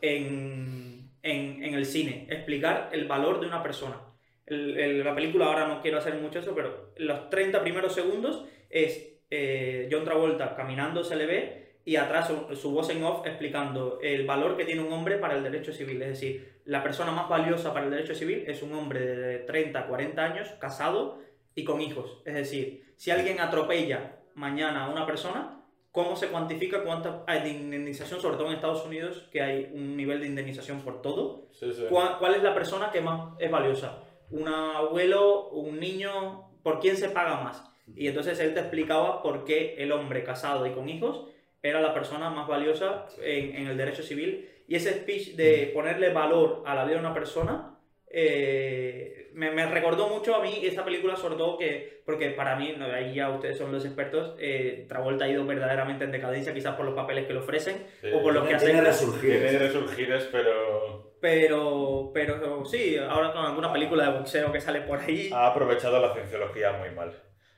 en, 0.00 1.10
en- 1.22 1.62
en 1.62 1.74
el 1.74 1.84
cine. 1.84 2.26
Explicar 2.30 2.88
el 2.92 3.06
valor 3.06 3.40
de 3.40 3.46
una 3.46 3.62
persona. 3.62 4.00
El- 4.46 4.76
el- 4.78 5.04
la 5.04 5.14
película, 5.14 5.46
ahora 5.46 5.68
no 5.68 5.82
quiero 5.82 5.98
hacer 5.98 6.14
mucho 6.14 6.38
eso, 6.38 6.54
pero 6.54 6.92
los 6.96 7.28
30 7.28 7.60
primeros 7.62 7.94
segundos 7.94 8.44
es 8.70 9.10
eh, 9.30 9.88
John 9.92 10.04
Travolta 10.04 10.54
caminando, 10.56 11.04
se 11.04 11.16
le 11.16 11.26
ve, 11.26 11.64
y 11.84 11.96
atrás 11.96 12.28
su, 12.28 12.56
su 12.56 12.70
voz 12.70 12.88
en 12.88 13.02
off 13.04 13.26
explicando 13.26 13.98
el 14.02 14.24
valor 14.26 14.56
que 14.56 14.64
tiene 14.64 14.80
un 14.82 14.92
hombre 14.92 15.18
para 15.18 15.36
el 15.36 15.42
derecho 15.42 15.72
civil. 15.72 16.00
Es 16.00 16.08
decir, 16.08 16.54
la 16.64 16.82
persona 16.82 17.10
más 17.12 17.28
valiosa 17.28 17.74
para 17.74 17.84
el 17.84 17.90
derecho 17.90 18.14
civil 18.14 18.44
es 18.46 18.62
un 18.62 18.72
hombre 18.72 19.00
de 19.04 19.38
30, 19.40 19.86
40 19.86 20.24
años, 20.24 20.48
casado 20.58 21.22
y 21.54 21.64
con 21.64 21.80
hijos. 21.80 22.22
Es 22.24 22.34
decir, 22.34 22.94
si 22.96 23.10
alguien 23.10 23.40
atropella 23.40 24.16
mañana 24.34 24.84
a 24.84 24.90
una 24.90 25.06
persona, 25.06 25.62
¿cómo 25.92 26.16
se 26.16 26.28
cuantifica 26.28 26.82
cuánta 26.82 27.22
hay 27.26 27.42
de 27.42 27.50
indemnización, 27.50 28.20
sobre 28.20 28.36
todo 28.36 28.48
en 28.48 28.54
Estados 28.54 28.84
Unidos, 28.84 29.28
que 29.30 29.42
hay 29.42 29.70
un 29.72 29.96
nivel 29.96 30.20
de 30.20 30.26
indemnización 30.26 30.80
por 30.80 31.02
todo? 31.02 31.48
Sí, 31.52 31.72
sí. 31.72 31.84
¿Cuál, 31.88 32.18
cuál 32.18 32.34
es 32.34 32.42
la 32.42 32.54
persona 32.54 32.90
que 32.90 33.00
más 33.00 33.34
es 33.38 33.50
valiosa? 33.50 34.02
¿Un 34.30 34.48
abuelo, 34.48 35.48
un 35.50 35.78
niño? 35.78 36.50
¿Por 36.62 36.80
quién 36.80 36.96
se 36.96 37.10
paga 37.10 37.42
más? 37.42 37.64
Y 37.94 38.08
entonces 38.08 38.40
él 38.40 38.54
te 38.54 38.60
explicaba 38.60 39.22
por 39.22 39.44
qué 39.44 39.76
el 39.78 39.92
hombre 39.92 40.24
casado 40.24 40.66
y 40.66 40.72
con 40.72 40.88
hijos 40.88 41.26
era 41.62 41.80
la 41.80 41.94
persona 41.94 42.30
más 42.30 42.48
valiosa 42.48 43.06
en, 43.22 43.54
en 43.56 43.66
el 43.68 43.76
derecho 43.76 44.02
civil. 44.02 44.48
Y 44.66 44.76
ese 44.76 44.94
speech 44.94 45.36
de 45.36 45.70
ponerle 45.74 46.10
valor 46.10 46.62
a 46.66 46.74
la 46.74 46.84
vida 46.84 46.94
de 46.94 47.00
una 47.00 47.14
persona 47.14 47.73
eh, 48.14 49.30
me, 49.34 49.50
me 49.50 49.66
recordó 49.66 50.08
mucho 50.08 50.34
a 50.36 50.40
mí 50.42 50.60
esta 50.62 50.84
película, 50.84 51.16
sobre 51.16 51.34
todo 51.36 51.58
que, 51.58 52.02
porque 52.06 52.30
para 52.30 52.54
mí, 52.56 52.74
no, 52.78 52.86
ahí 52.86 53.14
ya 53.14 53.30
ustedes 53.30 53.58
son 53.58 53.72
los 53.72 53.84
expertos, 53.84 54.36
eh, 54.38 54.86
Travolta 54.88 55.24
ha 55.24 55.28
ido 55.28 55.44
verdaderamente 55.44 56.04
en 56.04 56.12
decadencia, 56.12 56.54
quizás 56.54 56.76
por 56.76 56.86
los 56.86 56.94
papeles 56.94 57.26
que 57.26 57.32
le 57.32 57.40
ofrecen 57.40 57.84
o 58.14 58.22
por 58.22 58.32
los 58.32 58.46
que 58.46 58.54
Tiene 58.56 58.88
acepta. 58.88 59.20
Tiene 59.20 59.58
resurgires, 59.58 60.28
pero 60.30 61.16
Pero, 61.20 62.10
pero 62.14 62.64
sí, 62.64 62.96
ahora 62.98 63.32
con 63.32 63.44
alguna 63.44 63.72
película 63.72 64.04
de 64.04 64.18
boxeo 64.18 64.52
que 64.52 64.60
sale 64.60 64.82
por 64.82 65.00
ahí. 65.00 65.30
ha 65.32 65.48
aprovechado 65.48 65.98
la 66.00 66.12
cienciología 66.14 66.72
muy 66.74 66.90
mal. 66.90 67.12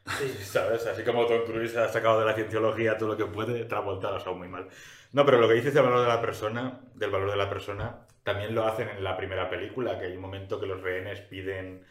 ¿Sabes? 0.40 0.86
Así 0.86 1.02
como 1.02 1.26
Tom 1.26 1.44
Cruise 1.44 1.76
ha 1.76 1.88
sacado 1.88 2.20
de 2.20 2.26
la 2.26 2.34
cienciología 2.34 2.96
todo 2.96 3.11
lo 3.11 3.16
que 3.16 3.26
puede, 3.26 3.64
Travolta 3.64 4.09
lo 4.09 4.14
ha 4.14 4.18
usado 4.18 4.36
muy 4.36 4.48
mal. 4.48 4.68
No, 5.12 5.24
pero 5.26 5.38
lo 5.38 5.48
que 5.48 5.54
dices 5.54 5.74
del 5.74 5.82
valor 5.82 6.02
de 6.02 6.09
la 6.09 6.20
persona, 6.20 6.80
del 6.94 7.11
valor 7.11 7.30
de 7.30 7.36
la 7.36 7.48
persona, 7.50 8.05
también 8.26 8.56
lo 8.56 8.66
hacen 8.66 8.88
en 8.88 9.04
la 9.04 9.16
primera 9.16 9.48
película, 9.48 9.96
que 10.00 10.06
hay 10.06 10.16
un 10.16 10.20
momento 10.20 10.58
que 10.58 10.66
los 10.66 10.82
rehenes 10.82 11.20
piden, 11.20 11.84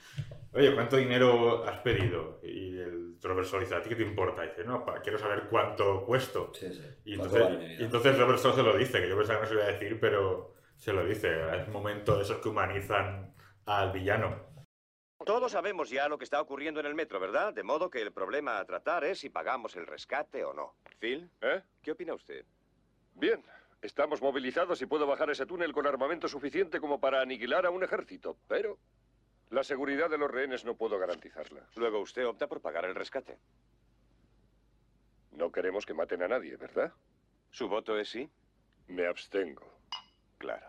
oye, 0.52 0.76
¿cuánto 0.76 0.98
dinero 0.98 1.64
has 1.64 1.78
pedido? 1.78 2.42
Y 2.44 2.78
el 2.78 3.16
Robert 3.22 3.48
dice, 3.58 3.74
¿a 3.74 3.82
ti 3.82 3.88
qué 3.88 3.96
te 3.96 4.04
importa? 4.04 4.44
Y 4.44 4.50
dice, 4.50 4.66
no, 4.66 4.84
pa- 4.84 5.02
quiero 5.02 5.18
saber 5.18 5.44
cuánto 5.50 6.06
cuesto. 6.06 6.52
Y 7.06 7.16
¿Cuánto 7.16 7.38
entonces, 7.38 7.42
vale 7.42 7.76
y 7.76 7.84
entonces 7.86 8.20
Robert 8.20 8.40
Sol 8.40 8.54
se 8.54 8.64
lo 8.64 8.76
dice, 8.76 9.00
que 9.00 9.08
yo 9.08 9.18
pensaba 9.18 9.40
que 9.40 9.44
no 9.44 9.48
se 9.48 9.54
lo 9.56 9.62
iba 9.62 9.70
a 9.70 9.72
decir, 9.72 9.98
pero 9.98 10.56
se 10.76 10.92
lo 10.92 11.06
dice. 11.06 11.56
Es 11.56 11.68
un 11.68 11.74
momento 11.74 12.18
de 12.18 12.24
esos 12.24 12.40
que 12.40 12.50
humanizan 12.50 13.34
al 13.66 13.94
villano. 13.94 14.36
Todos 15.26 15.54
sabemos 15.54 15.90
ya 15.90 16.10
lo 16.10 16.18
que 16.18 16.26
está 16.26 16.42
ocurriendo 16.42 16.82
en 16.82 16.86
el 16.86 16.96
metro, 16.96 17.18
¿verdad? 17.22 17.54
De 17.54 17.64
modo 17.64 17.90
que 17.90 18.02
el 18.02 18.12
problema 18.12 18.60
a 18.60 18.66
tratar 18.66 19.06
es 19.06 19.20
si 19.20 19.30
pagamos 19.30 19.78
el 19.78 19.88
rescate 19.88 20.44
o 20.44 20.54
no. 20.54 20.76
Phil, 21.00 21.30
¿Eh? 21.40 21.62
¿qué 21.82 21.92
opina 21.94 22.14
usted? 22.14 22.44
Bien, 23.14 23.42
estamos 23.86 24.22
movilizados 24.22 24.82
y 24.82 24.86
puedo 24.86 25.08
bajar 25.08 25.30
ese 25.30 25.46
túnel 25.46 25.72
con 25.72 25.88
armamento 25.88 26.28
suficiente 26.28 26.80
como 26.80 27.00
para 27.00 27.22
aniquilar 27.22 27.66
a 27.66 27.70
un 27.70 27.84
ejército, 27.84 28.38
pero 28.48 28.78
la 29.50 29.64
seguridad 29.64 30.10
de 30.10 30.18
los 30.18 30.32
rehenes 30.32 30.66
no 30.66 30.76
puedo 30.76 30.98
garantizarla. 30.98 31.68
Luego 31.76 32.00
usted 32.00 32.26
opta 32.28 32.48
por 32.48 32.62
pagar 32.62 32.86
el 32.86 32.96
rescate. 32.96 33.38
No 35.32 35.52
queremos 35.52 35.86
que 35.86 35.94
maten 35.94 36.24
a 36.24 36.28
nadie, 36.28 36.58
¿verdad? 36.58 36.94
¿Su 37.52 37.68
voto 37.68 37.98
es 37.98 38.10
sí? 38.10 38.30
Me 38.88 39.06
abstengo. 39.06 39.64
Claro. 40.38 40.68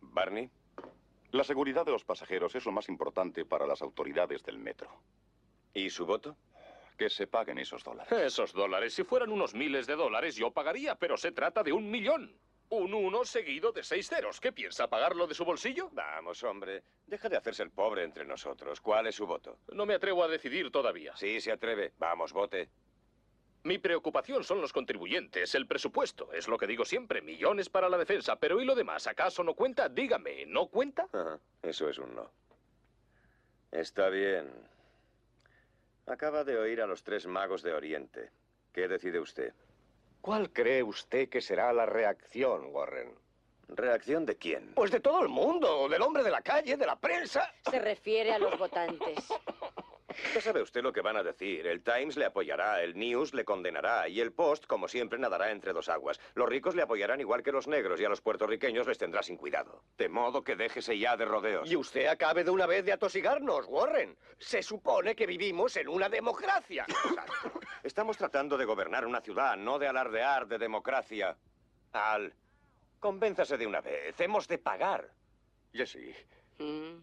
Barney. 0.00 0.50
La 1.30 1.44
seguridad 1.44 1.84
de 1.84 1.92
los 1.92 2.04
pasajeros 2.04 2.54
es 2.54 2.64
lo 2.64 2.72
más 2.72 2.88
importante 2.88 3.44
para 3.44 3.66
las 3.66 3.82
autoridades 3.82 4.42
del 4.42 4.58
metro. 4.58 4.90
¿Y 5.74 5.90
su 5.90 6.06
voto? 6.06 6.36
Que 6.96 7.10
se 7.10 7.26
paguen 7.26 7.58
esos 7.58 7.82
dólares. 7.82 8.12
Esos 8.12 8.52
dólares, 8.52 8.94
si 8.94 9.04
fueran 9.04 9.30
unos 9.30 9.54
miles 9.54 9.86
de 9.86 9.96
dólares, 9.96 10.36
yo 10.36 10.50
pagaría, 10.50 10.94
pero 10.94 11.16
se 11.16 11.32
trata 11.32 11.62
de 11.62 11.72
un 11.72 11.90
millón. 11.90 12.36
Un 12.68 12.94
uno 12.94 13.24
seguido 13.24 13.70
de 13.70 13.82
seis 13.82 14.08
ceros. 14.08 14.40
¿Qué 14.40 14.50
piensa, 14.50 14.88
pagarlo 14.88 15.26
de 15.26 15.34
su 15.34 15.44
bolsillo? 15.44 15.90
Vamos, 15.92 16.42
hombre. 16.42 16.82
Deja 17.06 17.28
de 17.28 17.36
hacerse 17.36 17.62
el 17.62 17.70
pobre 17.70 18.02
entre 18.02 18.24
nosotros. 18.24 18.80
¿Cuál 18.80 19.08
es 19.08 19.14
su 19.14 19.26
voto? 19.26 19.58
No 19.72 19.84
me 19.84 19.94
atrevo 19.94 20.24
a 20.24 20.28
decidir 20.28 20.70
todavía. 20.70 21.14
Sí, 21.16 21.40
se 21.40 21.52
atreve. 21.52 21.92
Vamos, 21.98 22.32
vote. 22.32 22.70
Mi 23.64 23.78
preocupación 23.78 24.42
son 24.42 24.60
los 24.60 24.72
contribuyentes, 24.72 25.54
el 25.54 25.66
presupuesto. 25.66 26.32
Es 26.32 26.48
lo 26.48 26.56
que 26.58 26.66
digo 26.66 26.84
siempre, 26.84 27.20
millones 27.20 27.68
para 27.68 27.88
la 27.88 27.98
defensa. 27.98 28.36
Pero 28.36 28.60
¿y 28.60 28.64
lo 28.64 28.74
demás? 28.74 29.06
¿Acaso 29.06 29.44
no 29.44 29.54
cuenta? 29.54 29.88
Dígame, 29.88 30.46
¿no 30.46 30.66
cuenta? 30.66 31.06
Eso 31.62 31.88
es 31.88 31.98
un 31.98 32.14
no. 32.14 32.30
Está 33.70 34.08
bien. 34.08 34.50
Acaba 36.06 36.44
de 36.44 36.58
oír 36.58 36.80
a 36.80 36.86
los 36.86 37.02
tres 37.02 37.26
magos 37.26 37.62
de 37.62 37.72
Oriente. 37.72 38.30
¿Qué 38.72 38.88
decide 38.88 39.20
usted? 39.20 39.52
¿Cuál 40.20 40.52
cree 40.52 40.82
usted 40.82 41.28
que 41.28 41.40
será 41.40 41.72
la 41.72 41.86
reacción, 41.86 42.66
Warren? 42.72 43.14
¿Reacción 43.68 44.26
de 44.26 44.36
quién? 44.36 44.72
Pues 44.74 44.90
de 44.90 45.00
todo 45.00 45.22
el 45.22 45.28
mundo, 45.28 45.88
del 45.88 46.02
hombre 46.02 46.22
de 46.22 46.30
la 46.30 46.42
calle, 46.42 46.76
de 46.76 46.86
la 46.86 46.96
prensa. 46.96 47.52
Se 47.70 47.78
refiere 47.78 48.32
a 48.32 48.38
los 48.38 48.58
votantes. 48.58 49.26
Ya 50.34 50.40
sabe 50.40 50.62
usted 50.62 50.82
lo 50.82 50.92
que 50.92 51.00
van 51.00 51.16
a 51.16 51.22
decir. 51.22 51.66
El 51.66 51.82
Times 51.82 52.16
le 52.16 52.24
apoyará, 52.24 52.82
el 52.82 52.96
News 52.96 53.34
le 53.34 53.44
condenará 53.44 54.08
y 54.08 54.20
el 54.20 54.32
Post, 54.32 54.66
como 54.66 54.88
siempre, 54.88 55.18
nadará 55.18 55.50
entre 55.50 55.72
dos 55.72 55.88
aguas. 55.88 56.20
Los 56.34 56.48
ricos 56.48 56.74
le 56.74 56.82
apoyarán 56.82 57.20
igual 57.20 57.42
que 57.42 57.52
los 57.52 57.68
negros 57.68 58.00
y 58.00 58.04
a 58.04 58.08
los 58.08 58.20
puertorriqueños 58.20 58.86
les 58.86 58.98
tendrá 58.98 59.22
sin 59.22 59.36
cuidado. 59.36 59.82
De 59.96 60.08
modo 60.08 60.42
que 60.42 60.56
déjese 60.56 60.98
ya 60.98 61.16
de 61.16 61.24
rodeos. 61.24 61.70
Y 61.70 61.76
usted 61.76 62.06
acabe 62.06 62.44
de 62.44 62.50
una 62.50 62.66
vez 62.66 62.84
de 62.84 62.92
atosigarnos, 62.92 63.66
Warren. 63.68 64.16
Se 64.38 64.62
supone 64.62 65.14
que 65.14 65.26
vivimos 65.26 65.76
en 65.76 65.88
una 65.88 66.08
democracia. 66.08 66.86
Estamos 67.82 68.16
tratando 68.16 68.56
de 68.56 68.64
gobernar 68.64 69.06
una 69.06 69.20
ciudad, 69.20 69.56
no 69.56 69.78
de 69.78 69.88
alardear 69.88 70.46
de 70.46 70.58
democracia. 70.58 71.36
Al, 71.92 72.32
convénzase 73.00 73.58
de 73.58 73.66
una 73.66 73.80
vez. 73.80 74.18
Hemos 74.20 74.46
de 74.48 74.58
pagar. 74.58 75.10
Jesse, 75.72 76.14
Mm, 76.58 77.02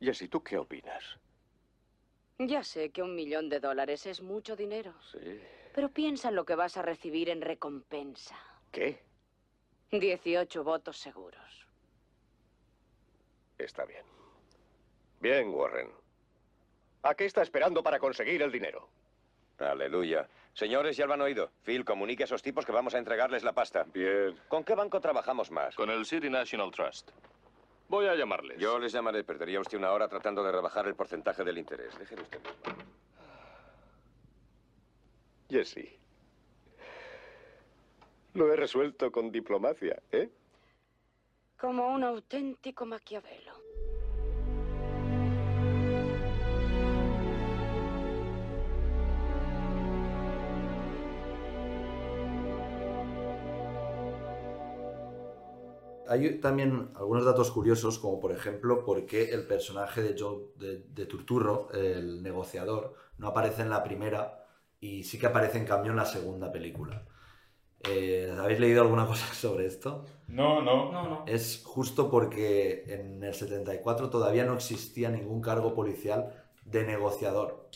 Jesse, 0.00 0.28
¿tú 0.28 0.42
qué 0.42 0.58
opinas? 0.58 1.18
Ya 2.42 2.64
sé 2.64 2.88
que 2.90 3.02
un 3.02 3.14
millón 3.14 3.50
de 3.50 3.60
dólares 3.60 4.06
es 4.06 4.22
mucho 4.22 4.56
dinero, 4.56 4.94
Sí. 5.12 5.40
pero 5.74 5.90
piensa 5.90 6.30
en 6.30 6.36
lo 6.36 6.46
que 6.46 6.54
vas 6.54 6.78
a 6.78 6.82
recibir 6.82 7.28
en 7.28 7.42
recompensa. 7.42 8.34
¿Qué? 8.72 8.98
18 9.90 10.64
votos 10.64 10.96
seguros. 10.96 11.66
Está 13.58 13.84
bien. 13.84 14.04
Bien, 15.20 15.50
Warren. 15.50 15.90
¿A 17.02 17.14
qué 17.14 17.26
está 17.26 17.42
esperando 17.42 17.82
para 17.82 17.98
conseguir 17.98 18.40
el 18.40 18.50
dinero? 18.50 18.88
Aleluya. 19.58 20.26
Señores, 20.54 20.96
ya 20.96 21.04
lo 21.04 21.12
han 21.12 21.20
oído. 21.20 21.50
Phil, 21.62 21.84
comunique 21.84 22.22
a 22.22 22.24
esos 22.26 22.42
tipos 22.42 22.64
que 22.64 22.72
vamos 22.72 22.94
a 22.94 22.98
entregarles 22.98 23.44
la 23.44 23.52
pasta. 23.52 23.84
Bien. 23.92 24.34
¿Con 24.48 24.64
qué 24.64 24.74
banco 24.74 24.98
trabajamos 24.98 25.50
más? 25.50 25.74
Con 25.74 25.90
el 25.90 26.06
City 26.06 26.30
National 26.30 26.70
Trust. 26.70 27.10
Voy 27.90 28.06
a 28.06 28.14
llamarles. 28.14 28.56
Yo 28.56 28.78
les 28.78 28.92
llamaré. 28.92 29.24
Perdería 29.24 29.58
usted 29.58 29.76
una 29.76 29.90
hora 29.90 30.06
tratando 30.06 30.44
de 30.44 30.52
rebajar 30.52 30.86
el 30.86 30.94
porcentaje 30.94 31.42
del 31.42 31.58
interés. 31.58 31.98
Déjeme 31.98 32.22
usted 32.22 32.38
mismo. 32.38 32.84
Jesse. 35.50 35.98
Lo 38.34 38.52
he 38.52 38.54
resuelto 38.54 39.10
con 39.10 39.32
diplomacia, 39.32 40.00
¿eh? 40.12 40.30
Como 41.58 41.88
un 41.88 42.04
auténtico 42.04 42.86
Maquiavelo. 42.86 43.54
Hay 56.10 56.40
también 56.40 56.90
algunos 56.96 57.24
datos 57.24 57.52
curiosos, 57.52 58.00
como 58.00 58.18
por 58.18 58.32
ejemplo, 58.32 58.84
por 58.84 59.06
qué 59.06 59.30
el 59.30 59.46
personaje 59.46 60.02
de 60.02 60.16
Joe 60.18 60.48
de, 60.56 60.84
de 60.88 61.06
Turturro, 61.06 61.68
el 61.72 62.20
negociador, 62.22 62.94
no 63.18 63.28
aparece 63.28 63.62
en 63.62 63.70
la 63.70 63.84
primera 63.84 64.44
y 64.80 65.04
sí 65.04 65.20
que 65.20 65.26
aparece 65.26 65.58
en 65.58 65.66
cambio 65.66 65.92
en 65.92 65.96
la 65.96 66.06
segunda 66.06 66.50
película. 66.50 67.06
Eh, 67.88 68.34
¿Habéis 68.36 68.58
leído 68.58 68.82
alguna 68.82 69.06
cosa 69.12 69.32
sobre 69.34 69.66
esto? 69.66 70.04
No, 70.26 70.60
no. 70.62 70.90
No, 70.90 71.08
no. 71.08 71.24
Es 71.26 71.62
justo 71.64 72.10
porque 72.10 72.84
en 72.88 73.22
el 73.22 73.34
74 73.34 74.10
todavía 74.10 74.44
no 74.44 74.54
existía 74.54 75.10
ningún 75.10 75.40
cargo 75.40 75.74
policial 75.74 76.34
de 76.64 76.84
negociador. 76.84 77.68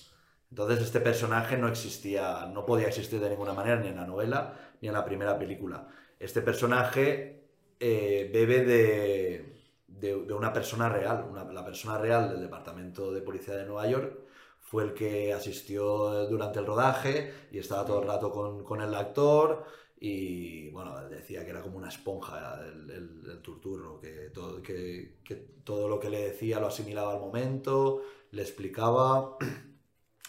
Entonces 0.50 0.80
este 0.80 1.00
personaje 1.00 1.56
no 1.56 1.68
existía, 1.68 2.46
no 2.46 2.66
podía 2.66 2.88
existir 2.88 3.20
de 3.20 3.30
ninguna 3.30 3.54
manera 3.54 3.80
ni 3.80 3.88
en 3.88 3.96
la 3.96 4.06
novela 4.06 4.54
ni 4.80 4.88
en 4.88 4.94
la 4.94 5.04
primera 5.04 5.38
película. 5.38 5.88
Este 6.18 6.42
personaje 6.42 7.43
eh, 7.80 8.30
bebe 8.32 8.64
de, 8.64 9.54
de- 9.86 10.24
de 10.26 10.34
una 10.34 10.52
persona 10.52 10.88
real. 10.88 11.26
Una- 11.30 11.44
la 11.52 11.64
persona 11.64 11.98
real 11.98 12.28
del 12.30 12.40
Departamento 12.42 13.12
de 13.12 13.22
Policía 13.22 13.54
de 13.56 13.66
Nueva 13.66 13.86
York 13.88 14.18
fue 14.60 14.84
el 14.84 14.94
que 14.94 15.32
asistió 15.32 16.26
durante 16.26 16.58
el 16.58 16.66
rodaje 16.66 17.32
y 17.52 17.58
estaba 17.58 17.84
todo 17.84 18.00
el 18.02 18.08
rato 18.08 18.30
con, 18.30 18.64
con 18.64 18.80
el 18.80 18.94
actor 18.94 19.64
y 20.00 20.70
bueno, 20.70 21.08
decía 21.08 21.44
que 21.44 21.50
era 21.50 21.62
como 21.62 21.78
una 21.78 21.88
esponja 21.88 22.60
el, 22.62 22.90
el- 22.90 23.30
el 23.30 23.42
turturro, 23.42 24.00
que 24.00 24.30
todo, 24.30 24.62
que, 24.62 25.18
que 25.24 25.34
todo 25.64 25.88
lo 25.88 25.98
que 26.00 26.10
le 26.10 26.20
decía 26.28 26.60
lo 26.60 26.66
asimilaba 26.68 27.12
al 27.14 27.20
momento, 27.20 28.02
le 28.32 28.42
explicaba. 28.42 29.36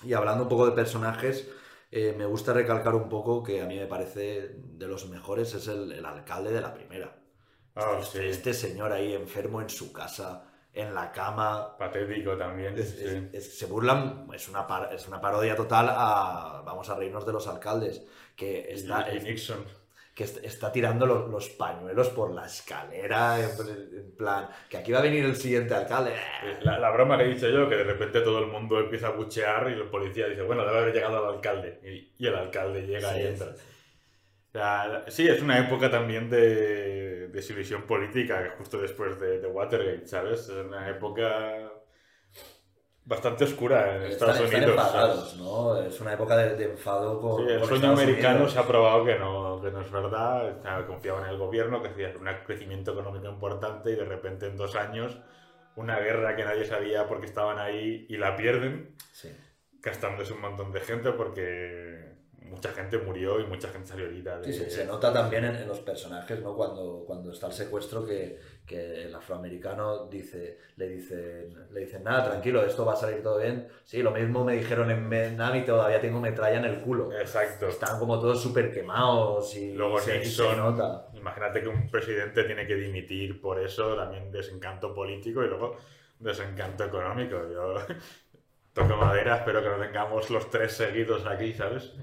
Y 0.04 0.14
hablando 0.14 0.44
un 0.44 0.50
poco 0.50 0.66
de 0.68 0.72
personajes, 0.74 1.50
eh, 1.92 2.14
me 2.18 2.26
gusta 2.26 2.54
recalcar 2.54 2.96
un 2.96 3.10
poco 3.10 3.44
que 3.44 3.62
a 3.62 3.66
mí 3.66 3.78
me 3.78 3.88
parece 3.88 4.50
de 4.58 4.88
los 4.88 5.10
mejores 5.10 5.54
es 5.54 5.68
el, 5.68 5.92
el 5.92 6.06
alcalde 6.06 6.52
de 6.54 6.62
la 6.62 6.74
primera. 6.74 7.16
Ah, 7.76 7.98
este, 8.02 8.20
sí. 8.20 8.26
este 8.30 8.54
señor 8.54 8.92
ahí 8.92 9.14
enfermo 9.14 9.62
en 9.62 9.70
su 9.70 9.92
casa, 9.92 10.44
en 10.74 10.94
la 10.94 11.12
cama. 11.12 11.78
Patético 11.78 12.38
también. 12.38 12.78
Es- 12.78 12.92
sí. 12.98 13.04
es- 13.06 13.34
es- 13.34 13.60
se 13.60 13.66
burlan, 13.66 14.28
es 14.34 14.48
una, 14.50 14.66
par- 14.66 14.90
es 14.94 15.08
una 15.08 15.20
parodia 15.22 15.56
total 15.56 15.88
a 15.90 16.62
vamos 16.66 16.90
a 16.90 16.96
reírnos 16.96 17.26
de 17.26 17.34
los 17.34 17.48
alcaldes, 17.48 18.02
que 18.36 18.72
está, 18.72 19.08
y 19.14 19.18
es- 19.18 19.24
Nixon. 19.24 19.66
que 20.14 20.24
est- 20.24 20.44
está 20.46 20.72
tirando 20.72 21.06
los, 21.06 21.30
los 21.30 21.50
pañuelos 21.50 22.08
por 22.10 22.32
la 22.34 22.46
escalera, 22.46 23.38
en, 23.42 23.50
en 23.70 24.16
plan, 24.16 24.48
que 24.70 24.78
aquí 24.78 24.94
va 24.94 25.00
a 25.00 25.02
venir 25.02 25.26
el 25.26 25.36
siguiente 25.36 25.74
alcalde. 25.74 26.14
La, 26.62 26.80
la 26.80 26.90
broma 26.92 27.18
que 27.18 27.26
he 27.26 27.28
dicho 27.34 27.50
yo, 27.50 27.68
que 27.68 27.76
de 27.76 27.84
repente 27.84 28.22
todo 28.22 28.40
el 28.40 28.48
mundo 28.48 28.80
empieza 28.80 29.08
a 29.08 29.12
buchear 29.12 29.70
y 29.70 29.74
el 29.74 29.90
policía 29.90 30.28
dice, 30.28 30.44
bueno, 30.44 30.66
debe 30.66 30.78
haber 30.80 30.94
llegado 30.94 31.22
el 31.28 31.36
alcalde. 31.36 31.82
Y, 31.84 32.14
y 32.24 32.28
el 32.28 32.36
alcalde 32.36 32.84
llega 32.88 33.12
Sí, 33.14 33.20
y 33.20 33.24
entra. 33.28 33.56
Sí, 35.08 35.28
es 35.28 35.42
una 35.42 35.60
época 35.60 35.90
también 35.92 36.30
de 36.30 37.28
desilusión 37.30 37.84
política, 37.84 38.54
justo 38.58 38.78
después 38.80 39.20
de, 39.20 39.40
de 39.40 39.48
Watergate, 39.48 40.08
¿sabes? 40.08 40.42
Es 40.42 40.50
una 40.50 40.90
época 40.90 41.72
bastante 43.04 43.44
oscura 43.44 43.98
en 43.98 44.04
Estados 44.04 44.36
Están, 44.40 44.46
están 44.48 44.64
Unidos. 44.64 44.86
enfadados. 44.88 45.38
¿no? 45.38 45.82
Es 45.82 46.02
una 46.02 46.14
época 46.14 46.38
de, 46.38 46.56
de 46.56 46.72
enfado 46.72 47.22
con, 47.22 47.46
Sí, 47.46 47.52
el 47.54 47.60
con 47.60 47.68
sueño 47.70 47.76
Estados 47.92 48.00
americano 48.02 48.36
Unidos. 48.36 48.54
se 48.54 48.60
ha 48.60 48.68
probado 48.68 49.06
que 49.06 49.16
no, 49.20 49.62
que 49.62 49.72
no 49.72 49.82
es 49.82 49.92
verdad. 49.92 50.86
Confiaban 50.88 51.26
en 51.26 51.30
el 51.32 51.38
gobierno, 51.38 51.82
que 51.84 51.90
hacía 51.90 52.14
un 52.20 52.28
crecimiento 52.46 52.94
económico 52.94 53.28
importante 53.28 53.92
y 53.92 53.96
de 53.96 54.06
repente 54.06 54.48
en 54.48 54.58
dos 54.58 54.76
años 54.76 55.20
una 55.76 56.00
guerra 56.00 56.36
que 56.36 56.46
nadie 56.46 56.66
sabía 56.66 57.06
por 57.08 57.20
qué 57.20 57.26
estaban 57.26 57.60
ahí 57.60 58.06
y 58.10 58.18
la 58.18 58.36
pierden, 58.38 58.96
Sí. 59.12 59.30
gastándose 59.82 60.32
un 60.34 60.42
montón 60.42 60.72
de 60.72 60.80
gente 60.80 61.12
porque 61.12 62.15
mucha 62.50 62.70
gente 62.72 62.98
murió 62.98 63.40
y 63.40 63.46
mucha 63.46 63.68
gente 63.70 63.88
salió 63.88 64.06
herida. 64.06 64.40
De... 64.40 64.52
Sí, 64.52 64.60
se, 64.60 64.70
se 64.70 64.86
nota 64.86 65.12
también 65.14 65.46
en, 65.46 65.56
en 65.56 65.68
los 65.68 65.80
personajes, 65.80 66.42
¿no? 66.42 66.56
Cuando, 66.56 67.04
cuando 67.06 67.32
está 67.32 67.48
el 67.48 67.54
secuestro 67.54 68.06
que, 68.06 68.40
que 68.66 69.04
el 69.04 69.14
afroamericano 69.16 70.08
dice, 70.08 70.60
le 70.78 70.90
dicen, 70.90 71.68
le 71.72 71.82
dicen, 71.82 72.04
nada, 72.04 72.30
tranquilo, 72.32 72.66
esto 72.66 72.86
va 72.86 72.94
a 72.94 72.96
salir 72.96 73.22
todo 73.22 73.40
bien. 73.40 73.68
Sí, 73.84 74.02
lo 74.02 74.12
mismo 74.12 74.44
me 74.44 74.54
dijeron 74.56 74.90
en 74.92 75.10
Vietnam 75.10 75.56
y 75.56 75.66
todavía 75.66 76.00
tengo 76.02 76.20
metralla 76.20 76.58
en 76.58 76.66
el 76.66 76.82
culo. 76.82 77.12
Exacto. 77.14 77.68
Están 77.68 78.00
como 78.00 78.20
todos 78.20 78.42
súper 78.42 78.72
quemados 78.72 79.56
y 79.56 79.74
Luego 79.74 80.00
se, 80.00 80.24
se 80.26 80.56
nota. 80.56 81.08
imagínate 81.14 81.62
que 81.62 81.68
un 81.68 81.90
presidente 81.90 82.44
tiene 82.44 82.66
que 82.66 82.76
dimitir 82.76 83.42
por 83.42 83.60
eso, 83.60 83.96
también 83.96 84.32
desencanto 84.32 84.94
político 84.94 85.44
y 85.44 85.48
luego 85.48 85.78
desencanto 86.20 86.86
económico. 86.86 87.36
Yo 87.52 87.76
toco 88.74 88.98
madera, 88.98 89.38
espero 89.38 89.62
que 89.62 89.70
no 89.70 89.78
tengamos 89.78 90.30
los 90.30 90.50
tres 90.50 90.74
seguidos 90.74 91.26
aquí, 91.26 91.54
¿sabes? 91.54 91.94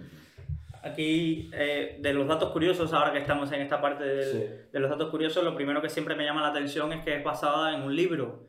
Aquí, 0.82 1.50
eh, 1.52 1.98
de 2.00 2.12
los 2.12 2.26
datos 2.26 2.50
curiosos, 2.50 2.92
ahora 2.92 3.12
que 3.12 3.18
estamos 3.18 3.50
en 3.52 3.60
esta 3.62 3.80
parte 3.80 4.04
del- 4.04 4.24
Sí. 4.24 4.44
de 4.72 4.80
los 4.80 4.90
datos 4.90 5.10
curiosos, 5.10 5.44
lo 5.44 5.54
primero 5.54 5.80
que 5.80 5.88
siempre 5.88 6.14
me 6.16 6.24
llama 6.24 6.42
la 6.42 6.48
atención 6.48 6.92
es 6.92 7.04
que 7.04 7.16
es 7.16 7.24
basada 7.24 7.74
en 7.76 7.82
un 7.82 7.94
libro. 7.94 8.44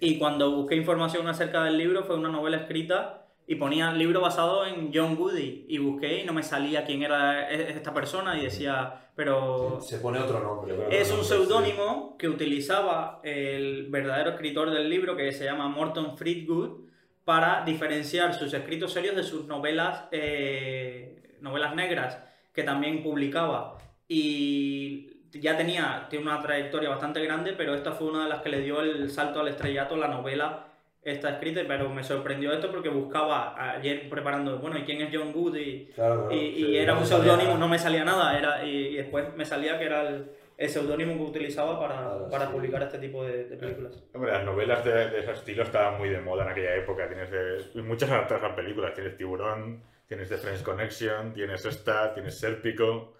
Y 0.00 0.16
cuando 0.18 0.50
busqué 0.52 0.76
información 0.76 1.26
acerca 1.26 1.64
del 1.64 1.76
libro, 1.76 2.04
fue 2.04 2.16
una 2.16 2.28
novela 2.28 2.56
escrita 2.58 3.26
y 3.48 3.56
ponía 3.56 3.92
libro 3.92 4.20
basado 4.20 4.64
en 4.64 4.92
John 4.94 5.16
Goody. 5.16 5.66
Y 5.68 5.78
busqué 5.78 6.20
y 6.22 6.24
no 6.24 6.32
me 6.32 6.44
salía 6.44 6.84
quién 6.84 7.02
era 7.02 7.50
e- 7.50 7.72
esta 7.72 7.92
persona 7.92 8.38
y 8.38 8.44
decía, 8.44 9.08
pero... 9.16 9.80
Se 9.80 9.98
pone 9.98 10.20
otro 10.20 10.38
nombre. 10.38 10.76
Es 11.00 11.10
un 11.12 11.24
seudónimo 11.24 12.16
que 12.16 12.28
utilizaba 12.28 13.20
el 13.24 13.88
verdadero 13.90 14.30
escritor 14.30 14.70
del 14.70 14.88
libro, 14.88 15.16
que 15.16 15.32
se 15.32 15.44
llama 15.46 15.66
Morton 15.68 16.16
Fleetwood, 16.16 16.82
para 17.24 17.64
diferenciar 17.64 18.34
sus 18.34 18.54
escritos 18.54 18.92
serios 18.92 19.16
de 19.16 19.22
sus 19.24 19.46
novelas, 19.46 20.04
eh, 20.12 21.21
novelas 21.42 21.74
negras, 21.74 22.18
que 22.54 22.62
también 22.62 23.02
publicaba. 23.02 23.78
Y 24.08 25.10
ya 25.32 25.56
tenía, 25.56 26.06
tiene 26.10 26.26
una 26.26 26.40
trayectoria 26.40 26.90
bastante 26.90 27.22
grande, 27.24 27.54
pero 27.56 27.74
esta 27.74 27.92
fue 27.92 28.08
una 28.08 28.24
de 28.24 28.28
las 28.28 28.40
que 28.42 28.50
le 28.50 28.60
dio 28.60 28.80
el 28.80 29.10
salto 29.10 29.40
al 29.40 29.48
estrellato, 29.48 29.96
la 29.96 30.08
novela 30.08 30.66
está 31.02 31.30
escrita, 31.30 31.62
pero 31.66 31.88
me 31.88 32.04
sorprendió 32.04 32.52
esto 32.52 32.70
porque 32.70 32.88
buscaba 32.88 33.54
ayer 33.72 34.08
preparando, 34.08 34.58
bueno, 34.58 34.78
¿y 34.78 34.82
quién 34.82 35.00
es 35.00 35.08
John 35.12 35.32
Good? 35.32 35.56
Y, 35.56 35.86
Claro, 35.94 36.28
claro, 36.28 36.32
y, 36.32 36.36
y 36.46 36.54
sí, 36.66 36.76
era 36.76 36.92
no 36.92 36.98
un 36.98 37.00
me 37.02 37.06
salía 37.08 37.24
seudónimo, 37.24 37.48
nada. 37.48 37.60
no 37.60 37.68
me 37.68 37.78
salía 37.78 38.04
nada, 38.04 38.38
era, 38.38 38.64
y, 38.64 38.70
y 38.88 38.96
después 38.96 39.34
me 39.34 39.44
salía 39.44 39.78
que 39.78 39.86
era 39.86 40.02
el, 40.08 40.30
el 40.58 40.68
seudónimo 40.68 41.14
que 41.16 41.22
utilizaba 41.22 41.80
para, 41.80 42.28
para 42.28 42.50
publicar 42.52 42.82
este 42.82 42.98
tipo 42.98 43.24
de, 43.24 43.46
de 43.46 43.56
películas. 43.56 44.00
Hombre, 44.14 44.30
las 44.30 44.44
novelas 44.44 44.84
de, 44.84 45.10
de 45.10 45.18
ese 45.20 45.32
estilo 45.32 45.64
estaban 45.64 45.98
muy 45.98 46.08
de 46.08 46.20
moda 46.20 46.44
en 46.44 46.50
aquella 46.50 46.76
época. 46.76 47.08
Tienes 47.08 47.30
eh, 47.32 47.70
y 47.74 47.82
muchas 47.82 48.08
adaptadas 48.10 48.52
a 48.52 48.54
películas. 48.54 48.94
Tienes 48.94 49.16
Tiburón, 49.16 49.82
tienes 50.12 50.28
The 50.28 50.36
Friends 50.36 50.62
Connection, 50.62 51.32
tienes 51.32 51.64
esta, 51.64 52.12
tienes 52.12 52.38
Sérpico. 52.38 53.16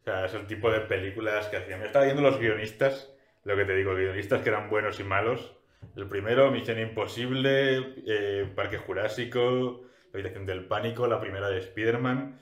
O 0.00 0.04
sea, 0.04 0.26
es 0.26 0.34
el 0.34 0.46
tipo 0.46 0.70
de 0.70 0.78
películas 0.78 1.48
que 1.48 1.56
hacían. 1.56 1.80
Me 1.80 1.86
estaba 1.86 2.04
viendo 2.04 2.22
los 2.22 2.38
guionistas, 2.38 3.12
lo 3.42 3.56
que 3.56 3.64
te 3.64 3.74
digo, 3.74 3.96
guionistas 3.96 4.42
que 4.42 4.50
eran 4.50 4.70
buenos 4.70 5.00
y 5.00 5.02
malos. 5.02 5.56
El 5.96 6.06
primero, 6.06 6.52
Misión 6.52 6.78
Imposible, 6.78 7.94
eh, 8.06 8.48
Parque 8.54 8.78
Jurásico, 8.78 9.82
La 10.12 10.20
Habitación 10.20 10.46
del 10.46 10.66
Pánico, 10.66 11.08
la 11.08 11.20
primera 11.20 11.48
de 11.48 11.58
Spider-Man, 11.58 12.40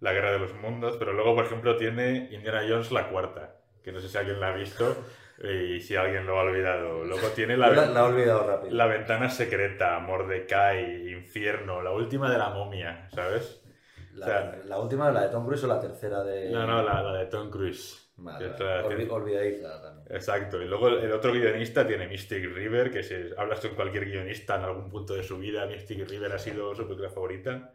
La 0.00 0.12
Guerra 0.12 0.32
de 0.32 0.40
los 0.40 0.54
Mundos, 0.54 0.96
pero 0.98 1.12
luego, 1.12 1.36
por 1.36 1.44
ejemplo, 1.44 1.76
tiene 1.76 2.28
Indiana 2.32 2.64
Jones 2.68 2.90
la 2.90 3.08
cuarta, 3.08 3.60
que 3.84 3.92
no 3.92 4.00
sé 4.00 4.08
si 4.08 4.18
alguien 4.18 4.40
la 4.40 4.48
ha 4.48 4.56
visto 4.56 4.96
y 5.42 5.80
si 5.80 5.96
alguien 5.96 6.26
lo 6.26 6.38
ha 6.38 6.42
olvidado. 6.44 7.04
Luego 7.04 7.28
tiene 7.28 7.56
la, 7.56 7.70
la- 7.70 7.86
la 7.86 8.04
olvidado 8.04 8.46
rápido. 8.46 8.74
La 8.74 8.86
Ventana 8.86 9.28
Secreta, 9.28 9.98
Mordecai, 9.98 11.12
Infierno, 11.12 11.82
la 11.82 11.90
última 11.92 12.30
de 12.30 12.38
la 12.38 12.50
momia, 12.50 13.08
¿sabes? 13.14 13.60
La, 14.14 14.26
O 14.26 14.28
sea, 14.28 14.58
la 14.66 14.78
última, 14.78 15.10
la 15.10 15.22
de 15.22 15.28
Tom 15.30 15.44
Cruise 15.44 15.64
o 15.64 15.66
la 15.66 15.80
tercera 15.80 16.22
de... 16.22 16.50
no, 16.50 16.66
no, 16.66 16.82
la, 16.82 17.02
la 17.02 17.18
de 17.18 17.26
Tom 17.26 17.50
Cruise. 17.50 18.00
Vale, 18.16 18.46
olvi- 18.52 19.10
olvidadiza 19.10 19.82
también. 19.82 20.06
Exacto. 20.16 20.62
Y 20.62 20.66
luego 20.66 20.86
el 20.88 21.10
otro 21.10 21.32
guionista 21.32 21.84
tiene 21.84 22.06
Mystic 22.06 22.44
River, 22.54 22.92
que 22.92 23.02
si 23.02 23.14
hablas 23.36 23.58
con 23.58 23.74
cualquier 23.74 24.04
guionista 24.04 24.54
en 24.54 24.62
algún 24.62 24.88
punto 24.88 25.14
de 25.14 25.24
su 25.24 25.36
vida, 25.38 25.66
Mystic 25.66 26.08
River 26.08 26.30
ha 26.32 26.38
sido 26.38 26.72
su 26.76 26.84
película 26.84 27.10
favorita. 27.10 27.74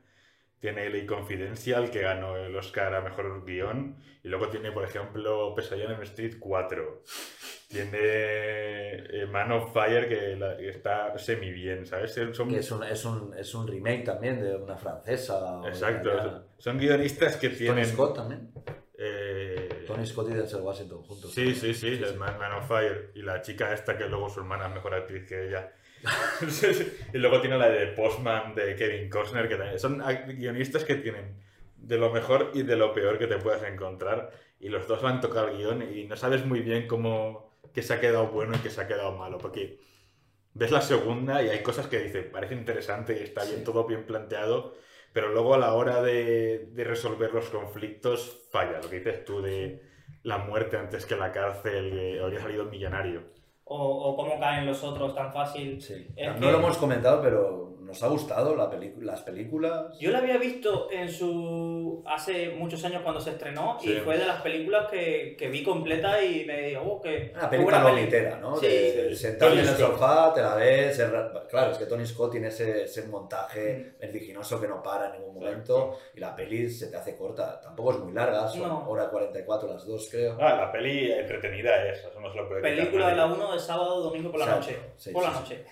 Tiene 0.60 0.90
LA 0.90 1.06
Confidential, 1.06 1.90
que 1.90 2.02
ganó 2.02 2.36
el 2.36 2.54
Oscar 2.56 2.94
a 2.94 3.02
Mejor 3.02 3.46
Guión. 3.46 3.96
Y 4.24 4.28
luego 4.28 4.50
tiene, 4.50 4.72
por 4.74 4.84
ejemplo, 4.84 5.56
Pesadilla 5.56 5.94
en 5.94 6.02
Street 6.04 6.36
4. 6.40 7.04
Tiene 7.70 7.98
eh, 8.02 9.28
Man 9.32 9.52
of 9.52 9.72
Fire, 9.74 10.10
que, 10.10 10.36
la- 10.36 10.58
que 10.58 10.70
está 10.70 11.18
semi 11.18 11.52
bien, 11.52 11.86
¿sabes? 11.86 12.14
Son, 12.34 12.50
Que 12.50 12.58
es 12.58 12.72
un, 12.72 12.84
es, 12.84 13.06
un, 13.06 13.34
es 13.38 13.54
un 13.56 13.68
remake 13.68 14.04
también 14.04 14.42
de 14.42 14.56
una 14.56 14.76
francesa. 14.76 15.62
Exacto. 15.66 16.46
Son, 16.58 16.78
guionistas 16.78 17.38
que 17.38 17.50
Tony 17.50 17.58
tienen... 17.60 17.86
Scott 17.86 18.16
también. 18.16 18.52
Eh, 18.98 19.86
Tony 19.88 20.06
Scott 20.06 20.30
y 20.30 20.34
Denzel 20.34 20.62
Washington 20.62 21.04
juntos. 21.04 21.32
Sí, 21.34 21.56
sí, 21.56 21.74
sí, 21.74 21.88
el 22.04 22.18
Man, 22.18 22.38
Man 22.38 22.52
of 22.54 22.68
Fire. 22.68 23.12
Y 23.16 23.22
la 23.22 23.42
chica 23.42 23.72
esta 23.72 23.98
que 23.98 24.10
luego 24.10 24.28
su 24.30 24.42
hermana 24.42 24.68
es 24.68 24.74
mejor 24.74 24.94
actriz 24.94 25.26
que 25.26 25.48
ella. 25.48 25.72
Sí, 26.48 26.74
sí. 26.74 26.92
y 27.14 27.18
luego 27.18 27.42
tiene 27.42 27.58
la 27.58 27.70
de 27.70 27.88
Postman 27.88 28.56
de 28.56 28.76
Kevin 28.76 29.10
Costner, 29.10 29.48
que 29.48 29.56
también 29.56 29.80
son 29.80 30.02
guionistas 30.38 30.86
que 30.86 30.96
tienen 30.96 31.36
de 31.76 31.98
lo 31.98 32.12
mejor 32.12 32.52
y 32.54 32.64
de 32.64 32.76
lo 32.76 32.94
peor 32.94 33.18
que 33.18 33.28
te 33.28 33.38
puedas 33.38 33.64
encontrar. 33.64 34.32
Y 34.60 34.70
los 34.70 34.88
dos 34.88 35.02
van 35.02 35.18
a 35.18 35.22
tocar 35.22 35.50
el 35.50 35.58
guion 35.58 35.82
y 35.94 36.06
no 36.06 36.16
sabes 36.18 36.46
muy 36.46 36.62
bien 36.62 36.88
cómo 36.88 37.58
que 37.74 37.82
se 37.82 37.94
ha 37.94 38.00
quedado 38.00 38.28
bueno 38.28 38.56
y 38.56 38.60
que 38.60 38.70
se 38.70 38.82
ha 38.82 38.88
quedado 38.88 39.16
malo. 39.18 39.38
Porque 39.38 39.80
ves 40.54 40.72
la 40.72 40.82
segunda 40.82 41.44
y 41.44 41.50
hay 41.50 41.64
cosas 41.64 41.88
que 41.88 42.00
dices, 42.00 42.26
parece 42.26 42.56
interesante 42.56 43.18
y 43.20 43.24
está 43.24 43.46
bien, 43.46 43.64
todo 43.64 43.86
bien 43.86 44.06
planteado. 44.06 44.76
Pero 45.14 45.30
luego 45.34 45.56
a 45.56 45.58
la 45.58 45.74
hora 45.74 46.02
de, 46.04 46.70
de 46.72 46.84
resolver 46.84 47.34
los 47.34 47.50
conflictos 47.50 48.48
falla. 48.52 48.80
Lo 48.82 48.90
que 48.90 48.98
dices 49.00 49.26
tú 49.26 49.42
de 49.42 49.82
la 50.24 50.38
muerte 50.40 50.78
antes 50.78 51.06
que 51.06 51.16
la 51.16 51.32
cárcel, 51.32 51.98
eh, 52.00 52.20
habría 52.22 52.42
salido 52.42 52.66
millonario. 52.66 53.24
O, 53.72 53.78
o 53.78 54.16
cómo 54.16 54.40
caen 54.40 54.66
los 54.66 54.84
otros 54.84 55.14
tan 55.16 55.32
fácil. 55.32 55.80
Sí. 55.82 56.08
Es 56.16 56.34
no 56.34 56.40
que- 56.40 56.52
lo 56.52 56.58
hemos 56.58 56.78
comentado, 56.78 57.22
pero 57.22 57.69
nos 57.90 58.04
ha 58.04 58.08
gustado 58.08 58.56
la 58.56 58.70
las 59.02 59.22
películas. 59.24 59.98
Yo 60.00 60.12
la 60.12 60.20
había 60.20 60.38
visto 60.38 60.90
en 60.92 61.10
su 61.10 62.04
hace 62.06 62.50
muchos 62.52 62.84
años 62.86 63.02
cuando 63.02 63.20
se 63.20 63.32
estrenó 63.32 63.78
y 63.82 63.88
Sí. 63.88 63.94
fue 64.06 64.18
de 64.18 64.26
las 64.28 64.42
películas 64.42 64.88
que, 64.92 65.36
que 65.38 65.48
vi 65.50 65.64
completa 65.64 66.24
y 66.24 66.46
me 66.46 66.62
dijo, 66.70 66.82
oh, 66.84 67.02
que 67.02 67.32
Una 67.36 67.50
película 67.50 67.78
buena 67.80 67.90
peli". 67.96 68.02
lonitera, 68.02 68.38
¿no? 68.40 68.56
Sí. 68.58 68.68
De, 68.68 69.16
sentarte 69.16 69.60
en 69.60 69.68
el 69.68 69.76
sofá, 69.76 70.32
te 70.34 70.42
la 70.42 70.54
ves. 70.56 71.00
el 71.00 71.12
Claro, 71.50 71.72
es 71.72 71.78
que 71.80 71.86
Tony 71.88 72.06
Scott 72.06 72.32
tiene 72.32 72.48
ese, 72.50 72.84
ese 72.84 73.08
montaje 73.08 73.96
vertiginoso 74.00 74.62
que 74.62 74.68
no 74.68 74.82
para 74.84 75.08
en 75.08 75.14
ningún 75.14 75.34
momento 75.36 75.98
y 76.14 76.20
la 76.20 76.36
peli 76.36 76.70
se 76.70 76.88
te 76.88 76.98
hace 76.98 77.16
corta. 77.18 77.60
Tampoco 77.60 77.92
es 77.94 78.00
muy 78.00 78.14
larga, 78.14 78.48
son 78.48 78.62
No. 78.68 78.88
hora 78.90 79.10
44 79.10 79.68
las 79.68 79.86
dos, 79.86 80.08
creo. 80.12 80.38
Ah, 80.40 80.56
la 80.56 80.72
peli 80.72 81.12
entretenida 81.12 81.86
es, 81.90 82.00
eso 82.00 82.20
no 82.22 82.30
se 82.32 82.38
lo 82.38 82.48
quitar 82.48 82.62
Película 82.62 83.10
de 83.10 83.16
la 83.16 83.28
nadie. 83.28 83.42
1 83.44 83.54
de 83.54 83.60
sábado, 83.60 84.02
domingo 84.04 84.30
por 84.30 84.40
la 84.40 84.46
Exacto, 84.46 84.68
noche. 84.68 84.80
sí, 84.98 85.12
por 85.12 85.24
sí, 85.24 85.30
la 85.30 85.34
sí. 85.36 85.40
noche. 85.42 85.66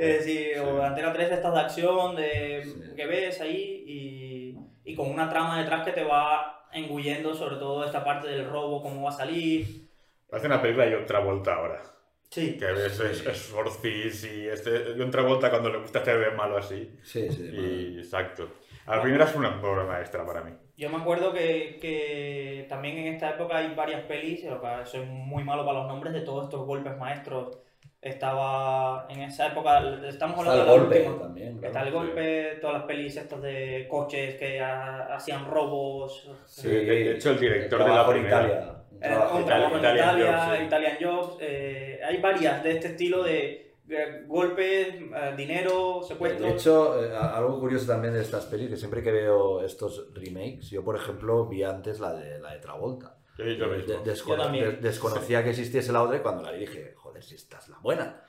Es 0.00 0.24
decir, 0.24 0.58
o 0.60 0.82
Antena 0.82 1.12
3 1.12 1.28
de 1.28 1.34
estas 1.34 1.52
de 1.52 1.60
acción 1.60 2.16
de, 2.16 2.94
que 2.96 3.06
ves 3.06 3.40
ahí 3.42 3.84
y, 3.86 4.56
y 4.82 4.94
con 4.94 5.10
una 5.10 5.28
trama 5.28 5.60
detrás 5.60 5.84
que 5.84 5.92
te 5.92 6.04
va 6.04 6.68
engullendo 6.72 7.34
sobre 7.34 7.56
todo 7.56 7.84
esta 7.84 8.02
parte 8.02 8.28
del 8.28 8.48
robo, 8.48 8.82
cómo 8.82 9.02
va 9.02 9.10
a 9.10 9.12
salir. 9.12 9.90
Parece 10.28 10.46
una 10.46 10.62
película 10.62 10.86
de 10.86 10.94
John 10.94 11.06
Travolta 11.06 11.54
ahora. 11.54 11.82
Sí. 12.30 12.56
Que 12.56 12.66
ves 12.66 12.98
es, 13.00 13.26
es 13.26 13.52
Ortiz 13.52 14.24
y 14.24 14.46
este 14.46 14.94
John 14.96 15.10
Travolta 15.10 15.50
cuando 15.50 15.68
le 15.68 15.78
gusta 15.78 15.98
hacer 15.98 16.18
de 16.18 16.30
malo 16.30 16.56
así. 16.56 16.90
Sí, 17.02 17.30
sí. 17.30 17.50
Y, 17.52 17.98
exacto. 17.98 18.48
A 18.86 18.96
la 18.96 19.02
primera 19.02 19.26
es 19.26 19.34
una 19.34 19.60
obra 19.60 19.84
maestra 19.84 20.24
para 20.24 20.42
mí. 20.42 20.52
Yo 20.76 20.88
me 20.88 20.96
acuerdo 20.96 21.32
que, 21.34 21.76
que 21.78 22.64
también 22.70 22.96
en 22.96 23.14
esta 23.14 23.30
época 23.30 23.58
hay 23.58 23.74
varias 23.74 24.02
pelis, 24.04 24.46
soy 24.84 25.04
muy 25.04 25.44
malo 25.44 25.66
para 25.66 25.80
los 25.80 25.88
nombres 25.88 26.14
de 26.14 26.22
todos 26.22 26.44
estos 26.44 26.64
golpes 26.64 26.96
maestros. 26.96 27.58
Estaba 28.02 29.06
en 29.10 29.20
esa 29.22 29.48
época, 29.48 29.78
estamos 30.08 30.38
Está 30.38 30.52
hablando 30.52 30.52
el 30.52 30.58
de 30.58 30.64
la 30.64 30.72
golpe 30.72 30.98
última. 31.10 31.22
también, 31.22 31.52
claro. 31.58 31.66
Está 31.66 31.82
el 31.86 31.92
golpe, 31.92 32.58
todas 32.60 32.76
las 32.78 32.84
pelis 32.86 33.16
estas 33.16 33.42
de 33.42 33.86
coches 33.90 34.34
que 34.36 34.58
ha- 34.60 35.14
hacían 35.14 35.44
robos. 35.50 36.30
Sí, 36.46 36.68
de, 36.68 36.84
de 36.84 37.12
hecho, 37.12 37.30
el 37.32 37.40
director 37.40 37.80
El 37.82 37.86
de 37.88 37.92
la 37.94 38.08
primera. 38.08 38.38
Italia. 38.40 38.76
Eh, 39.02 39.18
un 39.32 39.38
en 39.38 39.42
Italian 39.44 39.78
Italia, 39.78 40.38
Jobs, 40.46 40.58
sí. 40.58 40.64
Italian 40.64 40.96
Jobs. 41.00 41.36
eh, 41.40 42.00
hay 42.02 42.16
varias 42.22 42.62
de 42.62 42.70
este 42.72 42.88
estilo 42.88 43.22
de, 43.22 43.74
de 43.84 44.24
golpes, 44.26 44.88
eh, 44.94 45.34
dinero, 45.36 46.02
secuestros. 46.02 46.48
De 46.48 46.54
hecho, 46.54 47.04
eh, 47.04 47.14
algo 47.14 47.60
curioso 47.60 47.86
también 47.86 48.14
de 48.14 48.22
estas 48.22 48.46
pelis, 48.46 48.70
que 48.70 48.76
siempre 48.76 49.02
que 49.02 49.12
veo 49.12 49.62
estos 49.62 50.08
remakes, 50.14 50.70
yo 50.70 50.82
por 50.84 50.96
ejemplo 50.96 51.46
vi 51.46 51.62
antes 51.64 52.00
la 52.00 52.14
de, 52.14 52.38
la 52.40 52.52
de 52.54 52.58
Travolta. 52.60 53.16
Yo 53.40 53.44
vi 53.46 53.56
lo 53.56 53.68
De- 53.70 53.76
mismo. 53.78 53.92
de- 54.04 54.10
descono- 54.10 54.54
Yo 54.54 54.66
de- 54.66 54.76
desconocía 54.76 55.42
que 55.44 55.50
existiese 55.50 55.92
la 55.92 56.02
otra 56.02 56.16
y 56.16 56.20
cuando 56.20 56.42
la 56.42 56.52
vi 56.52 56.60
dije, 56.60 56.94
joder, 56.96 57.22
si 57.22 57.34
esta 57.34 57.58
es 57.58 57.68
la 57.68 57.78
buena. 57.78 58.22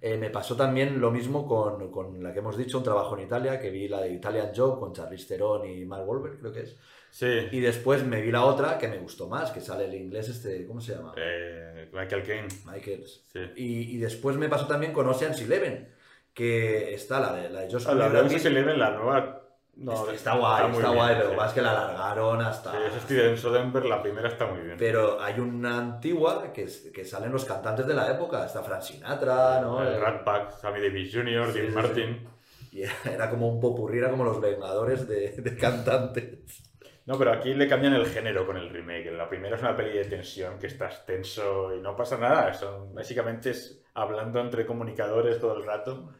Eh, 0.00 0.16
me 0.16 0.30
pasó 0.30 0.54
también 0.54 1.00
lo 1.00 1.10
mismo 1.10 1.44
con, 1.48 1.90
con 1.90 2.22
la 2.22 2.32
que 2.32 2.38
hemos 2.38 2.56
dicho, 2.56 2.78
Un 2.78 2.84
trabajo 2.84 3.16
en 3.18 3.24
Italia, 3.24 3.58
que 3.58 3.70
vi 3.70 3.88
la 3.88 4.00
de 4.02 4.12
Italian 4.12 4.52
Job 4.54 4.78
con 4.78 4.92
Charlize 4.92 5.26
Theron 5.26 5.66
y 5.68 5.84
Mark 5.84 6.08
Wahlberg, 6.08 6.38
creo 6.38 6.52
que 6.52 6.60
es. 6.60 6.76
Sí. 7.10 7.26
Y 7.50 7.58
después 7.60 8.04
me 8.04 8.20
vi 8.20 8.30
la 8.30 8.44
otra 8.44 8.78
que 8.78 8.86
me 8.86 8.98
gustó 8.98 9.26
más, 9.28 9.50
que 9.50 9.60
sale 9.60 9.86
el 9.86 9.94
inglés 9.94 10.28
este, 10.28 10.64
¿cómo 10.66 10.80
se 10.80 10.94
llama? 10.94 11.14
Eh, 11.16 11.88
Michael 11.92 12.22
Caine. 12.22 12.48
Michael. 12.64 13.04
Sí. 13.06 13.40
Y, 13.56 13.96
y 13.96 13.98
después 13.98 14.36
me 14.36 14.48
pasó 14.48 14.66
también 14.68 14.92
con 14.92 15.08
Ocean's 15.08 15.40
Eleven, 15.40 15.88
que 16.32 16.94
está 16.94 17.18
la 17.18 17.32
de, 17.32 17.50
la 17.50 17.60
de 17.62 17.72
Josh 17.72 17.86
Ah, 17.88 17.94
la 17.94 18.08
de 18.08 18.20
Ocean's. 18.20 18.44
Eleven, 18.44 18.78
la 18.78 18.90
nueva. 18.90 19.47
No, 19.80 19.92
está, 20.10 20.14
está 20.14 20.34
guay, 20.36 20.66
está 20.72 20.78
bien, 20.88 20.94
guay, 20.96 21.14
pero 21.16 21.30
sí. 21.30 21.36
más 21.36 21.52
que 21.52 21.62
la 21.62 21.70
alargaron 21.70 22.40
hasta... 22.42 22.72
Sí, 22.72 22.78
es 22.96 23.02
Steven 23.04 23.38
Soderbergh, 23.38 23.86
la 23.86 24.02
primera 24.02 24.28
está 24.28 24.46
muy 24.46 24.60
bien. 24.60 24.76
Pero 24.76 25.20
hay 25.22 25.38
una 25.38 25.78
antigua 25.78 26.52
que, 26.52 26.64
es- 26.64 26.90
que 26.92 27.04
salen 27.04 27.30
los 27.30 27.44
cantantes 27.44 27.86
de 27.86 27.94
la 27.94 28.10
época, 28.10 28.44
está 28.44 28.62
Frank 28.62 28.82
Sinatra, 28.82 29.60
¿no? 29.60 29.80
El 29.82 30.00
Rat 30.00 30.24
Pack, 30.24 30.50
Sammy 30.58 30.80
Davis 30.80 31.14
Jr., 31.14 31.52
Sí, 31.52 31.60
Dean 31.60 31.68
sí, 31.70 31.74
Martin. 31.74 32.28
Y 32.72 32.82
era, 33.08 33.30
como 33.30 33.48
un 33.48 33.60
popurrí, 33.60 33.98
era 33.98 34.10
como 34.10 34.24
los 34.24 34.40
Vengadores 34.40 35.06
de, 35.06 35.30
de 35.30 35.56
cantantes. 35.56 36.64
No, 37.06 37.16
pero 37.16 37.32
aquí 37.32 37.54
le 37.54 37.68
cambian 37.68 37.94
el 37.94 38.06
género 38.06 38.44
con 38.46 38.56
el 38.56 38.68
remake. 38.70 39.12
La 39.12 39.28
primera 39.28 39.56
es 39.56 39.62
una 39.62 39.76
peli 39.76 39.96
de 39.96 40.04
tensión 40.04 40.58
que 40.58 40.66
estás 40.66 41.06
tenso 41.06 41.74
y 41.74 41.80
no 41.80 41.96
pasa 41.96 42.18
nada. 42.18 42.52
Son, 42.52 42.92
básicamente 42.94 43.50
es 43.50 43.82
hablando 43.94 44.40
entre 44.40 44.66
comunicadores 44.66 45.40
todo 45.40 45.56
el 45.56 45.64
rato. 45.64 46.10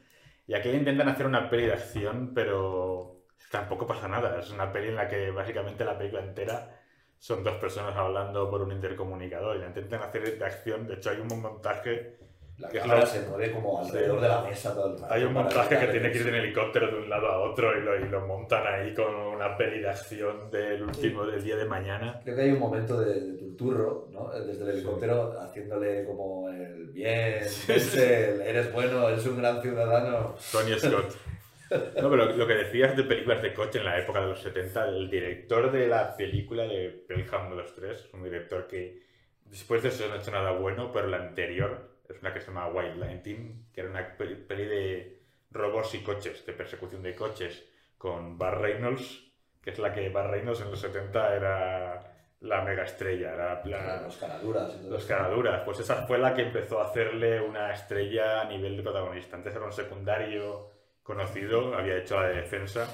Y 0.46 0.54
aquí 0.54 0.68
le 0.70 0.78
intentan 0.78 1.08
hacer 1.10 1.26
una 1.26 1.50
peli 1.50 1.66
de 1.66 1.74
acción, 1.74 2.32
pero 2.34 3.17
tampoco 3.50 3.86
pasa 3.86 4.08
nada. 4.08 4.38
Es 4.40 4.50
una 4.50 4.72
peli 4.72 4.88
en 4.88 4.96
la 4.96 5.08
que 5.08 5.30
básicamente 5.30 5.84
la 5.84 5.96
película 5.96 6.22
entera 6.22 6.74
son 7.18 7.42
dos 7.42 7.54
personas 7.56 7.96
hablando 7.96 8.48
por 8.50 8.62
un 8.62 8.72
intercomunicador 8.72 9.56
y 9.56 9.60
la 9.60 9.66
intentan 9.66 10.02
hacer 10.02 10.38
de 10.38 10.44
acción. 10.44 10.86
De 10.86 10.94
hecho, 10.94 11.10
hay 11.10 11.18
un 11.18 11.28
montaje. 11.40 12.16
La 12.58 12.68
que 12.68 12.78
es 12.78 12.82
cámara 12.82 13.00
lo- 13.02 13.06
se 13.06 13.20
mueve 13.28 13.52
como 13.52 13.78
alrededor 13.80 14.16
Sí. 14.16 14.22
de 14.22 14.28
la 14.28 14.40
mesa 14.42 14.74
todo 14.74 14.92
el 14.92 15.00
rato. 15.00 15.14
Hay 15.14 15.22
un 15.22 15.32
montaje 15.32 15.78
que 15.78 15.86
tiene 15.86 16.10
que 16.10 16.18
ir 16.18 16.26
en 16.26 16.34
helicóptero 16.34 16.88
de 16.88 16.96
un 16.98 17.08
lado 17.08 17.28
a 17.28 17.38
otro 17.38 17.78
y 17.78 17.82
lo, 17.82 17.94
y 18.04 18.08
lo 18.08 18.26
montan 18.26 18.66
ahí 18.66 18.92
con 18.94 19.14
una 19.14 19.56
peli 19.56 19.78
de 19.78 19.88
acción 19.88 20.50
del 20.50 20.82
último 20.82 21.24
del 21.24 21.44
día 21.44 21.54
de 21.54 21.64
mañana. 21.66 22.20
Creo 22.24 22.34
que 22.34 22.42
hay 22.42 22.50
un 22.50 22.58
momento 22.58 23.00
de, 23.00 23.14
de 23.20 23.32
turturro, 23.38 24.08
¿no? 24.10 24.30
Desde 24.30 24.60
el 24.64 24.70
helicóptero 24.70 25.40
haciéndole 25.40 26.04
como 26.04 26.48
el 26.50 26.86
bien, 26.88 27.44
vente, 27.68 28.30
el 28.34 28.40
eres 28.40 28.72
bueno, 28.72 29.08
eres 29.08 29.24
un 29.26 29.36
gran 29.38 29.62
ciudadano. 29.62 30.34
Tony 30.50 30.76
Scott. 30.80 31.14
No, 31.70 32.10
pero 32.10 32.32
lo 32.32 32.46
que 32.46 32.54
decías 32.54 32.96
de 32.96 33.04
películas 33.04 33.42
de 33.42 33.52
coche 33.52 33.78
en 33.78 33.84
la 33.84 33.98
época 33.98 34.20
de 34.20 34.28
los 34.28 34.40
70, 34.40 34.88
el 34.88 35.10
director 35.10 35.70
de 35.70 35.86
la 35.86 36.16
película 36.16 36.64
de 36.64 36.88
Pelham 37.06 37.50
2-3, 37.50 37.90
es 37.90 38.08
un 38.12 38.22
director 38.22 38.66
que 38.66 39.02
después 39.44 39.82
de 39.82 39.90
eso 39.90 40.08
no 40.08 40.14
ha 40.14 40.18
hecho 40.18 40.30
nada 40.30 40.52
bueno, 40.52 40.90
pero 40.92 41.08
la 41.08 41.18
anterior 41.18 41.98
es 42.08 42.20
una 42.20 42.32
que 42.32 42.40
se 42.40 42.46
llama 42.46 42.68
White 42.68 42.96
Lightning, 42.96 43.66
que 43.72 43.80
era 43.82 43.90
una 43.90 44.16
peli, 44.16 44.36
peli 44.36 44.64
de 44.64 45.22
robos 45.50 45.94
y 45.94 46.02
coches, 46.02 46.44
de 46.46 46.52
persecución 46.52 47.02
de 47.02 47.14
coches, 47.14 47.68
con 47.96 48.38
Bar 48.38 48.60
Reynolds, 48.60 49.32
que 49.60 49.70
es 49.70 49.78
la 49.78 49.92
que 49.92 50.08
Bar 50.08 50.30
Reynolds 50.30 50.60
en 50.60 50.70
los 50.70 50.80
70 50.80 51.36
era 51.36 52.14
la 52.40 52.62
mega 52.62 52.84
estrella, 52.84 53.34
era 53.34 53.62
la, 53.64 54.02
Los 54.02 54.16
caraduras 54.16 54.80
los 54.82 55.04
caraduras. 55.04 55.62
Pues 55.64 55.80
esa 55.80 56.06
fue 56.06 56.18
la 56.18 56.34
que 56.34 56.42
empezó 56.42 56.80
a 56.80 56.84
hacerle 56.84 57.40
una 57.40 57.72
estrella 57.72 58.42
a 58.42 58.44
nivel 58.44 58.76
de 58.76 58.82
protagonista. 58.82 59.36
Antes 59.36 59.54
era 59.54 59.64
un 59.64 59.72
secundario 59.72 60.70
conocido, 61.08 61.74
había 61.74 61.96
hecho 61.98 62.20
la 62.20 62.28
de 62.28 62.36
defensa, 62.36 62.86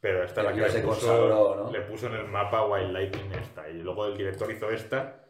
pero 0.00 0.22
esta 0.24 0.42
la 0.44 0.52
que 0.54 0.60
le 0.60 0.66
puso, 0.80 0.86
consagró, 0.88 1.56
¿no? 1.56 1.70
le 1.72 1.80
puso 1.82 2.06
en 2.06 2.14
el 2.14 2.28
mapa 2.28 2.64
Wild 2.66 2.92
Lightning 2.92 3.32
esta. 3.32 3.68
Y 3.68 3.82
luego 3.82 4.06
el 4.06 4.16
director 4.16 4.50
hizo 4.50 4.70
esta, 4.70 5.24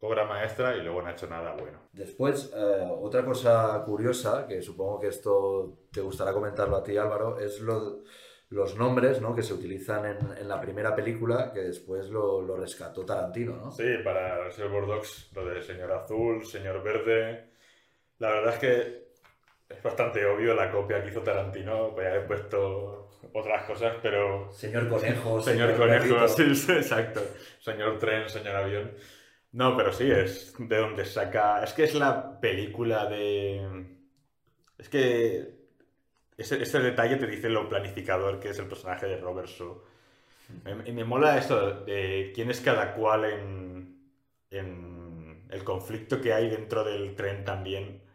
obra 0.00 0.24
maestra, 0.24 0.76
y 0.76 0.82
luego 0.82 1.02
no 1.02 1.08
ha 1.08 1.12
hecho 1.12 1.26
nada 1.26 1.52
bueno. 1.54 1.80
Después, 1.92 2.52
eh, 2.56 2.88
otra 3.00 3.24
cosa 3.24 3.82
curiosa, 3.84 4.46
que 4.46 4.62
supongo 4.62 5.00
que 5.00 5.08
esto 5.08 5.80
te 5.92 6.00
gustará 6.00 6.32
comentarlo 6.32 6.76
a 6.76 6.82
ti, 6.84 6.96
Álvaro, 6.96 7.38
es 7.40 7.60
lo- 7.60 8.02
los 8.50 8.76
nombres 8.76 9.20
¿no? 9.20 9.34
que 9.34 9.42
se 9.42 9.52
utilizan 9.54 10.06
en, 10.06 10.18
en 10.38 10.48
la 10.48 10.60
primera 10.60 10.94
película, 10.94 11.52
que 11.52 11.60
después 11.62 12.08
lo, 12.10 12.40
lo 12.42 12.56
rescató 12.56 13.04
Tarantino, 13.04 13.56
¿no? 13.56 13.72
Sí, 13.72 13.88
para 14.04 14.44
Reservoir 14.44 14.86
Dogs, 14.86 15.32
lo 15.34 15.44
de 15.46 15.60
señor 15.62 15.90
azul, 15.90 16.46
señor 16.46 16.80
verde. 16.84 17.50
La 18.18 18.30
verdad 18.30 18.54
es 18.54 18.60
que 18.60 19.05
es 19.68 19.82
bastante 19.82 20.24
obvio 20.24 20.54
la 20.54 20.70
copia 20.70 21.02
que 21.02 21.10
hizo 21.10 21.22
Tarantino. 21.22 21.90
Podría 21.90 22.10
haber 22.10 22.26
puesto 22.26 23.08
otras 23.32 23.64
cosas, 23.64 23.96
pero. 24.02 24.52
Señor 24.52 24.88
conejo, 24.88 25.40
Señor, 25.40 25.74
señor 25.74 25.76
conejo, 25.76 26.28
sí, 26.36 26.54
sí, 26.54 26.72
exacto. 26.72 27.20
Señor 27.60 27.98
tren, 27.98 28.28
señor 28.28 28.56
avión. 28.56 28.92
No, 29.52 29.76
pero 29.76 29.92
sí, 29.92 30.10
es 30.10 30.54
de 30.58 30.76
donde 30.76 31.04
saca. 31.04 31.62
Es 31.62 31.72
que 31.72 31.84
es 31.84 31.94
la 31.94 32.40
película 32.40 33.06
de. 33.06 33.86
Es 34.78 34.88
que. 34.88 35.56
Ese, 36.36 36.62
ese 36.62 36.80
detalle 36.80 37.16
te 37.16 37.26
dice 37.26 37.48
lo 37.48 37.66
planificador 37.66 38.38
que 38.38 38.50
es 38.50 38.58
el 38.58 38.66
personaje 38.66 39.06
de 39.06 39.16
Robert 39.16 39.48
Shaw. 39.48 39.82
Y 40.84 40.92
me 40.92 41.04
mola 41.04 41.38
eso 41.38 41.84
de 41.84 42.30
quién 42.34 42.50
es 42.50 42.60
cada 42.60 42.92
cual 42.94 43.24
en, 43.24 44.10
en 44.50 45.46
el 45.50 45.64
conflicto 45.64 46.20
que 46.20 46.34
hay 46.34 46.50
dentro 46.50 46.84
del 46.84 47.16
tren 47.16 47.42
también 47.44 48.05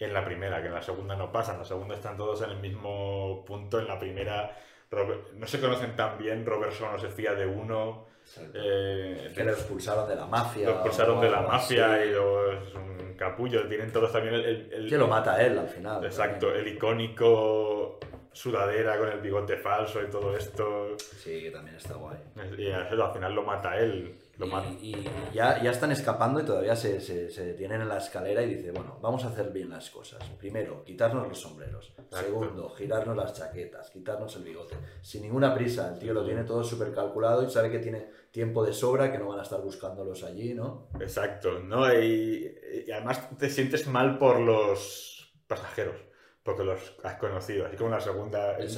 en 0.00 0.12
la 0.14 0.24
primera, 0.24 0.60
que 0.62 0.68
en 0.68 0.74
la 0.74 0.82
segunda 0.82 1.14
no 1.14 1.30
pasa. 1.30 1.52
En 1.52 1.58
la 1.58 1.64
segunda 1.64 1.94
están 1.94 2.16
todos 2.16 2.40
en 2.42 2.50
el 2.50 2.58
mismo 2.58 3.44
punto. 3.46 3.78
En 3.78 3.86
la 3.86 3.98
primera 3.98 4.56
Robert- 4.90 5.32
no 5.34 5.46
se 5.46 5.60
conocen 5.60 5.94
tan 5.94 6.16
bien. 6.18 6.44
Robert 6.46 6.72
Shaw 6.72 6.92
no 6.92 6.98
se 6.98 7.08
fía 7.08 7.34
de 7.34 7.46
uno. 7.46 8.06
eh, 8.54 9.32
Que 9.34 9.44
lo 9.44 9.50
expulsaron 9.52 10.08
de 10.08 10.14
la 10.16 10.26
mafia. 10.26 10.66
lo 10.68 10.72
expulsaron 10.74 11.20
de 11.20 11.30
la 11.30 11.40
o 11.40 11.48
mafia 11.48 11.94
así. 11.94 12.08
y 12.08 12.12
luego 12.12 12.52
es 12.52 12.74
un 12.74 13.14
capullo. 13.16 13.66
Tienen 13.68 13.92
todos 13.92 14.10
también 14.12 14.34
el... 14.34 14.44
el- 14.44 14.72
el- 14.72 14.88
Que 14.88 14.96
lo 14.98 15.06
mata 15.06 15.40
él 15.44 15.58
al 15.58 15.68
final. 15.68 16.04
Exacto, 16.04 16.52
el 16.54 16.66
icónico 16.68 17.98
sudadera 18.32 18.96
con 18.98 19.08
el 19.08 19.20
bigote 19.20 19.56
falso 19.56 20.00
y 20.02 20.06
todo 20.10 20.36
esto. 20.36 20.96
Sí, 20.98 21.42
que 21.42 21.50
también 21.50 21.76
está 21.76 21.94
guay. 21.94 22.16
Y 22.56 22.70
al 22.70 23.12
final 23.12 23.34
lo 23.34 23.42
mata 23.42 23.78
él. 23.78 24.16
Lo 24.40 24.46
y, 24.80 24.96
ya, 25.34 25.62
ya 25.62 25.70
están 25.70 25.92
escapando 25.92 26.40
y 26.40 26.44
todavía 26.46 26.74
se, 26.74 26.98
se, 27.02 27.28
se 27.28 27.44
detienen 27.44 27.82
en 27.82 27.88
la 27.90 27.98
escalera 27.98 28.42
y 28.42 28.54
dice, 28.54 28.70
bueno, 28.70 28.98
vamos 29.02 29.22
a 29.24 29.28
hacer 29.28 29.50
bien 29.50 29.68
las 29.68 29.90
cosas. 29.90 30.24
Primero, 30.38 30.82
quitarnos 30.82 31.28
los 31.28 31.38
sombreros. 31.38 31.92
Segundo, 32.10 32.70
girarnos 32.70 33.14
las 33.14 33.34
chaquetas, 33.34 33.90
quitarnos 33.90 34.34
el 34.36 34.44
bigote. 34.44 34.76
Sin 35.02 35.20
ninguna 35.22 35.54
prisa, 35.54 35.92
el 35.92 35.98
tío 35.98 36.14
lo 36.14 36.24
tiene 36.24 36.44
todo 36.44 36.64
súper 36.64 36.94
calculado 36.94 37.42
y 37.42 37.50
sabe 37.50 37.70
que 37.70 37.80
tiene 37.80 38.08
tiempo 38.30 38.64
de 38.64 38.72
sobra, 38.72 39.12
que 39.12 39.18
no 39.18 39.28
van 39.28 39.40
a 39.40 39.42
estar 39.42 39.60
buscándolos 39.60 40.24
allí, 40.24 40.54
¿no? 40.54 40.88
Exacto, 40.98 41.58
¿no? 41.58 41.92
Y, 41.92 42.50
y 42.86 42.90
además 42.90 43.28
te 43.36 43.50
sientes 43.50 43.86
mal 43.88 44.16
por 44.16 44.40
los 44.40 45.34
pasajeros, 45.46 45.96
porque 46.42 46.64
los 46.64 46.80
has 47.04 47.16
conocido. 47.16 47.66
Así 47.66 47.76
como 47.76 47.90
en 47.90 47.96
la 47.96 48.00
segunda, 48.00 48.58
en 48.58 48.70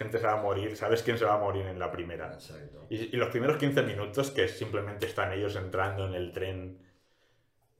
gente 0.00 0.18
se 0.18 0.26
va 0.26 0.32
a 0.32 0.42
morir, 0.42 0.76
sabes 0.76 1.02
quién 1.02 1.18
se 1.18 1.26
va 1.26 1.34
a 1.34 1.38
morir 1.38 1.66
en 1.66 1.78
la 1.78 1.92
primera. 1.92 2.32
Exacto. 2.32 2.86
Y, 2.88 3.14
y 3.14 3.16
los 3.18 3.28
primeros 3.28 3.58
15 3.58 3.82
minutos 3.82 4.30
que 4.30 4.48
simplemente 4.48 5.04
están 5.06 5.30
ellos 5.32 5.54
entrando 5.56 6.06
en 6.06 6.14
el 6.14 6.32
tren 6.32 6.78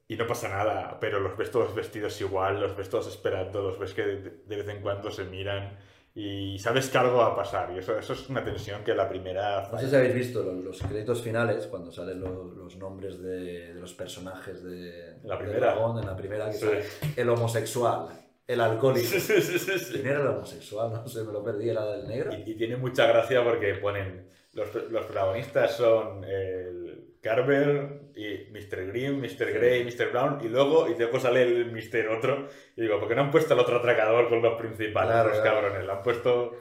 y 0.07 0.15
no 0.17 0.27
pasa 0.27 0.49
nada, 0.49 0.97
pero 0.99 1.19
los 1.19 1.35
ves 1.35 1.49
todos 1.49 1.73
vestidos 1.73 2.19
igual, 2.21 2.59
los 2.61 2.75
ves 2.77 2.89
todos 2.89 3.07
esperando, 3.07 3.61
los 3.61 3.79
ves 3.79 3.93
que 3.95 4.05
de, 4.05 4.17
de 4.45 4.55
vez 4.55 4.67
en 4.69 4.81
cuando 4.81 5.09
se 5.09 5.23
miran 5.23 5.77
y 6.13 6.59
sabes 6.59 6.89
que 6.89 6.97
algo 6.97 7.17
va 7.19 7.27
a 7.27 7.35
pasar. 7.35 7.71
Y 7.73 7.79
eso, 7.79 7.97
eso 7.97 8.13
es 8.13 8.29
una 8.29 8.43
tensión 8.43 8.83
que 8.83 8.93
la 8.93 9.07
primera... 9.09 9.69
No 9.71 9.79
sé 9.79 9.89
si 9.89 9.95
habéis 9.95 10.13
visto 10.13 10.43
los, 10.43 10.63
los 10.63 10.81
créditos 10.81 11.21
finales, 11.23 11.65
cuando 11.67 11.91
salen 11.91 12.19
los, 12.19 12.53
los 12.55 12.75
nombres 12.75 13.19
de, 13.21 13.73
de 13.73 13.79
los 13.79 13.93
personajes 13.93 14.61
de 14.63 15.15
La 15.23 15.37
de 15.37 15.43
primera. 15.45 15.67
Dragón, 15.73 15.99
en 15.99 16.05
la 16.05 16.15
primera, 16.17 16.47
que 16.47 16.53
Sí. 16.57 16.65
sale 16.65 16.83
el 17.15 17.29
homosexual, 17.29 18.07
el 18.53 18.61
alcohólico. 18.61 19.07
Sí, 19.07 19.19
sí, 19.19 19.41
sí, 19.41 19.59
sí, 19.59 19.79
sí. 19.79 19.93
¿Quién 19.93 20.07
era 20.07 20.21
el 20.21 20.27
homosexual? 20.27 20.91
No 20.91 21.07
sé, 21.07 21.23
me 21.23 21.31
lo 21.33 21.43
perdí, 21.43 21.69
era 21.69 21.85
del 21.85 22.07
negro. 22.07 22.31
Y, 22.33 22.51
y 22.51 22.55
tiene 22.55 22.77
mucha 22.77 23.05
gracia 23.07 23.43
porque 23.43 23.73
ponen. 23.75 24.27
Los, 24.53 24.73
los 24.89 25.05
protagonistas 25.05 25.77
son 25.77 26.25
el 26.25 27.15
Carver 27.21 28.01
y 28.15 28.51
Mr. 28.51 28.87
Green, 28.87 29.21
Mr. 29.21 29.53
Grey, 29.53 29.85
Mr. 29.85 30.11
Brown, 30.11 30.39
y 30.43 30.49
luego, 30.49 30.89
y 30.89 30.95
luego 30.97 31.19
sale 31.21 31.43
el 31.43 31.71
Mr. 31.71 32.09
otro. 32.09 32.47
Y 32.75 32.81
digo, 32.81 32.99
¿por 32.99 33.07
qué 33.07 33.15
no 33.15 33.21
han 33.21 33.31
puesto 33.31 33.53
al 33.53 33.61
otro 33.61 33.77
atracador 33.77 34.27
con 34.27 34.41
los 34.41 34.59
principales, 34.59 35.11
Claro, 35.13 35.29
los 35.29 35.39
claro. 35.39 35.61
cabrones? 35.61 35.85
Lo 35.85 35.93
han 35.93 36.03
puesto. 36.03 36.51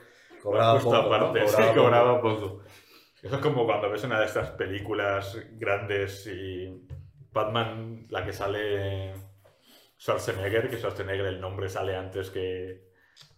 Cobraba 0.41 0.67
lo 0.75 0.79
han 0.79 0.83
puesto 0.85 1.03
poco, 1.03 1.19
¿no? 1.19 1.27
aparte, 1.27 1.49
sí, 1.49 1.55
Cobraba 1.57 1.75
cobraba 1.75 2.21
poco. 2.21 2.41
poco. 2.41 2.63
Eso 3.23 3.35
es 3.37 3.43
como 3.43 3.67
cuando 3.67 3.91
ves 3.91 4.05
una 4.05 4.21
de 4.21 4.27
estas 4.27 4.51
películas 4.53 5.37
grandes 5.59 6.27
y 6.29 6.87
Batman, 7.33 8.07
la 8.09 8.25
que 8.25 8.33
sale 8.33 9.13
Schwarzenegger, 10.01 10.71
que 10.71 10.79
Schwarzenegger 10.79 11.27
el 11.27 11.41
nombre 11.41 11.69
sale 11.69 11.95
antes 11.95 12.31
que, 12.31 12.89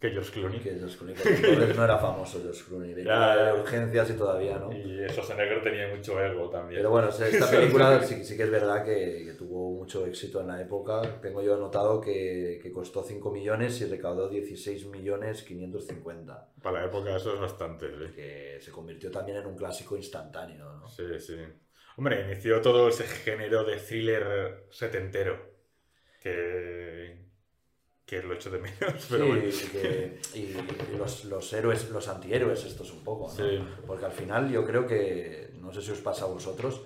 que 0.00 0.10
George 0.10 0.30
Clooney. 0.30 0.60
Que 0.60 0.74
George 0.78 0.96
Clooney, 0.96 1.14
que 1.20 1.28
entonces 1.28 1.76
no 1.76 1.84
era 1.84 1.98
famoso 1.98 2.40
George 2.40 2.62
Clooney, 2.68 2.94
Ya, 3.02 3.34
ya. 3.34 3.44
de 3.46 3.60
urgencias 3.60 4.10
y 4.10 4.12
todavía, 4.12 4.58
¿no? 4.58 4.70
Y 4.72 5.08
Schwarzenegger 5.08 5.60
tenía 5.64 5.88
mucho 5.88 6.22
ego 6.24 6.48
también. 6.50 6.78
Pero 6.78 6.90
bueno, 6.90 7.08
esta 7.08 7.50
película 7.50 8.00
sí, 8.04 8.24
sí 8.24 8.36
que 8.36 8.44
es 8.44 8.50
verdad 8.52 8.84
que, 8.84 9.24
que 9.26 9.32
tuvo 9.32 9.72
mucho 9.72 10.06
éxito 10.06 10.40
en 10.40 10.46
la 10.46 10.60
época. 10.62 11.02
Tengo 11.20 11.42
yo 11.42 11.56
anotado 11.56 12.00
que, 12.00 12.60
que 12.62 12.70
costó 12.70 13.02
5 13.02 13.32
millones 13.32 13.80
y 13.80 13.86
recaudó 13.86 14.28
16 14.28 14.86
millones 14.86 15.42
550. 15.42 16.52
Para 16.62 16.82
la 16.82 16.86
época 16.86 17.16
eso 17.16 17.34
es 17.34 17.40
bastante, 17.40 17.88
sí. 17.88 18.12
Que 18.14 18.58
se 18.60 18.70
convirtió 18.70 19.10
también 19.10 19.38
en 19.38 19.46
un 19.46 19.56
clásico 19.56 19.96
instantáneo, 19.96 20.72
¿no? 20.74 20.88
Sí, 20.88 21.02
sí. 21.18 21.38
Hombre, 21.96 22.20
inició 22.22 22.60
todo 22.60 22.88
ese 22.88 23.02
género 23.04 23.64
de 23.64 23.76
thriller 23.78 24.66
setentero. 24.70 25.51
Que. 26.22 27.16
que 28.06 28.22
lo 28.22 28.34
echo 28.34 28.50
de 28.50 28.58
menos. 28.58 29.06
Pero 29.10 29.24
sí, 29.24 29.30
bueno. 29.30 29.42
y, 29.46 29.50
que- 29.50 30.20
y- 30.34 30.92
y 30.94 30.96
los, 30.98 31.24
los 31.24 31.52
héroes, 31.52 31.88
los 31.90 32.08
antihéroes 32.08 32.64
estos 32.64 32.92
un 32.92 33.02
poco, 33.04 33.28
¿no? 33.28 33.34
Sí. 33.34 33.64
Porque 33.86 34.04
al 34.04 34.12
final 34.12 34.50
yo 34.50 34.64
creo 34.66 34.86
que, 34.86 35.50
no 35.60 35.72
sé 35.72 35.80
si 35.82 35.90
os 35.90 36.00
pasa 36.00 36.24
a 36.24 36.28
vosotros, 36.28 36.82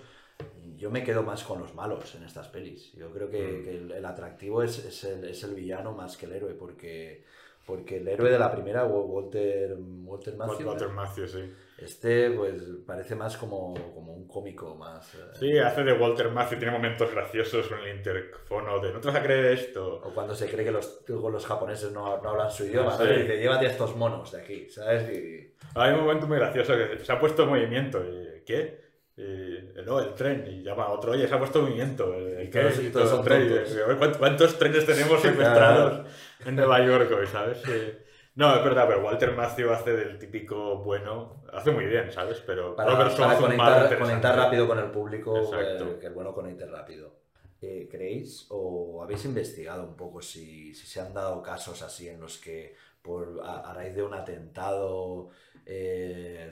yo 0.77 0.91
me 0.91 1.03
quedo 1.03 1.23
más 1.23 1.43
con 1.43 1.59
los 1.61 1.75
malos 1.75 2.15
en 2.15 2.23
estas 2.23 2.49
pelis. 2.49 2.93
Yo 2.93 3.11
creo 3.13 3.29
que, 3.31 3.43
Mm. 3.43 3.63
que 3.65 3.71
el, 3.71 3.93
el 3.93 4.05
atractivo 4.05 4.63
es, 4.63 4.79
es 4.85 5.05
el, 5.05 5.25
es 5.25 5.43
el 5.43 5.55
villano 5.55 5.93
más 5.93 6.17
que 6.17 6.27
el 6.27 6.33
héroe, 6.33 6.55
porque, 6.55 7.25
porque 7.65 7.97
el 7.97 8.07
héroe 8.09 8.31
de 8.31 8.39
la 8.39 8.53
primera, 8.53 8.85
Wa- 8.85 9.03
Walter, 9.03 9.77
Walter 10.05 10.37
Matthau, 10.37 10.67
Walter 10.69 10.89
Matthew, 10.91 11.29
sí. 11.29 11.53
Este 11.79 12.31
pues 12.31 12.55
parece 12.87 13.15
más 13.15 13.37
como, 13.37 13.75
como 13.95 14.15
un 14.15 14.27
cómico 14.27 14.75
más... 14.77 15.15
eh, 15.15 15.19
Sí, 15.39 15.59
hace 15.59 15.85
de 15.85 15.93
Walter 15.93 16.31
Matthau, 16.31 16.59
tiene 16.59 16.73
momentos 16.73 17.11
graciosos 17.13 17.69
con 17.69 17.79
el 17.81 17.97
interfono 17.97 18.79
de 18.81 18.93
no 18.93 19.01
te 19.01 19.09
vas 19.09 19.17
a 19.17 19.23
creer 19.23 19.47
esto. 19.47 20.01
O 20.03 20.15
cuando 20.15 20.35
se 20.35 20.49
cree 20.49 20.65
que 20.65 20.71
los, 20.71 21.05
los 21.09 21.47
japoneses 21.47 21.93
no, 21.93 22.21
no 22.23 22.31
hablan 22.31 22.51
su 22.51 22.65
idioma, 22.65 22.97
Sí. 22.97 23.05
dice, 23.07 23.39
llévate 23.39 23.67
a 23.67 23.71
estos 23.71 23.95
monos 23.97 24.33
de 24.33 24.41
aquí, 24.41 24.69
¿sabes? 24.71 25.11
Y, 25.17 25.55
Hay 25.75 25.93
un 25.93 26.01
momento 26.01 26.27
muy 26.27 26.39
gracioso 26.39 26.75
que 26.77 26.99
se 27.05 27.13
ha 27.13 27.19
puesto 27.21 27.43
en 27.43 27.49
movimiento. 27.51 28.03
y, 28.05 28.43
¿Qué? 28.45 28.87
Y, 29.19 29.83
no, 29.85 29.99
el 30.01 30.15
tren. 30.15 30.47
Y 30.47 30.63
llama 30.63 30.85
a 30.85 30.89
otro, 30.93 31.13
oye, 31.13 31.27
se 31.29 31.35
ha 31.35 31.39
puesto 31.39 31.59
en 31.61 31.65
movimiento. 31.67 32.15
¿El 32.15 32.49
qué? 32.51 32.61
todos- 32.61 32.75
todos 32.75 32.93
todo 32.93 33.07
son 33.09 33.19
el 33.21 33.25
tren. 33.25 33.43
Y 33.43 33.49
tontos. 33.49 33.69
dice, 33.69 33.83
"Oye, 33.85 33.97
¿cuántos, 34.19 34.59
trenes 34.59 34.87
tenemos 34.87 35.21
secuestrados 35.23 36.07
en 36.47 36.57
Nueva 36.57 36.85
York 36.87 37.11
hoy, 37.19 37.27
sabes? 37.27 37.59
Sí. 37.63 37.93
No, 38.37 38.55
es 38.55 38.63
verdad, 38.63 38.85
pero 38.87 39.05
Walter 39.05 39.35
Matthew 39.35 39.71
hace 39.73 39.97
del 39.97 40.19
típico 40.19 40.79
bueno. 40.79 41.43
Hace 41.53 41.71
muy 41.71 41.87
bien, 41.87 42.13
¿sabes? 42.13 42.43
Pero 42.47 42.77
para, 42.77 42.91
Robert 42.91 43.17
para 43.17 43.37
conectar, 43.39 43.99
conectar 43.99 44.37
rápido 44.37 44.69
con 44.69 44.79
el 44.79 44.91
público, 44.91 45.51
eh, 45.59 45.97
que 45.99 46.07
el 46.07 46.13
bueno 46.13 46.33
conecte 46.33 46.67
rápido. 46.67 47.17
Eh, 47.63 47.89
¿Creéis 47.91 48.47
o 48.51 49.03
habéis 49.03 49.25
investigado 49.25 49.83
un 49.85 49.97
poco 49.97 50.21
si, 50.21 50.75
si 50.75 50.87
se 50.87 51.01
han 51.01 51.15
dado 51.15 51.43
casos 51.43 51.81
así 51.83 52.09
en 52.09 52.21
los 52.21 52.37
que 52.39 52.75
por, 53.01 53.41
a, 53.43 53.71
a 53.71 53.75
raíz 53.75 53.95
de 53.95 54.03
un 54.03 54.13
atentado 54.13 55.31
eh, 55.65 56.51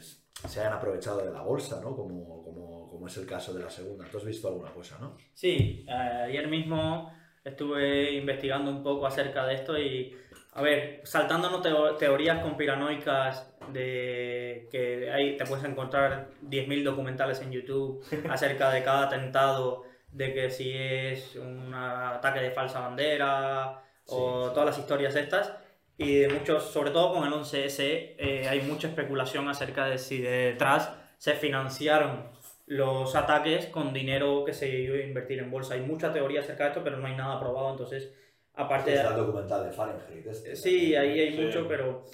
se 0.48 0.60
hayan 0.60 0.72
aprovechado 0.72 1.24
de 1.24 1.30
la 1.30 1.42
bolsa, 1.42 1.80
¿no? 1.80 1.94
Como, 1.94 2.42
como, 2.42 2.88
como 2.90 3.06
es 3.06 3.16
el 3.16 3.26
caso 3.26 3.54
de 3.54 3.62
la 3.62 3.70
segunda. 3.70 4.04
¿Tú 4.10 4.18
has 4.18 4.24
visto 4.24 4.48
alguna 4.48 4.72
cosa, 4.72 4.98
no? 4.98 5.16
Sí, 5.32 5.84
eh, 5.88 5.92
ayer 5.92 6.48
mismo 6.48 7.12
estuve 7.44 8.12
investigando 8.12 8.70
un 8.70 8.82
poco 8.82 9.06
acerca 9.06 9.46
de 9.46 9.54
esto 9.54 9.78
y, 9.78 10.16
a 10.54 10.62
ver, 10.62 11.00
saltándonos 11.04 11.62
teo- 11.62 11.96
teorías 11.96 12.40
conspiranoicas 12.42 13.52
de 13.72 14.68
que 14.70 15.10
hay, 15.10 15.36
te 15.36 15.44
puedes 15.46 15.64
encontrar 15.64 16.28
10.000 16.42 16.84
documentales 16.84 17.40
en 17.42 17.50
YouTube 17.52 18.04
acerca 18.30 18.70
de 18.70 18.82
cada 18.84 19.06
atentado, 19.06 19.84
de 20.12 20.32
que 20.32 20.50
si 20.50 20.72
es 20.72 21.34
un 21.36 21.74
ataque 21.74 22.40
de 22.40 22.50
falsa 22.52 22.80
bandera 22.80 23.82
o 24.06 24.50
todas 24.50 24.66
las 24.66 24.78
historias 24.78 25.16
estas. 25.16 25.52
Y 25.96 26.16
de 26.20 26.28
muchos, 26.28 26.64
sobre 26.70 26.90
todo 26.90 27.14
con 27.14 27.24
el 27.26 27.32
11S, 27.32 27.78
eh, 28.18 28.46
hay 28.48 28.60
mucha 28.62 28.88
especulación 28.88 29.48
acerca 29.48 29.86
de 29.86 29.98
si 29.98 30.18
detrás 30.20 30.92
se 31.18 31.34
financiaron 31.34 32.28
los 32.66 33.14
ataques 33.14 33.66
con 33.66 33.92
dinero 33.92 34.44
que 34.44 34.52
se 34.54 34.68
iba 34.68 34.96
a 34.96 35.02
invertir 35.02 35.38
en 35.38 35.50
bolsa. 35.50 35.74
Hay 35.74 35.80
mucha 35.82 36.12
teoría 36.12 36.40
acerca 36.40 36.64
de 36.64 36.70
esto, 36.70 36.82
pero 36.84 36.96
no 36.96 37.06
hay 37.06 37.14
nada 37.16 37.38
probado. 37.38 37.70
Entonces, 37.70 38.12
aparte 38.54 38.90
de... 38.90 38.96
Está 38.96 39.10
el 39.10 39.16
documental 39.16 39.64
de 39.64 39.72
Fahrenheit. 39.72 40.26
este. 40.26 40.56
Sí, 40.56 40.94
ahí 40.94 41.20
hay 41.20 41.32
Sí. 41.36 41.40
mucho, 41.42 41.66
pero 41.68 42.04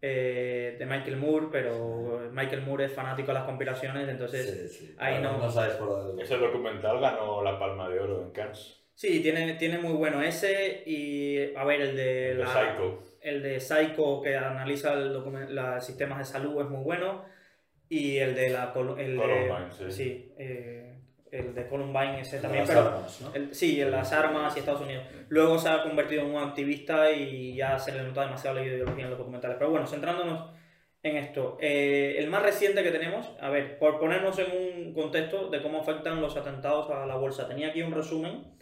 eh, 0.00 0.76
de 0.78 0.86
Michael 0.86 1.16
Moore, 1.16 1.46
pero 1.50 2.28
Michael 2.32 2.62
Moore 2.62 2.84
es 2.86 2.92
fanático 2.92 3.28
de 3.28 3.34
las 3.34 3.44
conspiraciones, 3.44 4.08
entonces 4.08 4.94
ahí 4.98 5.20
no... 5.20 5.44
Ese 6.20 6.36
documental 6.36 7.00
ganó 7.00 7.42
la 7.42 7.58
Palma 7.58 7.88
de 7.88 7.98
Oro 8.00 8.22
en 8.22 8.30
Cannes. 8.30 8.76
Sí, 8.94 9.20
tiene, 9.20 9.54
tiene 9.54 9.78
muy 9.78 9.92
bueno 9.92 10.20
ese 10.22 10.82
y, 10.86 11.54
a 11.54 11.64
ver, 11.64 11.80
el 11.80 11.96
de, 11.96 12.30
El 12.32 12.36
de 12.38 12.44
la- 12.44 12.52
Psycho. 12.52 13.02
el 13.20 13.42
de 13.42 13.60
Psycho 13.60 14.20
que 14.22 14.36
analiza 14.36 14.94
los 14.96 15.84
sistemas 15.84 16.18
de 16.18 16.24
salud 16.24 16.60
es 16.62 16.68
muy 16.68 16.82
bueno 16.82 17.24
y 17.88 18.16
el 18.18 18.34
de 18.34 18.50
la 18.50 18.72
el 18.98 19.12
de- 19.12 19.16
Columbine, 19.16 19.90
sí. 19.92 20.32
eh, 20.36 20.87
el 21.32 21.54
de 21.54 21.68
Columbine 21.68 22.20
ese 22.20 22.38
también, 22.38 22.62
las 22.66 22.70
pero 22.70 22.88
armas, 22.88 23.20
¿no? 23.20 23.34
el- 23.34 23.54
sí, 23.54 23.80
en 23.80 23.90
las 23.90 24.12
armas 24.12 24.54
y 24.56 24.60
Estados 24.60 24.80
Unidos. 24.82 25.04
Luego 25.28 25.58
se 25.58 25.68
ha 25.68 25.82
convertido 25.82 26.22
en 26.22 26.34
un 26.34 26.42
activista 26.42 27.10
y 27.10 27.54
ya 27.54 27.78
se 27.78 27.92
le 27.92 28.02
nota 28.02 28.22
demasiado 28.22 28.56
la 28.56 28.64
ideología 28.64 29.04
en 29.04 29.10
los 29.10 29.18
documentales. 29.18 29.56
Pero 29.58 29.70
bueno, 29.70 29.86
centrándonos 29.86 30.50
en 31.02 31.16
esto, 31.16 31.58
eh, 31.60 32.16
el 32.18 32.28
más 32.28 32.42
reciente 32.42 32.82
que 32.82 32.90
tenemos, 32.90 33.30
a 33.40 33.50
ver, 33.50 33.78
por 33.78 34.00
ponernos 34.00 34.38
en 34.38 34.46
un 34.50 34.94
contexto 34.94 35.48
de 35.48 35.62
cómo 35.62 35.80
afectan 35.80 36.20
los 36.20 36.36
atentados 36.36 36.90
a 36.90 37.06
la 37.06 37.14
bolsa, 37.16 37.46
tenía 37.48 37.68
aquí 37.68 37.82
un 37.82 37.92
resumen 37.92 38.54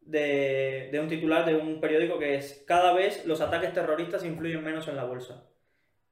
de, 0.00 0.88
de 0.92 1.00
un 1.00 1.08
titular 1.08 1.46
de 1.46 1.54
un 1.54 1.80
periódico 1.80 2.18
que 2.18 2.34
es 2.34 2.64
cada 2.66 2.92
vez 2.92 3.24
los 3.24 3.40
ataques 3.40 3.72
terroristas 3.72 4.24
influyen 4.24 4.62
menos 4.62 4.88
en 4.88 4.96
la 4.96 5.04
bolsa. 5.04 5.46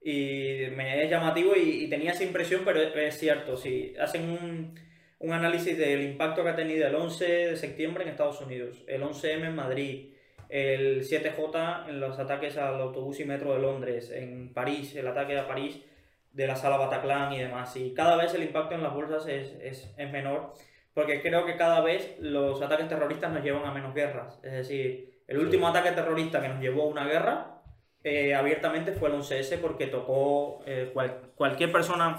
Y 0.02 0.64
me 0.74 1.02
es 1.04 1.10
llamativo 1.10 1.54
y, 1.56 1.84
y 1.84 1.90
tenía 1.90 2.12
esa 2.12 2.24
impresión, 2.24 2.62
pero 2.64 2.80
es, 2.80 2.94
es 2.96 3.18
cierto, 3.18 3.56
si 3.56 3.94
hacen 4.00 4.30
un, 4.30 4.74
un 5.20 5.32
análisis 5.32 5.76
del 5.76 6.02
impacto 6.02 6.42
que 6.42 6.48
ha 6.48 6.56
tenido 6.56 6.86
el 6.86 6.94
11 6.94 7.24
de 7.24 7.56
septiembre 7.56 8.04
en 8.04 8.10
Estados 8.10 8.40
Unidos, 8.40 8.82
el 8.86 9.02
11M 9.02 9.46
en 9.46 9.54
Madrid, 9.54 10.14
el 10.48 11.02
7J 11.02 11.88
en 11.88 12.00
los 12.00 12.18
ataques 12.18 12.56
al 12.56 12.80
autobús 12.80 13.20
y 13.20 13.24
metro 13.24 13.54
de 13.54 13.60
Londres, 13.60 14.10
en 14.10 14.52
París, 14.52 14.96
el 14.96 15.06
ataque 15.06 15.38
a 15.38 15.46
París 15.46 15.78
de 16.32 16.46
la 16.46 16.56
sala 16.56 16.78
Bataclan 16.78 17.32
y 17.34 17.38
demás. 17.38 17.76
Y 17.76 17.92
cada 17.92 18.16
vez 18.16 18.32
el 18.34 18.42
impacto 18.42 18.74
en 18.74 18.82
las 18.82 18.94
bolsas 18.94 19.26
es, 19.26 19.52
es, 19.60 19.94
es 19.96 20.10
menor, 20.10 20.54
porque 20.94 21.20
creo 21.20 21.44
que 21.44 21.56
cada 21.56 21.82
vez 21.82 22.16
los 22.20 22.60
ataques 22.62 22.88
terroristas 22.88 23.30
nos 23.30 23.44
llevan 23.44 23.66
a 23.66 23.72
menos 23.72 23.94
guerras. 23.94 24.40
Es 24.42 24.52
decir, 24.52 25.22
el 25.28 25.38
último 25.38 25.68
ataque 25.68 25.92
terrorista 25.92 26.40
que 26.40 26.48
nos 26.48 26.60
llevó 26.60 26.84
a 26.84 26.86
una 26.86 27.06
guerra 27.06 27.49
eh, 28.04 28.34
abiertamente 28.34 28.92
fue 28.92 29.08
el 29.10 29.16
11S 29.16 29.58
porque 29.60 29.86
tocó 29.86 30.62
eh, 30.66 30.90
cual- 30.94 31.20
cualquier 31.34 31.70
persona 31.70 32.18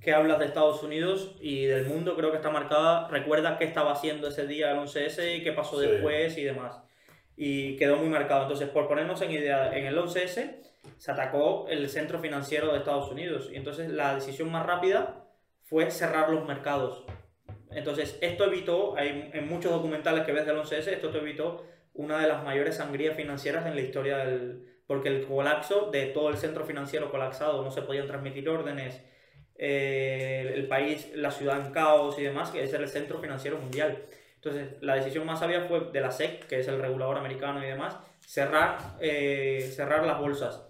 que 0.00 0.12
habla 0.12 0.36
de 0.38 0.46
Estados 0.46 0.82
Unidos 0.82 1.36
y 1.40 1.66
del 1.66 1.86
mundo 1.86 2.16
creo 2.16 2.30
que 2.30 2.38
está 2.38 2.50
marcada, 2.50 3.06
recuerda 3.08 3.58
qué 3.58 3.64
estaba 3.64 3.92
haciendo 3.92 4.28
ese 4.28 4.46
día 4.46 4.72
el 4.72 4.78
11S 4.78 5.36
y 5.36 5.44
qué 5.44 5.52
pasó 5.52 5.80
Sí. 5.80 5.86
después 5.86 6.36
y 6.38 6.44
demás. 6.44 6.80
Y 7.36 7.76
quedó 7.76 7.96
muy 7.96 8.08
marcado. 8.08 8.42
Entonces, 8.42 8.68
por 8.68 8.88
ponernos 8.88 9.20
en 9.22 9.30
idea, 9.30 9.76
en 9.76 9.86
el 9.86 9.96
11S 9.96 10.60
se 10.98 11.10
atacó 11.12 11.66
el 11.68 11.88
centro 11.88 12.18
financiero 12.18 12.72
de 12.72 12.78
Estados 12.78 13.10
Unidos 13.10 13.48
y 13.52 13.56
entonces 13.56 13.88
la 13.90 14.14
decisión 14.14 14.50
más 14.50 14.66
rápida 14.66 15.24
fue 15.62 15.90
cerrar 15.90 16.30
los 16.30 16.46
mercados. 16.46 17.04
Entonces, 17.70 18.18
esto 18.20 18.44
evitó, 18.46 18.96
hay, 18.96 19.30
en 19.32 19.48
muchos 19.48 19.70
documentales 19.70 20.24
que 20.24 20.32
ves 20.32 20.44
del 20.44 20.56
11S, 20.56 20.88
esto 20.88 21.10
te 21.10 21.18
evitó 21.18 21.64
una 21.94 22.18
de 22.20 22.26
las 22.28 22.42
mayores 22.42 22.76
sangrías 22.76 23.14
financieras 23.16 23.64
en 23.66 23.74
la 23.76 23.80
historia 23.82 24.18
del... 24.18 24.66
Porque 24.90 25.08
el 25.08 25.24
colapso 25.24 25.88
de 25.92 26.06
todo 26.06 26.30
el 26.30 26.36
centro 26.36 26.64
financiero 26.64 27.12
colapsado, 27.12 27.62
no 27.62 27.70
se 27.70 27.82
podían 27.82 28.08
transmitir 28.08 28.48
órdenes, 28.48 29.00
eh, 29.54 30.52
el 30.52 30.66
país, 30.66 31.12
la 31.14 31.30
ciudad 31.30 31.64
en 31.64 31.70
caos 31.70 32.18
y 32.18 32.22
demás, 32.24 32.50
que 32.50 32.64
era 32.64 32.78
el 32.78 32.88
centro 32.88 33.20
financiero 33.20 33.56
mundial. 33.56 34.02
Entonces, 34.34 34.72
la 34.80 34.96
decisión 34.96 35.24
más 35.24 35.38
sabia 35.38 35.68
fue 35.68 35.92
de 35.92 36.00
la 36.00 36.10
SEC, 36.10 36.44
que 36.48 36.58
es 36.58 36.66
el 36.66 36.80
regulador 36.82 37.18
americano 37.18 37.62
y 37.62 37.68
demás, 37.68 37.98
cerrar, 38.26 38.96
eh, 39.00 39.70
cerrar 39.72 40.04
las 40.04 40.18
bolsas. 40.18 40.60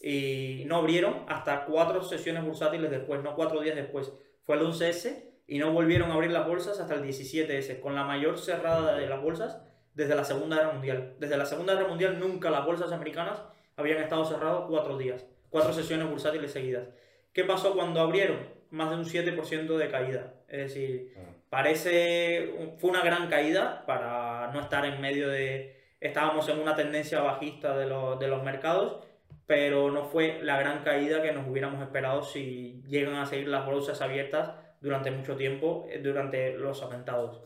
Y 0.00 0.64
no 0.66 0.78
abrieron 0.78 1.24
hasta 1.28 1.64
cuatro 1.64 2.02
sesiones 2.02 2.44
bursátiles 2.44 2.90
después, 2.90 3.22
no 3.22 3.36
cuatro 3.36 3.60
días 3.60 3.76
después. 3.76 4.12
Fue 4.42 4.56
el 4.56 4.62
11S 4.62 5.22
y 5.46 5.58
no 5.60 5.70
volvieron 5.70 6.10
a 6.10 6.14
abrir 6.14 6.32
las 6.32 6.48
bolsas 6.48 6.80
hasta 6.80 6.94
el 6.94 7.04
17S, 7.04 7.78
con 7.78 7.94
la 7.94 8.02
mayor 8.02 8.40
cerrada 8.40 8.96
de 8.96 9.06
las 9.06 9.22
bolsas 9.22 9.62
desde 9.94 10.16
la 10.16 10.24
Segunda 10.24 10.56
Guerra 10.56 10.72
Mundial. 10.72 11.14
Desde 11.20 11.36
la 11.36 11.46
Segunda 11.46 11.74
Guerra 11.74 11.86
Mundial 11.86 12.18
nunca 12.18 12.50
las 12.50 12.66
bolsas 12.66 12.90
americanas 12.90 13.40
habían 13.78 13.98
estado 14.02 14.24
cerradas 14.26 14.64
cuatro 14.68 14.98
días, 14.98 15.26
cuatro 15.48 15.72
sesiones 15.72 16.10
bursátiles 16.10 16.52
seguidas. 16.52 16.88
¿Qué 17.32 17.44
pasó 17.44 17.74
cuando 17.74 18.00
abrieron? 18.00 18.38
Más 18.70 18.90
de 18.90 18.96
un 18.96 19.04
7% 19.06 19.76
de 19.78 19.88
caída. 19.88 20.34
Es 20.48 20.58
decir, 20.58 21.14
parece, 21.48 22.74
fue 22.78 22.90
una 22.90 23.02
gran 23.02 23.28
caída 23.28 23.84
para 23.86 24.50
no 24.52 24.60
estar 24.60 24.84
en 24.84 25.00
medio 25.00 25.28
de, 25.28 25.76
estábamos 26.00 26.48
en 26.48 26.58
una 26.58 26.74
tendencia 26.74 27.20
bajista 27.20 27.76
de, 27.78 27.86
los- 27.86 28.18
de 28.18 28.28
los 28.28 28.42
mercados, 28.42 29.04
pero 29.46 29.90
no 29.90 30.04
fue 30.04 30.40
la 30.42 30.58
gran 30.58 30.82
caída 30.84 31.22
que 31.22 31.32
nos 31.32 31.48
hubiéramos 31.48 31.82
esperado 31.82 32.22
si 32.22 32.82
llegan 32.86 33.14
a 33.14 33.24
seguir 33.26 33.48
las 33.48 33.64
bolsas 33.64 34.02
abiertas 34.02 34.52
durante 34.80 35.10
mucho 35.10 35.36
tiempo, 35.36 35.86
eh, 35.90 36.00
durante 36.02 36.52
los 36.52 36.82
atentados. 36.82 37.42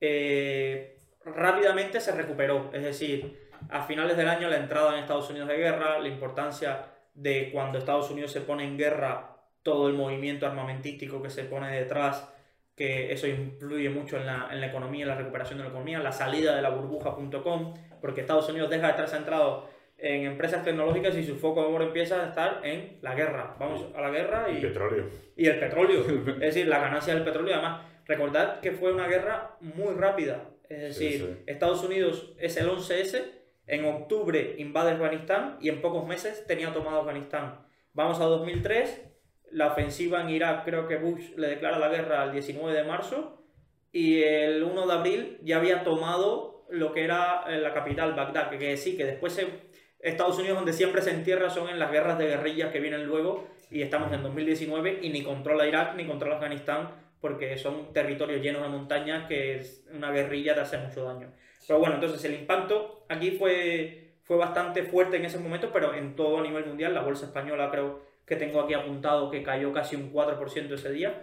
Eh, 0.00 0.98
rápidamente 1.24 2.00
se 2.00 2.12
recuperó, 2.12 2.70
es 2.72 2.82
decir, 2.82 3.45
a 3.70 3.82
finales 3.82 4.16
del 4.16 4.28
año 4.28 4.48
la 4.48 4.56
entrada 4.56 4.92
en 4.94 5.00
Estados 5.00 5.28
Unidos 5.30 5.48
de 5.48 5.56
guerra, 5.56 5.98
la 5.98 6.08
importancia 6.08 6.86
de 7.14 7.50
cuando 7.52 7.78
Estados 7.78 8.10
Unidos 8.10 8.32
se 8.32 8.40
pone 8.42 8.64
en 8.64 8.76
guerra, 8.76 9.36
todo 9.62 9.88
el 9.88 9.94
movimiento 9.94 10.46
armamentístico 10.46 11.22
que 11.22 11.30
se 11.30 11.44
pone 11.44 11.70
detrás, 11.74 12.32
que 12.76 13.12
eso 13.12 13.26
influye 13.26 13.88
mucho 13.90 14.16
en 14.18 14.26
la, 14.26 14.48
en 14.52 14.60
la 14.60 14.66
economía, 14.66 15.02
en 15.04 15.08
la 15.08 15.14
recuperación 15.16 15.58
de 15.58 15.64
la 15.64 15.70
economía, 15.70 15.98
la 15.98 16.12
salida 16.12 16.54
de 16.54 16.62
la 16.62 16.68
burbuja.com, 16.70 17.74
porque 18.00 18.20
Estados 18.20 18.48
Unidos 18.48 18.68
deja 18.70 18.84
de 18.86 18.90
estar 18.90 19.08
centrado 19.08 19.68
en 19.98 20.26
empresas 20.26 20.62
tecnológicas 20.62 21.16
y 21.16 21.24
su 21.24 21.36
foco 21.36 21.62
ahora 21.62 21.84
empieza 21.86 22.22
a 22.22 22.28
estar 22.28 22.60
en 22.64 22.98
la 23.00 23.14
guerra. 23.14 23.56
Vamos 23.58 23.86
a 23.96 24.00
la 24.02 24.10
guerra 24.10 24.46
y, 24.50 24.56
El 24.56 24.60
petróleo. 24.68 25.04
y 25.36 25.46
el 25.46 25.58
petróleo. 25.58 26.00
es 26.34 26.38
decir, 26.38 26.66
la 26.68 26.78
ganancia 26.80 27.14
del 27.14 27.24
petróleo. 27.24 27.54
Además, 27.54 27.80
recordad 28.04 28.60
que 28.60 28.72
fue 28.72 28.92
una 28.92 29.08
guerra 29.08 29.56
muy 29.60 29.94
rápida. 29.94 30.50
Es 30.68 30.96
Sí, 30.98 31.04
decir, 31.04 31.20
sí. 31.38 31.42
Estados 31.46 31.82
Unidos 31.82 32.34
es 32.38 32.56
el 32.58 32.68
11S, 32.68 33.22
en 33.66 33.84
octubre 33.84 34.54
invade 34.58 34.92
Afganistán 34.92 35.58
y 35.60 35.68
en 35.68 35.80
pocos 35.80 36.06
meses 36.06 36.46
tenía 36.46 36.72
tomado 36.72 37.00
Afganistán. 37.00 37.66
Vamos 37.92 38.20
a 38.20 38.24
2003, 38.24 39.02
la 39.50 39.68
ofensiva 39.68 40.20
en 40.20 40.30
Irak, 40.30 40.64
creo 40.64 40.86
que 40.86 40.96
Bush 40.96 41.34
le 41.36 41.48
declara 41.48 41.78
la 41.78 41.88
guerra 41.88 42.24
el 42.24 42.32
19 42.32 42.76
de 42.76 42.84
marzo 42.84 43.42
y 43.92 44.22
el 44.22 44.62
1 44.62 44.86
de 44.86 44.92
abril 44.92 45.38
ya 45.42 45.56
había 45.56 45.82
tomado 45.82 46.66
lo 46.70 46.92
que 46.92 47.04
era 47.04 47.44
eh, 47.48 47.58
la 47.58 47.72
capital, 47.72 48.14
Bagdad, 48.14 48.50
que, 48.50 48.58
que 48.58 48.76
sí, 48.76 48.96
que 48.96 49.04
después 49.04 49.40
Estados 50.00 50.38
Unidos 50.38 50.58
donde 50.58 50.72
siempre 50.72 51.02
se 51.02 51.10
entierra 51.10 51.50
son 51.50 51.68
en 51.68 51.78
las 51.78 51.90
guerras 51.90 52.18
de 52.18 52.26
guerrillas 52.26 52.70
que 52.70 52.80
vienen 52.80 53.06
luego 53.06 53.48
y 53.70 53.82
estamos 53.82 54.12
en 54.12 54.22
2019 54.22 55.00
y 55.02 55.08
ni 55.08 55.22
controla 55.22 55.66
Irak 55.66 55.96
ni 55.96 56.06
controla 56.06 56.36
Afganistán 56.36 56.90
porque 57.20 57.56
son 57.56 57.92
territorios 57.92 58.42
llenos 58.42 58.62
de 58.62 58.68
montañas 58.68 59.26
que 59.26 59.56
es 59.56 59.86
una 59.92 60.12
guerrilla 60.12 60.54
te 60.54 60.60
hace 60.60 60.78
mucho 60.78 61.04
daño. 61.04 61.32
Pero 61.66 61.78
bueno, 61.80 61.94
entonces 61.96 62.24
el 62.24 62.34
impacto 62.34 63.04
aquí 63.08 63.32
fue, 63.32 64.12
fue 64.24 64.36
bastante 64.36 64.82
fuerte 64.84 65.16
en 65.16 65.24
ese 65.24 65.38
momento, 65.38 65.70
pero 65.72 65.94
en 65.94 66.14
todo 66.16 66.38
a 66.38 66.42
nivel 66.42 66.66
mundial, 66.66 66.94
la 66.94 67.02
bolsa 67.02 67.26
española 67.26 67.70
creo 67.70 68.00
que 68.24 68.36
tengo 68.36 68.60
aquí 68.60 68.74
apuntado 68.74 69.30
que 69.30 69.42
cayó 69.42 69.72
casi 69.72 69.96
un 69.96 70.12
4% 70.12 70.72
ese 70.74 70.90
día. 70.92 71.22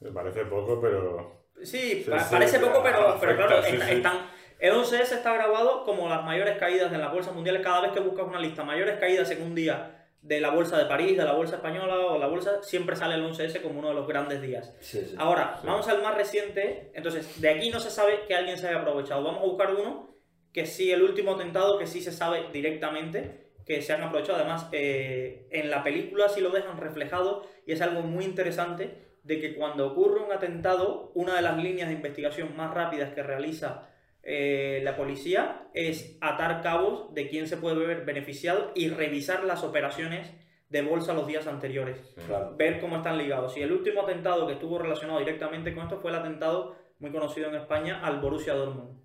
Me 0.00 0.10
parece 0.10 0.44
poco, 0.46 0.80
pero... 0.80 1.40
Sí, 1.62 2.02
Sí, 2.04 2.10
pa- 2.10 2.18
sí, 2.20 2.28
parece 2.34 2.58
poco, 2.58 2.82
pero, 2.82 3.08
afecta, 3.08 3.20
pero 3.20 3.36
claro, 3.36 3.62
sí, 3.62 3.74
está- 3.74 3.86
sí. 3.86 3.92
están, 3.92 4.18
el 4.58 4.72
11S 4.74 5.12
está 5.16 5.34
grabado 5.34 5.84
como 5.84 6.08
las 6.08 6.24
mayores 6.24 6.56
caídas 6.58 6.90
de 6.90 6.98
las 6.98 7.12
bolsas 7.12 7.34
mundiales. 7.34 7.62
Cada 7.62 7.80
vez 7.82 7.92
que 7.92 8.00
buscas 8.00 8.26
una 8.26 8.40
lista, 8.40 8.64
mayores 8.64 8.98
caídas 8.98 9.30
en 9.30 9.42
un 9.42 9.54
día 9.54 9.99
de 10.22 10.40
la 10.40 10.50
bolsa 10.50 10.76
de 10.78 10.84
París, 10.84 11.16
de 11.16 11.24
la 11.24 11.32
bolsa 11.32 11.56
española 11.56 11.96
o 11.98 12.18
la 12.18 12.26
bolsa, 12.26 12.62
siempre 12.62 12.94
sale 12.96 13.14
el 13.14 13.22
11S 13.24 13.62
como 13.62 13.78
uno 13.78 13.88
de 13.88 13.94
los 13.94 14.06
grandes 14.06 14.42
días. 14.42 14.74
Sí, 14.80 15.00
sí. 15.06 15.14
Ahora, 15.18 15.56
Sí. 15.60 15.66
vamos 15.66 15.88
al 15.88 16.02
más 16.02 16.14
reciente. 16.14 16.90
Entonces, 16.94 17.40
de 17.40 17.48
aquí 17.48 17.70
no 17.70 17.80
se 17.80 17.90
sabe 17.90 18.26
que 18.28 18.34
alguien 18.34 18.58
se 18.58 18.68
haya 18.68 18.80
aprovechado. 18.80 19.22
Vamos 19.24 19.40
a 19.42 19.46
buscar 19.46 19.74
uno 19.74 20.14
que 20.52 20.66
sí, 20.66 20.90
el 20.92 21.02
último 21.02 21.34
atentado, 21.36 21.78
que 21.78 21.86
sí 21.86 22.00
se 22.02 22.12
sabe 22.12 22.46
directamente 22.52 23.48
que 23.64 23.80
se 23.82 23.92
han 23.92 24.02
aprovechado. 24.02 24.38
Además, 24.40 24.68
eh, 24.72 25.46
en 25.52 25.70
la 25.70 25.82
película 25.84 26.28
sí 26.28 26.40
lo 26.40 26.50
dejan 26.50 26.76
reflejado 26.78 27.46
y 27.66 27.72
es 27.72 27.80
algo 27.80 28.02
muy 28.02 28.24
interesante 28.24 29.10
de 29.22 29.40
que 29.40 29.54
cuando 29.54 29.86
ocurre 29.86 30.20
un 30.24 30.32
atentado, 30.32 31.12
una 31.14 31.36
de 31.36 31.42
las 31.42 31.56
líneas 31.56 31.88
de 31.88 31.94
investigación 31.94 32.56
más 32.56 32.74
rápidas 32.74 33.12
que 33.14 33.22
realiza 33.22 33.88
eh, 34.22 34.80
la 34.84 34.96
policía 34.96 35.68
es 35.74 36.18
atar 36.20 36.62
cabos 36.62 37.14
de 37.14 37.28
quién 37.28 37.48
se 37.48 37.56
puede 37.56 37.86
ver 37.86 38.04
beneficiado 38.04 38.72
y 38.74 38.88
revisar 38.88 39.44
las 39.44 39.64
operaciones 39.64 40.32
de 40.68 40.82
bolsa 40.82 41.14
los 41.14 41.26
días 41.26 41.46
anteriores. 41.46 42.14
Claro. 42.26 42.54
Ver 42.56 42.80
cómo 42.80 42.96
están 42.96 43.18
ligados. 43.18 43.56
Y 43.56 43.62
el 43.62 43.72
último 43.72 44.02
atentado 44.02 44.46
que 44.46 44.54
estuvo 44.54 44.78
relacionado 44.78 45.18
directamente 45.18 45.74
con 45.74 45.84
esto 45.84 46.00
fue 46.00 46.10
el 46.10 46.18
atentado 46.18 46.76
muy 46.98 47.10
conocido 47.10 47.48
en 47.48 47.56
España 47.56 48.00
al 48.04 48.20
Borussia 48.20 48.54
Dortmund 48.54 49.00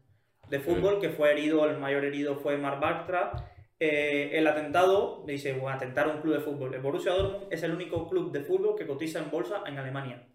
de 0.50 0.60
fútbol, 0.60 1.00
que 1.00 1.10
fue 1.10 1.32
herido, 1.32 1.66
el 1.66 1.78
mayor 1.78 2.06
herido 2.06 2.36
fue 2.36 2.58
Marc 2.58 2.80
Bartra. 2.80 3.52
Eh, 3.80 4.32
el 4.34 4.48
atentado, 4.48 5.24
dice, 5.26 5.54
bueno, 5.54 5.76
atentar 5.76 6.08
a 6.08 6.14
un 6.14 6.22
club 6.22 6.36
de 6.36 6.40
fútbol. 6.40 6.74
El 6.74 6.82
Borussia 6.82 7.14
Dortmund 7.14 7.48
es 7.52 7.64
el 7.64 7.74
único 7.74 8.08
club 8.08 8.32
de 8.32 8.42
fútbol 8.42 8.76
que 8.78 8.86
cotiza 8.86 9.20
en 9.20 9.32
bolsa 9.32 9.64
en 9.66 9.78
Alemania. 9.78 10.28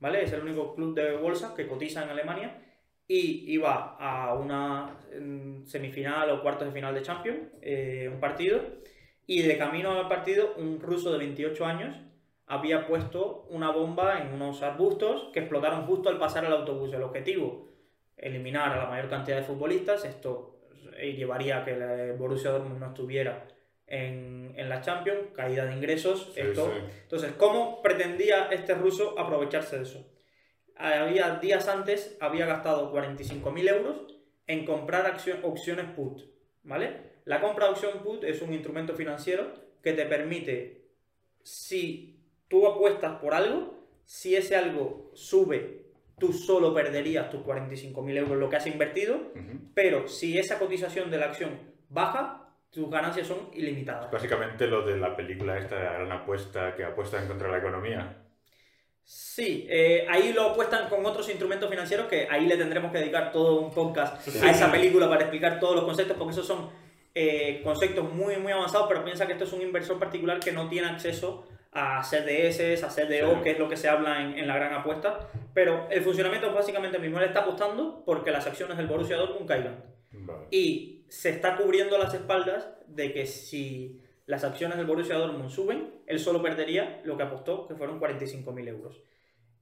¿Vale? 0.00 0.22
Es 0.22 0.32
el 0.32 0.42
único 0.42 0.74
club 0.74 0.94
de 0.94 1.16
bolsa 1.16 1.54
que 1.56 1.66
cotiza 1.66 2.04
en 2.04 2.10
Alemania 2.10 2.62
y 3.08 3.50
iba 3.52 3.96
a 3.98 4.34
una 4.34 4.94
semifinal 5.64 6.30
o 6.30 6.42
cuartos 6.42 6.68
de 6.68 6.74
final 6.74 6.94
de 6.94 7.02
Champions, 7.02 7.40
eh, 7.62 8.08
un 8.12 8.20
partido, 8.20 8.60
y 9.26 9.42
de 9.42 9.58
camino 9.58 9.92
al 9.98 10.08
partido 10.08 10.54
un 10.58 10.78
ruso 10.80 11.10
de 11.12 11.18
28 11.18 11.64
años 11.64 11.96
había 12.46 12.86
puesto 12.86 13.46
una 13.50 13.70
bomba 13.70 14.20
en 14.22 14.32
unos 14.32 14.62
arbustos 14.62 15.30
que 15.32 15.40
explotaron 15.40 15.86
justo 15.86 16.08
al 16.08 16.18
pasar 16.18 16.44
el 16.44 16.52
autobús. 16.52 16.92
El 16.94 17.02
objetivo, 17.02 17.68
eliminar 18.16 18.72
a 18.72 18.84
la 18.84 18.90
mayor 18.90 19.08
cantidad 19.10 19.36
de 19.36 19.42
futbolistas, 19.42 20.04
esto 20.04 20.60
eh, 20.96 21.12
llevaría 21.12 21.58
a 21.58 21.64
que 21.64 21.72
el 21.72 22.12
Borussia 22.16 22.50
Dortmund 22.50 22.80
no 22.80 22.86
estuviera 22.88 23.46
en, 23.86 24.52
en 24.56 24.68
la 24.68 24.80
Champions, 24.80 25.28
caída 25.34 25.66
de 25.66 25.74
ingresos, 25.74 26.32
Sí, 26.34 26.40
esto. 26.40 26.66
sí. 26.74 26.80
Entonces, 27.02 27.32
¿cómo 27.32 27.82
pretendía 27.82 28.48
este 28.50 28.74
ruso 28.74 29.18
aprovecharse 29.18 29.76
de 29.76 29.82
eso? 29.82 30.06
Había 30.78 31.36
días 31.40 31.66
antes, 31.68 32.16
había 32.20 32.46
gastado 32.46 32.92
45.000 32.92 33.68
euros 33.68 34.14
en 34.46 34.64
comprar 34.64 35.06
accio- 35.06 35.40
opciones 35.42 35.86
put, 35.96 36.22
¿vale? 36.62 37.18
La 37.24 37.40
compra 37.40 37.66
de 37.66 37.72
opción 37.72 37.98
put 38.02 38.24
es 38.24 38.40
un 38.42 38.52
instrumento 38.52 38.94
financiero 38.94 39.52
que 39.82 39.92
te 39.92 40.06
permite, 40.06 40.86
si 41.42 42.20
tú 42.48 42.66
apuestas 42.66 43.18
por 43.20 43.34
algo, 43.34 43.86
si 44.04 44.36
ese 44.36 44.56
algo 44.56 45.10
sube, 45.14 45.84
tú 46.18 46.32
solo 46.32 46.72
perderías 46.74 47.30
tus 47.30 47.40
45.000 47.42 48.16
euros 48.16 48.36
lo 48.38 48.48
que 48.48 48.56
has 48.56 48.66
invertido, 48.66 49.18
pero 49.74 50.08
si 50.08 50.38
esa 50.38 50.58
cotización 50.58 51.10
de 51.10 51.18
la 51.18 51.26
acción 51.26 51.58
baja, 51.88 52.44
tus 52.70 52.90
ganancias 52.90 53.26
son 53.26 53.50
ilimitadas. 53.54 54.10
Básicamente 54.10 54.66
lo 54.66 54.84
de 54.86 54.96
la 54.96 55.16
película 55.16 55.58
esta 55.58 55.76
la 55.82 55.92
gran 55.94 56.12
apuesta 56.12 56.74
que 56.74 56.84
apuesta 56.84 57.20
en 57.20 57.28
contra 57.28 57.46
de 57.48 57.52
la 57.54 57.58
economía. 57.58 58.16
Sí, 59.10 59.66
eh, 59.70 60.04
ahí 60.10 60.34
lo 60.34 60.50
apuestan 60.50 60.90
con 60.90 61.04
otros 61.06 61.26
instrumentos 61.30 61.70
financieros 61.70 62.08
que 62.08 62.28
ahí 62.30 62.44
le 62.44 62.58
tendremos 62.58 62.92
que 62.92 62.98
dedicar 62.98 63.32
todo 63.32 63.58
un 63.58 63.70
podcast 63.70 64.20
Sí. 64.20 64.38
a 64.46 64.50
esa 64.50 64.70
película 64.70 65.08
para 65.08 65.22
explicar 65.22 65.58
todos 65.58 65.76
los 65.76 65.84
conceptos, 65.84 66.14
porque 66.18 66.32
esos 66.32 66.46
son 66.46 66.68
eh, 67.14 67.62
conceptos 67.64 68.12
muy, 68.12 68.36
muy 68.36 68.52
avanzados, 68.52 68.86
pero 68.86 69.02
piensa 69.04 69.26
que 69.26 69.32
esto 69.32 69.44
es 69.44 69.52
un 69.54 69.62
inversor 69.62 69.98
particular 69.98 70.38
que 70.40 70.52
no 70.52 70.68
tiene 70.68 70.88
acceso 70.88 71.46
a 71.72 72.04
CDS, 72.04 72.82
a 72.84 72.90
CDO, 72.90 73.36
Sí. 73.36 73.40
que 73.44 73.50
es 73.52 73.58
lo 73.58 73.66
que 73.66 73.78
se 73.78 73.88
habla 73.88 74.20
en, 74.22 74.36
en 74.38 74.46
la 74.46 74.54
gran 74.56 74.74
apuesta, 74.74 75.30
pero 75.54 75.88
el 75.90 76.02
funcionamiento 76.02 76.48
es 76.48 76.54
básicamente 76.54 76.98
el 76.98 77.02
mismo. 77.02 77.18
Él 77.18 77.24
está 77.24 77.40
apostando 77.40 78.02
porque 78.04 78.30
las 78.30 78.46
acciones 78.46 78.76
del 78.76 78.88
Borussia 78.88 79.16
Dortmund 79.16 79.48
caigan 79.48 79.82
Vale. 80.12 80.48
y 80.50 81.06
se 81.08 81.30
está 81.30 81.56
cubriendo 81.56 81.96
las 81.96 82.12
espaldas 82.12 82.68
de 82.86 83.10
que 83.14 83.24
si 83.26 84.02
las 84.28 84.44
acciones 84.44 84.76
del 84.76 84.86
Borussia 84.86 85.16
Dortmund 85.16 85.50
suben, 85.50 86.02
él 86.06 86.20
solo 86.20 86.40
perdería 86.42 87.00
lo 87.04 87.16
que 87.16 87.22
apostó, 87.24 87.66
que 87.66 87.74
fueron 87.74 87.98
45.000 87.98 88.68
euros. 88.68 89.02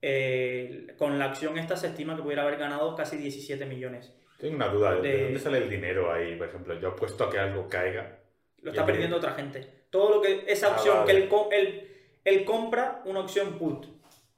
Eh, 0.03 0.89
con 0.99 1.19
la 1.19 1.27
acción 1.27 1.57
esta 1.57 1.77
se 1.77 1.87
estima 1.87 2.15
que 2.17 2.23
pudiera 2.23 2.43
haber 2.43 2.59
ganado 2.59 2.95
casi 2.95 3.17
17 3.17 3.65
millones. 3.65 4.13
Tengo 4.39 4.57
una 4.57 4.69
duda, 4.69 4.97
¿de, 4.97 5.09
De- 5.09 5.23
dónde 5.25 5.41
sale 5.41 5.59
el 5.59 5.71
dinero 5.71 6.13
ahí? 6.13 6.37
Por 6.37 6.49
ejemplo, 6.49 6.79
yo 6.79 6.89
apuesto 6.89 7.25
a 7.25 7.31
que 7.31 7.39
algo 7.39 7.69
caiga. 7.69 8.19
Lo 8.61 8.71
está 8.73 8.85
perdiendo 8.85 9.17
otra 9.17 9.33
gente. 9.33 9.87
Todo 9.91 10.17
lo 10.17 10.21
que 10.21 10.45
esa 10.49 10.67
Ah, 10.69 10.71
opción 10.77 10.97
vale. 10.99 11.13
que 11.13 11.19
él, 11.23 11.29
co- 11.29 11.49
él, 11.53 11.89
él 12.25 12.45
compra 12.45 13.03
una 13.07 13.21
opción 13.21 13.59
put, 13.59 13.87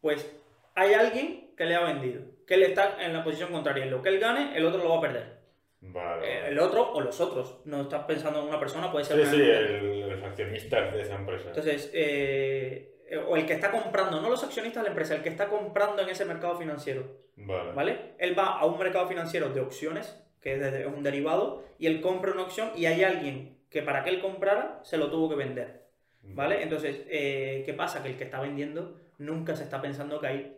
pues 0.01 0.31
hay 0.75 0.93
alguien 0.95 1.55
que 1.57 1.65
le 1.65 1.75
ha 1.75 1.81
vendido, 1.81 2.23
que 2.47 2.55
él 2.55 2.63
está 2.65 3.03
en 3.05 3.13
la 3.13 3.25
posición 3.25 3.51
contraria. 3.51 3.87
Lo 3.87 4.03
que 4.03 4.11
él 4.11 4.21
gane, 4.21 4.57
el 4.57 4.65
otro 4.67 4.83
lo 4.83 4.91
va 4.91 4.99
a 4.99 5.01
perder. 5.01 5.38
Vale, 5.81 6.27
Eh. 6.27 6.49
El 6.49 6.59
otro 6.59 6.93
o 6.93 7.01
los 7.01 7.21
otros. 7.21 7.61
No 7.65 7.83
estás 7.83 8.05
pensando 8.05 8.41
en 8.43 8.49
una 8.49 8.59
persona, 8.59 8.91
puede 8.91 9.05
ser 9.05 9.17
Sí, 9.17 9.23
una- 9.23 9.31
sí, 9.33 9.41
el- 9.43 10.11
los 10.11 10.23
accionistas 10.23 10.93
de 10.93 11.03
esa 11.03 11.15
empresa. 11.15 11.49
Entonces, 11.49 11.91
eh, 11.95 12.95
o 13.29 13.37
el 13.37 13.47
que 13.47 13.53
está 13.55 13.71
comprando, 13.71 14.21
no 14.21 14.29
los 14.29 14.43
accionistas 14.43 14.83
de 14.83 14.89
la 14.89 14.93
empresa, 14.93 15.15
el 15.15 15.23
que 15.23 15.29
está 15.29 15.49
comprando 15.49 16.03
en 16.03 16.09
ese 16.09 16.25
mercado 16.25 16.57
financiero. 16.59 17.05
Vale. 17.37 17.73
¿Vale? 17.73 17.99
Él 18.19 18.37
va 18.39 18.59
a 18.59 18.67
un 18.67 18.79
mercado 18.79 19.07
financiero 19.07 19.49
de 19.51 19.61
opciones, 19.61 20.21
que 20.41 20.55
es 20.57 20.87
un 20.87 21.03
derivado, 21.03 21.65
y 21.79 21.87
él 21.87 22.01
compra 22.01 22.33
una 22.33 22.43
opción 22.43 22.71
y 22.77 22.87
hay 22.87 23.05
alguien 23.05 23.59
que 23.71 23.83
para 23.83 24.03
que 24.03 24.11
él 24.11 24.21
comprara 24.21 24.81
se 24.83 24.99
lo 24.99 25.11
tuvo 25.11 25.29
que 25.29 25.37
vender. 25.37 25.87
¿Vale? 26.23 26.63
Entonces, 26.63 27.03
eh, 27.09 27.63
¿qué 27.65 27.73
pasa? 27.73 28.03
Que 28.03 28.09
el 28.11 28.17
que 28.19 28.25
está 28.25 28.41
vendiendo 28.41 28.97
nunca 29.19 29.55
se 29.57 29.63
está 29.63 29.81
pensando 29.81 30.21
que 30.21 30.27
hay. 30.27 30.58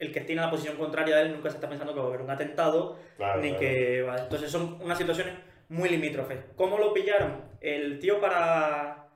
El 0.00 0.12
que 0.12 0.22
tiene 0.22 0.40
la 0.42 0.50
posición 0.50 0.76
contraria 0.76 1.14
de 1.16 1.22
él 1.22 1.32
nunca 1.32 1.50
se 1.50 1.56
está 1.56 1.68
pensando 1.68 1.94
que 1.94 2.00
va 2.00 2.06
a 2.06 2.08
haber 2.08 2.22
un 2.22 2.30
atentado, 2.30 2.98
Claro, 3.16 3.40
ni 3.40 3.50
claro. 3.50 3.60
que. 3.60 3.98
Entonces, 4.22 4.50
son 4.50 4.78
unas 4.82 4.98
situaciones 4.98 5.34
muy 5.68 5.88
limítrofes. 5.88 6.38
¿Cómo 6.56 6.78
lo 6.78 6.92
pillaron? 6.92 7.42
El 7.60 7.98
tío, 8.00 8.20
para, 8.20 9.06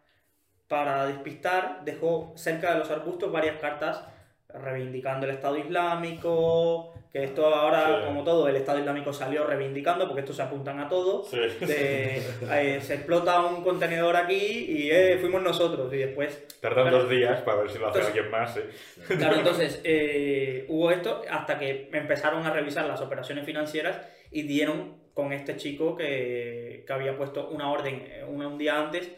para 0.68 1.06
despistar, 1.06 1.80
dejó 1.84 2.32
cerca 2.36 2.72
de 2.72 2.78
los 2.78 2.90
arbustos 2.90 3.32
varias 3.32 3.58
cartas 3.58 4.04
reivindicando 4.48 5.26
el 5.26 5.32
Estado 5.32 5.56
Islámico, 5.56 6.94
que 7.14 7.22
esto 7.22 7.46
ahora, 7.46 8.00
Sí. 8.00 8.06
como 8.06 8.24
todo, 8.24 8.48
el 8.48 8.56
Estado 8.56 8.80
Islámico 8.80 9.12
salió 9.12 9.46
reivindicando, 9.46 10.08
porque 10.08 10.22
estos 10.22 10.34
se 10.34 10.42
apuntan 10.42 10.80
a 10.80 10.88
todo. 10.88 11.22
Sí. 11.24 11.38
De, 11.64 12.16
eh, 12.50 12.80
se 12.80 12.94
explota 12.94 13.40
un 13.46 13.62
contenedor 13.62 14.16
aquí 14.16 14.34
y 14.34 14.90
eh, 14.90 15.18
fuimos 15.20 15.40
nosotros, 15.40 15.92
y 15.94 15.98
después... 15.98 16.44
Tardan 16.60 16.88
Claro. 16.88 16.98
dos 17.02 17.10
días 17.10 17.40
para 17.42 17.60
ver 17.62 17.70
si 17.70 17.78
lo 17.78 17.86
hace 17.86 18.00
Entonces- 18.00 18.16
alguien 18.20 18.30
más. 18.32 18.56
¿eh? 18.56 19.16
Claro, 19.16 19.36
entonces 19.36 19.80
eh, 19.84 20.64
hubo 20.68 20.90
esto 20.90 21.22
hasta 21.30 21.56
que 21.56 21.88
empezaron 21.92 22.44
a 22.46 22.50
revisar 22.52 22.84
las 22.86 23.00
operaciones 23.00 23.46
financieras 23.46 24.00
y 24.32 24.42
dieron 24.42 24.96
con 25.14 25.32
este 25.32 25.56
chico 25.56 25.94
que, 25.94 26.82
que 26.84 26.92
había 26.92 27.16
puesto 27.16 27.48
una 27.48 27.70
orden 27.70 28.02
eh, 28.08 28.24
un, 28.28 28.58
día 28.58 28.76
antes 28.80 29.08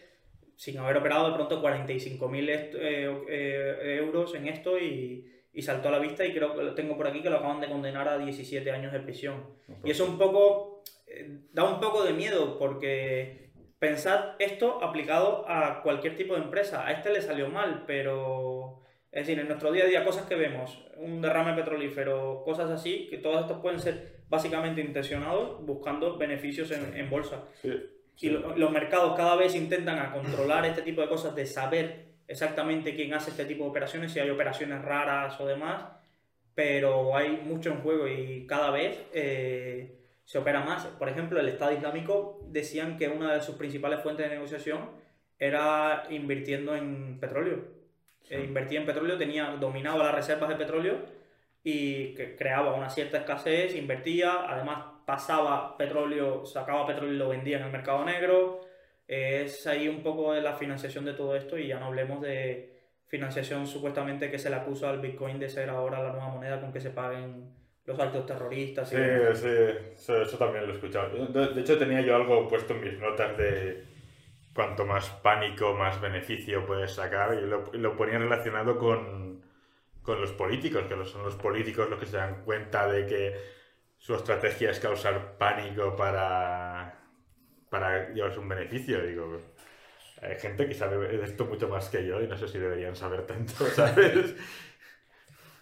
sin 0.55 0.77
haber 0.77 0.98
operado 0.98 1.28
de 1.31 1.35
pronto 1.35 1.62
45.000 1.62 2.48
est- 2.51 2.74
eh, 2.78 3.10
eh, 3.31 3.97
euros 4.02 4.35
en 4.35 4.48
esto 4.48 4.78
y, 4.78 5.32
y 5.56 5.62
saltó 5.62 5.88
a 5.88 5.92
la 5.92 5.98
vista 5.98 6.24
y 6.24 6.32
creo 6.34 6.54
que 6.54 6.62
lo 6.62 6.74
tengo 6.74 6.96
por 6.96 7.06
aquí 7.08 7.22
que 7.22 7.30
lo 7.30 7.38
acaban 7.38 7.60
de 7.60 7.68
condenar 7.68 8.06
a 8.08 8.18
17 8.18 8.70
años 8.70 8.92
de 8.92 9.00
prisión. 9.00 9.44
Y 9.84 9.90
eso 9.90 10.04
un 10.04 10.18
poco 10.18 10.82
eh, 11.06 11.40
da 11.52 11.64
un 11.64 11.80
poco 11.80 12.04
de 12.04 12.12
miedo 12.12 12.58
porque 12.58 13.50
pensad 13.78 14.34
esto 14.38 14.82
aplicado 14.84 15.44
a 15.48 15.82
cualquier 15.82 16.14
tipo 16.16 16.34
de 16.34 16.42
empresa. 16.42 16.86
A 16.86 16.92
este 16.92 17.10
le 17.12 17.22
salió 17.22 17.48
mal, 17.48 17.84
pero 17.86 18.82
es 19.10 19.26
decir, 19.26 19.38
en 19.40 19.48
nuestro 19.48 19.72
día 19.72 19.84
a 19.84 19.86
día 19.86 20.04
cosas 20.04 20.26
que 20.26 20.34
vemos, 20.34 20.84
un 20.98 21.22
derrame 21.22 21.54
petrolífero, 21.54 22.42
cosas 22.44 22.70
así, 22.70 23.06
que 23.08 23.18
todos 23.18 23.40
estos 23.40 23.60
pueden 23.60 23.80
ser 23.80 24.16
básicamente 24.28 24.80
intencionados 24.82 25.64
buscando 25.64 26.18
beneficios 26.18 26.70
en, 26.70 26.96
en 26.96 27.08
bolsa. 27.08 27.44
Y 28.18 28.28
lo- 28.30 28.56
los 28.56 28.70
mercados 28.70 29.16
cada 29.16 29.36
vez 29.36 29.54
intentan 29.54 29.98
a 29.98 30.12
controlar 30.12 30.66
este 30.66 30.82
tipo 30.82 31.00
de 31.00 31.08
cosas, 31.08 31.34
de 31.34 31.46
saber 31.46 32.05
exactamente 32.28 32.94
quién 32.94 33.15
hace 33.15 33.31
este 33.31 33.44
tipo 33.44 33.65
de 33.65 33.70
operaciones, 33.70 34.12
si 34.12 34.20
hay 34.20 34.31
operaciones 34.31 34.82
raras 34.82 35.40
o 35.40 35.47
demás, 35.47 35.85
pero 36.55 37.16
hay 37.16 37.31
mucho 37.44 37.70
en 37.70 37.78
juego 37.78 38.09
y 38.09 38.47
cada 38.47 38.70
vez 38.70 38.98
eh, 39.12 39.98
se 40.24 40.39
opera 40.39 40.61
más. 40.61 40.86
Por 40.86 41.09
ejemplo, 41.09 41.39
el 41.39 41.48
Estado 41.48 41.73
Islámico 41.73 42.40
decían 42.48 42.97
que 42.97 43.09
una 43.09 43.35
de 43.35 43.43
sus 43.43 43.57
principales 43.57 44.01
fuentes 44.01 44.28
de 44.28 44.35
negociación 44.35 44.90
era 45.39 46.07
invirtiendo 46.11 46.74
en 46.74 47.19
petróleo. 47.20 47.65
Eh, 48.31 48.43
invertía 48.44 48.81
en 48.81 48.86
petróleo, 48.86 49.16
tenía, 49.19 49.51
dominaba 49.61 50.05
las 50.05 50.15
reservas 50.15 50.48
de 50.48 50.57
petróleo 50.57 50.97
y 51.62 52.15
que 52.15 52.36
creaba 52.36 52.74
una 52.74 52.90
cierta 52.90 53.19
escasez, 53.19 53.74
invertía, 53.74 54.47
además 54.48 54.85
pasaba 55.05 55.77
petróleo, 55.77 56.44
sacaba 56.47 56.86
petróleo 56.86 57.15
y 57.15 57.19
lo 57.19 57.28
vendía 57.28 57.59
en 57.59 57.65
el 57.65 57.73
mercado 57.73 58.05
negro. 58.05 58.61
Es 59.06 59.66
ahí 59.66 59.88
un 59.88 60.02
poco 60.02 60.32
de 60.32 60.40
la 60.42 60.54
financiación 60.56 61.04
de 61.04 61.14
todo 61.14 61.36
esto 61.36 61.58
y 61.58 61.68
ya 61.68 61.78
no 61.78 61.86
hablemos 61.86 62.20
de 62.22 62.74
financiación 63.06 63.66
supuestamente 63.66 64.30
que 64.30 64.38
se 64.38 64.50
le 64.50 64.56
acusa 64.56 64.90
al 64.90 65.00
Bitcoin 65.00 65.38
de 65.38 65.48
ser 65.48 65.70
ahora 65.70 66.02
la 66.02 66.10
nueva 66.12 66.28
moneda 66.28 66.60
con 66.60 66.72
que 66.72 66.80
se 66.80 66.90
paguen 66.90 67.54
los 67.84 67.98
actos 68.00 68.26
terroristas. 68.26 68.92
y 68.92 68.96
Sí, 68.96 68.96
demás. 68.96 69.34
sí, 69.34 69.48
eso, 69.94 70.22
eso 70.22 70.38
también 70.38 70.64
lo 70.66 70.72
he 70.72 70.76
escuchado. 70.76 71.26
De, 71.26 71.48
de 71.54 71.60
hecho, 71.60 71.78
tenía 71.78 72.00
yo 72.02 72.14
algo 72.16 72.46
puesto 72.48 72.74
en 72.74 72.80
mis 72.80 72.98
notas 72.98 73.36
de 73.36 73.84
cuanto 74.54 74.86
más 74.86 75.08
pánico, 75.22 75.74
más 75.74 76.00
beneficio 76.00 76.66
puedes 76.66 76.92
sacar. 76.92 77.34
Y 77.34 77.46
lo, 77.46 77.70
lo 77.72 77.96
ponía 77.96 78.18
relacionado 78.18 78.78
con, 78.78 79.42
con 80.02 80.20
los 80.20 80.32
políticos, 80.32 80.84
que 80.88 81.04
son 81.06 81.24
los 81.24 81.36
políticos 81.36 81.90
los 81.90 82.00
que 82.00 82.06
se 82.06 82.16
dan 82.18 82.44
cuenta 82.44 82.88
de 82.88 83.06
que 83.06 83.36
su 83.98 84.14
estrategia 84.14 84.70
es 84.70 84.80
causar 84.80 85.38
pánico 85.38 85.96
para, 85.96 87.05
para 87.77 88.12
llevarse 88.12 88.39
un 88.40 88.48
beneficio. 88.48 89.03
Digo, 89.07 89.40
hay 90.23 90.36
gente 90.36 90.66
que 90.66 90.74
sabe 90.74 90.97
de 91.19 91.24
esto 91.24 91.44
mucho 91.44 91.69
más 91.69 91.89
que 91.90 92.07
yo 92.07 92.20
y 92.23 92.27
no 92.27 92.36
sé 92.36 92.48
si 92.48 92.59
deberían 92.59 92.97
saber 92.97 93.27
tanto, 93.27 93.66
¿sabes? 93.74 94.35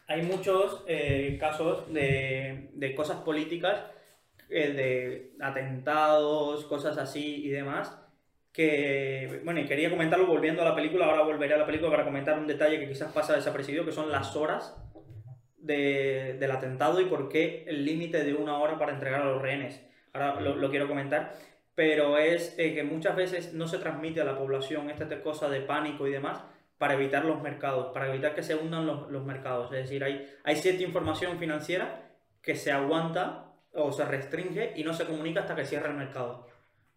Hay 0.06 0.22
muchos 0.22 0.84
eh, 0.86 1.36
casos 1.40 1.92
de, 1.92 2.68
de 2.74 2.94
cosas 2.94 3.18
políticas, 3.22 3.84
eh, 4.50 4.72
de 4.72 5.32
atentados, 5.44 6.66
cosas 6.66 6.98
así 6.98 7.44
y 7.46 7.48
demás, 7.48 7.98
que, 8.52 9.40
bueno, 9.44 9.60
y 9.60 9.66
quería 9.66 9.90
comentarlo 9.90 10.26
volviendo 10.26 10.62
a 10.62 10.66
la 10.66 10.74
película, 10.74 11.06
ahora 11.06 11.22
volveré 11.22 11.54
a 11.54 11.58
la 11.58 11.66
película 11.66 11.90
para 11.90 12.04
comentar 12.04 12.38
un 12.38 12.46
detalle 12.46 12.78
que 12.78 12.88
quizás 12.88 13.12
pasa 13.12 13.34
desapercibido, 13.34 13.84
que 13.84 13.92
son 13.92 14.12
las 14.12 14.36
horas 14.36 14.76
de- 15.58 16.36
del 16.38 16.50
atentado 16.50 17.00
y 17.00 17.06
por 17.06 17.28
qué 17.28 17.64
el 17.66 17.84
límite 17.84 18.22
de 18.24 18.34
una 18.34 18.58
hora 18.58 18.78
para 18.78 18.92
entregar 18.92 19.22
a 19.22 19.24
los 19.24 19.40
rehenes. 19.42 19.80
Ahora 20.12 20.40
lo, 20.40 20.54
lo 20.56 20.70
quiero 20.70 20.86
comentar, 20.86 21.34
pero 21.74 22.18
es 22.18 22.54
eh, 22.58 22.74
que 22.74 22.84
muchas 22.84 23.16
veces 23.16 23.52
no 23.52 23.66
se 23.66 23.78
transmite 23.78 24.20
a 24.20 24.24
la 24.24 24.38
población 24.38 24.90
esta 24.90 25.20
cosa 25.20 25.48
de 25.48 25.60
pánico 25.60 26.06
y 26.06 26.12
demás 26.12 26.44
para 26.78 26.94
evitar 26.94 27.24
los 27.24 27.40
mercados, 27.42 27.92
para 27.92 28.08
evitar 28.08 28.34
que 28.34 28.42
se 28.42 28.54
hundan 28.54 28.86
los, 28.86 29.10
los 29.10 29.24
mercados. 29.24 29.72
Es 29.72 29.84
decir, 29.84 30.04
hay, 30.04 30.28
hay 30.44 30.56
cierta 30.56 30.82
información 30.82 31.38
financiera 31.38 32.10
que 32.42 32.56
se 32.56 32.70
aguanta 32.70 33.52
o 33.72 33.92
se 33.92 34.04
restringe 34.04 34.72
y 34.76 34.84
no 34.84 34.94
se 34.94 35.06
comunica 35.06 35.40
hasta 35.40 35.56
que 35.56 35.64
cierra 35.64 35.90
el 35.90 35.96
mercado. 35.96 36.46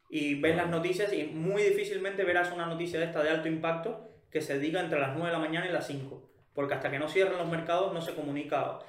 Y 0.09 0.39
ves 0.39 0.55
las 0.55 0.69
noticias 0.69 1.11
y 1.11 1.25
muy 1.25 1.63
difícilmente 1.63 2.23
verás 2.23 2.51
una 2.51 2.65
noticia 2.65 2.99
de 2.99 3.05
esta 3.05 3.23
de 3.23 3.29
alto 3.29 3.47
impacto 3.47 4.09
que 4.31 4.41
se 4.41 4.59
diga 4.59 4.81
entre 4.81 4.99
las 4.99 5.15
9 5.15 5.27
de 5.27 5.33
la 5.33 5.39
mañana 5.39 5.67
y 5.67 5.71
las 5.71 5.87
5. 5.87 6.29
Porque 6.53 6.73
hasta 6.73 6.91
que 6.91 6.99
no 6.99 7.09
cierren 7.09 7.37
los 7.37 7.47
mercados 7.47 7.93
no 7.93 8.01
se 8.01 8.13
comunica. 8.13 8.79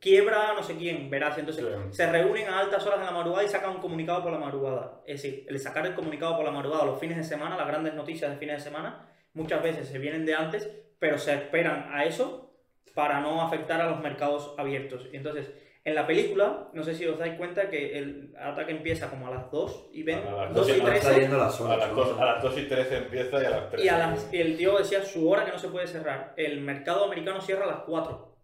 Quiebra 0.00 0.52
no 0.54 0.62
sé 0.62 0.76
quién, 0.76 1.08
verás. 1.10 1.36
Entonces 1.38 1.64
se 1.90 2.10
reúnen 2.10 2.48
a 2.48 2.60
altas 2.60 2.86
horas 2.86 3.00
de 3.00 3.06
la 3.06 3.12
madrugada 3.12 3.44
y 3.44 3.48
sacan 3.48 3.70
un 3.70 3.80
comunicado 3.80 4.22
por 4.22 4.32
la 4.32 4.38
madrugada. 4.38 5.00
Es 5.06 5.22
decir, 5.22 5.46
el 5.48 5.58
sacar 5.58 5.86
el 5.86 5.94
comunicado 5.94 6.36
por 6.36 6.44
la 6.44 6.50
madrugada 6.50 6.84
los 6.84 7.00
fines 7.00 7.16
de 7.16 7.24
semana, 7.24 7.56
las 7.56 7.66
grandes 7.66 7.94
noticias 7.94 8.30
de 8.30 8.36
fines 8.36 8.58
de 8.62 8.70
semana, 8.70 9.08
muchas 9.34 9.62
veces 9.62 9.88
se 9.88 9.98
vienen 9.98 10.26
de 10.26 10.34
antes, 10.34 10.70
pero 10.98 11.18
se 11.18 11.34
esperan 11.34 11.88
a 11.92 12.04
eso 12.04 12.52
para 12.94 13.20
no 13.20 13.42
afectar 13.42 13.80
a 13.80 13.90
los 13.90 14.00
mercados 14.00 14.54
abiertos. 14.58 15.08
Entonces, 15.12 15.50
en 15.84 15.94
la 15.94 16.06
película, 16.06 16.68
no 16.72 16.82
sé 16.82 16.94
si 16.94 17.06
os 17.06 17.18
dais 17.18 17.34
cuenta 17.36 17.68
que 17.70 17.96
el 17.98 18.34
ataque 18.40 18.72
empieza 18.72 19.08
como 19.08 19.28
a 19.28 19.30
las 19.30 19.50
2 19.52 19.88
y 19.92 20.02
ven, 20.02 20.18
A 20.26 20.44
las 20.46 20.54
2 20.54 20.68
y 20.68 20.72
dos- 20.80 20.84
13. 20.90 21.26
a 21.26 21.36
las 21.36 21.60
a 21.60 21.76
las 21.76 22.42
2 22.42 22.58
y 22.58 22.62
13 22.62 22.96
empieza 22.96 23.42
y 23.42 23.46
a 23.46 23.50
las 23.50 23.70
3. 23.70 23.84
Y 23.84 23.88
a 23.88 23.98
las- 23.98 24.32
y 24.34 24.40
el 24.40 24.56
tío 24.56 24.76
decía 24.78 25.02
su 25.02 25.28
hora 25.30 25.44
que 25.44 25.52
no 25.52 25.58
se 25.58 25.68
puede 25.68 25.86
cerrar. 25.86 26.34
El 26.36 26.60
mercado 26.60 27.04
americano 27.04 27.40
cierra 27.40 27.64
a 27.64 27.68
las 27.68 27.80
4. 27.86 28.34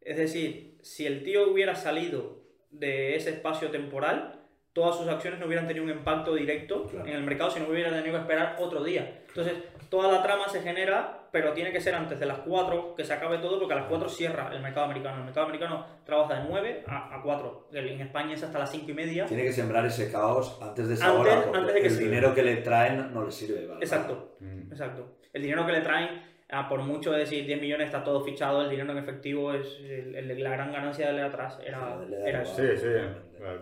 Es 0.00 0.16
decir, 0.16 0.71
si 0.82 1.06
el 1.06 1.22
tío 1.24 1.50
hubiera 1.50 1.74
salido 1.74 2.42
de 2.70 3.16
ese 3.16 3.30
espacio 3.30 3.70
temporal, 3.70 4.40
todas 4.72 4.96
sus 4.96 5.08
acciones 5.08 5.38
no 5.38 5.46
hubieran 5.46 5.66
tenido 5.66 5.84
un 5.84 5.90
impacto 5.90 6.34
directo 6.34 6.90
en 7.04 7.08
el 7.14 7.22
mercado, 7.22 7.50
sino 7.50 7.68
hubiera 7.68 7.90
tenido 7.90 8.12
que 8.14 8.20
esperar 8.22 8.56
otro 8.58 8.82
día. 8.82 9.22
Entonces, 9.28 9.54
toda 9.90 10.10
la 10.10 10.22
trama 10.22 10.48
se 10.48 10.62
genera, 10.62 11.28
pero 11.30 11.52
tiene 11.52 11.72
que 11.72 11.80
ser 11.80 11.94
antes 11.94 12.18
de 12.18 12.24
las 12.26 12.38
4 12.38 12.94
que 12.94 13.04
se 13.04 13.12
acabe 13.12 13.36
todo, 13.38 13.58
porque 13.58 13.74
a 13.74 13.76
las 13.76 13.86
4 13.86 14.08
cierra 14.08 14.50
el 14.54 14.62
mercado 14.62 14.86
americano. 14.86 15.18
El 15.18 15.24
mercado 15.24 15.46
americano 15.46 15.86
trabaja 16.04 16.34
de 16.40 16.48
9 16.48 16.84
a, 16.86 17.16
a 17.18 17.22
4. 17.22 17.68
En 17.72 18.00
España 18.00 18.34
es 18.34 18.42
hasta 18.42 18.58
las 18.58 18.70
5 18.70 18.90
y 18.90 18.94
media. 18.94 19.26
Tiene 19.26 19.42
que 19.44 19.52
sembrar 19.52 19.84
ese 19.84 20.10
caos 20.10 20.58
antes 20.62 20.88
de 20.88 20.94
esa 20.94 21.06
Antes- 21.08 21.20
hora, 21.20 21.42
porque 21.44 21.58
antes 21.58 21.74
de 21.74 21.80
que 21.82 21.88
el 21.88 21.98
dinero 21.98 22.34
que 22.34 22.42
le 22.42 22.56
traen 22.56 23.12
no 23.12 23.24
le 23.24 23.30
sirve. 23.30 23.64
Exacto, 23.80 24.36
exacto. 24.70 25.18
El 25.34 25.42
dinero 25.42 25.66
que 25.66 25.72
le 25.72 25.80
traen, 25.82 26.22
ah, 26.52 26.68
por 26.68 26.80
mucho 26.82 27.10
de 27.12 27.18
decir 27.20 27.44
10 27.46 27.60
millones 27.60 27.86
está 27.86 28.04
todo 28.04 28.22
fichado, 28.24 28.62
el 28.62 28.70
dinero 28.70 28.92
en 28.92 28.98
efectivo 28.98 29.52
es 29.52 29.78
el- 29.80 30.14
el- 30.14 30.42
la 30.42 30.50
gran 30.50 30.70
ganancia 30.72 31.12
de 31.12 31.22
atrás. 31.22 31.58
Era, 31.66 31.98
era 32.26 32.42
eso. 32.42 32.54
Sí, 32.56 32.76
sí. 32.76 32.88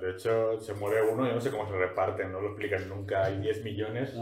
De 0.00 0.10
hecho, 0.10 0.60
se 0.60 0.74
muere 0.74 1.00
uno 1.02 1.26
y 1.28 1.32
no 1.32 1.40
sé 1.40 1.50
cómo 1.50 1.66
se 1.66 1.76
reparten, 1.78 2.30
no 2.32 2.40
lo 2.40 2.48
explican 2.48 2.86
nunca. 2.88 3.24
Hay 3.24 3.38
10 3.38 3.64
millones. 3.64 4.14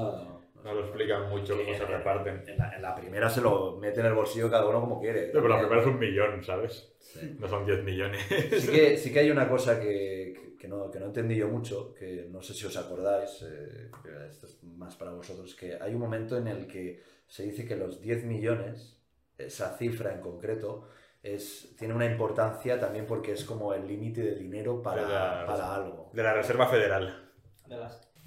No 0.65 0.74
lo 0.74 0.81
explican 0.81 1.31
mucho 1.31 1.57
cómo 1.57 1.73
se 1.77 1.85
reparten. 1.86 2.43
En 2.47 2.59
la, 2.59 2.73
en 2.77 2.82
la 2.82 2.95
primera 2.95 3.31
se 3.31 3.40
lo 3.40 3.77
mete 3.77 4.01
en 4.01 4.07
el 4.07 4.15
bolsillo 4.15 4.51
cada 4.51 4.66
uno 4.66 4.81
como 4.81 5.01
quiere. 5.01 5.31
Pero 5.32 5.49
la 5.49 5.59
primera 5.59 5.81
es 5.81 5.86
un 5.86 5.99
millón, 5.99 6.43
¿sabes? 6.45 6.93
No 7.39 7.49
son 7.49 7.65
10 7.65 7.82
millones. 7.85 8.20
Sí 8.59 8.70
que, 8.70 8.97
sí 8.97 9.12
que 9.12 9.20
hay 9.20 9.31
una 9.31 9.49
cosa 9.49 9.81
que, 9.81 10.55
que, 10.59 10.69
no, 10.69 10.90
que 10.90 10.99
no 10.99 11.07
entendí 11.07 11.36
yo 11.36 11.49
mucho, 11.49 11.95
que 11.95 12.27
no 12.28 12.43
sé 12.43 12.55
si 12.55 12.66
os 12.66 12.77
acordáis, 12.77 13.43
eh, 13.49 13.89
esto 14.28 14.47
es 14.47 14.62
más 14.65 14.97
para 14.97 15.12
vosotros, 15.12 15.55
que 15.55 15.78
hay 15.81 15.95
un 15.95 16.01
momento 16.01 16.36
en 16.36 16.49
el 16.49 16.66
que 16.66 17.01
se 17.28 17.44
dice 17.44 17.64
que 17.66 17.76
los 17.76 18.00
10 18.00 18.24
millones, 18.24 18.98
esa 19.38 19.76
cifra 19.78 20.12
en 20.12 20.20
concreto, 20.20 20.88
es, 21.22 21.74
tiene 21.78 21.94
una 21.94 22.06
importancia 22.06 22.78
también 22.80 23.06
porque 23.06 23.32
es 23.32 23.44
como 23.44 23.72
el 23.74 23.86
límite 23.86 24.22
de 24.22 24.34
dinero 24.34 24.82
para, 24.82 25.02
De 25.02 25.12
la- 25.12 25.44
para 25.46 25.74
algo. 25.74 26.10
De 26.12 26.22
la 26.22 26.34
Reserva 26.34 26.66
Federal. 26.66 27.30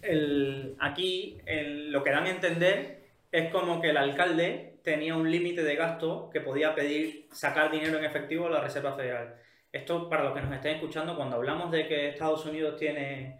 El, 0.01 0.75
aquí 0.79 1.37
el- 1.45 1.91
lo 1.91 2.03
que 2.03 2.11
dan 2.11 2.25
a 2.25 2.29
entender 2.31 3.01
es 3.31 3.51
como 3.51 3.81
que 3.81 3.89
el 3.89 3.97
alcalde 3.97 4.79
tenía 4.83 5.15
un 5.15 5.29
límite 5.29 5.63
de 5.63 5.75
gasto 5.75 6.29
que 6.31 6.41
podía 6.41 6.73
pedir 6.75 7.27
sacar 7.31 7.71
dinero 7.71 7.97
en 7.97 8.05
efectivo 8.05 8.47
a 8.47 8.49
la 8.49 8.61
Reserva 8.61 8.95
Federal. 8.95 9.35
Esto, 9.71 10.09
para 10.09 10.23
los 10.23 10.33
que 10.33 10.41
nos 10.41 10.53
estén 10.53 10.75
escuchando, 10.75 11.15
cuando 11.15 11.37
hablamos 11.37 11.71
de 11.71 11.87
que 11.87 12.09
Estados 12.09 12.45
Unidos 12.45 12.77
tiene 12.77 13.39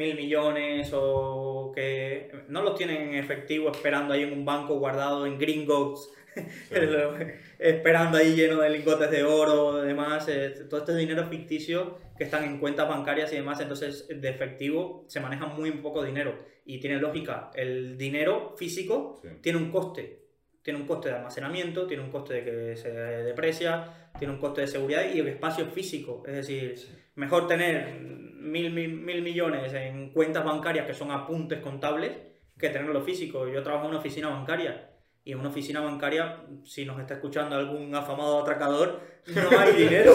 mil 0.00 0.16
millones 0.16 0.90
o 0.94 1.72
que 1.74 2.32
no 2.48 2.62
los 2.62 2.74
tienen 2.74 3.10
en 3.10 3.14
efectivo 3.14 3.70
esperando 3.70 4.14
ahí 4.14 4.22
en 4.22 4.32
un 4.32 4.44
banco 4.46 4.78
guardado 4.78 5.26
en 5.26 5.38
Gringotts, 5.38 6.10
esperando 7.58 8.16
ahí 8.16 8.34
lleno 8.34 8.60
de 8.62 8.70
lingotes 8.70 9.10
de 9.10 9.22
oro 9.24 9.82
demás, 9.82 10.26
eh, 10.28 10.54
todo 10.70 10.80
este 10.80 10.96
dinero 10.96 11.26
ficticio 11.26 11.98
que 12.16 12.24
están 12.24 12.44
en 12.44 12.58
cuentas 12.58 12.88
bancarias 12.88 13.30
y 13.32 13.36
demás, 13.36 13.60
entonces 13.60 14.08
de 14.08 14.28
efectivo 14.28 15.04
se 15.06 15.20
maneja 15.20 15.46
muy 15.46 15.70
poco 15.72 16.02
dinero. 16.02 16.38
Y 16.64 16.78
tiene 16.78 16.98
lógica, 16.98 17.50
el 17.54 17.98
dinero 17.98 18.54
físico 18.56 19.20
tiene 19.42 19.58
un 19.58 19.70
coste, 19.70 20.22
tiene 20.62 20.78
un 20.78 20.86
coste 20.86 21.08
de 21.08 21.16
almacenamiento, 21.16 21.86
tiene 21.86 22.02
un 22.02 22.10
coste 22.10 22.34
de 22.34 22.44
que 22.44 22.76
se 22.76 22.90
deprecia, 22.90 24.10
tiene 24.18 24.34
un 24.34 24.40
coste 24.40 24.62
de 24.62 24.66
seguridad 24.66 25.02
y 25.12 25.18
el 25.18 25.28
espacio 25.28 25.66
físico, 25.66 26.22
es 26.26 26.34
decir, 26.34 26.74
mejor 27.20 27.46
tener 27.46 28.00
mil, 28.00 28.72
mil, 28.72 28.94
mil 28.94 29.20
millones 29.20 29.72
en 29.74 30.10
cuentas 30.10 30.42
bancarias 30.42 30.86
que 30.86 30.94
son 30.94 31.10
apuntes 31.10 31.60
contables 31.60 32.12
que 32.58 32.70
tenerlo 32.70 33.02
físico. 33.02 33.46
Yo 33.46 33.62
trabajo 33.62 33.84
en 33.84 33.90
una 33.90 34.00
oficina 34.00 34.28
bancaria 34.28 34.88
y 35.22 35.32
en 35.32 35.40
una 35.40 35.50
oficina 35.50 35.80
bancaria, 35.80 36.38
si 36.64 36.86
nos 36.86 36.98
está 36.98 37.14
escuchando 37.14 37.56
algún 37.56 37.94
afamado 37.94 38.40
atracador, 38.40 39.00
no 39.26 39.58
hay 39.58 39.72
dinero. 39.84 40.14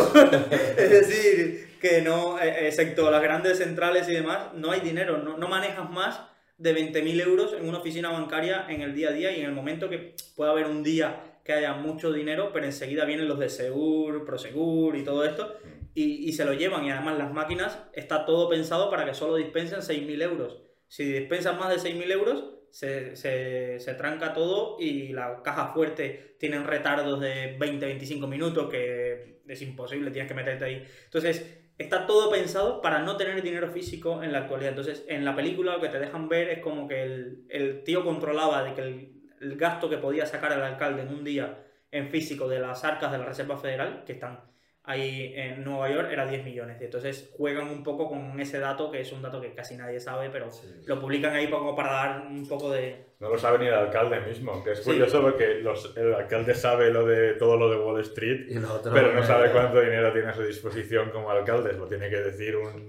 es 0.77 0.90
decir, 0.90 1.77
que 1.80 2.02
no, 2.02 2.40
eh, 2.41 2.68
excepto 2.68 3.11
las 3.11 3.22
grandes 3.22 3.60
centrales 3.60 4.10
y 4.10 4.14
demás, 4.14 4.53
no 4.56 4.72
hay 4.72 4.80
dinero. 4.80 5.19
No, 5.19 5.38
no 5.38 5.48
manejas 5.48 5.88
más 5.91 6.22
de 6.57 6.76
20.000 6.76 7.22
euros 7.22 7.53
en 7.53 7.69
una 7.69 7.77
oficina 7.77 8.10
bancaria 8.10 8.65
en 8.68 8.82
el 8.82 8.95
día 8.95 9.10
a 9.10 9.11
día 9.11 9.32
y 9.32 9.41
en 9.41 9.45
el 9.45 9.53
momento 9.53 9.90
que 9.90 10.15
pueda 10.36 10.52
haber 10.52 10.65
un 10.65 10.82
día 10.82 11.36
que 11.45 11.53
haya 11.53 11.73
mucho 11.73 12.11
dinero, 12.11 12.49
pero 12.52 12.65
enseguida 12.65 13.06
vienen 13.06 13.27
los 13.27 13.38
de 13.38 13.49
Segur, 13.49 14.26
Prosegur 14.26 14.95
y 14.95 15.03
todo 15.03 15.23
esto, 15.23 15.56
y, 15.95 16.34
se 16.34 16.45
lo 16.45 16.53
llevan. 16.53 16.85
Y 16.85 16.91
además 16.91 17.17
las 17.17 17.34
máquinas, 17.34 17.80
está 17.93 18.26
todo 18.26 18.49
pensado 18.49 18.89
para 18.89 19.05
que 19.05 19.13
solo 19.13 19.38
dispensen 19.38 19.80
6.000 19.80 20.22
euros. 20.22 20.61
Si 20.88 21.05
dispensan 21.05 21.57
más 21.57 21.69
de 21.69 21.89
6.000 21.89 22.11
euros, 22.11 22.43
se, 22.69 23.15
se, 23.15 23.93
tranca 23.93 24.34
todo 24.34 24.76
y 24.80 25.13
la 25.13 25.41
caja 25.41 25.73
fuerte 25.73 26.35
tienen 26.38 26.65
retardos 26.65 27.22
de 27.22 27.57
20-25 27.57 28.27
minutos 28.27 28.69
que 28.69 29.41
es 29.47 29.61
imposible, 29.61 30.11
tienes 30.11 30.27
que 30.30 30.35
meterte 30.35 30.65
ahí. 30.65 30.85
Entonces, 31.05 31.69
está 31.77 32.05
todo 32.05 32.30
pensado 32.30 32.81
para 32.81 32.99
no 32.99 33.15
tener 33.15 33.41
dinero 33.41 33.69
físico 33.69 34.22
en 34.22 34.34
la 34.34 34.39
actualidad. 34.39 34.72
Entonces, 34.72 35.05
en 35.07 35.23
la 35.23 35.35
película 35.35 35.77
lo 35.77 35.81
que 35.81 35.89
te 35.89 35.99
dejan 35.99 36.27
ver 36.27 36.49
es 36.49 36.59
como 36.59 36.88
que 36.89 37.03
el, 37.03 37.45
el 37.49 37.84
tío 37.85 38.03
controlaba 38.03 38.63
de 38.63 38.73
que 38.73 38.81
el, 38.81 39.15
el 39.39 39.55
gasto 39.55 39.89
que 39.89 39.97
podía 39.97 40.26
sacar 40.26 40.51
el 40.51 40.61
alcalde 40.61 41.03
en 41.03 41.09
un 41.09 41.23
día 41.23 41.63
en 41.91 42.09
físico 42.09 42.49
de 42.49 42.59
las 42.59 42.84
arcas 42.84 43.11
de 43.13 43.19
la 43.19 43.26
Reserva 43.26 43.57
Federal, 43.57 44.03
que 44.05 44.13
están 44.13 44.55
ahí 44.87 45.33
en 45.35 45.63
Nueva 45.63 45.89
York, 45.89 46.09
era 46.11 46.25
10 46.27 46.43
millones. 46.43 46.79
Y 46.81 46.85
entonces 46.85 47.31
juegan 47.37 47.67
un 47.69 47.83
poco 47.83 48.07
con 48.09 48.39
ese 48.39 48.59
dato, 48.59 48.91
que 48.91 49.01
es 49.01 49.11
un 49.11 49.21
dato 49.21 49.41
que 49.41 49.53
casi 49.53 49.75
nadie 49.75 49.99
sabe, 49.99 50.29
pero 50.29 50.49
lo 50.85 50.99
publican 51.01 51.33
ahí 51.33 51.49
como 51.49 51.75
para 51.75 51.91
dar 51.91 52.27
un 52.27 52.47
poco 52.47 52.69
de... 52.71 53.05
No 53.19 53.29
lo 53.29 53.37
sabe 53.37 53.59
ni 53.59 53.67
el 53.67 53.73
alcalde 53.73 54.19
mismo, 54.21 54.63
que 54.63 54.73
es 54.73 54.79
Sí. 54.79 54.91
curioso 54.91 55.21
porque 55.21 55.55
los- 55.61 55.95
el 55.97 56.13
alcalde 56.13 56.53
sabe 56.53 56.91
lo 56.91 57.05
de 57.05 57.33
todo 57.35 57.57
lo 57.57 57.69
de 57.69 57.77
Wall 57.77 58.01
Street, 58.01 58.47
Y 58.49 58.55
lo 58.59 58.73
otro 58.73 58.93
pero 58.93 59.13
no 59.13 59.23
sabe 59.23 59.51
cuánto 59.51 59.79
dinero 59.81 60.11
tiene 60.13 60.27
a 60.29 60.33
su 60.33 60.43
disposición 60.43 61.09
como 61.11 61.29
alcalde, 61.31 61.73
lo 61.73 61.87
tiene 61.87 62.09
que 62.09 62.17
decir 62.17 62.55
un- 62.57 62.87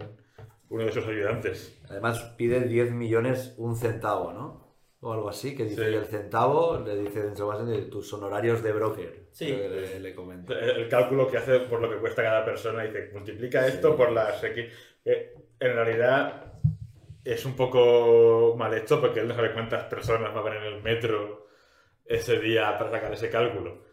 uno 0.68 0.84
de 0.84 0.90
sus 0.92 1.06
ayudantes. 1.06 1.80
Además 1.88 2.18
pide 2.36 2.60
10 2.60 2.90
millones 2.90 3.54
un 3.56 3.76
centavo, 3.76 4.32
¿no? 4.32 4.65
O 5.06 5.12
algo 5.12 5.28
así, 5.28 5.54
que 5.54 5.62
dice 5.64 5.88
Sí. 5.88 5.94
el 5.94 6.04
centavo 6.06 6.80
le 6.84 6.96
dice 6.96 7.22
dentro 7.22 7.46
más 7.46 7.64
de 7.64 7.82
tus 7.82 8.12
honorarios 8.12 8.60
de 8.60 8.72
broker. 8.72 9.26
Sí. 9.30 9.46
que 9.46 9.68
Le, 9.68 10.00
le 10.00 10.14
comenta. 10.16 10.58
El, 10.58 10.88
cálculo 10.88 11.28
que 11.28 11.36
hace 11.36 11.60
por 11.60 11.80
lo 11.80 11.88
que 11.88 11.98
cuesta 11.98 12.24
cada 12.24 12.44
persona, 12.44 12.82
dice, 12.82 13.10
multiplica 13.12 13.64
esto 13.68 13.96
por 13.96 14.10
las 14.10 14.42
X. 14.42 14.66
Eh, 15.04 15.32
en 15.60 15.72
realidad 15.74 16.54
es 17.22 17.44
un 17.44 17.54
poco 17.54 18.56
mal 18.58 18.74
hecho 18.74 19.00
porque 19.00 19.20
él 19.20 19.28
no 19.28 19.36
sabe 19.36 19.52
cuántas 19.52 19.84
personas 19.84 20.32
va 20.34 20.38
a 20.38 20.40
haber 20.40 20.56
en 20.56 20.74
el 20.74 20.82
metro 20.82 21.46
ese 22.04 22.40
día 22.40 22.76
para 22.76 22.90
sacar 22.90 23.12
ese 23.12 23.30
cálculo. 23.30 23.85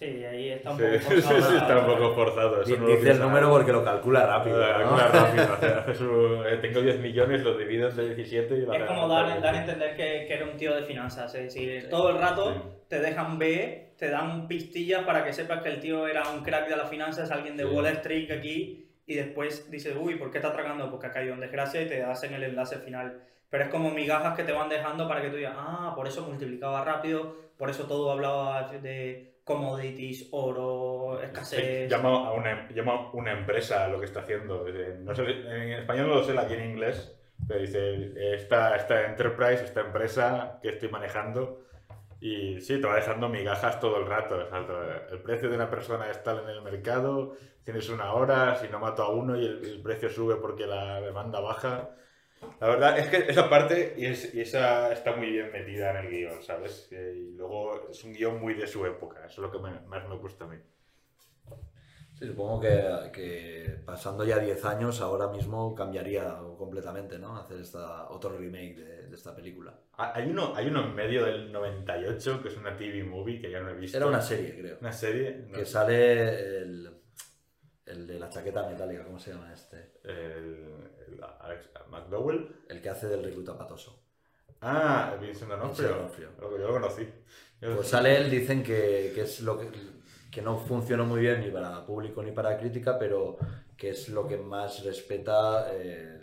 Sí, 0.00 0.24
ahí 0.24 0.48
está 0.48 0.70
un 0.70 0.78
Sí, 0.78 0.82
poco 0.84 0.98
sí, 1.14 1.20
forzado. 1.22 1.42
sí, 1.50 1.56
está 1.58 1.78
un 1.78 1.86
poco 1.86 2.14
forzado. 2.14 2.62
eso 2.62 2.76
no 2.78 2.86
lo 2.88 2.96
dice 2.96 3.10
el 3.10 3.18
número 3.20 3.50
porque 3.50 3.70
lo 3.72 3.84
calcula 3.84 4.26
rápido, 4.26 4.58
Lo 4.58 4.66
¿no? 4.66 4.96
calcula 4.96 5.06
rápido. 5.08 5.44
hace- 5.52 5.66
hace 5.66 5.94
su- 5.94 6.42
eh, 6.46 6.56
tengo 6.62 6.80
10 6.80 6.98
millones, 7.00 7.42
los 7.42 7.58
divido 7.58 7.88
entre 7.88 8.06
17 8.14 8.54
y 8.56 8.60
lo 8.62 8.72
Es 8.72 8.82
como 8.84 9.06
dar, 9.08 9.40
dar 9.42 9.54
a 9.54 9.60
entender 9.60 9.94
que, 9.96 10.24
que 10.26 10.32
era 10.34 10.46
un 10.46 10.56
tío 10.56 10.74
de 10.74 10.82
finanzas, 10.84 11.34
es 11.34 11.42
decir, 11.54 11.88
todo 11.90 12.10
el 12.10 12.18
rato 12.18 12.80
te 12.88 12.98
dejan 12.98 13.38
ver, 13.38 13.90
te 13.98 14.08
dan 14.08 14.48
pistillas 14.48 15.04
para 15.04 15.22
que 15.22 15.34
sepas 15.34 15.62
que 15.62 15.68
el 15.68 15.80
tío 15.80 16.06
era 16.08 16.22
un 16.30 16.42
crack 16.42 16.68
de 16.68 16.76
las 16.76 16.88
finanzas, 16.88 17.30
alguien 17.30 17.58
de 17.58 17.64
Sí. 17.64 17.68
Wall 17.70 17.86
Street 17.88 18.30
aquí, 18.32 18.86
y 19.06 19.14
después 19.16 19.70
dices, 19.70 19.94
uy, 20.00 20.14
¿por 20.14 20.30
qué 20.30 20.38
está 20.38 20.48
atracando? 20.48 20.90
Porque 20.90 21.08
ha 21.08 21.10
caído 21.12 21.34
en 21.34 21.40
desgracia 21.40 21.82
y 21.82 21.86
te 21.86 22.02
hacen 22.02 22.32
el 22.32 22.42
enlace 22.44 22.76
final. 22.78 23.20
Pero 23.50 23.64
es 23.64 23.70
como 23.70 23.90
migajas 23.90 24.34
que 24.36 24.44
te 24.44 24.52
van 24.52 24.68
dejando 24.70 25.06
para 25.08 25.20
que 25.20 25.28
tú 25.28 25.36
digas, 25.36 25.54
ah, 25.56 25.92
por 25.94 26.06
eso 26.08 26.22
multiplicaba 26.22 26.84
rápido, 26.84 27.34
por 27.58 27.68
eso 27.68 27.84
todo 27.84 28.10
hablaba 28.12 28.62
de 28.80 29.29
commodities, 29.50 30.28
oro, 30.30 31.20
escasez. 31.20 31.90
Llama 31.90 32.28
a, 32.28 32.32
una, 32.32 32.68
llama 32.70 33.10
una 33.12 33.32
empresa 33.32 33.88
lo 33.88 33.98
que 33.98 34.06
está 34.06 34.20
haciendo. 34.20 34.64
No 35.00 35.14
sé, 35.14 35.22
en 35.22 35.72
español 35.72 36.08
no 36.08 36.14
lo 36.16 36.24
sé, 36.24 36.34
la 36.34 36.42
aquí 36.42 36.54
en 36.54 36.70
inglés, 36.70 37.16
pero 37.48 37.60
dice, 37.60 38.12
esta, 38.34 38.76
esta 38.76 39.06
enterprise, 39.06 39.64
esta 39.64 39.80
empresa 39.80 40.60
que 40.62 40.68
estoy 40.68 40.88
manejando, 40.88 41.66
y 42.20 42.60
sí, 42.60 42.80
te 42.80 42.86
va 42.86 42.94
dejando 42.94 43.28
migajas 43.28 43.80
todo 43.80 43.96
el 43.96 44.06
rato. 44.06 44.40
el 45.10 45.18
precio 45.20 45.48
de 45.48 45.56
una 45.56 45.68
persona 45.68 46.08
es 46.10 46.22
tal 46.22 46.44
en 46.44 46.48
el 46.50 46.62
mercado, 46.62 47.34
tienes 47.64 47.88
una 47.88 48.12
hora, 48.12 48.54
si 48.56 48.68
no 48.68 48.78
mato 48.78 49.02
a 49.02 49.10
uno 49.10 49.36
y 49.36 49.44
el, 49.44 49.64
el 49.64 49.82
precio 49.82 50.08
sube 50.08 50.36
porque 50.36 50.66
la 50.66 51.00
demanda 51.00 51.40
baja. 51.40 51.90
La 52.60 52.68
verdad 52.68 52.98
es 52.98 53.08
que 53.08 53.16
esa 53.30 53.48
parte 53.48 53.94
y, 53.96 54.06
es- 54.06 54.34
y 54.34 54.40
esa 54.40 54.92
está 54.92 55.14
muy 55.16 55.30
bien 55.30 55.50
metida 55.52 55.90
en 55.90 56.06
el 56.06 56.10
guion, 56.10 56.42
¿sabes? 56.42 56.88
Y 56.92 57.32
luego 57.36 57.88
es 57.90 58.02
un 58.04 58.12
guion 58.12 58.40
muy 58.40 58.54
de 58.54 58.66
su 58.66 58.84
época, 58.86 59.18
eso 59.26 59.28
es 59.28 59.38
lo 59.38 59.50
que 59.52 59.58
me- 59.58 59.80
más 59.86 60.08
me 60.08 60.16
gusta 60.16 60.44
a 60.44 60.48
mí. 60.48 60.56
Sí, 62.18 62.26
supongo 62.26 62.60
que, 62.60 63.10
que 63.14 63.78
pasando 63.86 64.24
ya 64.26 64.38
10 64.38 64.62
años, 64.66 65.00
ahora 65.00 65.28
mismo 65.28 65.74
cambiaría 65.74 66.36
completamente, 66.58 67.18
¿no? 67.18 67.34
Hacer 67.38 67.58
esta, 67.60 68.10
otro 68.10 68.36
remake 68.36 68.74
de, 68.76 69.06
de 69.08 69.16
esta 69.16 69.34
película. 69.34 69.72
Hay 69.96 70.28
uno, 70.28 70.54
hay 70.54 70.66
uno 70.66 70.84
en 70.84 70.94
medio 70.94 71.24
del 71.24 71.50
98 71.50 72.42
que 72.42 72.48
es 72.48 72.56
una 72.58 72.76
TV 72.76 73.04
movie 73.04 73.40
que 73.40 73.50
ya 73.50 73.60
no 73.60 73.70
he 73.70 73.74
visto. 73.74 73.96
Era 73.96 74.06
una 74.06 74.20
serie, 74.20 74.54
creo. 74.54 74.76
¿Una 74.82 74.92
serie? 74.92 75.44
No. 75.48 75.56
Que 75.56 75.64
sale 75.64 76.58
el, 76.58 76.90
el 77.86 78.06
de 78.06 78.18
la 78.20 78.28
chaqueta 78.28 78.68
metálica, 78.68 79.02
¿cómo 79.04 79.18
se 79.18 79.32
llama 79.32 79.54
este? 79.54 79.92
El 80.04 80.89
Alex 81.40 81.70
McDowell. 81.90 82.64
El 82.68 82.80
que 82.80 82.88
hace 82.90 83.08
del 83.08 83.22
recluta 83.24 83.56
patoso. 83.56 84.02
Ah, 84.60 85.16
Vincent 85.20 85.50
D'Onofrio. 85.50 85.88
Vincent 85.88 85.96
D'Onofrio. 86.02 86.28
Lo 86.40 86.50
que 86.50 86.60
Yo 86.60 86.66
lo 86.68 86.72
conocí. 86.74 87.08
Yo- 87.60 87.76
Pues 87.76 87.88
sale 87.88 88.16
él, 88.16 88.30
dicen 88.30 88.62
que, 88.62 89.12
que 89.14 89.22
es 89.22 89.40
lo 89.40 89.58
que, 89.58 89.68
que 90.30 90.42
no 90.42 90.58
funcionó 90.58 91.04
muy 91.04 91.20
bien 91.20 91.40
ni 91.40 91.50
para 91.50 91.84
público 91.86 92.22
ni 92.22 92.32
para 92.32 92.58
crítica, 92.58 92.98
pero 92.98 93.36
que 93.76 93.90
es 93.90 94.08
lo 94.10 94.26
que 94.28 94.36
más 94.36 94.84
respeta 94.84 95.68
eh, 95.72 96.20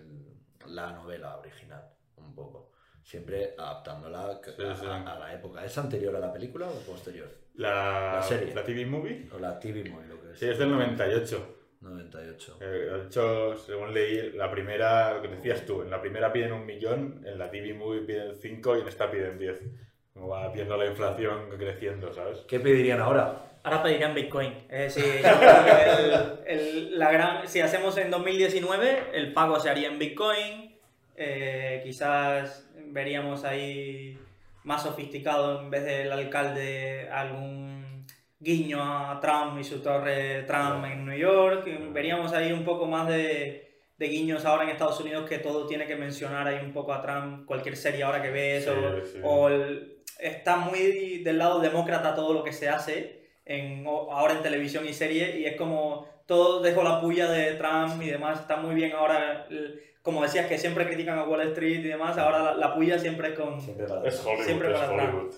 la 0.67 0.91
novela 0.93 1.37
original, 1.37 1.83
un 2.17 2.33
poco. 2.35 2.71
Siempre 3.03 3.55
adaptándola 3.57 4.19
a, 4.21 4.41
a- 4.63 5.13
a 5.15 5.19
la 5.19 5.33
época. 5.33 5.63
¿Es 5.63 5.77
anterior 5.77 6.15
a 6.15 6.19
la 6.19 6.31
película 6.33 6.67
o 6.67 6.73
posterior? 6.91 7.29
La, 7.55 8.15
La 8.15 8.21
serie. 8.21 8.53
¿La 8.53 8.63
TV 8.63 8.85
movie? 8.85 9.29
O 9.33 9.39
la 9.39 9.57
TV 9.59 9.89
movie, 9.89 10.07
lo 10.07 10.21
que 10.21 10.31
es. 10.33 10.39
Sí, 10.39 10.47
es 10.47 10.59
del 10.59 10.69
98. 10.71 11.56
98. 11.81 12.57
Eh, 12.61 12.65
de 12.65 13.05
hecho, 13.05 13.55
según 13.57 13.93
leí, 13.93 14.31
la 14.33 14.49
primera, 14.51 15.13
lo 15.15 15.21
que 15.21 15.27
decías 15.29 15.65
tú, 15.65 15.81
en 15.83 15.89
la 15.89 16.01
primera 16.01 16.31
piden 16.33 16.51
un 16.53 16.65
millón, 16.65 17.23
en 17.25 17.37
la 17.37 17.49
TV 17.51 17.73
movie 17.73 18.01
piden 18.01 18.35
5 18.35 18.77
y 18.77 18.81
en 18.81 18.87
esta 18.87 19.09
piden 19.11 19.37
10. 19.37 19.61
Como 20.13 20.29
va 20.29 20.51
viendo 20.51 20.75
la 20.77 20.85
inflación 20.87 21.49
creciendo, 21.57 22.11
¿sabes? 22.13 22.39
¿Qué 22.47 22.59
pedirían 22.59 22.99
ahora? 22.99 23.43
Ahora 23.63 23.83
pedirían 23.83 24.15
Bitcoin. 24.15 24.53
Es 24.69 24.95
decir, 24.95 25.21
yo 25.23 25.37
creo 25.39 25.65
que 25.65 26.53
el- 26.55 26.59
el- 26.59 26.99
la 26.99 27.11
gran, 27.11 27.47
si 27.47 27.59
hacemos 27.61 27.97
en 27.97 28.09
2019, 28.09 29.09
el 29.13 29.33
pago 29.33 29.59
se 29.59 29.69
haría 29.69 29.87
en 29.89 29.99
Bitcoin. 29.99 30.75
eh, 31.19 31.81
quizás 31.83 32.69
veríamos 32.89 33.43
ahí 33.43 34.17
más 34.63 34.83
sofisticado 34.83 35.61
en 35.61 35.69
vez 35.71 35.83
del 35.83 36.11
alcalde, 36.11 37.09
algún 37.11 37.66
guiño 38.39 38.79
a 38.81 39.19
Trump 39.19 39.59
y 39.59 39.63
su 39.63 39.81
torre 39.81 40.43
Trump 40.43 40.85
en 40.85 41.05
New 41.05 41.17
York. 41.17 41.67
Veríamos 41.91 42.33
ahí 42.33 42.51
un 42.51 42.63
poco 42.63 42.85
más 42.85 43.07
de, 43.07 43.81
de 43.97 44.07
guiños 44.07 44.45
ahora 44.45 44.63
en 44.63 44.69
Estados 44.69 44.99
Unidos 44.99 45.27
que 45.27 45.39
todo 45.39 45.65
tiene 45.67 45.87
que 45.87 45.95
mencionar 45.95 46.47
ahí 46.47 46.63
un 46.63 46.73
poco 46.73 46.93
a 46.93 47.01
Trump, 47.01 47.45
cualquier 47.45 47.75
serie 47.75 48.03
ahora 48.03 48.21
que 48.21 48.29
ves, 48.31 48.63
Sí, 48.65 48.69
o, 48.69 49.05
sí. 49.05 49.19
o 49.23 49.47
el- 49.49 49.97
está 50.19 50.57
muy 50.57 51.19
del 51.23 51.37
lado 51.37 51.59
demócrata 51.59 52.15
todo 52.15 52.33
lo 52.33 52.43
que 52.43 52.51
se 52.51 52.69
hace 52.69 53.27
en, 53.45 53.85
ahora 53.87 54.33
en 54.33 54.41
televisión 54.43 54.87
y 54.87 54.93
serie 54.93 55.39
y 55.39 55.45
es 55.45 55.55
como 55.55 56.07
todo 56.25 56.61
dejó 56.61 56.83
la 56.83 56.99
puya 56.99 57.29
de 57.29 57.53
Trump 57.53 58.01
y 58.01 58.09
demás, 58.09 58.41
está 58.41 58.57
muy 58.57 58.75
bien 58.75 58.91
ahora, 58.93 59.45
el- 59.49 59.81
como 60.01 60.23
decías 60.23 60.47
que 60.47 60.57
siempre 60.57 60.85
critican 60.87 61.17
a 61.19 61.23
Wall 61.25 61.41
Street 61.49 61.79
y 61.79 61.87
demás, 61.87 62.17
ahora 62.17 62.39
la, 62.43 62.53
la 62.55 62.73
puya 62.75 62.97
siempre 62.97 63.29
es 63.29 63.39
con... 63.39 63.57
Es 63.59 64.25
Hollywood, 64.25 64.43
siempre 64.45 64.67
es 64.71 64.73
para 64.79 64.87
Trump. 64.87 65.01
Hollywood. 65.01 65.33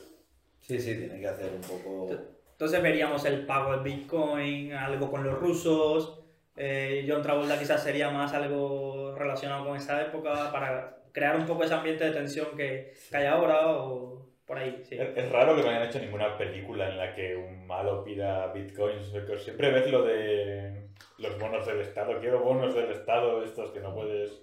Sí, 0.61 0.79
sí, 0.79 0.95
tiene 0.95 1.19
que 1.19 1.27
hacer 1.27 1.51
un 1.53 1.61
poco... 1.61 2.38
Entonces 2.59 2.83
veríamos 2.83 3.23
el 3.23 3.45
pago 3.45 3.71
del 3.71 3.79
Bitcoin, 3.83 4.73
algo 4.73 5.09
con 5.09 5.23
los 5.23 5.39
rusos. 5.39 6.19
Eh, 6.57 7.05
John 7.07 7.21
Travolta 7.21 7.57
quizás 7.57 7.81
sería 7.81 8.09
más 8.09 8.33
algo 8.33 9.15
relacionado 9.17 9.63
con 9.65 9.77
esa 9.77 10.01
época 10.01 10.51
para 10.51 10.97
crear 11.13 11.37
un 11.37 11.45
poco 11.45 11.63
ese 11.63 11.73
ambiente 11.73 12.03
de 12.03 12.11
tensión 12.11 12.47
que, 12.57 12.95
que 13.09 13.15
hay 13.15 13.27
ahora 13.27 13.65
o 13.77 14.27
por 14.45 14.57
ahí. 14.57 14.83
Sí. 14.83 14.97
Es 14.99 15.15
es 15.15 15.31
raro 15.31 15.55
que 15.55 15.61
no 15.61 15.69
hayan 15.69 15.83
hecho 15.87 15.99
ninguna 15.99 16.37
película 16.37 16.89
en 16.89 16.97
la 16.97 17.15
que 17.15 17.33
un 17.33 17.65
malo 17.65 18.03
pida 18.03 18.51
bitcoins. 18.51 19.09
Siempre 19.41 19.71
ves 19.71 19.89
lo 19.89 20.03
de 20.03 20.89
los 21.19 21.39
bonos 21.39 21.65
del 21.65 21.79
Estado. 21.79 22.19
Quiero 22.19 22.41
bonos 22.43 22.75
del 22.75 22.91
Estado, 22.91 23.41
estos 23.41 23.71
que 23.71 23.79
no 23.79 23.95
puedes 23.95 24.37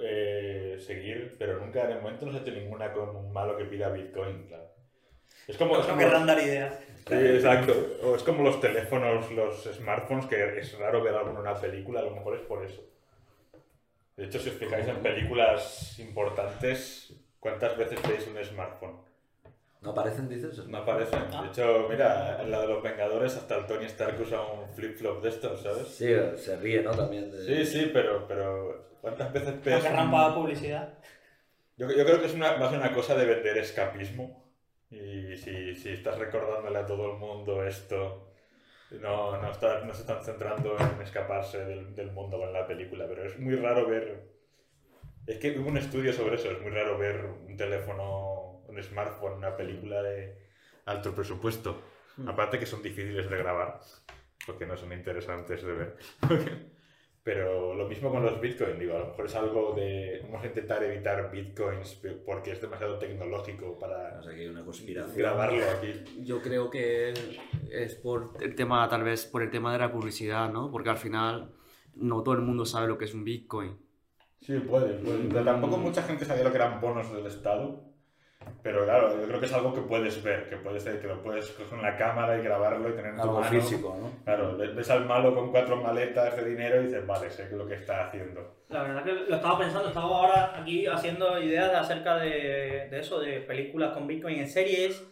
eh, 0.00 0.78
seguir, 0.80 1.36
pero 1.38 1.58
nunca 1.60 1.86
de 1.86 1.96
momento 1.96 2.24
no 2.24 2.32
se 2.32 2.38
ha 2.38 2.40
hecho 2.40 2.52
ninguna 2.52 2.90
con 2.90 3.14
un 3.14 3.30
malo 3.34 3.54
que 3.58 3.66
pida 3.66 3.90
bitcoin. 3.90 4.46
claro. 4.46 4.72
Es 5.46 5.58
como, 5.58 5.74
es 5.74 5.80
No 5.86 5.88
como- 5.94 5.98
querrán 5.98 6.24
dar 6.26 6.38
ideas. 6.38 6.78
Sí, 7.06 7.14
exacto. 7.14 7.72
O 8.02 8.16
es 8.16 8.22
como 8.24 8.42
los 8.42 8.60
teléfonos, 8.60 9.30
los 9.32 9.64
smartphones, 9.64 10.26
que 10.26 10.58
es 10.58 10.76
raro 10.78 11.02
ver 11.02 11.14
alguno 11.14 11.40
en 11.40 11.46
una 11.48 11.60
película, 11.60 12.00
a 12.00 12.04
lo 12.04 12.10
mejor 12.12 12.34
es 12.36 12.42
por 12.42 12.64
eso. 12.64 12.82
De 14.16 14.24
hecho, 14.24 14.38
si 14.38 14.48
os 14.50 14.56
fijáis 14.56 14.86
en 14.88 15.02
películas 15.02 15.98
importantes, 15.98 17.12
¿cuántas 17.40 17.76
veces 17.76 18.00
veis 18.08 18.26
un 18.26 18.42
smartphone? 18.42 18.96
¿No 19.80 19.90
aparecen, 19.90 20.28
dices? 20.28 20.66
No 20.68 20.78
aparecen. 20.78 21.30
De 21.30 21.48
hecho, 21.48 21.86
mira, 21.90 22.40
en 22.42 22.50
la 22.50 22.60
de 22.60 22.68
los 22.68 22.82
Vengadores 22.82 23.36
hasta 23.36 23.56
el 23.58 23.66
Tony 23.66 23.86
Stark 23.86 24.20
usa 24.20 24.40
un 24.42 24.68
flip-flop 24.74 25.22
de 25.22 25.28
estos, 25.28 25.62
¿sabes? 25.62 25.88
Sí, 25.88 26.06
se 26.36 26.56
ríe, 26.56 26.82
¿no? 26.82 26.92
También 26.92 27.30
de... 27.30 27.42
Sí, 27.42 27.66
sí, 27.66 27.90
pero, 27.92 28.26
pero 28.28 28.86
¿cuántas 29.00 29.32
veces 29.32 29.62
ves 29.64 29.82
querrán 29.82 30.06
un- 30.06 30.12
pagar 30.12 30.34
publicidad. 30.34 30.94
Yo, 31.76 31.90
yo 31.90 32.04
creo 32.04 32.20
que 32.20 32.26
es 32.26 32.34
una, 32.34 32.56
más 32.56 32.72
una 32.72 32.92
cosa 32.94 33.14
de 33.14 33.26
vender 33.26 33.58
escapismo. 33.58 34.41
Y 34.92 35.36
si, 35.36 35.74
si 35.74 35.88
estás 35.90 36.18
recordándole 36.18 36.78
a 36.78 36.86
todo 36.86 37.12
el 37.12 37.18
mundo 37.18 37.64
esto, 37.66 38.28
no, 39.00 39.36
no, 39.42 39.50
está- 39.52 39.84
no 39.84 39.94
se 39.94 40.02
están 40.02 40.24
centrando 40.24 40.76
en 40.78 41.02
escaparse 41.02 41.64
del, 41.64 41.94
del 41.96 42.12
mundo 42.12 42.38
con 42.38 42.52
la 42.52 42.66
película. 42.66 43.06
Pero 43.08 43.24
es 43.26 43.38
muy 43.38 43.56
raro 43.56 43.88
ver. 43.88 44.28
Es 45.26 45.38
que 45.38 45.58
hubo 45.58 45.68
un 45.68 45.78
estudio 45.78 46.12
sobre 46.12 46.36
eso. 46.36 46.50
Es 46.50 46.60
muy 46.60 46.70
raro 46.70 46.98
ver 46.98 47.24
un 47.26 47.56
teléfono, 47.56 48.62
un 48.68 48.82
smartphone, 48.82 49.34
una 49.34 49.56
película 49.56 50.02
de 50.02 50.36
alto 50.86 51.14
presupuesto. 51.14 51.82
Aparte 52.26 52.58
que 52.58 52.66
son 52.66 52.82
difíciles 52.82 53.28
de 53.30 53.38
grabar, 53.38 53.80
porque 54.46 54.66
no 54.66 54.76
son 54.76 54.92
interesantes 54.92 55.62
de 55.62 55.72
ver. 55.72 55.96
Pero 57.24 57.74
lo 57.74 57.86
mismo 57.86 58.10
con 58.10 58.24
los 58.24 58.40
bitcoins, 58.40 58.80
digo, 58.80 58.96
a 58.96 58.98
lo 58.98 59.06
mejor 59.06 59.26
es 59.26 59.34
algo 59.36 59.74
de. 59.74 60.20
Vamos 60.24 60.42
a 60.42 60.46
intentar 60.48 60.82
evitar 60.82 61.30
bitcoins 61.30 62.00
porque 62.26 62.50
es 62.50 62.60
demasiado 62.60 62.98
tecnológico 62.98 63.78
para 63.78 64.20
una 64.50 64.64
conspiración. 64.64 65.16
grabarlo 65.16 65.62
aquí. 65.70 66.02
Yo 66.24 66.42
creo 66.42 66.68
que 66.68 67.14
es 67.70 67.94
por 67.94 68.32
el 68.40 68.56
tema, 68.56 68.88
tal 68.88 69.04
vez 69.04 69.24
por 69.26 69.42
el 69.42 69.50
tema 69.50 69.72
de 69.72 69.78
la 69.78 69.92
publicidad, 69.92 70.52
¿no? 70.52 70.72
Porque 70.72 70.90
al 70.90 70.98
final 70.98 71.52
no 71.94 72.22
todo 72.22 72.34
el 72.34 72.42
mundo 72.42 72.64
sabe 72.64 72.88
lo 72.88 72.98
que 72.98 73.04
es 73.04 73.14
un 73.14 73.24
Bitcoin. 73.24 73.76
Sí, 74.40 74.58
puede, 74.58 74.94
puede. 74.94 75.28
Pero 75.28 75.44
tampoco 75.44 75.76
mucha 75.76 76.02
gente 76.02 76.24
sabía 76.24 76.42
lo 76.42 76.50
que 76.50 76.56
eran 76.56 76.80
bonos 76.80 77.12
del 77.12 77.26
Estado. 77.26 77.91
Pero 78.62 78.84
claro, 78.84 79.20
yo 79.20 79.26
creo 79.26 79.40
que 79.40 79.46
es 79.46 79.52
algo 79.52 79.74
que 79.74 79.80
puedes 79.80 80.22
ver, 80.22 80.48
que 80.48 80.56
puedes 80.56 80.84
que 80.84 81.06
lo 81.06 81.22
puedes 81.22 81.50
coger 81.50 81.78
en 81.78 81.82
la 81.82 81.96
cámara 81.96 82.38
y 82.38 82.42
grabarlo 82.42 82.88
y 82.88 82.92
tener 82.92 83.10
en 83.10 83.16
tu 83.16 83.22
Algo 83.22 83.40
mano. 83.40 83.50
físico, 83.50 83.96
¿no? 84.00 84.10
Claro, 84.24 84.56
ves 84.56 84.90
al 84.90 85.04
malo 85.04 85.34
con 85.34 85.50
cuatro 85.50 85.76
maletas 85.76 86.36
de 86.36 86.44
dinero 86.44 86.80
y 86.80 86.84
dices, 86.84 87.06
vale, 87.06 87.28
sé 87.30 87.48
lo 87.50 87.66
que 87.66 87.74
está 87.74 88.06
haciendo. 88.06 88.62
La 88.68 88.82
verdad 88.84 89.02
que 89.04 89.12
lo 89.12 89.34
estaba 89.36 89.58
pensando, 89.58 89.88
estaba 89.88 90.06
ahora 90.06 90.60
aquí 90.60 90.86
haciendo 90.86 91.40
ideas 91.42 91.72
acerca 91.74 92.16
de, 92.18 92.88
de 92.90 92.98
eso, 93.00 93.18
de 93.20 93.40
películas 93.40 93.92
con 93.92 94.06
Bitcoin 94.06 94.38
en 94.38 94.48
series. 94.48 95.02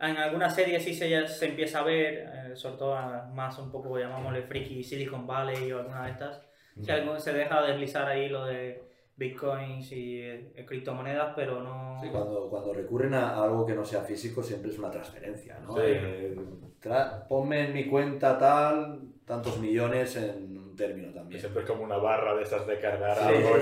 En 0.00 0.16
algunas 0.16 0.54
series 0.54 0.82
sí 0.82 0.94
se, 0.94 1.26
se 1.28 1.46
empieza 1.46 1.80
a 1.80 1.82
ver, 1.84 2.28
eh, 2.32 2.50
sobre 2.56 2.76
todo 2.76 2.96
a- 2.96 3.24
más 3.32 3.58
un 3.58 3.70
poco, 3.70 3.98
llamámosle 3.98 4.42
friki 4.42 4.82
Silicon 4.82 5.26
Valley 5.26 5.70
o 5.72 5.78
alguna 5.80 6.04
de 6.06 6.10
estas. 6.12 6.40
Si 6.80 6.90
algo 6.90 7.18
se 7.20 7.32
deja 7.34 7.62
deslizar 7.62 8.06
ahí 8.08 8.28
lo 8.30 8.46
de 8.46 8.82
Bitcoins 9.16 9.92
y 9.92 10.20
eh, 10.20 10.64
criptomonedas, 10.66 11.32
pero 11.36 11.62
no... 11.62 11.98
Sí, 12.02 12.08
cuando, 12.10 12.48
cuando 12.48 12.72
recurren 12.72 13.14
a 13.14 13.42
algo 13.42 13.66
que 13.66 13.74
no 13.74 13.84
sea 13.84 14.00
físico 14.02 14.42
siempre 14.42 14.70
es 14.70 14.78
una 14.78 14.90
transferencia, 14.90 15.58
¿no? 15.60 15.74
Sí. 15.74 15.82
Eh, 15.84 16.36
tra- 16.82 17.26
ponme 17.28 17.66
en 17.66 17.74
mi 17.74 17.86
cuenta 17.86 18.38
tal, 18.38 19.00
tantos 19.24 19.58
millones 19.58 20.16
en 20.16 20.56
un 20.58 20.74
término 20.76 21.10
Y 21.10 21.14
también. 21.14 21.40
siempre 21.40 21.62
es 21.62 21.68
como 21.68 21.84
una 21.84 21.98
barra 21.98 22.34
de 22.34 22.42
esas 22.42 22.66
de 22.66 22.78
cargar 22.78 23.16
Sí, 23.16 23.24
algo 23.24 23.56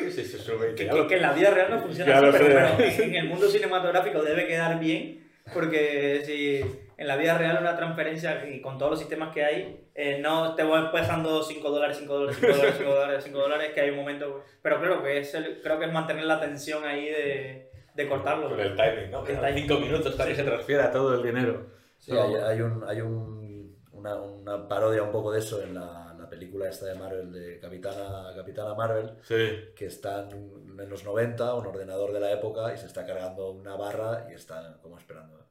y, 0.00 0.04
y 0.06 0.10
se, 0.10 0.24
se 0.24 0.38
sube 0.38 0.70
y 0.72 0.74
Que, 0.74 0.88
que- 0.88 1.06
que 1.06 1.16
en 1.16 1.22
la 1.22 1.32
vida 1.32 1.50
real 1.50 1.70
no 1.70 1.80
funciona 1.80 2.18
así, 2.18 2.38
pero 2.38 3.04
en 3.04 3.14
el 3.16 3.28
mundo 3.28 3.48
cinematográfico 3.48 4.22
debe 4.22 4.46
quedar 4.46 4.78
bien, 4.78 5.26
porque 5.52 6.22
si 6.24 6.60
en 6.96 7.06
la 7.06 7.16
vida 7.16 7.36
real 7.36 7.58
una 7.60 7.76
transferencia 7.76 8.48
y 8.48 8.60
con 8.60 8.78
todos 8.78 8.92
los 8.92 9.00
sistemas 9.00 9.34
que 9.34 9.44
hay, 9.44 9.87
eh, 10.00 10.20
no 10.20 10.54
te 10.54 10.62
voy 10.62 10.80
pasando 10.92 11.42
5 11.42 11.70
dólares, 11.70 11.96
5 11.98 12.14
dólares, 12.14 12.36
5 12.40 12.52
dólares, 12.54 12.74
5 12.78 12.90
dólares, 12.94 13.24
5 13.24 13.38
dólares, 13.38 13.72
que 13.74 13.80
hay 13.80 13.90
un 13.90 13.96
momento... 13.96 14.44
Pero 14.62 14.80
creo 14.80 15.02
que 15.02 15.18
es, 15.18 15.34
el- 15.34 15.60
creo 15.60 15.78
que 15.78 15.86
es 15.86 15.92
mantener 15.92 16.24
la 16.24 16.38
tensión 16.40 16.84
ahí 16.84 17.06
de, 17.06 17.70
de 17.94 18.08
cortarlo. 18.08 18.48
Con 18.48 18.60
el 18.60 18.76
timing, 18.76 19.10
¿no? 19.10 19.26
En 19.26 19.40
timing. 19.40 19.54
cinco 19.66 19.80
minutos 19.80 20.14
para 20.14 20.30
que 20.30 20.36
se 20.36 20.44
transfiera 20.44 20.92
todo 20.92 21.14
el 21.14 21.22
dinero. 21.24 21.66
Sí, 21.98 22.12
hay, 22.12 22.34
hay 22.36 22.60
un, 22.60 22.84
hay 22.86 23.00
un- 23.00 23.76
una, 23.90 24.14
una 24.20 24.68
parodia 24.68 25.02
un 25.02 25.10
poco 25.10 25.32
de 25.32 25.40
eso 25.40 25.60
en 25.60 25.74
la, 25.74 26.14
la 26.16 26.28
película 26.28 26.68
esta 26.68 26.86
de 26.86 26.94
Marvel, 26.94 27.32
de 27.32 27.58
Capitana, 27.58 28.32
Capitana 28.36 28.74
Marvel, 28.74 29.14
Sí. 29.22 29.72
que 29.74 29.86
está 29.86 30.28
en, 30.30 30.78
en 30.78 30.88
los 30.88 31.02
90, 31.04 31.54
un 31.54 31.66
ordenador 31.66 32.12
de 32.12 32.20
la 32.20 32.30
época, 32.30 32.72
y 32.72 32.76
se 32.78 32.86
está 32.86 33.04
cargando 33.04 33.50
una 33.50 33.74
barra 33.74 34.28
y 34.30 34.34
está 34.34 34.78
como 34.80 34.96
esperando. 34.96 35.47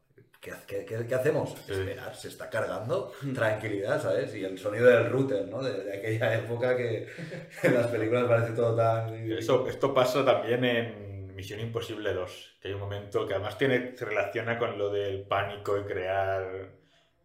¿Qué, 0.47 0.53
qué- 0.65 0.85
qué- 0.85 1.05
qué 1.07 1.15
hacemos? 1.15 1.53
Esperar, 1.69 2.15
se 2.15 2.29
está 2.29 2.49
cargando, 2.49 3.11
tranquilidad, 3.33 4.01
¿sabes? 4.01 4.33
Y 4.35 4.43
el 4.45 4.57
sonido 4.57 4.85
del 4.87 5.09
router, 5.09 5.47
¿no? 5.47 5.61
De, 5.61 5.83
de 5.83 5.97
aquella 5.97 6.35
época 6.35 6.75
que 6.77 7.07
en 7.63 7.73
las 7.73 7.87
películas 7.87 8.25
parece 8.25 8.53
todo 8.53 8.75
tan... 8.75 9.13
Eso, 9.31 9.67
esto 9.67 9.93
pasa 9.93 10.23
también 10.23 10.63
en 10.65 11.35
Misión 11.35 11.59
Imposible 11.59 12.13
2, 12.13 12.57
que 12.61 12.69
hay 12.69 12.73
un 12.73 12.79
momento 12.79 13.27
que 13.27 13.33
además 13.33 13.57
tiene, 13.57 13.95
se 13.95 14.05
relaciona 14.05 14.57
con 14.57 14.77
lo 14.77 14.89
del 14.89 15.23
pánico 15.23 15.77
y 15.77 15.83
crear... 15.83 16.69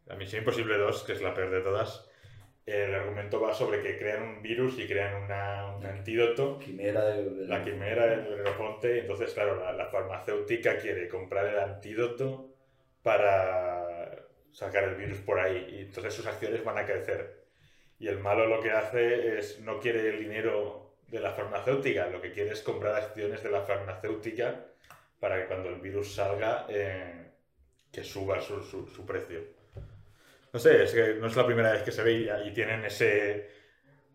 La 0.07 0.17
Misión 0.17 0.41
Imposible 0.43 0.77
2, 0.79 1.05
que 1.05 1.13
es 1.13 1.23
la 1.23 1.33
peor 1.33 1.51
de 1.51 1.61
todas, 1.61 2.09
el 2.67 2.95
argumento 2.95 3.41
va 3.41 3.55
sobre 3.55 3.83
que 3.83 3.99
crean 3.99 4.23
un 4.23 4.43
virus 4.43 4.79
y 4.79 4.87
crean 4.87 5.23
una- 5.25 5.77
un 5.77 5.87
antídoto. 5.87 6.59
Quimera 6.59 7.05
de- 7.07 7.47
La 7.47 7.65
quimera 7.65 8.07
del 8.07 8.37
Rinofonte, 8.39 8.97
y 8.97 9.01
entonces, 9.01 9.33
claro, 9.33 9.57
la, 9.61 9.73
la 9.73 9.87
farmacéutica 9.87 10.77
quiere 10.79 11.09
comprar 11.09 11.47
el 11.47 11.59
antídoto 11.59 12.52
para 13.03 14.17
sacar 14.53 14.85
el 14.85 14.95
virus 14.97 15.19
por 15.21 15.41
ahí, 15.41 15.67
y 15.71 15.81
entonces 15.83 16.15
sus 16.15 16.27
acciones 16.27 16.65
van 16.65 16.79
a 16.79 16.87
crecer. 16.87 17.43
Y 17.99 18.09
el 18.09 18.19
malo 18.19 18.47
lo 18.47 18.61
que 18.61 18.71
hace 18.71 19.39
es, 19.39 19.61
no 19.61 19.79
quiere 19.81 20.09
el 20.11 20.21
dinero 20.21 20.97
de 21.09 21.21
la 21.21 21.33
farmacéutica, 21.33 22.09
lo 22.09 22.21
que 22.21 22.33
quiere 22.33 22.51
es 22.53 22.61
comprar 22.63 22.95
acciones 22.97 23.43
de 23.43 23.51
la 23.51 23.63
farmacéutica 23.63 24.67
para 25.21 25.41
que 25.41 25.47
cuando 25.47 25.69
el 25.69 25.81
virus 25.81 26.15
salga, 26.15 26.67
eh, 26.69 27.31
que 27.93 28.03
suba 28.03 28.41
su, 28.41 28.63
su- 28.63 28.87
su 28.89 29.07
precio. 29.07 29.41
No 30.53 30.59
sé, 30.59 30.83
es 30.83 30.93
que 30.93 31.15
no 31.15 31.27
es 31.29 31.37
la 31.37 31.47
primera 31.47 31.73
vez 31.73 31.83
que 31.83 31.93
se 31.93 32.03
ve 32.03 32.29
y, 32.47 32.53
tienen 32.53 32.85
ese... 32.85 33.49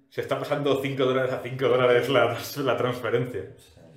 Se 0.10 0.22
está 0.22 0.38
pasando 0.40 0.82
5 0.82 1.04
dólares 1.06 1.32
a 1.34 1.42
5 1.42 1.68
dólares 1.68 2.10
la, 2.10 2.38
la 2.58 2.78
transferencia. 2.78 3.42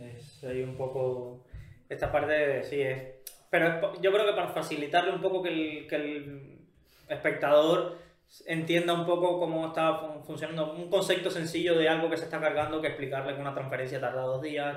Es 0.01 0.45
ahí 0.45 0.63
un 0.63 0.77
poco. 0.77 1.45
Esta 1.89 2.11
parte, 2.11 2.63
sí, 2.65 2.81
es. 2.83 3.03
Pero 3.51 4.01
yo 4.01 4.13
creo 4.13 4.27
que 4.27 4.33
para 4.33 4.49
facilitarle 4.49 5.13
un 5.13 5.21
poco 5.21 5.43
que 5.43 5.49
el, 5.49 5.87
que 5.89 5.97
el 5.97 6.59
espectador 7.09 7.99
entienda 8.47 8.95
un 8.95 9.05
poco 9.05 9.41
cómo 9.41 9.67
está 9.69 9.95
fun- 9.99 10.23
funcionando. 10.25 10.73
Un 10.75 10.89
concepto 10.89 11.31
sencillo 11.31 11.77
de 11.77 11.89
algo 11.89 12.09
que 12.09 12.17
se 12.17 12.25
está 12.25 12.41
cargando, 12.41 12.81
que 12.81 12.87
explicarle 12.89 13.35
que 13.35 13.41
una 13.41 13.53
transferencia 13.55 14.01
tarda 14.01 14.23
dos 14.23 14.41
días, 14.41 14.77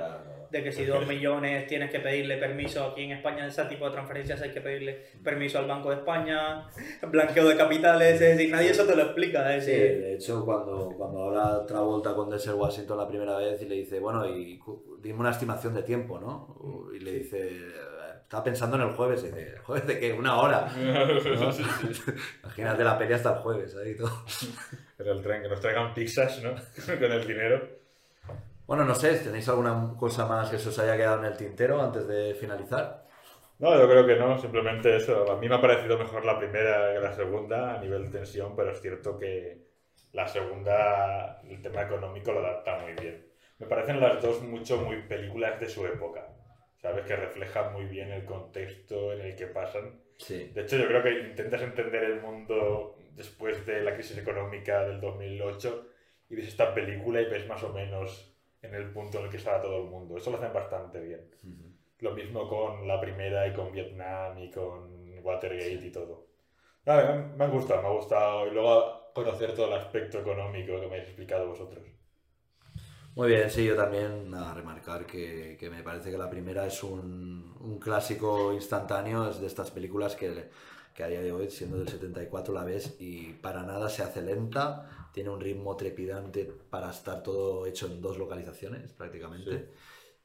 de 0.49 0.63
que 0.63 0.71
si 0.71 0.85
dos 0.85 1.05
millones 1.07 1.67
tienes 1.67 1.91
que 1.91 1.99
pedirle 1.99 2.37
permiso 2.37 2.83
aquí 2.83 3.03
en 3.03 3.11
España, 3.11 3.45
ese 3.45 3.63
tipo 3.65 3.85
de 3.85 3.91
transferencias 3.91 4.41
hay 4.41 4.51
que 4.51 4.61
pedirle 4.61 5.03
permiso 5.23 5.59
al 5.59 5.67
Banco 5.67 5.89
de 5.91 5.97
España, 5.97 6.67
blanqueo 7.07 7.47
de 7.47 7.55
capitales, 7.57 8.13
es 8.13 8.37
decir, 8.37 8.51
nadie 8.51 8.71
eso 8.71 8.85
te 8.85 8.95
lo 8.95 9.03
explica. 9.03 9.55
Es 9.55 9.65
Sí, 9.65 9.71
decir, 9.71 10.01
de 10.01 10.13
hecho, 10.15 10.43
cuando, 10.45 10.91
cuando 10.97 11.23
habla 11.25 11.63
Travolta 11.67 12.15
con 12.15 12.31
Denzel 12.31 12.55
Washington 12.55 12.97
la 12.97 13.07
primera 13.07 13.37
vez 13.37 13.61
y 13.61 13.65
le 13.65 13.75
dice, 13.75 13.99
bueno, 13.99 14.27
y 14.27 14.59
dime 14.99 15.19
una 15.19 15.29
estimación 15.31 15.75
de 15.75 15.83
tiempo, 15.83 16.19
¿no? 16.19 16.55
Y 16.95 16.99
le 16.99 17.11
dice, 17.13 17.51
estaba 18.33 18.43
pensando 18.45 18.77
en 18.77 18.81
el 18.81 18.95
jueves. 18.95 19.23
Y 19.23 19.27
dice, 19.27 19.57
¿jueves 19.59 19.85
de 19.85 19.99
qué? 19.99 20.11
Una 20.11 20.41
hora. 20.41 20.61
¿no? 20.75 21.51
Sí, 21.51 21.63
sí, 21.63 21.93
sí. 21.93 22.11
Imagínate 22.41 22.83
la 22.83 22.97
peli 22.97 23.13
hasta 23.13 23.35
el 23.35 23.39
jueves. 23.41 23.75
Ahí 23.75 23.95
todo. 23.95 24.23
Pero 24.97 25.11
el 25.11 25.21
tren, 25.21 25.43
que 25.43 25.49
nos 25.49 25.61
traigan 25.61 25.93
pizzas, 25.93 26.41
¿no? 26.41 26.55
Con 26.99 27.11
el 27.11 27.27
dinero. 27.27 27.61
Bueno, 28.65 28.85
no 28.85 28.95
sé, 28.95 29.19
¿tenéis 29.19 29.47
alguna 29.49 29.93
cosa 29.99 30.25
más 30.25 30.49
que 30.49 30.57
se 30.57 30.69
os 30.69 30.79
haya 30.79 30.97
quedado 30.97 31.19
en 31.19 31.25
el 31.25 31.37
tintero 31.37 31.79
antes 31.79 32.07
de 32.07 32.33
finalizar? 32.33 33.05
No, 33.59 33.77
yo 33.77 33.87
creo 33.87 34.07
que 34.07 34.15
no, 34.15 34.39
simplemente 34.39 34.95
eso. 34.95 35.31
A 35.31 35.37
mí 35.37 35.47
me 35.47 35.55
ha 35.55 35.61
parecido 35.61 35.99
mejor 35.99 36.25
la 36.25 36.39
primera 36.39 36.91
que 36.91 36.99
la 36.99 37.13
segunda 37.13 37.75
a 37.75 37.79
nivel 37.79 38.05
de 38.05 38.17
tensión, 38.17 38.55
pero 38.55 38.71
es 38.71 38.81
cierto 38.81 39.19
que 39.19 39.61
la 40.13 40.27
segunda, 40.27 41.39
el 41.47 41.61
tema 41.61 41.83
económico 41.83 42.31
lo 42.31 42.39
adapta 42.39 42.79
muy 42.79 42.93
bien. 42.93 43.27
Me 43.59 43.67
parecen 43.67 43.99
las 43.99 44.19
dos 44.23 44.41
mucho 44.41 44.77
muy 44.77 45.03
películas 45.03 45.59
de 45.59 45.69
su 45.69 45.85
época, 45.85 46.27
¿sabes? 46.83 47.05
Que 47.05 47.15
reflejan 47.15 47.73
muy 47.73 47.85
bien 47.85 48.11
el 48.11 48.25
contexto 48.25 49.13
en 49.13 49.21
el 49.21 49.35
que 49.35 49.47
pasan. 49.47 49.99
Sí. 50.17 50.51
De 50.53 50.61
hecho, 50.61 50.77
yo 50.77 50.85
creo 50.87 51.01
que 51.01 51.19
intentas 51.29 51.61
entender 51.63 52.03
el 52.03 52.21
mundo 52.21 52.95
después 53.15 53.65
de 53.65 53.81
la 53.81 53.93
crisis 53.95 54.17
económica 54.17 54.83
del 54.85 54.99
2008 55.01 55.87
y 56.29 56.35
ves 56.35 56.47
esta 56.49 56.73
película 56.75 57.21
y 57.21 57.25
ves 57.25 57.47
más 57.47 57.63
o 57.63 57.73
menos 57.73 58.35
en 58.61 58.75
el 58.75 58.91
punto 58.91 59.17
en 59.19 59.25
el 59.25 59.31
que 59.31 59.37
estaba 59.37 59.61
todo 59.61 59.77
el 59.83 59.89
mundo. 59.89 60.17
Eso 60.17 60.29
lo 60.29 60.37
hacen 60.37 60.53
bastante 60.53 60.99
bien. 60.99 61.21
Lo 61.99 62.11
mismo 62.11 62.47
con 62.49 62.87
la 62.87 62.99
primera 62.99 63.47
y 63.47 63.53
con 63.53 63.71
Vietnam 63.71 64.37
y 64.39 64.51
con 64.51 65.19
Watergate 65.23 65.85
y 65.85 65.91
todo. 65.91 66.27
A 66.85 66.97
ver, 66.97 67.15
me- 67.15 67.35
me 67.37 67.43
ha 67.45 67.47
gustado, 67.47 67.81
me 67.81 67.87
ha 67.87 67.91
gustado. 67.91 68.47
Y 68.47 68.51
luego 68.51 69.11
conocer 69.13 69.53
todo 69.55 69.67
el 69.67 69.73
aspecto 69.79 70.19
económico 70.19 70.73
que 70.75 70.87
me 70.87 70.95
habéis 70.95 71.03
explicado 71.07 71.47
vosotros. 71.47 71.83
Muy 73.15 73.27
bien, 73.29 73.49
sí, 73.51 73.63
yo 73.65 73.75
también, 73.75 74.29
nada, 74.31 74.53
remarcar 74.55 75.05
que, 75.05 75.55
que 75.59 75.69
me 75.69 75.83
parece 75.83 76.09
que 76.09 76.17
la 76.17 76.29
primera 76.29 76.65
es 76.65 76.81
un, 76.83 77.55
un 77.59 77.77
clásico 77.79 78.51
instantáneo, 78.53 79.29
es 79.29 79.39
de 79.39 79.45
estas 79.47 79.69
películas 79.69 80.15
que, 80.15 80.49
que 80.95 81.03
a 81.03 81.07
día 81.07 81.21
de 81.21 81.31
hoy, 81.31 81.49
siendo 81.51 81.77
del 81.77 81.87
74, 81.87 82.53
la 82.53 82.63
ves 82.63 82.95
y 82.99 83.33
para 83.33 83.61
nada 83.63 83.87
se 83.89 84.01
hace 84.01 84.21
lenta, 84.23 85.09
tiene 85.13 85.29
un 85.29 85.39
ritmo 85.39 85.75
trepidante 85.77 86.45
para 86.71 86.89
estar 86.89 87.21
todo 87.21 87.67
hecho 87.67 87.85
en 87.85 88.01
dos 88.01 88.17
localizaciones 88.17 88.93
prácticamente. 88.93 89.69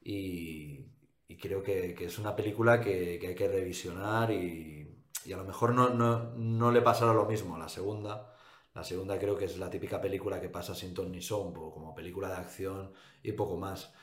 Y, 0.03 0.85
y 1.27 1.37
creo 1.37 1.61
que, 1.61 1.93
que 1.93 2.05
es 2.05 2.17
una 2.19 2.35
película 2.35 2.81
que, 2.81 3.19
que 3.19 3.27
hay 3.27 3.35
que 3.35 3.47
revisionar 3.47 4.31
y, 4.31 4.87
y 5.25 5.33
a 5.33 5.37
lo 5.37 5.43
mejor 5.45 5.73
no, 5.75 5.89
no, 5.91 6.31
no 6.35 6.71
le 6.71 6.81
pasará 6.81 7.13
lo 7.13 7.25
mismo 7.25 7.55
a 7.55 7.59
la 7.59 7.69
segunda. 7.69 8.33
La 8.79 8.83
segunda 8.85 9.19
creo 9.19 9.35
que 9.35 9.43
es 9.43 9.57
la 9.57 9.69
típica 9.69 9.99
película 9.99 10.39
que 10.39 10.47
pasa 10.47 10.73
sin 10.73 10.93
ton 10.93 11.11
ni 11.11 11.21
son, 11.21 11.51
como 11.53 11.93
película 11.93 12.29
de 12.29 12.35
acción 12.35 12.93
y 13.21 13.33
poco 13.33 13.57
más. 13.57 13.93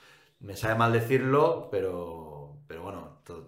Me 0.40 0.54
sabe 0.54 0.74
mal 0.74 0.92
decirlo, 0.92 1.68
pero, 1.70 2.58
pero 2.66 2.82
bueno, 2.82 3.20
to- 3.24 3.46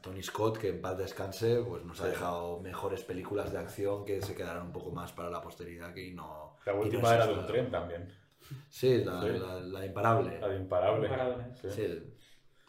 Tony 0.00 0.22
Scott, 0.22 0.56
que 0.56 0.70
en 0.70 0.80
paz 0.80 0.96
descanse, 0.96 1.60
pues 1.68 1.84
nos 1.84 2.00
ha 2.00 2.06
dejado 2.06 2.60
mejores 2.60 3.02
películas 3.04 3.52
de 3.52 3.58
acción 3.58 4.06
que 4.06 4.22
se 4.22 4.34
quedarán 4.34 4.68
un 4.68 4.72
poco 4.72 4.90
más 4.90 5.12
para 5.12 5.28
la 5.28 5.42
posteridad 5.42 5.92
que 5.92 6.02
y 6.02 6.14
no... 6.14 6.56
La 6.64 6.72
no 6.72 6.80
última 6.80 7.14
era 7.14 7.26
de 7.26 7.34
un 7.34 7.46
tren 7.46 7.70
también. 7.70 8.08
Sí, 8.70 9.04
la, 9.04 9.20
Sí. 9.20 9.28
la- 9.38 9.60
la 9.60 9.84
imparable. 9.84 10.40
La 10.40 10.48
de 10.48 10.56
Imparable. 10.56 11.08
Imparable. 11.08 11.44
Sí. 11.60 11.68
Sí, 11.70 12.12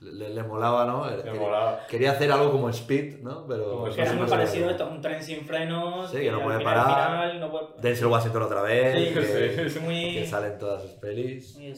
le, 0.02 0.30
le 0.30 0.44
molaba, 0.44 0.86
¿no? 0.86 1.04
quería, 1.24 1.34
molaba. 1.40 1.88
quería 1.88 2.12
hacer 2.12 2.32
algo 2.32 2.52
como 2.52 2.70
Speed, 2.70 3.20
¿no? 3.22 3.46
Pero 3.48 3.84
Que 3.94 4.02
era 4.02 4.14
muy 4.14 4.28
parecido 4.28 4.70
esto, 4.70 4.90
un 4.90 5.00
tren 5.02 5.22
sin 5.24 5.46
frenos. 5.46 6.10
Sí, 6.12 6.18
que 6.18 6.32
no 6.32 6.42
puede 6.44 6.58
final- 6.60 6.74
parar. 6.76 7.30
final 7.30 7.40
no 7.40 7.52
puede- 7.52 7.66
Denzel 7.82 8.08
Washington 8.08 8.42
otra 8.44 8.62
vez, 8.64 9.08
Sí, 9.10 9.14
que, 9.14 9.70
sí, 9.70 9.80
muy- 9.80 10.14
que 10.14 10.26
sale 10.26 10.48
en 10.48 10.58
todas 10.60 10.82
sus 10.82 10.92
pelis. 10.94 11.56
Muy. 11.56 11.74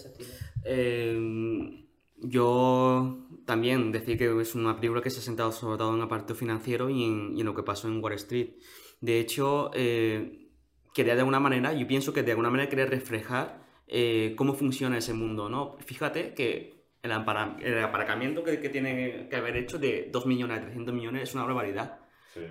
Eh, 0.66 1.86
yo 2.18 3.28
también 3.46 3.92
decir 3.92 4.18
que 4.18 4.40
es 4.42 4.56
una 4.56 4.76
película 4.78 5.02
que 5.02 5.10
se 5.10 5.20
ha 5.20 5.24
sentado 5.24 5.52
sobre 5.52 5.78
todo 5.78 5.90
en 5.92 5.98
el 5.98 6.04
apartado 6.04 6.36
financiero 6.36 6.90
y 6.90 7.04
en, 7.04 7.36
y 7.36 7.42
en 7.42 7.46
lo 7.46 7.54
que 7.54 7.64
pasó 7.64 7.88
en 7.88 8.02
Wall 8.02 8.14
Street. 8.14 8.52
De 9.02 9.20
hecho, 9.20 9.72
eh, 9.74 10.48
quería 10.94 11.14
de 11.16 11.20
alguna 11.22 11.40
manera, 11.42 11.74
yo 11.74 11.86
pienso 11.88 12.14
que 12.14 12.24
de 12.24 12.32
alguna 12.32 12.50
manera 12.50 12.70
quería 12.70 12.86
reflejar 12.86 13.62
eh, 13.88 14.34
cómo 14.38 14.54
funciona 14.54 14.98
ese 14.98 15.14
mundo, 15.14 15.50
¿no? 15.50 15.76
Fíjate 15.86 16.34
que 16.34 16.83
el, 17.04 17.12
ampara- 17.12 17.58
el 17.62 17.84
aparcamiento 17.84 18.44
que, 18.44 18.60
que 18.60 18.70
tiene 18.70 19.28
que 19.30 19.36
haber 19.36 19.58
hecho 19.58 19.78
de 19.78 20.10
2 20.12 20.26
millones 20.26 20.58
a 20.58 20.62
300 20.62 20.94
millones 20.96 21.24
es 21.24 21.36
una 21.36 21.44
barbaridad. 21.46 22.00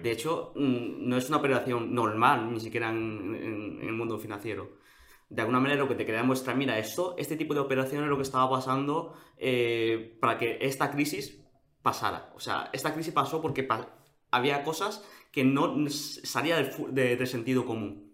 De 0.02 0.10
hecho, 0.12 0.52
mm, 0.54 1.08
no 1.08 1.16
es 1.16 1.28
una 1.28 1.38
operación 1.38 1.92
normal, 1.94 2.52
ni 2.52 2.60
siquiera 2.60 2.90
en, 2.90 3.34
en- 3.34 3.78
en 3.82 3.88
el 3.88 3.94
mundo 3.94 4.18
financiero. 4.18 4.78
De 5.28 5.40
alguna 5.40 5.58
manera 5.60 5.80
lo 5.80 5.88
que 5.88 5.94
te 5.94 6.04
quería 6.04 6.20
demostrar, 6.20 6.56
mira, 6.56 6.78
esto, 6.78 7.14
este 7.18 7.36
tipo 7.36 7.54
de 7.54 7.60
operaciones 7.60 8.04
es 8.04 8.10
lo 8.10 8.16
que 8.16 8.22
estaba 8.22 8.48
pasando 8.50 9.14
eh, 9.38 10.16
para 10.20 10.36
que 10.38 10.58
esta 10.60 10.90
crisis 10.90 11.42
pasara. 11.82 12.30
O 12.36 12.40
sea, 12.40 12.68
esta 12.72 12.92
crisis 12.94 13.12
pasó 13.14 13.40
porque 13.40 13.62
pa- 13.64 13.96
había 14.30 14.62
cosas 14.62 15.02
que 15.32 15.42
no 15.42 15.86
s- 15.86 16.24
salía 16.26 16.56
del, 16.58 16.70
de- 16.94 17.16
del 17.16 17.26
sentido 17.26 17.64
común. 17.64 18.12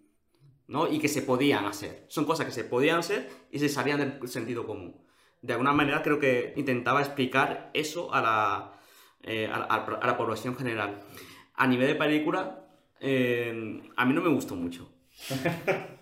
¿no? 0.67 0.87
Y 0.87 0.99
que 0.99 1.07
se 1.07 1.23
podían 1.23 1.65
hacer. 1.65 2.05
Son 2.09 2.25
cosas 2.25 2.45
que 2.45 2.51
se 2.51 2.63
podían 2.63 2.99
hacer 2.99 3.27
y 3.51 3.57
se 3.59 3.69
salían 3.69 3.99
del 4.19 4.27
sentido 4.29 4.65
común. 4.67 5.01
De 5.41 5.53
alguna 5.53 5.71
manera 5.73 6.01
creo 6.01 6.19
que 6.19 6.53
intentaba 6.57 6.99
explicar 7.01 7.69
eso 7.73 8.13
a 8.13 8.21
la, 8.21 8.71
eh, 9.23 9.47
a, 9.51 9.59
la- 9.59 9.65
a 10.01 10.07
la 10.07 10.17
población 10.17 10.55
general. 10.57 10.99
A 11.55 11.67
nivel 11.67 11.87
de 11.87 11.95
película, 11.95 12.59
eh, 12.99 13.81
a 13.95 14.05
mí 14.05 14.13
no 14.13 14.21
me 14.21 14.29
gustó 14.29 14.55
mucho. 14.55 14.89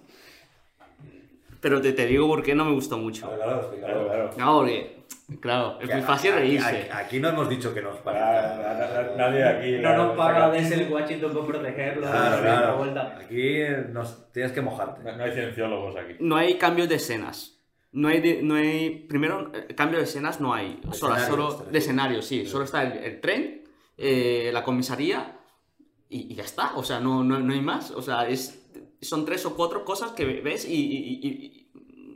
Pero 1.61 1.81
te, 1.81 1.91
te 1.93 2.05
digo 2.05 2.27
por 2.27 2.43
qué 2.43 2.53
no 2.53 2.65
me 2.65 2.72
gustó 2.72 2.97
mucho. 2.97 3.27
Claro, 3.35 3.72
claro. 3.80 4.30
No, 4.38 4.57
porque, 4.59 5.03
claro, 5.39 5.80
es 5.81 5.91
muy 5.91 6.01
fácil 6.03 6.31
Aquí- 6.34 6.39
reírse. 6.39 6.68
Aquí, 6.69 6.88
aquí 6.91 7.19
no 7.19 7.30
hemos 7.30 7.49
dicho 7.49 7.73
que 7.73 7.81
nos 7.81 7.97
parezca. 7.97 9.14
Nadie 9.18 9.43
aquí. 9.43 9.72
No 9.80 9.95
nos 9.97 10.15
paga 10.18 10.49
Denzel 10.51 10.91
Washington 10.91 11.34
por 11.34 11.47
protegerlo. 11.47 12.03
Claro, 12.07 12.41
claro. 12.41 13.11
Aquí 13.19 13.59
nos, 13.91 14.31
tienes 14.31 14.51
que 14.51 14.61
mojarte. 14.61 15.01
No 15.11 15.23
hay 15.23 15.31
cienciólogos 15.31 15.95
aquí. 15.95 16.14
No 16.19 16.35
hay 16.35 16.57
cambios 16.59 16.88
de 16.89 16.95
escenas. 16.95 17.56
No 17.91 18.09
hay, 18.09 18.19
de- 18.22 18.41
no 18.43 18.55
hay 18.55 18.89
primero, 19.07 19.51
eh, 19.53 19.73
cambio 19.76 19.97
de 19.97 20.03
escenas 20.05 20.39
no 20.41 20.53
hay. 20.53 20.80
Solo, 20.91 21.15
escenarios, 21.15 21.53
solo 21.53 21.72
de 21.72 21.77
escenario, 21.77 22.22
sí. 22.22 22.45
Solo 22.45 22.65
está 22.65 22.84
el, 22.84 22.97
el 23.03 23.22
tren, 23.22 23.64
eh, 23.97 24.49
la 24.53 24.64
comisaría 24.64 25.39
y, 26.09 26.31
y 26.31 26.35
ya 26.35 26.43
está. 26.43 26.76
O 26.76 26.84
sea, 26.84 26.99
no, 26.99 27.23
no, 27.23 27.39
no 27.39 27.53
hay 27.53 27.61
más. 27.61 27.91
O 27.91 28.01
sea, 28.01 28.27
es, 28.27 28.69
son 29.01 29.26
tres 29.26 29.45
o 29.45 29.55
cuatro 29.55 29.84
cosas 29.85 30.11
que 30.11 30.26
ves 30.26 30.65
y, 30.65 30.73
y- 30.73 31.19
y- 31.22 31.27
y 31.27 31.72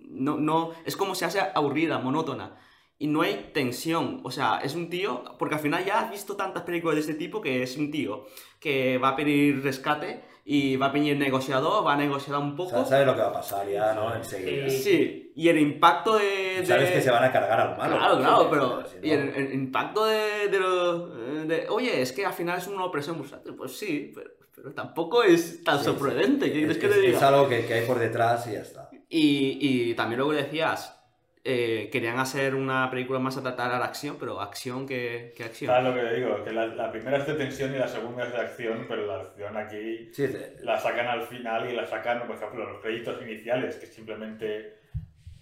no, 0.10 0.38
no, 0.38 0.72
es 0.86 0.96
como 0.98 1.16
se 1.16 1.26
hace 1.26 1.40
aburrida, 1.40 1.98
monótona. 2.00 2.58
Y 3.00 3.08
no 3.08 3.22
hay 3.24 3.50
tensión. 3.54 4.20
O 4.24 4.30
sea, 4.30 4.60
es 4.60 4.76
un 4.76 4.90
tío, 4.90 5.24
porque 5.40 5.56
al 5.56 5.62
final 5.62 5.84
ya 5.84 6.02
has 6.02 6.12
visto 6.12 6.36
tantas 6.36 6.62
películas 6.64 6.96
de 6.96 7.02
este 7.02 7.14
tipo 7.16 7.42
que 7.42 7.64
es 7.64 7.76
un 7.78 7.90
tío 7.90 8.26
que 8.60 9.00
va 9.00 9.10
a 9.10 9.16
pedir 9.16 9.64
rescate 9.64 10.24
y 10.54 10.76
va 10.76 10.88
a 10.88 10.92
pedir 10.92 11.16
negociador, 11.18 11.86
va 11.88 11.94
a 11.94 11.96
negociar 11.98 12.38
un 12.38 12.56
poco. 12.58 12.72
O 12.72 12.80
sea, 12.80 12.86
sabes 12.86 13.06
lo 13.06 13.16
que 13.16 13.22
va 13.22 13.28
a 13.30 13.34
pasar 13.34 13.70
ya, 13.70 13.94
¿no? 13.94 14.14
Enseguida. 14.14 14.70
Sí, 14.70 15.32
y 15.34 15.48
el 15.48 15.58
impacto 15.60 16.18
de... 16.18 16.58
de- 16.60 16.66
Sabes 16.66 16.92
que 16.92 17.00
se 17.02 17.10
van 17.10 17.24
a 17.24 17.32
cargar 17.32 17.60
al 17.60 17.78
malo. 17.78 17.96
Claro, 17.98 18.18
claro, 18.20 18.48
pero... 18.50 18.84
Y 19.02 19.12
el, 19.12 19.30
el 19.30 19.54
impacto 19.54 20.06
de, 20.06 20.50
de, 20.50 20.60
lo- 20.60 21.08
de- 21.46 21.68
Oye, 21.70 22.02
es 22.02 22.12
que 22.12 22.26
al 22.26 22.34
final 22.34 22.58
es 22.58 22.68
una 22.68 22.84
opresión 22.84 23.18
bursátil. 23.18 23.56
Pues 23.56 23.78
sí, 23.78 24.12
pero, 24.14 24.30
pero 24.54 24.74
tampoco 24.74 25.24
es 25.24 25.64
tan 25.64 25.80
Sí, 25.80 25.86
sorprendente. 25.86 26.48
¿Qué 26.48 26.52
quieres 26.52 26.72
Es, 26.78 26.78
que 26.82 26.88
te 26.90 26.96
es- 26.96 27.02
diga? 27.02 27.18
es 27.18 27.24
algo 27.24 27.48
que, 27.48 27.66
que 27.66 27.74
hay 27.76 27.86
por 27.86 27.98
detrás 28.00 28.46
y 28.48 28.52
ya 28.54 28.60
está. 28.62 28.90
Y, 29.08 29.58
y 29.90 29.94
también 29.96 30.20
lo 30.20 30.30
que 30.32 30.36
decías, 30.38 31.01
eh, 31.44 31.90
querían 31.92 32.20
hacer 32.20 32.54
una 32.56 32.90
película 32.90 33.20
más 33.20 33.38
a 33.38 33.42
tratar 33.42 33.72
a 33.72 33.80
la 33.80 33.86
acción, 33.86 34.18
pero 34.20 34.42
acción 34.42 34.88
que, 34.88 35.34
que 35.36 35.44
acción. 35.44 35.72
¿Sabes 35.72 35.84
lo 35.86 35.96
que 35.96 36.16
digo? 36.16 36.44
Que 36.44 36.52
la, 36.52 36.68
la 36.68 36.92
primera 36.92 37.18
es 37.18 37.28
de 37.28 37.34
tensión 37.34 37.74
y 37.74 37.80
la 37.80 37.88
segunda 37.88 38.26
es 38.26 38.32
de 38.32 38.40
acción, 38.40 38.86
pero 38.88 39.08
la 39.08 39.22
acción 39.22 39.58
aquí 39.58 40.10
Sí, 40.14 40.28
la 40.62 40.80
sacan 40.80 41.08
al 41.08 41.24
final 41.24 41.70
y 41.70 41.76
la 41.76 41.86
sacan, 41.86 42.28
por 42.28 42.36
ejemplo, 42.36 42.66
los 42.72 42.82
créditos 42.82 43.22
iniciales, 43.22 43.76
que 43.78 43.86
es 43.86 43.94
simplemente 43.94 44.82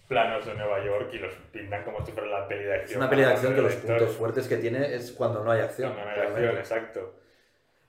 planos 0.07 0.45
de 0.45 0.55
Nueva 0.55 0.83
York 0.83 1.09
y 1.13 1.19
los 1.19 1.33
pintan 1.51 1.83
como 1.83 2.03
si 2.05 2.11
fuera 2.11 2.27
la 2.27 2.47
peli 2.47 2.63
de 2.63 2.75
acción. 2.75 2.91
Es 2.91 2.97
una 2.97 3.09
peli 3.09 3.21
de 3.21 3.27
acción 3.27 3.55
que 3.55 3.61
los 3.61 3.75
puntos 3.75 4.15
fuertes 4.15 4.47
que 4.47 4.57
tiene 4.57 4.95
es 4.95 5.11
cuando 5.11 5.43
no 5.43 5.51
hay 5.51 5.61
acción. 5.61 5.93
Cuando 5.93 6.11
no 6.11 6.17
hay 6.17 6.27
acción, 6.27 6.57
exacto. 6.57 7.15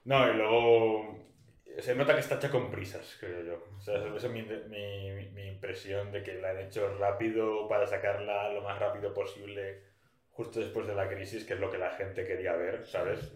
No, 0.05 0.29
y 0.31 0.35
luego 0.35 1.30
se 1.83 1.95
nota 1.95 2.15
que 2.15 2.21
está 2.21 2.37
hecha 2.37 2.51
con 2.51 2.71
prisas, 2.71 3.17
creo 3.21 3.43
yo. 3.45 3.65
O 3.77 3.81
sea, 3.81 3.97
esa 4.17 4.27
es 4.27 4.33
mi, 4.33 4.43
mi, 4.43 5.27
mi- 5.33 5.49
impresión 5.49 6.11
de 6.11 6.23
que 6.23 6.35
la 6.35 6.51
han 6.51 6.59
hecho 6.59 6.97
rápido 6.99 7.69
para 7.69 7.87
sacarla 7.87 8.53
lo 8.53 8.63
más 8.63 8.79
rápido 8.79 9.13
posible 9.13 9.83
justo 10.31 10.59
después 10.61 10.87
de 10.87 10.95
la 10.95 11.09
crisis, 11.09 11.45
que 11.45 11.55
es 11.55 11.61
lo 11.61 11.71
que 11.71 11.77
la 11.79 11.91
gente 11.91 12.25
quería 12.25 12.55
ver, 12.55 12.87
¿sabes? 12.87 13.33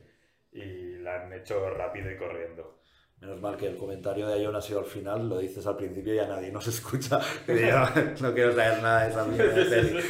Y 0.53 0.97
la 0.99 1.23
han 1.23 1.33
hecho 1.35 1.69
rápido 1.71 2.11
y 2.11 2.17
corriendo. 2.17 2.81
Menos 3.21 3.41
mal 3.41 3.57
que 3.57 3.67
el 3.67 3.77
comentario 3.77 4.27
de 4.27 4.43
Ion 4.43 4.57
ha 4.57 4.61
sido 4.61 4.81
al 4.81 4.87
final, 4.87 5.29
lo 5.29 5.39
dices 5.39 5.67
al 5.67 5.77
principio 5.77 6.13
y 6.15 6.17
ya 6.17 6.27
nadie 6.27 6.51
nos 6.51 6.67
escucha. 6.67 7.21
No 8.21 8.33
quiero 8.35 8.53
saber 8.53 8.83
nada 8.83 9.05
de 9.05 9.11
esa 9.11 9.25
mierda 9.25 9.55
de 9.55 9.65
peli. 9.65 10.03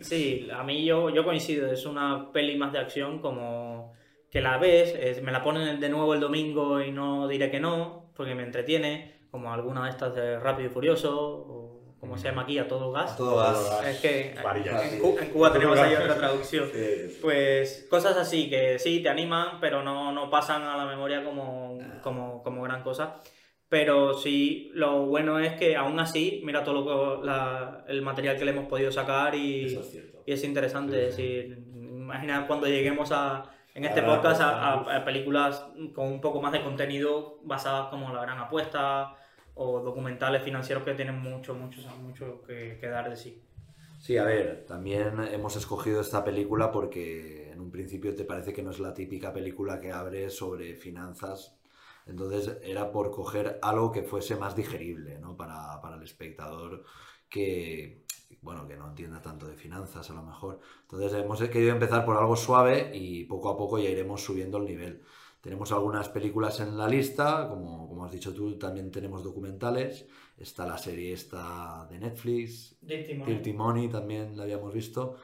Sí, 0.00 0.48
a 0.52 0.62
mí 0.62 0.84
yo, 0.84 1.10
yo 1.10 1.24
coincido, 1.24 1.70
es 1.70 1.84
una 1.86 2.32
peli 2.32 2.56
más 2.56 2.72
de 2.72 2.78
acción 2.78 3.20
como 3.20 3.94
que 4.32 4.40
la 4.40 4.56
ves, 4.58 4.94
es- 4.98 5.22
me 5.22 5.30
la 5.30 5.44
ponen 5.44 5.78
de 5.78 5.88
nuevo 5.90 6.14
el 6.14 6.20
domingo 6.20 6.80
y 6.80 6.90
no 6.90 7.28
diré 7.28 7.50
que 7.50 7.60
no, 7.60 8.10
porque 8.16 8.34
me 8.34 8.42
entretiene, 8.42 9.20
como 9.30 9.52
alguna 9.52 9.84
de 9.84 9.90
estas 9.90 10.14
de 10.14 10.38
Rápido 10.40 10.68
y 10.70 10.72
Furioso, 10.72 11.14
o 11.20 11.94
como 12.00 12.14
¿cómo 12.14 12.16
se 12.18 12.28
llama 12.28 12.42
aquí? 12.42 12.58
A 12.58 12.66
todo 12.66 12.90
gas. 12.92 13.12
A 13.12 13.16
todo 13.16 13.36
gas. 13.36 13.84
Es 13.86 14.00
que 14.00 14.34
Varillas. 14.42 14.92
en, 14.92 15.00
Cu- 15.00 15.18
en 15.20 15.28
Cuba 15.30 15.52
tenemos 15.52 15.78
ahí 15.78 15.94
otra 15.94 16.16
traducción. 16.16 16.68
Pues 17.20 17.86
cosas 17.90 18.16
así 18.16 18.48
que 18.50 18.78
sí, 18.78 19.00
te 19.02 19.08
animan, 19.10 19.60
pero 19.60 19.82
no, 19.82 20.12
no 20.12 20.28
pasan 20.30 20.62
a 20.62 20.76
la 20.76 20.86
memoria 20.86 21.22
como, 21.24 21.78
como, 22.02 22.42
como 22.42 22.62
gran 22.62 22.82
cosa. 22.82 23.20
Pero 23.68 24.14
sí, 24.14 24.70
lo 24.74 25.06
bueno 25.06 25.38
es 25.38 25.54
que 25.54 25.76
aún 25.76 25.98
así, 26.00 26.42
mira 26.44 26.64
todo 26.64 26.74
lo 26.82 27.20
que, 27.20 27.26
la- 27.26 27.84
el 27.88 28.02
material 28.02 28.36
que 28.36 28.44
le 28.46 28.50
hemos 28.50 28.66
podido 28.66 28.90
sacar 28.92 29.34
y, 29.34 29.66
Eso 29.66 29.80
es 29.80 29.90
cierto. 29.90 30.22
y 30.26 30.32
es 30.32 30.42
interesante. 30.44 30.96
Es 31.08 31.16
decir, 31.16 31.58
imagina 31.74 32.46
cuando 32.46 32.66
lleguemos 32.66 33.12
a, 33.12 33.44
en 33.74 33.84
este 33.84 34.02
podcast 34.02 34.40
a, 34.40 34.72
a- 34.74 34.96
a 34.96 35.04
películas 35.04 35.66
con 35.94 36.06
un 36.08 36.20
poco 36.20 36.40
más 36.42 36.52
de 36.52 36.62
contenido 36.62 37.38
basadas 37.44 37.88
como 37.88 38.12
La 38.14 38.22
Gran 38.22 38.38
Apuesta 38.38 39.16
o 39.54 39.80
documentales 39.80 40.42
financieros 40.42 40.84
que 40.84 40.94
tienen 40.94 41.18
mucho, 41.18 41.54
mucho, 41.54 41.80
mucho 42.00 42.42
que, 42.42 42.78
que 42.80 42.88
dar 42.88 43.08
de 43.10 43.16
sí. 43.16 43.42
Sí, 43.98 44.16
a 44.18 44.24
ver, 44.24 44.64
también 44.66 45.20
hemos 45.30 45.54
escogido 45.56 46.00
esta 46.00 46.24
película 46.24 46.72
porque 46.72 47.50
en 47.52 47.60
un 47.60 47.70
principio 47.70 48.14
te 48.16 48.24
parece 48.24 48.52
que 48.52 48.62
no 48.62 48.70
es 48.72 48.80
la 48.80 48.92
típica 48.94 49.32
película 49.32 49.80
que 49.80 49.92
abre 49.92 50.28
sobre 50.30 50.74
finanzas. 50.74 51.56
Entonces 52.06 52.58
era 52.64 52.90
por 52.90 53.12
coger 53.12 53.58
algo 53.62 53.92
que 53.92 54.02
fuese 54.02 54.34
más 54.36 54.56
digerible, 54.56 55.18
¿no? 55.20 55.36
Para, 55.36 55.80
para 55.80 55.96
el 55.96 56.02
espectador 56.02 56.84
que, 57.28 58.01
bueno, 58.42 58.66
que 58.66 58.76
no 58.76 58.88
entienda 58.88 59.20
tanto 59.20 59.46
de 59.46 59.54
finanzas 59.54 60.08
a 60.10 60.14
lo 60.14 60.22
mejor. 60.22 60.60
Entonces 60.82 61.12
hemos 61.14 61.40
querido 61.42 61.72
empezar 61.72 62.04
por 62.04 62.16
algo 62.16 62.36
suave 62.36 62.90
y 62.96 63.24
poco 63.24 63.50
a 63.50 63.56
poco 63.56 63.78
ya 63.78 63.90
iremos 63.90 64.22
subiendo 64.24 64.58
el 64.58 64.64
nivel. 64.64 65.02
Tenemos 65.40 65.72
algunas 65.72 66.08
películas 66.08 66.60
en 66.60 66.78
la 66.78 66.86
lista, 66.86 67.48
como, 67.48 67.88
como 67.88 68.04
has 68.04 68.12
dicho 68.12 68.32
tú, 68.32 68.56
también 68.58 68.90
tenemos 68.92 69.24
documentales. 69.24 70.06
Está 70.38 70.64
la 70.66 70.78
serie 70.78 71.12
esta 71.12 71.86
de 71.90 71.98
Netflix, 71.98 72.76
Dirty 72.80 73.14
Money. 73.14 73.34
Dirty 73.34 73.52
Money 73.52 73.88
también 73.88 74.36
la 74.36 74.44
habíamos 74.44 74.72
visto. 74.72 75.16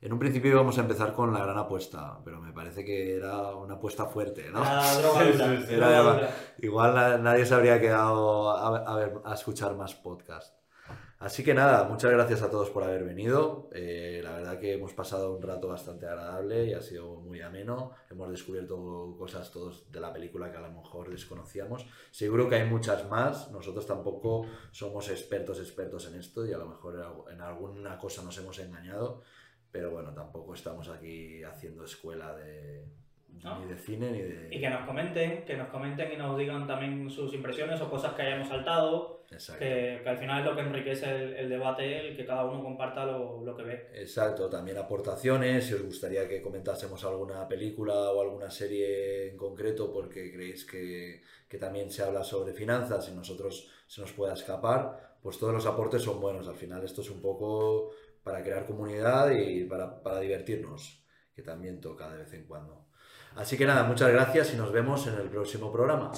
En 0.00 0.12
un 0.12 0.18
principio 0.18 0.50
íbamos 0.52 0.76
a 0.78 0.82
empezar 0.82 1.12
con 1.14 1.32
la 1.32 1.40
gran 1.42 1.56
apuesta, 1.56 2.20
pero 2.24 2.40
me 2.40 2.52
parece 2.52 2.84
que 2.84 3.14
era 3.16 3.54
una 3.56 3.74
apuesta 3.74 4.04
fuerte, 4.06 4.50
¿no? 4.50 4.60
La 4.60 4.94
droga 4.98 5.24
dura, 5.24 5.54
Era- 5.70 5.90
droga 6.02 6.12
dura. 6.14 6.30
igual 6.58 6.94
na- 6.94 7.18
nadie 7.18 7.46
se 7.46 7.54
habría 7.54 7.80
quedado 7.80 8.50
a, 8.50 8.76
a 8.76 8.96
ver- 8.96 9.20
a 9.24 9.34
escuchar 9.34 9.74
más 9.76 9.94
podcast. 9.94 10.54
Así 11.24 11.42
que 11.42 11.54
nada, 11.54 11.84
muchas 11.84 12.10
gracias 12.12 12.42
a 12.42 12.50
todos 12.50 12.68
por 12.68 12.82
haber 12.84 13.02
venido. 13.02 13.70
Eh, 13.72 14.20
la 14.22 14.32
verdad 14.34 14.58
que 14.60 14.74
hemos 14.74 14.92
pasado 14.92 15.34
un 15.34 15.40
rato 15.40 15.68
bastante 15.68 16.04
agradable 16.04 16.66
y 16.66 16.74
ha 16.74 16.82
sido 16.82 17.14
muy 17.16 17.40
ameno. 17.40 17.92
Hemos 18.10 18.30
descubierto 18.30 19.16
cosas 19.18 19.50
todos 19.50 19.90
de 19.90 20.00
la 20.00 20.12
película 20.12 20.50
que 20.50 20.58
a 20.58 20.60
lo 20.60 20.70
mejor 20.70 21.08
desconocíamos. 21.08 21.86
Seguro 22.10 22.46
que 22.50 22.56
hay 22.56 22.68
muchas 22.68 23.08
más. 23.08 23.50
Nosotros 23.50 23.86
tampoco 23.86 24.44
somos 24.70 25.08
expertos 25.08 25.60
expertos 25.60 26.06
en 26.08 26.20
esto 26.20 26.44
y 26.46 26.52
a 26.52 26.58
lo 26.58 26.66
mejor 26.66 26.96
en 26.96 27.00
algu- 27.00 27.32
en 27.32 27.40
alguna 27.40 27.96
cosa 27.96 28.22
nos 28.22 28.36
hemos 28.36 28.58
engañado. 28.58 29.22
Pero 29.72 29.90
bueno, 29.92 30.12
tampoco 30.12 30.52
estamos 30.52 30.90
aquí 30.90 31.42
haciendo 31.42 31.84
escuela 31.84 32.36
de, 32.36 32.84
No. 33.42 33.58
ni 33.60 33.66
de 33.66 33.76
cine 33.76 34.10
ni 34.10 34.22
de... 34.22 34.48
Y 34.50 34.60
que 34.60 34.70
nos 34.70 34.86
comenten, 34.86 35.44
que 35.44 35.56
nos 35.56 35.68
comenten 35.68 36.12
y 36.12 36.16
nos 36.16 36.38
digan 36.38 36.66
también 36.66 37.10
sus 37.10 37.34
impresiones 37.34 37.80
o 37.80 37.90
cosas 37.90 38.14
que 38.14 38.22
hayamos 38.22 38.48
saltado, 38.48 39.24
Exacto. 39.30 39.58
que, 39.64 40.00
que 40.02 40.08
al 40.08 40.16
final 40.18 40.40
es 40.40 40.46
lo 40.46 40.54
que 40.54 40.62
enriquece 40.62 41.10
el, 41.10 41.34
el 41.34 41.48
debate, 41.48 42.08
el 42.08 42.16
que 42.16 42.24
cada 42.24 42.44
uno 42.44 42.62
comparta 42.62 43.04
lo, 43.04 43.42
lo 43.42 43.56
que 43.56 43.62
ve. 43.64 43.88
Exacto, 43.94 44.48
también 44.48 44.78
aportaciones, 44.78 45.66
si 45.66 45.74
os 45.74 45.82
gustaría 45.82 46.26
que 46.28 46.40
comentásemos 46.40 47.04
alguna 47.04 47.46
película 47.48 47.94
o 48.12 48.20
alguna 48.22 48.50
serie 48.50 49.28
en 49.30 49.36
concreto 49.36 49.92
porque 49.92 50.32
creéis 50.32 50.64
que, 50.64 51.22
que 51.48 51.58
también 51.58 51.90
se 51.90 52.02
habla 52.02 52.22
sobre 52.24 52.52
finanzas 52.54 53.08
y 53.10 53.14
nosotros 53.14 53.70
se 53.86 54.00
nos 54.00 54.12
pueda 54.12 54.34
escapar, 54.34 55.16
pues 55.20 55.38
todos 55.38 55.52
los 55.52 55.66
aportes 55.66 56.02
son 56.02 56.20
buenos. 56.20 56.48
Al 56.48 56.56
final 56.56 56.84
esto 56.84 57.00
es 57.00 57.10
un 57.10 57.20
poco 57.20 57.90
para 58.22 58.42
crear 58.42 58.64
comunidad 58.64 59.30
y 59.32 59.64
para, 59.64 60.02
para 60.02 60.20
divertirnos, 60.20 61.04
que 61.34 61.42
también 61.42 61.80
toca 61.80 62.10
de 62.10 62.18
vez 62.18 62.32
en 62.32 62.46
cuando. 62.46 62.83
Así 63.36 63.56
que 63.56 63.66
nada, 63.66 63.82
muchas 63.84 64.10
gracias 64.10 64.52
y 64.54 64.56
nos 64.56 64.70
vemos 64.72 65.06
en 65.06 65.14
el 65.14 65.28
próximo 65.28 65.72
programa. 65.72 66.12